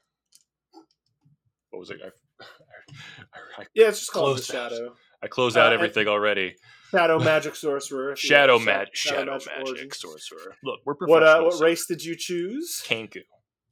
[1.70, 2.00] What was it?
[2.42, 4.72] I, I, Yeah, it's just called the out.
[4.72, 4.94] shadow.
[5.22, 6.56] I closed Uh, out and- everything already.
[6.92, 8.16] Shadow magic sorcerer.
[8.16, 8.60] Shadow will.
[8.60, 10.00] Sha- magic, shadow magic origins.
[10.00, 10.56] sorcerer.
[10.64, 12.82] Look, we're What uh, what race did you choose?
[12.88, 13.22] Kenku.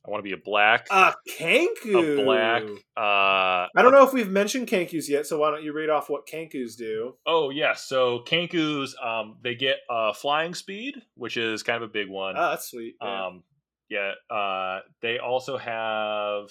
[0.07, 0.87] I want to be a black.
[0.91, 2.19] Uh Kenku.
[2.19, 2.63] a black.
[2.97, 6.09] Uh, I don't know if we've mentioned Kenkus yet, so why don't you read off
[6.09, 7.15] what Kenkus do?
[7.25, 11.91] Oh yeah, so Kenkus, um, they get uh, flying speed, which is kind of a
[11.91, 12.35] big one.
[12.37, 12.95] Ah, that's sweet.
[13.01, 13.25] Yeah.
[13.27, 13.43] Um,
[13.89, 14.11] yeah.
[14.29, 16.49] Uh, they also have.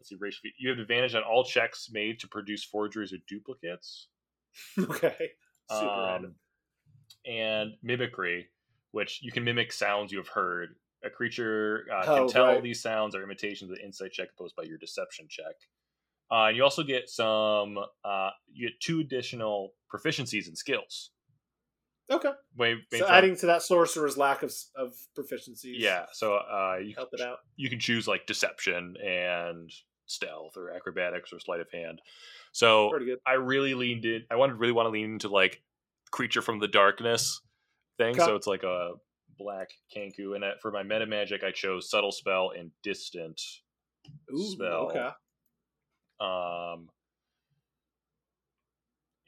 [0.00, 0.40] Let's see, race.
[0.58, 4.08] You have advantage on all checks made to produce forgeries or duplicates.
[4.78, 5.14] okay.
[5.70, 6.30] Super random.
[6.30, 6.34] Um,
[7.32, 8.46] and mimicry,
[8.92, 10.70] which you can mimic sounds you have heard.
[11.04, 12.62] A creature uh, Oh, can tell right.
[12.62, 15.54] these sounds are imitations of the insight check opposed by your deception check.
[16.30, 17.78] Uh, and you also get some.
[18.04, 21.10] Uh, you get two additional proficiencies and skills.
[22.10, 22.30] Okay.
[22.58, 25.74] So from- adding to that sorcerer's lack of of proficiencies.
[25.78, 26.06] yeah.
[26.12, 27.38] So uh, you Help it out.
[27.56, 29.70] you can choose like deception and
[30.10, 32.00] stealth or acrobatics or sleight of hand.
[32.52, 32.90] So
[33.26, 34.24] I really leaned in.
[34.30, 35.62] I wanted really want to lean into like
[36.10, 37.40] creature from the darkness
[37.98, 38.16] thing.
[38.16, 38.24] Okay.
[38.24, 38.92] So it's like a
[39.38, 43.40] black Kenku, and for my meta magic, I chose subtle spell and distant
[44.34, 44.90] Ooh, spell.
[44.90, 45.08] okay.
[46.20, 46.88] Um,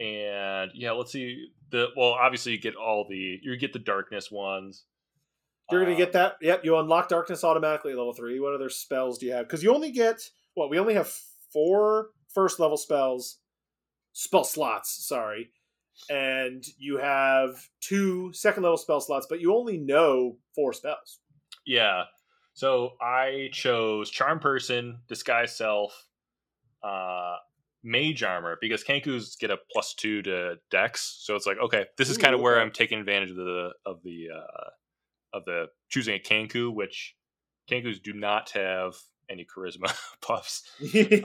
[0.00, 1.48] and yeah, let's see.
[1.70, 4.84] The well, obviously you get all the you get the darkness ones.
[5.70, 6.36] You're gonna Um, get that.
[6.42, 8.40] Yep, you unlock darkness automatically at level three.
[8.40, 9.46] What other spells do you have?
[9.46, 10.70] Because you only get what?
[10.70, 11.12] We only have
[11.52, 13.39] four first level spells,
[14.12, 15.06] spell slots.
[15.06, 15.50] Sorry,
[16.08, 21.20] and you have two second level spell slots, but you only know four spells.
[21.66, 22.05] Yeah.
[22.55, 26.08] So I chose Charm Person, Disguise Self,
[26.82, 27.36] uh,
[27.82, 31.18] Mage Armor because Kenkus get a plus two to Dex.
[31.22, 32.62] So it's like, okay, this is Ooh, kind of where okay.
[32.62, 34.70] I'm taking advantage of the of the uh,
[35.32, 37.16] of the choosing a Kenku, which
[37.70, 38.94] Kenkus do not have
[39.32, 40.62] any charisma puffs.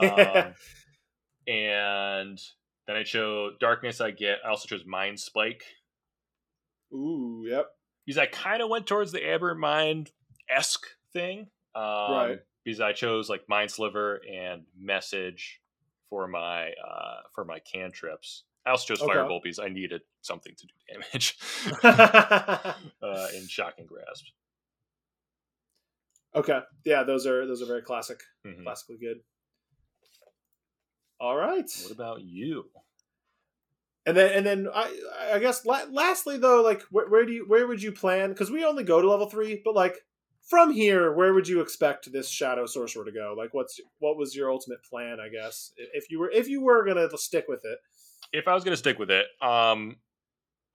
[0.00, 0.54] Um,
[1.46, 2.40] and
[2.86, 4.00] then I chose Darkness.
[4.00, 4.38] I get.
[4.44, 5.62] I also chose Mind Spike
[6.92, 7.44] Ooh.
[7.46, 7.66] Yep.
[8.06, 10.10] because I kind of went towards the Aberrant Mind
[10.50, 11.48] esque thing.
[11.74, 12.38] Um, Right.
[12.64, 15.60] Because I chose like Mind Sliver and Message
[16.10, 18.44] for my uh, for my cantrips.
[18.66, 19.14] I also chose Okay.
[19.14, 21.38] Firebolt because I needed something to do damage
[21.82, 22.74] uh,
[23.34, 24.26] in Shocking Grasp.
[26.34, 28.62] Okay, yeah, those are those are very classic, Mhm.
[28.62, 29.18] classically good.
[31.20, 32.70] All right, What about you?
[34.06, 37.44] and then and then I I guess la- lastly though, like where, where do you
[37.48, 38.30] where would you plan?
[38.30, 39.96] Because we only go to level three, but like
[40.48, 43.34] from here, where would you expect this shadow sorcerer to go?
[43.36, 45.18] Like, what's what was your ultimate plan?
[45.20, 47.78] I guess if you were if you were gonna stick with it.
[48.32, 49.96] If I was going to stick with it, um,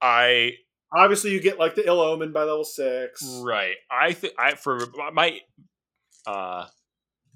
[0.02, 0.54] I
[0.94, 3.22] Obviously, you get like the ill omen by level six.
[3.42, 3.76] right.
[3.90, 4.80] I think I for
[5.12, 5.38] my
[6.26, 6.66] uh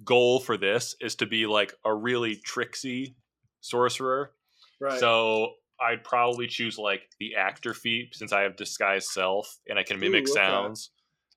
[0.04, 3.16] goal for this is to be like a really tricksy
[3.60, 4.32] sorcerer.
[4.80, 5.00] Right.
[5.00, 9.82] So I'd probably choose like the actor feat since I have disguise self and I
[9.82, 10.40] can mimic Ooh, okay.
[10.40, 10.90] sounds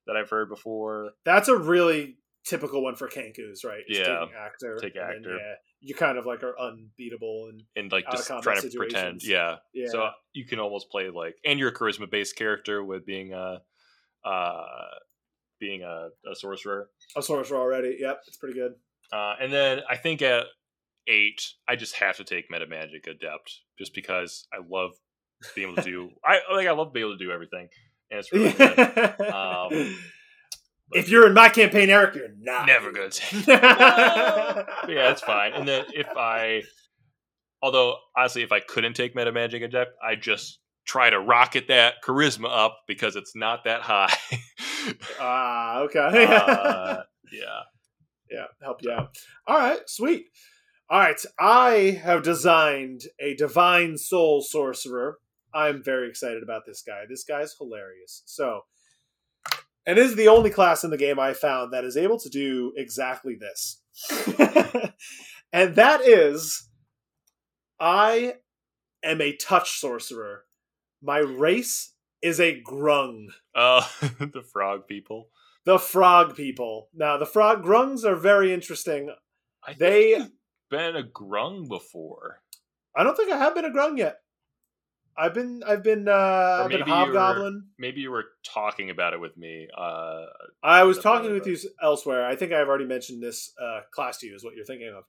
[0.08, 1.12] that I've heard before.
[1.26, 3.84] That's a really typical one for Kenkus, right?
[3.88, 4.04] Yeah.
[4.04, 4.78] taking actor.
[4.82, 5.38] Take and then, actor.
[5.38, 9.58] yeah, you kind of like are unbeatable and And like just trying to pretend, yeah.
[9.74, 9.88] yeah.
[9.90, 13.62] So you can almost play like, and you're a charisma based character with being a,
[14.24, 14.64] uh,
[15.60, 16.90] being a, a sorcerer.
[17.18, 17.98] a sorcerer already.
[18.00, 18.74] Yep, it's pretty good.
[19.12, 20.46] Uh, and then I think at
[21.08, 24.92] eight, I just have to take Meta Magic Adept just because I love
[25.56, 26.10] being able to do.
[26.26, 27.68] I like I love being able to do everything,
[28.10, 29.16] and it's really good.
[29.32, 29.98] Um,
[30.94, 32.68] if you're in my campaign, Eric, you're not.
[32.68, 33.48] Never gonna take.
[33.48, 35.54] yeah, But that's fine.
[35.54, 36.64] And then if I,
[37.62, 41.96] although honestly, if I couldn't take Meta Magic Adept, I just try to rocket that
[42.04, 44.14] charisma up because it's not that high.
[45.20, 46.00] Ah, okay.
[46.30, 47.60] uh, yeah.
[48.30, 49.16] yeah, help you out.
[49.48, 50.26] All right, sweet.
[50.90, 55.20] All right, I have designed a divine soul sorcerer.
[55.54, 57.04] I'm very excited about this guy.
[57.08, 58.24] This guy's hilarious.
[58.26, 58.62] So,
[59.86, 62.74] and is the only class in the game I found that is able to do
[62.76, 63.82] exactly this.
[65.54, 66.70] and that is
[67.80, 68.36] I
[69.04, 70.46] am a touch sorcerer.
[71.02, 73.28] My race is a grung.
[73.56, 75.30] Uh, the frog people.
[75.66, 76.90] The frog people.
[76.94, 79.12] Now, the frog grungs are very interesting.
[79.66, 80.28] I They
[80.70, 82.42] been a grung before.
[82.96, 84.21] I don't think I have been a grung yet.
[85.18, 86.12] I've been I've been uh
[86.64, 87.64] I've been maybe you were- hobgoblin.
[87.78, 89.68] Maybe you were talking about it with me.
[89.78, 90.26] Uh,
[90.64, 92.26] I was talking with you elsewhere.
[92.26, 95.04] I think I've already mentioned this uh, class to you is what you're thinking of.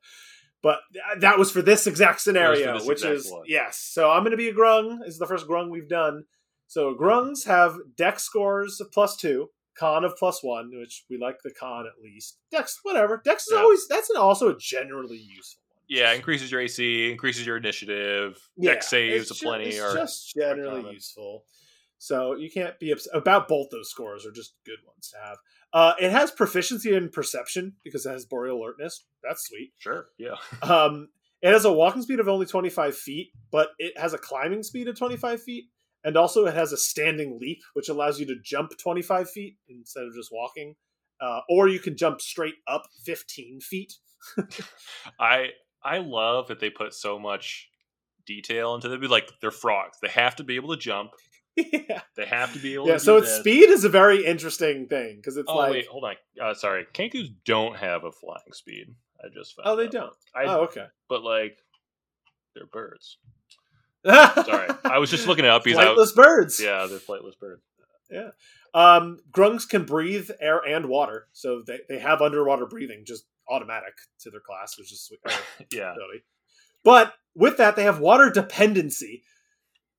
[0.63, 3.43] But th- that was for this exact scenario, this which exact is one.
[3.47, 3.79] yes.
[3.79, 5.01] So I'm going to be a grung.
[5.01, 6.25] This is the first grung we've done.
[6.69, 11.39] So grungs have dex scores of plus two, con of plus one, which we like
[11.43, 12.39] the con at least.
[12.51, 13.21] Dex, whatever.
[13.25, 13.59] Dex is Yeah.
[13.61, 15.62] always that's an, also generally useful.
[15.93, 18.39] Yeah, increases your AC, increases your initiative.
[18.57, 19.67] Yeah, Dex saves it's a ju- plenty.
[19.67, 20.95] It's or just generally common.
[20.95, 21.45] useful.
[21.99, 25.37] So you can't be upset about both those scores are just good ones to have.
[25.73, 29.05] Uh, it has proficiency in perception because it has arboreal alertness.
[29.23, 29.73] That's sweet.
[29.79, 30.37] sure, yeah.
[30.63, 31.09] Um,
[31.43, 34.89] it has a walking speed of only 25 feet, but it has a climbing speed
[34.89, 35.65] of 25 feet.
[36.05, 40.05] And also it has a standing leap, which allows you to jump 25 feet instead
[40.05, 40.75] of just walking.
[41.21, 43.93] Uh, or you can jump straight up 15 feet.
[45.21, 45.51] I
[45.85, 47.69] I love that they put so much
[48.27, 49.01] detail into them.
[49.01, 49.99] Be like they're frogs.
[50.01, 51.13] They have to be able to jump.
[51.57, 52.01] yeah.
[52.17, 52.87] They have to be able.
[52.87, 53.41] Yeah, to so its this.
[53.41, 55.71] speed is a very interesting thing because it's Oh like.
[55.73, 56.15] wait, hold on.
[56.41, 58.95] Uh, sorry, Kenkus don't have a flying speed.
[59.23, 59.69] I just found.
[59.69, 59.93] Oh, they out.
[59.93, 60.13] don't.
[60.35, 60.87] I, oh, okay.
[61.09, 61.59] but like,
[62.55, 63.19] they're birds.
[64.05, 66.61] Sorry, I was just looking it up because Flightless birds.
[66.61, 67.63] yeah, they're flightless birds.
[68.11, 68.31] Yeah.
[68.75, 73.95] Um, grungs can breathe air and water, so they, they have underwater breathing, just automatic
[74.21, 75.21] to their class, which is sweet.
[75.71, 76.25] Yeah, ability.
[76.85, 79.23] But with that, they have water dependency.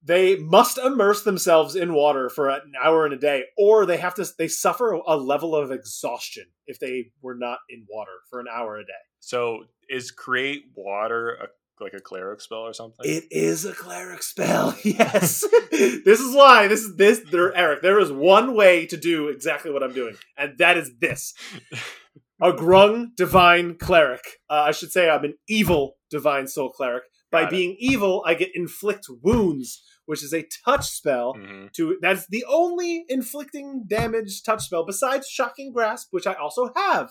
[0.06, 4.16] They must immerse themselves in water for an hour in a day, or they have
[4.16, 4.28] to.
[4.38, 8.78] They suffer a level of exhaustion if they were not in water for an hour
[8.78, 8.92] a day.
[9.20, 11.48] So is create water a,
[11.84, 13.06] like a cleric spell or something?
[13.10, 14.76] It is a cleric spell.
[14.84, 17.22] Yes, this is why this is this.
[17.32, 17.82] There, Eric.
[17.82, 21.34] There is one way to do exactly what I'm doing, and that is this:
[22.44, 24.22] a grung divine cleric.
[24.50, 27.04] Uh, I should say I'm an evil divine soul cleric.
[27.32, 27.56] By Got it.
[27.56, 31.34] being evil, I get inflict wounds, which is a touch spell.
[31.36, 31.72] Mhm.
[31.74, 37.10] To that's the only inflicting damage touch spell besides shocking grasp, which I also have.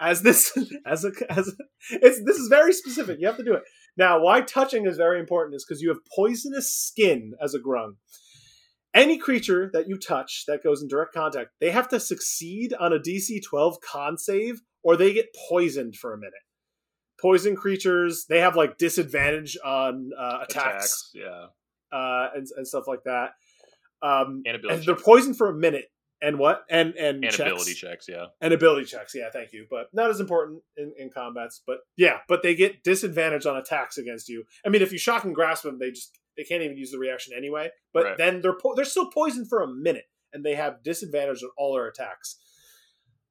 [0.00, 1.52] As this, as a, as a,
[1.90, 3.18] it's this is very specific.
[3.20, 3.62] You have to do it.
[3.96, 7.96] Now, why touching is very important is because you have poisonous skin as a grung.
[8.98, 12.92] Any creature that you touch that goes in direct contact, they have to succeed on
[12.92, 16.34] a DC 12 con save or they get poisoned for a minute.
[17.20, 21.46] Poison creatures, they have like disadvantage on uh, attacks, Attacks, yeah,
[21.96, 23.30] Uh, and, and stuff like that.
[24.02, 25.86] Um, and and they're poisoned for a minute.
[26.20, 26.64] And what?
[26.68, 27.38] And and, and checks.
[27.38, 28.06] ability checks.
[28.08, 29.14] Yeah, and ability checks.
[29.14, 31.62] Yeah, thank you, but not as important in, in combats.
[31.64, 34.44] But yeah, but they get disadvantage on attacks against you.
[34.66, 36.98] I mean, if you shock and grasp them, they just they can't even use the
[36.98, 37.68] reaction anyway.
[37.92, 38.16] But Right.
[38.16, 41.74] then they're po- they're still poisoned for a minute, and they have disadvantage on all
[41.74, 42.38] their attacks.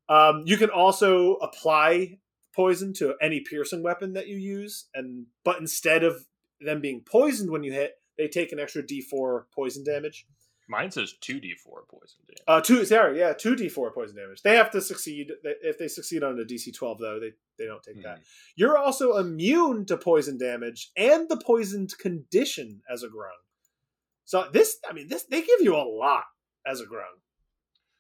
[0.09, 2.19] Um, you can also apply
[2.53, 6.25] poison to any piercing weapon that you use, and but instead of
[6.59, 10.27] them being poisoned when you hit, they take an extra D4 poison damage.
[10.69, 12.43] Mine says two d four poison damage.
[12.47, 14.41] Uh, two, sorry, yeah, two D4 poison damage.
[14.41, 15.31] They have to succeed.
[15.43, 18.19] If they succeed on a DC 12, though, they they don't take that.
[18.19, 18.23] Mhm.
[18.55, 23.31] You're also immune to poison damage and the poisoned condition as a grung.
[24.25, 26.25] So this, I mean, this they give you a lot
[26.65, 27.21] as a grung.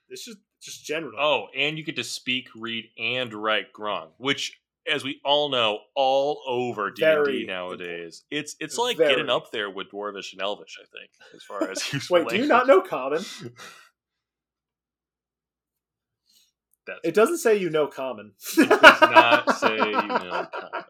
[0.09, 1.17] This is just general.
[1.19, 4.59] Oh, and you get to speak, read, and write grung, which,
[4.91, 9.09] as we all know, all over D and D nowadays, it's it's like Very.
[9.09, 10.77] getting up there with Dwarvish and Elvish.
[10.81, 13.23] I think, as far as Wait, do you not know common?
[16.87, 18.31] That's It doesn't say you know common.
[18.57, 20.85] It does not say you know common.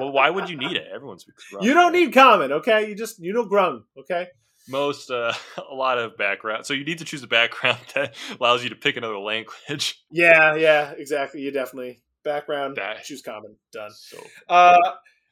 [0.00, 0.86] well, why would you need it?
[0.92, 1.62] Everyone speaks grung.
[1.62, 2.04] You don't right?
[2.04, 2.88] need common, okay?
[2.88, 4.28] You just you know grung, okay?
[4.68, 5.32] most uh,
[5.70, 6.66] a lot of background.
[6.66, 10.02] So you need to choose a background that allows you to pick another language.
[10.10, 11.40] Yeah, yeah, exactly.
[11.42, 12.76] You definitely background.
[12.76, 13.56] That- choose common.
[13.72, 13.90] Done.
[13.92, 14.78] So Uh,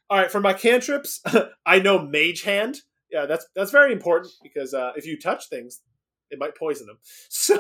[0.09, 1.21] all right, for my cantrips,
[1.67, 2.79] I know Mage Hand.
[3.11, 5.83] Yeah, that's that's very important because uh, if you touch things,
[6.31, 6.99] it might poison them.
[7.29, 7.59] So,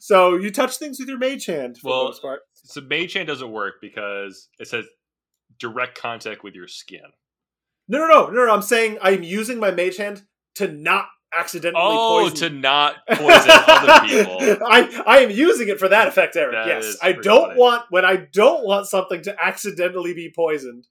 [0.00, 2.40] so you touch things with your Mage Hand for Well, the most part.
[2.54, 4.86] so Mage Hand doesn't work because it says
[5.58, 7.00] direct contact with your skin.
[7.88, 8.52] No, no, no, no, no.
[8.54, 10.22] I'm saying I'm using my Mage Hand
[10.56, 12.50] to not accidentally Oh, poison.
[12.50, 14.66] to not poison other people.
[14.66, 16.52] I I am using it for that effect, Eric.
[16.52, 17.60] That yes, I don't funny.
[17.60, 20.86] want when I don't want something to accidentally be poisoned.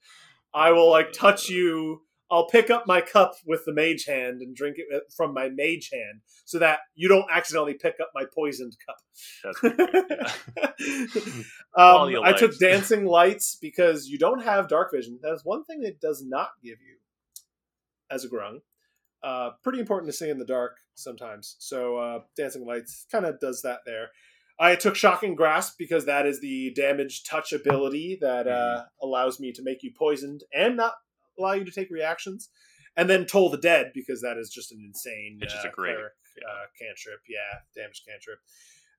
[0.54, 2.02] I will like touch you.
[2.30, 5.90] I'll pick up my cup with the mage hand and drink it from my mage
[5.94, 8.98] hand, so that you don't accidentally pick up my poisoned cup.
[9.46, 9.64] That's
[11.78, 15.20] um, I took dancing lights because you don't have dark vision.
[15.22, 16.98] That is one thing it does not give you
[18.12, 18.60] as a grung.
[19.24, 21.56] Uh, pretty important to see in the dark sometimes.
[21.60, 24.10] So uh, dancing lights kind of does that there.
[24.60, 29.52] I took shocking grasp because that is the damage touch ability that uh, allows me
[29.52, 30.94] to make you poisoned and not
[31.38, 32.50] allow you to take reactions.
[32.96, 35.72] And then toll the dead because that is just an insane It's just uh, a
[35.72, 36.14] great- cleric,
[36.50, 37.20] uh, cantrip.
[37.30, 38.40] Yeah, damage cantrip.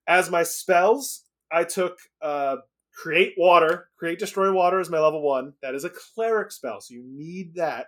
[0.07, 2.59] As my spells, I took uh,
[2.95, 5.55] create water, create destroy water is my level one.
[5.63, 7.87] That is a cleric spell, so you need that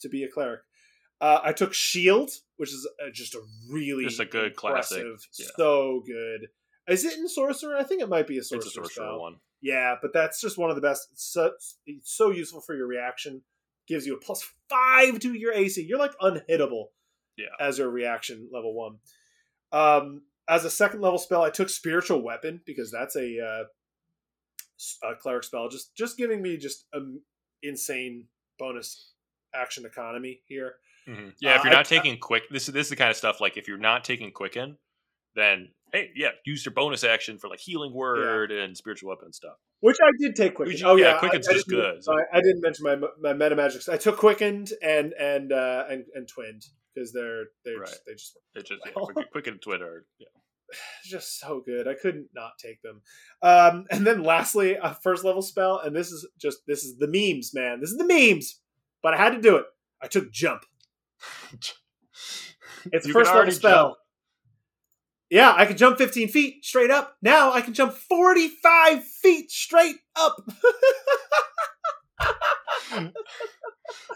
[0.00, 0.60] to be a cleric.
[1.20, 5.04] Uh, I took shield, which is uh, just a really Just a good classic,
[5.38, 5.46] yeah.
[5.56, 6.48] so good.
[6.88, 7.76] Is it in sorcerer?
[7.76, 9.20] I think it might be a sorcerer, It's a sorcerer spell.
[9.20, 9.36] one.
[9.60, 11.08] Yeah, but that's just one of the best.
[11.12, 11.50] It's so,
[11.86, 13.42] it's so useful for your reaction.
[13.88, 15.82] Gives you a plus five to your AC.
[15.82, 16.86] You're like unhittable.
[17.36, 17.46] Yeah.
[17.58, 18.98] As your reaction level one.
[19.72, 25.14] Um, as a second level spell, I took spiritual weapon because that's a, uh, a
[25.16, 25.68] cleric spell.
[25.68, 27.20] Just just giving me just an
[27.62, 28.26] insane
[28.58, 29.12] bonus
[29.54, 30.74] action economy here.
[31.08, 31.34] Mhm.
[31.40, 33.16] Yeah, if Uh, you're I- not taking quick, this is this is the kind of
[33.16, 34.78] stuff like if you're not taking quicken,
[35.34, 39.56] then hey, yeah, use your bonus action for like healing word and spiritual weapon stuff.
[39.80, 40.74] Which I did take quicken.
[40.74, 42.96] Which- oh yeah, yeah, Quicken's I, I just good, so- I, I didn't mention my
[43.20, 43.88] my meta magics.
[43.88, 46.64] I took quickened and and uh, and and twinned
[46.94, 47.88] because they're they're Right.
[47.88, 49.06] just, they just It just yeah, Well.
[49.06, 50.04] quicken, quicken and Twitter.
[50.18, 50.26] Yeah.
[51.04, 51.88] just so good.
[51.88, 53.00] I couldn't not take them.
[53.40, 57.06] Um, and then lastly, a first level spell, and this is just this is the
[57.08, 57.80] memes, man.
[57.80, 58.60] This is the memes.
[59.02, 59.64] But I had to do it.
[60.02, 60.64] I took jump.
[62.92, 63.84] It's You first level spell.
[63.88, 63.96] jump.
[65.30, 67.14] Yeah, I can jump 15 feet straight up.
[67.20, 70.36] Now I can jump 45 feet straight up.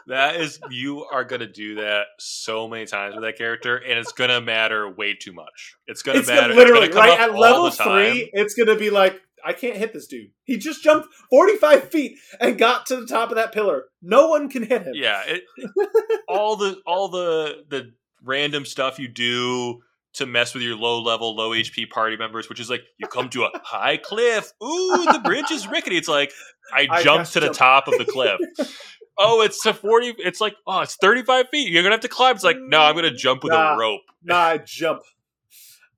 [0.09, 4.13] That is, you are gonna do that so many times with that character, and it's
[4.13, 5.77] gonna matter way too much.
[5.87, 6.49] It's gonna matter.
[6.49, 8.31] gonna, literally it's gonna come right up at level three.
[8.33, 10.31] It's gonna be like I can't hit this dude.
[10.45, 13.85] He just jumped 45 feet and got to the top of that pillar.
[14.01, 14.93] No one can hit him.
[14.95, 15.45] Yeah, it,
[16.29, 17.93] all the all the the
[18.25, 19.81] random stuff you do
[20.15, 23.29] to mess with your low level, low HP party members, which is like you come
[23.31, 24.53] to a high cliff.
[24.63, 25.97] Ooh, the bridge is rickety.
[25.97, 26.33] It's like
[26.73, 27.59] I I jumped to the jumped.
[27.59, 28.39] top of the cliff.
[29.19, 30.15] oh, it's to forty.
[30.19, 31.71] It's like oh, it's thirty five feet.
[31.71, 32.35] You're gonna have to climb.
[32.35, 33.75] It's like no, I'm gonna mm, jump with Nah.
[33.75, 34.03] a rope.
[34.23, 35.03] Nah, I jump.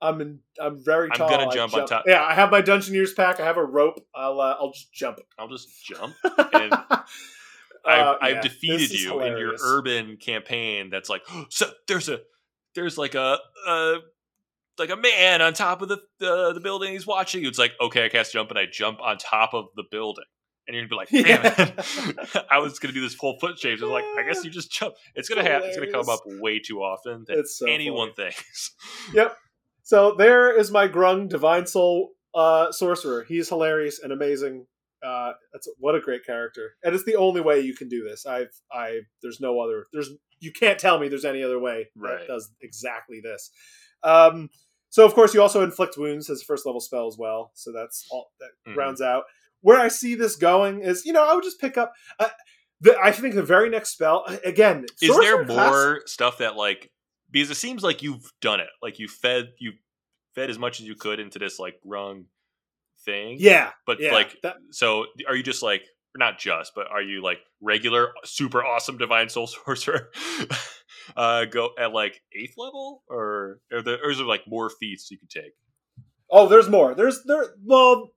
[0.04, 2.04] I'm in, I'm very I'm gonna I jump on top.
[2.06, 3.40] Yeah, I have my Dungeoneers pack.
[3.40, 4.06] I have a rope.
[4.14, 5.20] I'll uh, I'll just jump.
[5.38, 6.14] I'll just jump.
[6.54, 6.72] And
[7.86, 10.88] I've, Uh, I've yeah, defeated you in your urban campaign.
[10.90, 12.20] That's like, so there's a
[12.74, 13.96] there's like a, a
[14.78, 16.92] like a man on top of the uh, the building.
[16.92, 17.48] He's watching you.
[17.48, 20.24] It's like, okay, I cast jump, and I jump on top of the building.
[20.66, 22.46] And you're gonna be like, damn it!
[22.50, 23.82] I was gonna do this full foot change.
[23.82, 24.94] I was like, I guess you just jump.
[25.14, 28.74] It's gonna have it's gonna come up way too often that so anyone thinks.
[29.84, 33.24] So there is my Grung Divine Soul uh, sorcerer.
[33.28, 34.66] He's hilarious and amazing.
[35.06, 38.24] Uh, that's what a great character, and it's the only way you can do this.
[38.24, 39.84] I've, I, there's no other.
[39.92, 42.20] There's you can't tell me there's any other way Right.
[42.20, 43.50] that does exactly this.
[44.02, 44.48] Um,
[44.88, 47.50] so of course you also inflict wounds as a first level spell as well.
[47.54, 48.76] So that's all that Mhm.
[48.76, 49.24] rounds out.
[49.60, 51.92] Where I see this going is, you know, I would just pick up.
[52.18, 52.28] Uh,
[52.80, 54.84] the, I think the very next spell again.
[55.02, 56.90] Is there sorcerer class- more stuff that like
[57.34, 59.72] because it seems like you've done it, like you fed you
[60.34, 62.24] fed as much as you could into this like rung
[63.04, 63.36] thing.
[63.38, 65.82] Yeah, but yeah, like that- so are you just like
[66.16, 70.10] not just but are you like regular super awesome divine soul sorcerer
[71.16, 75.10] uh go at like eighth level or or, the, or is there like more feats
[75.10, 75.52] you can take
[76.30, 76.94] Oh, there's more.
[76.94, 77.44] There's there.
[77.64, 78.10] Well,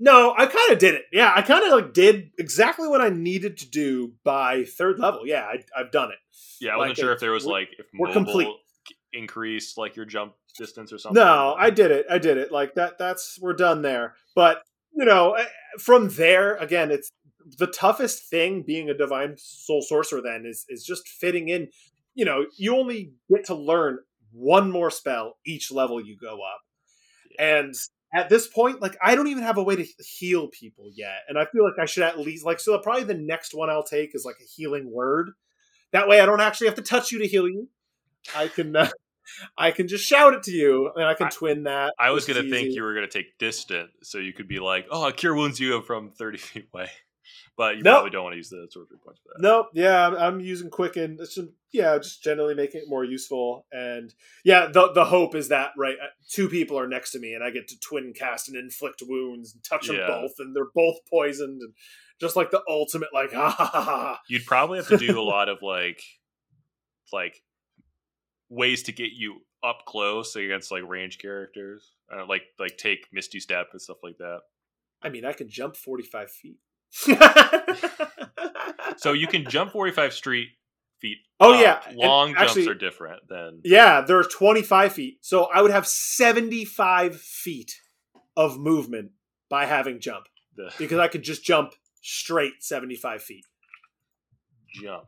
[0.00, 1.02] no, I kind of did it.
[1.12, 5.22] Yeah, I kind of like did exactly what I needed to do by third level.
[5.26, 6.18] Yeah, I, I've done it.
[6.60, 8.48] yeah i Like, wasn't sure if there was like if we're complete.
[9.12, 12.06] increased like your jump distance or something No, I did it.
[12.10, 12.50] I did it.
[12.52, 12.98] Like that.
[12.98, 14.14] That's we're done there.
[14.34, 14.62] But
[14.96, 15.44] you know, eh,
[15.78, 17.10] from there again, it's
[17.58, 20.20] the toughest thing being a divine soul sorcerer.
[20.22, 21.68] Then is is just fitting in.
[22.14, 23.98] You know, you only get to learn
[24.32, 26.60] one more spell each level you go up,
[27.38, 27.74] and
[28.14, 31.36] at this point, like I don't even have a way to heal people yet, and
[31.38, 32.78] I feel like I should at least like so.
[32.78, 35.30] Probably the next one I'll take is like a healing word.
[35.92, 37.68] That way, I don't actually have to touch you to heal you.
[38.36, 38.74] I can.
[38.76, 38.88] Uh,
[39.56, 41.94] I can just shout it to you, and I can I- twin that.
[41.98, 45.02] I was gonna think you were gonna take distant, so you could be like, "Oh,
[45.04, 46.90] I cure wounds you from thirty feet away,"
[47.56, 47.94] but you Nope.
[47.94, 49.42] probably don't want to use the sorcery points for that.
[49.42, 49.68] Nope.
[49.72, 51.16] Yeah, I'm, I'm using Quicken.
[51.20, 53.66] It's just, yeah, just generally making it more useful.
[53.72, 57.34] And yeah, the the hope is that right, uh, two people are next to me,
[57.34, 60.70] and I get to twin cast and inflict wounds and touch them both, and they're
[60.72, 61.74] both poisoned, and
[62.20, 63.82] just like the ultimate, like ha ha ha.
[63.82, 64.20] ha.
[64.28, 66.00] You'd probably have to do a lot of like,
[67.12, 67.42] like
[68.48, 73.40] ways to get you up close against like range characters, uh, like like take Misty
[73.40, 74.42] Step and stuff like that.
[75.02, 76.58] I mean, I can jump forty five feet.
[78.96, 80.50] So you can jump forty five street
[81.08, 81.18] feet.
[81.40, 81.60] Oh up.
[81.60, 85.18] yeah, and long jumps actually- are different than Yeah, they're 25 feet.
[85.20, 87.72] So I would have 75 feet
[88.36, 89.10] of movement
[89.50, 90.24] by having jump
[90.78, 93.44] because I could just jump straight 75 feet.
[94.82, 95.04] jump.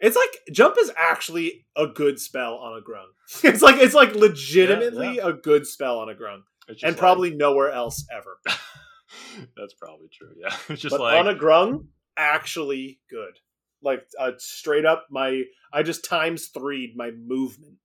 [0.00, 3.10] It's like jump is actually a good spell on a grung.
[3.48, 7.30] It's like it's like legitimately Yeah, a good spell on a grung, and like- probably
[7.34, 8.38] nowhere else ever.
[9.56, 10.32] that's probably true.
[10.36, 13.38] Yeah, it's just but like on a grung, actually good.
[13.82, 17.78] Like uh, straight up, my I just times three my movement.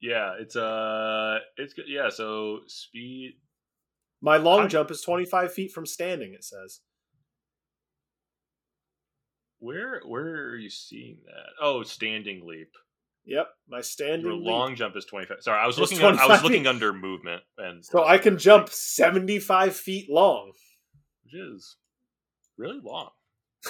[0.00, 1.86] yeah, it's uh, it's good.
[1.88, 3.34] Yeah, so speed.
[4.20, 6.32] My long How- jump is 25 feet from standing.
[6.34, 6.80] It says.
[9.58, 11.50] Where where are you seeing that?
[11.60, 12.70] Oh, standing leap.
[13.24, 14.22] Yep, my standing.
[14.26, 14.46] Your leap.
[14.46, 15.36] long jump is twenty five.
[15.40, 16.18] Sorry, I was It's looking.
[16.18, 20.52] I was looking under movement, and So I can jump 75 feet long.
[21.24, 21.76] which is
[22.56, 23.10] really long.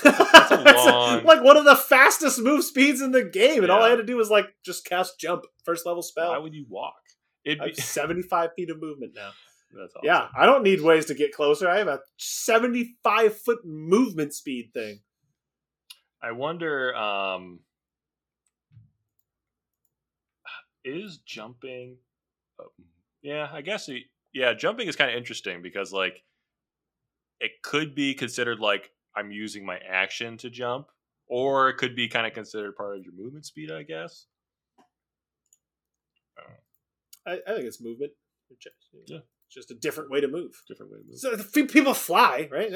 [0.03, 0.51] That's
[0.87, 3.97] long- like one of the fastest move speeds in the game, and all I had
[3.97, 6.31] to do was like just cast jump, first level spell.
[6.31, 6.95] Why would you walk?
[7.45, 9.31] It'd be 75 feet of movement now.
[9.73, 10.05] that's awesome.
[10.05, 11.69] Yeah, I don't need ways to get closer.
[11.69, 15.01] I have a 75 foot movement speed thing.
[16.23, 16.95] I wonder.
[16.95, 17.61] um
[20.85, 21.97] Is jumping?
[23.23, 23.89] yeah, I guess.
[23.89, 26.23] It, yeah, jumping is kind of interesting because like
[27.41, 30.89] it could be considered like I'm using my action to jump,
[31.27, 33.71] or it could be kind of considered part of your movement speed.
[33.71, 34.27] I guess.
[37.27, 38.13] I, I think it's movement.
[39.07, 39.19] Yeah.
[39.19, 40.61] It's just a different way to move.
[40.67, 41.19] Different way to move.
[41.19, 42.71] So people fly, right?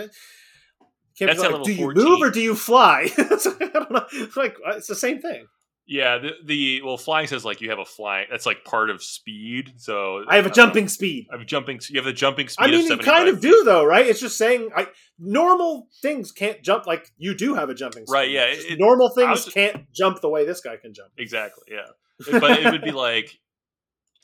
[1.19, 2.05] Can't That's at like, do you 14.
[2.05, 3.11] move or do you fly?
[3.19, 4.07] It's like, I don't know.
[4.13, 5.47] It's like uh, it's the same thing.
[5.89, 8.27] Yeah, the, the well, flying says like you have a flying.
[8.29, 9.75] That's like part of speed.
[9.77, 11.29] So I have a jumping speed.
[11.31, 11.79] I have a jumping.
[11.89, 12.65] You have the jumping speed.
[12.65, 14.05] I mean, you kind of do though, right?
[14.05, 18.05] It's just saying, I normal things can't jump like you do have a jumping.
[18.05, 18.13] Speed.
[18.13, 21.11] Right, yeah, it- normal things was- can't jump the way this guy can jump.
[21.19, 21.65] Exactly.
[21.71, 21.87] Yeah,
[22.41, 23.39] but it would be like,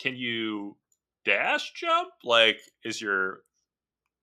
[0.01, 0.77] can you
[1.25, 2.09] dash jump?
[2.25, 3.43] Like, is your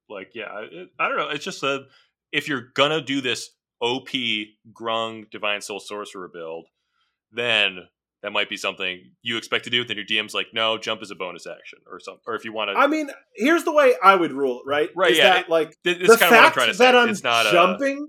[0.09, 0.59] like yeah?
[0.69, 1.29] It, I don't know.
[1.29, 1.85] It's just a
[2.33, 3.49] if you're gonna do this
[3.81, 4.09] OP
[4.73, 6.67] Grung Divine Soul Sorcerer build,
[7.31, 7.87] then
[8.21, 9.85] that might be something you expect to do.
[9.85, 12.21] Then your DM's like, no, jump is a bonus action or something.
[12.27, 14.69] Or if you want to, I mean, here's the way I would rule it.
[14.69, 14.89] Right?
[14.95, 16.77] Right, Is yeah, That, like this is the kind of what I'm fact trying to
[16.77, 16.97] that say.
[16.97, 18.07] I'm it's not a jumping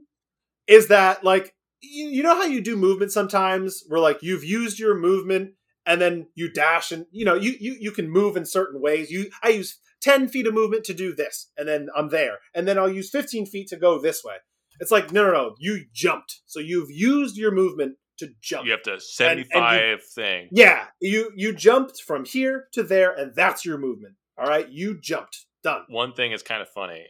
[0.66, 4.78] is that like you, you know how you do movement sometimes where like you've used
[4.78, 5.52] your movement
[5.86, 9.10] and then you dash and you know you you you can move in certain ways.
[9.10, 12.66] You I use ten feet of movement to do this and then I'm there and
[12.66, 14.36] then I'll use fifteen feet to go this way.
[14.78, 18.64] It's like no no no you jumped so you've used your movement to jump.
[18.64, 20.48] you have to 75 thing.
[20.52, 24.14] Yeah, you you jumped from here to there and that's your movement.
[24.38, 25.46] All right, you jumped.
[25.62, 25.82] Done.
[25.88, 27.04] one thing is kind of funny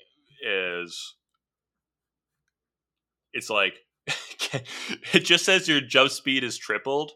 [0.45, 1.15] is
[3.33, 3.75] it's like
[5.13, 7.13] it just says your jump speed is tripled,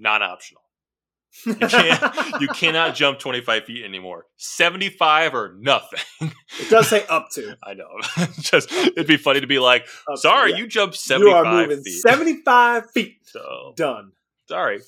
[0.00, 0.62] non optional.
[1.46, 4.26] You can't you cannot jump 25 feet anymore.
[4.36, 6.00] 75 or nothing.
[6.20, 7.56] It does say up to.
[7.62, 7.88] I know.
[8.40, 10.56] just it'd be funny to be like, Up to, sorry, yeah.
[10.58, 12.00] you jumped You 75 are moving feet.
[12.02, 13.18] 75 feet.
[13.24, 14.12] so Done.
[14.48, 14.80] sorry.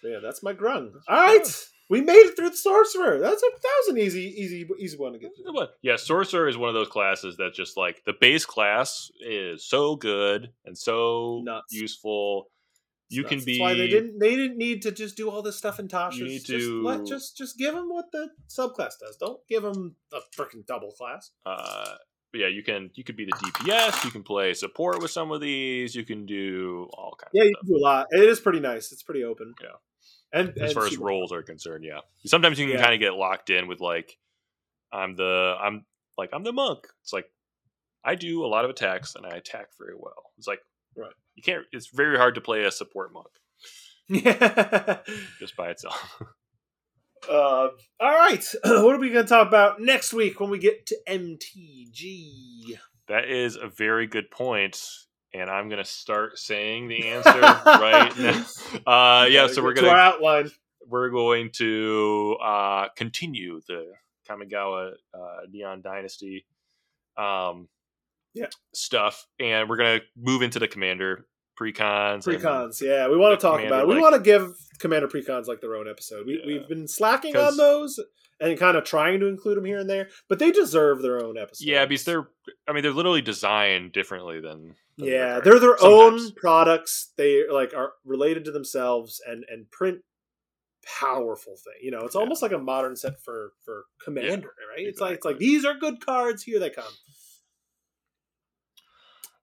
[0.00, 0.92] So, yeah, that's my grung.
[1.08, 1.40] All right.
[1.44, 1.50] Oh.
[1.90, 3.18] We made it through the sorcerer.
[3.18, 5.66] That's a that was an easy, easy, easy one to get through.
[5.82, 9.96] Yeah, sorcerer is one of those classes that just like the base class is so
[9.96, 11.72] good and so Nuts.
[11.72, 12.46] useful.
[13.12, 15.56] You can that's be why they didn't they didn't need to just do all this
[15.56, 16.18] stuff in Tasha's.
[16.18, 19.16] You need just let just just give them what the subclass does.
[19.18, 21.30] Don't give them a freaking double class.
[21.44, 21.94] uh
[22.32, 25.32] but yeah, you can you could be the DPS, you can play support with some
[25.32, 28.06] of these, you can do all kinds Yeah, you can do a lot.
[28.12, 28.92] It is pretty nice.
[28.92, 29.52] It's pretty open.
[29.60, 29.68] Yeah.
[30.32, 31.98] and, as and far as roles are concerned, yeah.
[32.26, 32.82] Sometimes you can Yeah.
[32.82, 34.16] kind of get locked in with like
[34.92, 35.84] I'm the I'm
[36.16, 36.86] like I'm the monk.
[37.02, 37.26] It's like
[38.04, 40.30] I do a lot of attacks and I attack very well.
[40.38, 40.60] It's like
[40.96, 41.12] Right.
[41.34, 43.28] You can't it's very hard to play a support monk
[44.08, 44.98] Yeah.
[45.38, 46.22] just by itself.
[47.28, 47.68] Uh,
[48.00, 48.42] all right.
[48.64, 52.78] what are we going to talk about next week when we get to MTG?
[53.08, 54.80] That is a very good point,
[55.34, 58.44] and I'm gonna start saying the answer right now.
[58.86, 60.50] Uh, yeah, so we're Get to outline.
[60.86, 63.92] we're going to uh, continue the
[64.28, 65.18] Kamigawa uh,
[65.50, 66.46] Neon Dynasty
[67.18, 67.68] um,
[68.34, 68.46] Yeah.
[68.74, 71.26] stuff, and we're gonna move into the Commander
[71.60, 72.24] precons.
[72.24, 73.86] Precons, yeah, we want to talk about it.
[73.88, 76.26] We like- want to give Commander precons like their own episode.
[76.26, 76.46] We, Yeah.
[76.46, 77.98] We've been slacking on those
[78.40, 81.36] and kind of trying to include them here and there, but they deserve their own
[81.36, 81.66] episode.
[81.66, 82.28] Yeah, because they're
[82.66, 84.74] I mean they're literally designed differently than.
[84.96, 86.26] than yeah, they're their sometimes.
[86.26, 87.12] own products.
[87.18, 90.00] They like are related to themselves and and print
[90.98, 91.74] powerful thing.
[91.82, 92.22] You know, it's Yeah.
[92.22, 94.86] almost like a modern set for for Commander, right?
[94.86, 96.42] It's like it's like these are good cards.
[96.42, 96.92] Here they come.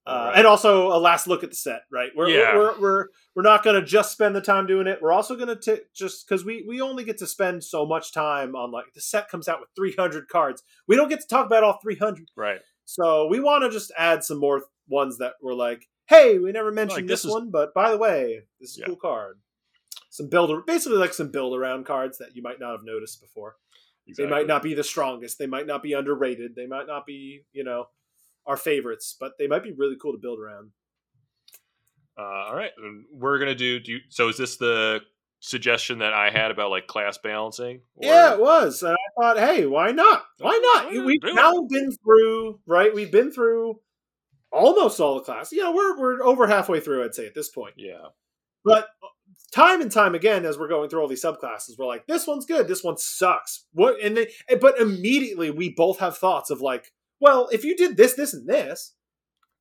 [0.08, 0.38] Uh, Alright.
[0.38, 2.12] and also a last look at the set, right?
[2.16, 2.56] We're Yeah.
[2.56, 3.06] we're, we're
[3.36, 5.00] we're not going to just spend the time doing it.
[5.02, 8.56] We're also going to just because we we only get to spend so much time
[8.56, 10.64] on like the set comes out with 300 cards.
[10.88, 12.62] We don't get to talk about all 300, right.
[12.86, 16.72] so we want to just add some more ones that were like, hey, we never
[16.72, 19.40] mentioned Like, this, this is- one, but by the way, this is a cool card.
[20.10, 23.58] Some build, basically like some build around cards that you might not have noticed before.
[24.08, 24.26] Exactly.
[24.26, 25.38] They might not be the strongest.
[25.38, 26.56] They might not be underrated.
[26.56, 27.90] They might not be, you know,
[28.48, 30.72] our favorites, but they might be really cool to build around.
[32.18, 32.72] Uh, all right,
[33.14, 33.80] we're gonna do.
[33.80, 35.02] do you, so is this the
[35.40, 37.82] suggestion that I had about like class balancing?
[37.96, 38.82] Or- Yeah, it was.
[38.82, 40.24] And I thought, hey, why not?
[40.40, 40.92] Why not?
[40.94, 41.36] Yeah, We've do it.
[41.36, 42.94] now been through, right?
[42.94, 43.80] We've been through
[44.52, 45.52] almost all the classes.
[45.52, 47.76] You know, we're we're over halfway through, I'd say, at this point.
[47.78, 48.08] yeah,
[48.66, 48.88] But
[49.52, 52.48] time and time again, as we're going through all these subclasses, we're like, this one's
[52.48, 53.66] good, this one sucks.
[53.74, 54.02] What?
[54.02, 58.14] And they, but immediately we both have thoughts of like, well, if you did this,
[58.14, 58.94] this, and this,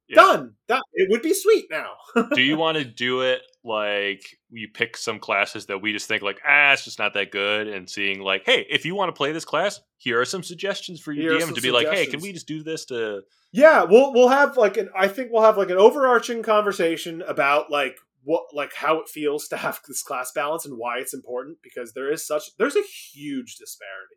[0.09, 0.17] yeah.
[0.17, 0.55] done.
[0.69, 1.93] That it would be sweet now.
[2.35, 6.23] do you want to do it like you pick some classes that we just think
[6.23, 9.17] like ah, it's just not that good, and seeing like, hey, if you want to
[9.17, 12.07] play this class, here are some suggestions for your Here DM to be like, hey,
[12.07, 13.23] can we just do this to?
[13.53, 17.71] Yeah, we'll we'll have like an I think we'll have like an overarching conversation about
[17.71, 21.59] like what like how it feels to have this class balance and why it's important
[21.63, 24.17] because there is such there's a huge disparity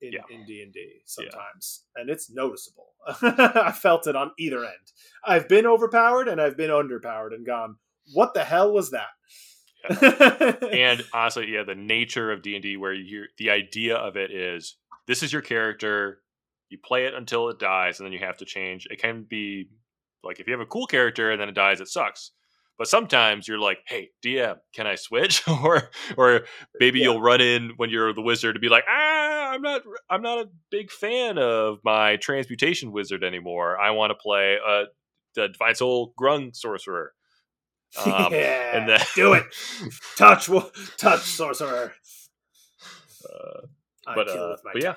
[0.00, 0.20] in Yeah.
[0.30, 1.00] in D and D Yeah.
[1.06, 2.94] sometimes, and it's noticeable.
[3.22, 4.92] I felt it on either end.
[5.24, 7.76] I've been overpowered and I've been underpowered and gone.
[8.14, 9.08] What the hell was that?
[10.72, 14.30] and honestly, yeah, the nature of D and D, where you the idea of it
[14.30, 16.20] is this is your character,
[16.68, 18.86] you play it until it dies, and then you have to change.
[18.90, 19.68] It can be
[20.24, 22.32] like if you have a cool character and then it dies, it sucks.
[22.76, 26.42] But sometimes you're like, "Hey, DM, can I switch?" or, or
[26.78, 27.06] maybe Yeah.
[27.06, 29.27] you'll run in when you're the wizard to be like, "Ah,
[29.58, 33.78] I'm not, I'm not a big fan of my transmutation wizard anymore.
[33.78, 34.84] I want to play a
[35.34, 37.12] the divine soul grung sorcerer."
[38.04, 39.44] Um, yeah, and then do it.
[40.18, 40.50] Touch,
[40.98, 41.94] touch, sorcerer.
[43.24, 43.60] Uh,
[44.14, 44.96] but, uh, but yeah.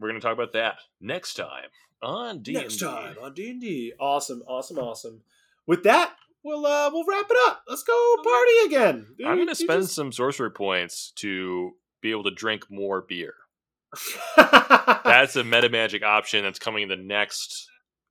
[0.00, 1.68] we're gonna talk about that next time
[2.02, 3.92] on D Next time on D and D.
[4.00, 5.20] Awesome, awesome, awesome.
[5.66, 7.64] With that, we'll uh we'll wrap it up.
[7.68, 9.06] Let's go party again.
[9.26, 13.34] I'm gonna spend just- some sorcery points to be able to drink more beer.
[14.36, 17.68] That's a meta magic option that's coming in the next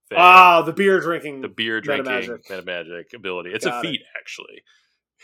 [0.09, 0.17] thing.
[0.19, 1.41] ah the beer drinking.
[1.41, 3.51] the beer drinking meta magic ability.
[3.51, 3.91] It's Got a it.
[3.91, 4.63] feat actually.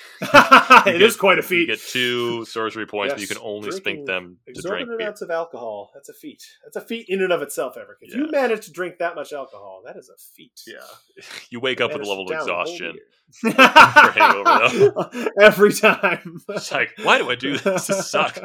[0.21, 1.61] it is get- quite a feat.
[1.61, 4.95] You get two sorcery points, but you can only spink them to drink beer.
[4.97, 5.91] amounts of alcohol.
[5.93, 6.43] That's a feat.
[6.63, 7.97] That's a feat in and of itself, Eric.
[8.01, 10.61] If you manage to drink that much alcohol, that is a feat.
[10.67, 10.77] Yeah,
[11.49, 12.97] you wake up with a level of down a whole exhaustion.
[13.43, 16.41] hangover, Every time.
[16.49, 17.87] It's like, why do I do this?
[17.87, 18.39] This sucks.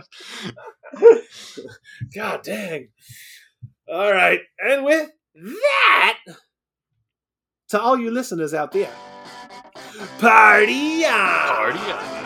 [2.14, 2.89] God dang.
[3.89, 6.18] All right, and with that,
[7.68, 8.90] to all you listeners out there,
[10.19, 11.73] party on!
[11.75, 12.22] Party on.